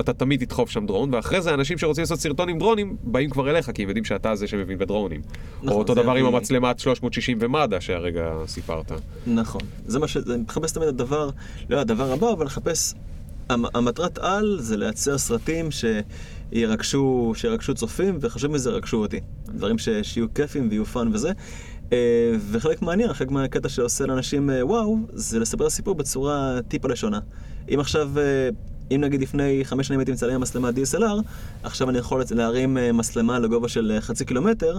אתה 0.00 0.12
תמיד 0.12 0.44
תדחוף 0.44 0.70
שם 0.70 0.86
דרון, 0.86 1.14
ואחרי 1.14 1.42
זה 1.42 1.54
אנשים 1.54 1.78
שרוצים 1.78 2.02
לעשות 2.02 2.20
סרטון 2.20 2.48
עם 2.48 2.58
דרונים, 2.58 2.96
באים 3.02 3.30
כבר 3.30 3.50
אליך, 3.50 3.70
כי 3.70 3.82
הם 3.82 3.88
יודעים 3.88 4.04
שאתה 4.04 4.34
זה 4.34 4.46
שמבין 4.46 4.78
בדרונים. 4.78 5.20
נכון, 5.56 5.68
או 5.68 5.78
אותו 5.78 5.94
דבר 5.94 6.14
עם 6.14 6.26
המצלמת 6.26 6.78
360 6.78 7.38
ומד"א 7.40 7.80
שהרגע 7.80 8.32
סיפרת. 8.46 8.92
נכון. 9.26 9.60
זה 9.86 9.98
מה 9.98 10.08
ש... 10.08 10.16
אני 10.16 10.42
מחפש 10.48 10.72
תמיד 10.72 10.88
הדבר, 10.88 11.30
לא 11.70 11.80
הדבר 11.80 12.12
הבא, 12.12 12.32
אבל 12.32 12.46
לחפש... 12.46 12.94
המטרת 13.50 14.18
על 14.18 14.56
זה 14.60 14.76
לייצר 14.76 15.18
סרטים 15.18 15.68
שירגשו, 15.70 17.32
שירגשו 17.34 17.74
צופים, 17.74 18.18
וחשוב 18.20 18.52
מזה 18.52 18.70
ירגשו 18.70 18.96
אותי. 18.96 19.20
דברים 19.44 19.78
ש... 19.78 19.88
שיהיו 20.02 20.34
כיפים 20.34 20.68
ויהיו 20.68 20.84
fun 20.84 21.10
וזה. 21.12 21.32
אה, 21.92 22.32
וחלק 22.50 22.82
מעניין, 22.82 23.12
חלק 23.12 23.30
מהקטע 23.30 23.68
שעושה 23.68 24.06
לאנשים 24.06 24.50
אה, 24.50 24.66
וואו, 24.66 24.98
זה 25.12 25.38
לספר 25.38 25.70
סיפור 25.70 25.94
בצורה 25.94 26.58
טיפה 26.68 26.88
לשונה. 26.88 27.20
אם 27.74 27.80
עכשיו... 27.80 28.10
אם 28.90 29.00
נגיד 29.00 29.22
לפני 29.22 29.64
חמש 29.64 29.86
שנים 29.86 30.00
הייתי 30.00 30.12
מצלם 30.12 30.40
מצלמת 30.40 30.74
DSLR, 30.74 31.22
עכשיו 31.62 31.90
אני 31.90 31.98
יכול 31.98 32.22
להרים 32.30 32.78
אה, 32.78 32.92
מצלמה 32.92 33.38
לגובה 33.38 33.68
של 33.68 33.92
אה, 33.94 34.00
חצי 34.00 34.24
קילומטר, 34.24 34.78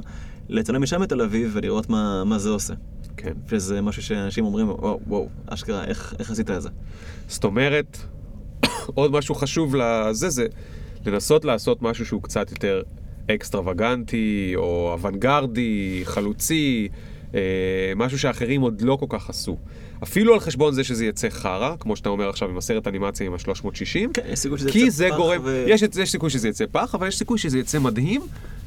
לצלם 0.49 0.81
משם 0.81 1.03
את 1.03 1.10
תל 1.10 1.22
אביב 1.22 1.52
ולראות 1.53 1.90
מה, 1.90 2.23
מה 2.23 2.40
זה 2.40 2.49
עושה. 2.49 2.73
כן. 3.18 3.34
וזה 3.49 3.81
משהו 3.81 4.03
שאנשים 4.03 4.45
אומרים, 4.45 4.69
וואו, 4.69 4.99
וואו, 5.07 5.27
אשכרה, 5.48 5.86
איך, 5.86 6.15
איך 6.19 6.31
עשית 6.31 6.49
את 6.49 6.61
זה? 6.61 6.69
זאת 7.27 7.44
אומרת, 7.44 7.98
עוד 8.95 9.11
משהו 9.11 9.36
חשוב 9.36 9.76
לזה, 9.76 10.30
זה 10.30 10.48
לנסות 11.06 11.45
לעשות 11.45 11.81
משהו 11.81 12.06
שהוא 12.06 12.23
קצת 12.23 12.52
יותר 12.52 12.81
אקסטרווגנטי, 13.31 14.53
או 14.56 14.90
אוונגרדי, 14.94 16.02
חלוצי, 16.03 16.88
אה, 17.36 17.40
משהו 17.95 18.19
שאחרים 18.19 18.61
עוד 18.61 18.81
לא 18.81 18.98
כל 18.99 19.06
כך 19.10 19.30
עשו. 19.30 19.57
אפילו 20.03 20.34
על 20.34 20.39
חשבון 20.39 20.73
זה 20.73 20.84
שזה 20.84 21.05
יצא 21.05 21.30
חרא, 21.30 21.76
כמו 21.80 21.95
שאתה 21.95 22.09
אומר 22.09 22.30
עכשיו 22.30 22.49
עם 22.49 22.57
הסרט 22.57 22.88
אנימציה 22.88 23.26
עם 23.27 23.34
ה-360. 23.34 24.09
כן, 24.13 24.21
יש 24.30 24.39
סיכוי 24.39 24.57
שזה 24.57 24.71
כי 24.71 24.80
יצא 24.80 24.89
זה 24.89 25.07
פח 25.09 25.15
גורם, 25.17 25.41
ו- 25.43 25.65
יש, 25.67 25.81
יש 25.99 26.11
סיכוי 26.11 26.30
שזה 26.30 26.49
יצא 26.49 26.65
פח, 26.71 26.95
אבל 26.95 27.07
יש 27.07 27.17
סיכוי 27.17 27.38
שזה 27.38 27.59
יצא 27.59 27.80
מדהים, 27.80 28.21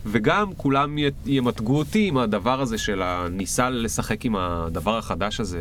וגם 0.07 0.55
כולם 0.57 0.99
י- 0.99 1.05
ימתגו 1.27 1.79
אותי 1.79 2.09
עם 2.09 2.19
הדבר 2.19 2.61
הזה 2.61 2.79
של 2.79 3.03
הניסה 3.03 3.71
לשחק 3.71 4.25
עם 4.25 4.37
הדבר 4.37 4.99
החדש 4.99 5.41
הזה. 5.41 5.59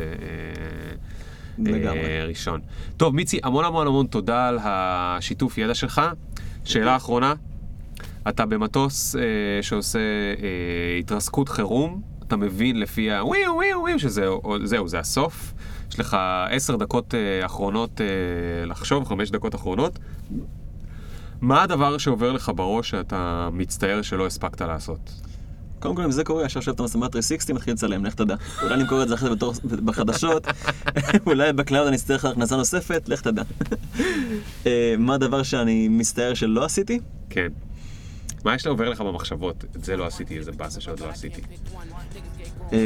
אה, 1.58 1.72
לגמרי. 1.72 1.98
אה, 2.00 2.24
ראשון. 2.28 2.60
טוב, 2.96 3.14
מיצי, 3.14 3.38
המון 3.42 3.64
המון 3.64 3.86
המון 3.86 4.06
תודה 4.06 4.48
על 4.48 4.58
השיתוף 4.62 5.58
ידע 5.58 5.74
שלך. 5.74 6.00
שאלה 6.64 6.96
אחרונה, 6.96 7.34
אתה 8.28 8.46
במטוס 8.46 9.16
אה, 9.16 9.20
שעושה 9.62 9.98
אה, 9.98 10.04
התרסקות 10.98 11.48
חירום, 11.48 12.02
אתה 12.32 12.40
מבין 12.40 12.80
לפי 12.80 13.12
ה... 13.12 13.24
וויו 13.24 13.80
וויו 13.80 13.98
שזהו, 13.98 14.42
זהו, 14.64 14.88
זה 14.88 14.98
הסוף. 14.98 15.54
יש 15.90 16.00
לך 16.00 16.16
עשר 16.50 16.76
דקות 16.76 17.14
אה, 17.14 17.46
אחרונות 17.46 18.00
אה, 18.00 18.66
לחשוב, 18.66 19.04
חמש 19.04 19.30
דקות 19.30 19.54
אחרונות. 19.54 19.98
מה 21.40 21.62
הדבר 21.62 21.98
שעובר 21.98 22.32
לך 22.32 22.52
בראש 22.54 22.90
שאתה 22.90 23.48
מצטער 23.52 24.02
שלא 24.02 24.26
הספקת 24.26 24.60
לעשות? 24.60 25.12
קודם 25.78 25.96
כל, 25.96 26.02
אם 26.02 26.10
זה 26.10 26.24
קורה, 26.24 26.44
ישר 26.44 26.58
יושב 26.58 26.72
את 26.72 26.80
המצלמה 26.80 27.06
360, 27.06 27.56
מתחיל 27.56 27.74
לצלם, 27.74 28.04
לך 28.04 28.14
תדע. 28.14 28.34
אולי 28.62 28.74
אני 28.74 28.86
קורא 28.86 29.02
את 29.02 29.08
זה 29.08 29.14
אחרי 29.14 29.30
זה 29.30 29.76
בחדשות, 29.76 30.46
אולי 31.26 31.52
ב 31.52 31.58
cloud 31.58 31.86
אני 31.86 31.96
אצטרך 31.96 32.24
הכנסה 32.24 32.56
נוספת, 32.56 33.08
לך 33.08 33.20
תדע. 33.20 33.42
אה, 34.66 34.94
מה 34.98 35.14
הדבר 35.14 35.42
שאני 35.42 35.88
מצטער 35.88 36.34
שלא 36.34 36.64
עשיתי? 36.64 37.00
כן. 37.30 37.48
מה 38.44 38.54
יש 38.54 38.66
לעובר 38.66 38.88
לך 38.88 39.00
במחשבות? 39.00 39.64
את 39.76 39.84
זה 39.84 39.96
לא 39.96 40.06
עשיתי, 40.06 40.38
איזה 40.38 40.52
באסה 40.52 40.80
שעוד 40.80 41.00
לא 41.00 41.08
עשיתי. 41.08 41.40
אה, 42.72 42.78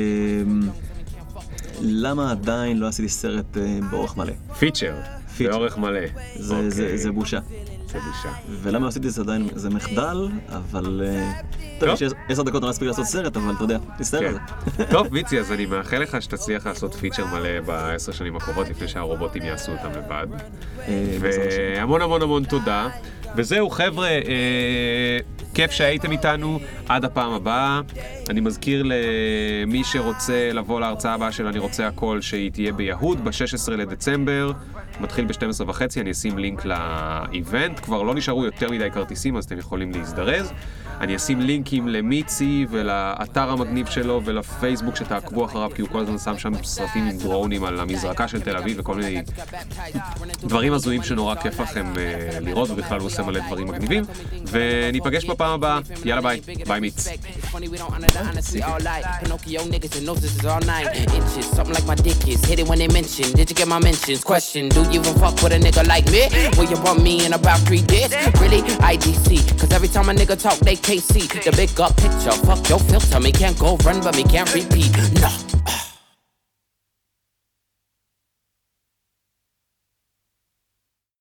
למה 1.81 2.31
עדיין 2.31 2.79
לא 2.79 2.87
עשיתי 2.89 3.09
סרט 3.09 3.57
אה, 3.57 3.79
באורך 3.91 4.17
מלא? 4.17 4.33
פיצ'ר. 4.59 4.95
באורך 5.39 5.79
מלא. 5.79 6.01
זה- 6.37 6.71
זה 6.71 6.83
אוקיי. 6.83 6.99
זה 6.99 7.13
בושה. 7.13 7.39
זה 7.87 7.99
בושה. 7.99 8.29
ולמה 8.63 8.79
לא 8.85 8.89
עשיתי 8.89 9.09
את 9.09 9.13
זה 9.13 9.23
עדיין, 9.23 9.49
זה 9.55 9.71
מחדל, 9.71 10.29
אבל... 10.49 11.03
אה, 11.07 11.33
טוב. 11.81 11.89
יש 11.89 12.03
עשר 12.29 12.43
דקות 12.43 12.63
לא 12.63 12.69
מספיק 12.69 12.89
לעשות 12.89 13.05
סרט, 13.07 13.37
אבל 13.37 13.55
אתה 13.55 13.65
יודע, 13.65 13.79
תסתכל 13.99 14.25
על 14.25 14.39
כן. 14.39 14.45
זה. 14.77 14.85
טוב, 14.95 15.07
ויצי, 15.11 15.39
אז 15.41 15.53
אני 15.53 15.67
מאחל 15.67 15.99
לך 15.99 16.23
שתצליח 16.23 16.67
לעשות 16.67 16.95
פיצ'ר 16.95 17.27
מלא 17.27 17.61
בעשר 17.61 18.13
שנים 18.13 18.37
הקרובות, 18.37 18.69
לפני 18.69 18.89
שהרובוטים 18.89 19.43
יעשו 19.43 19.73
אותם 19.73 19.91
לבד. 19.99 20.27
אה. 20.89 21.17
והמון 21.21 22.03
המון 22.03 22.23
המון 22.23 22.45
תודה. 22.45 22.89
וזהו, 23.37 23.71
חבר'ה, 23.71 24.09
אה, 24.09 25.19
כיף 25.55 25.71
שהייתם 25.71 26.13
איתנו. 26.13 26.59
עד 26.89 27.05
הפעם 27.05 27.33
הבאה. 27.33 27.81
אני 28.31 28.41
מזכיר 28.41 28.83
למי 28.85 29.85
שרוצה 29.85 30.51
לבוא 30.53 30.81
להרצאה 30.81 31.15
הבאה 31.15 31.33
של 31.33 31.47
אני 31.47 31.59
רוצה 31.59 31.87
הכל, 31.87 32.21
שהיא 32.21 32.53
תהיה 32.53 32.73
ביהוד 32.73 33.25
ב-16 33.25 33.71
לדצמבר. 33.71 34.53
מתחיל 35.01 35.25
ב-12 35.25 35.63
וחצי, 35.67 36.01
אני 36.01 36.11
אשים 36.11 36.39
לינק 36.39 36.65
לאיבנט. 36.65 37.81
כבר 37.81 38.03
לא 38.03 38.15
נשארו 38.15 38.45
יותר 38.45 38.71
מדי 38.71 38.91
כרטיסים, 38.91 39.37
אז 39.37 39.45
אתם 39.45 39.59
יכולים 39.59 39.93
להזדרז. 39.93 40.53
אני 41.01 41.17
אשים 41.17 41.41
לינקים 41.41 41.89
למיצי 41.89 42.67
ולאתר 42.71 43.51
המגניב 43.51 43.87
שלו 43.87 44.21
ולפייסבוק 44.25 44.97
שתעקבו 44.97 45.45
אחריו, 45.45 45.71
כי 45.75 45.83
הוא 45.83 45.89
כל 45.91 46.01
הזמן 46.01 46.19
שם 46.19 46.39
שם 46.39 46.65
סרטים 46.65 47.07
עם 47.07 47.19
דרונים 47.19 47.65
על 47.65 47.81
המזרקה 47.81 48.29
של 48.29 48.41
תל 48.41 48.57
אביב 48.57 48.77
וכל 48.81 48.95
מיני 48.95 49.23
דברים 50.41 50.73
הזויים 50.73 51.03
שנורא 51.03 51.35
כיף 51.35 51.61
לכם 51.61 51.87
אה, 51.97 52.41
לראות, 52.41 52.71
ובכלל 52.71 53.01
הוא 53.01 53.07
עושה 53.07 53.23
מלא 53.23 53.41
דברים 53.47 53.69
מגניבים. 53.69 54.05
וניפגש 54.47 55.25
בפעם 55.25 55.53
הבאה, 55.53 55.79
יאללה 56.05 56.23
ביי, 56.23 56.41
ביי 56.67 56.81
מיץ. 56.81 57.09
Do 64.77 64.83
you 64.93 65.01
even 65.01 65.15
fuck 65.15 65.43
with 65.43 65.53
a 65.53 65.59
nigga 65.59 65.87
like 65.87 66.07
me? 66.11 66.29
Will 66.57 66.71
you 66.71 66.77
bump 66.83 67.03
me 67.03 67.25
in 67.25 67.33
about 67.33 67.61
three 67.61 67.83
days? 67.83 68.11
Really? 68.41 68.63
IDC. 68.81 69.59
Cause 69.59 69.73
every 69.73 69.89
time 69.89 70.09
a 70.09 70.13
nigga 70.15 70.41
talk, 70.41 70.59
they 70.61 70.77
can't 70.77 71.03
see 71.03 71.27
the 71.27 71.53
big 71.57 71.79
up 71.81 71.97
picture. 71.97 72.33
Fuck 72.47 72.69
your 72.69 72.79
filter. 72.79 73.21
Me 73.21 73.33
can't 73.33 73.59
go 73.59 73.77
run, 73.79 74.01
but 74.01 74.17
me 74.17 74.25
can't 74.25 74.53
repeat. 74.55 74.91
No. 75.21 75.86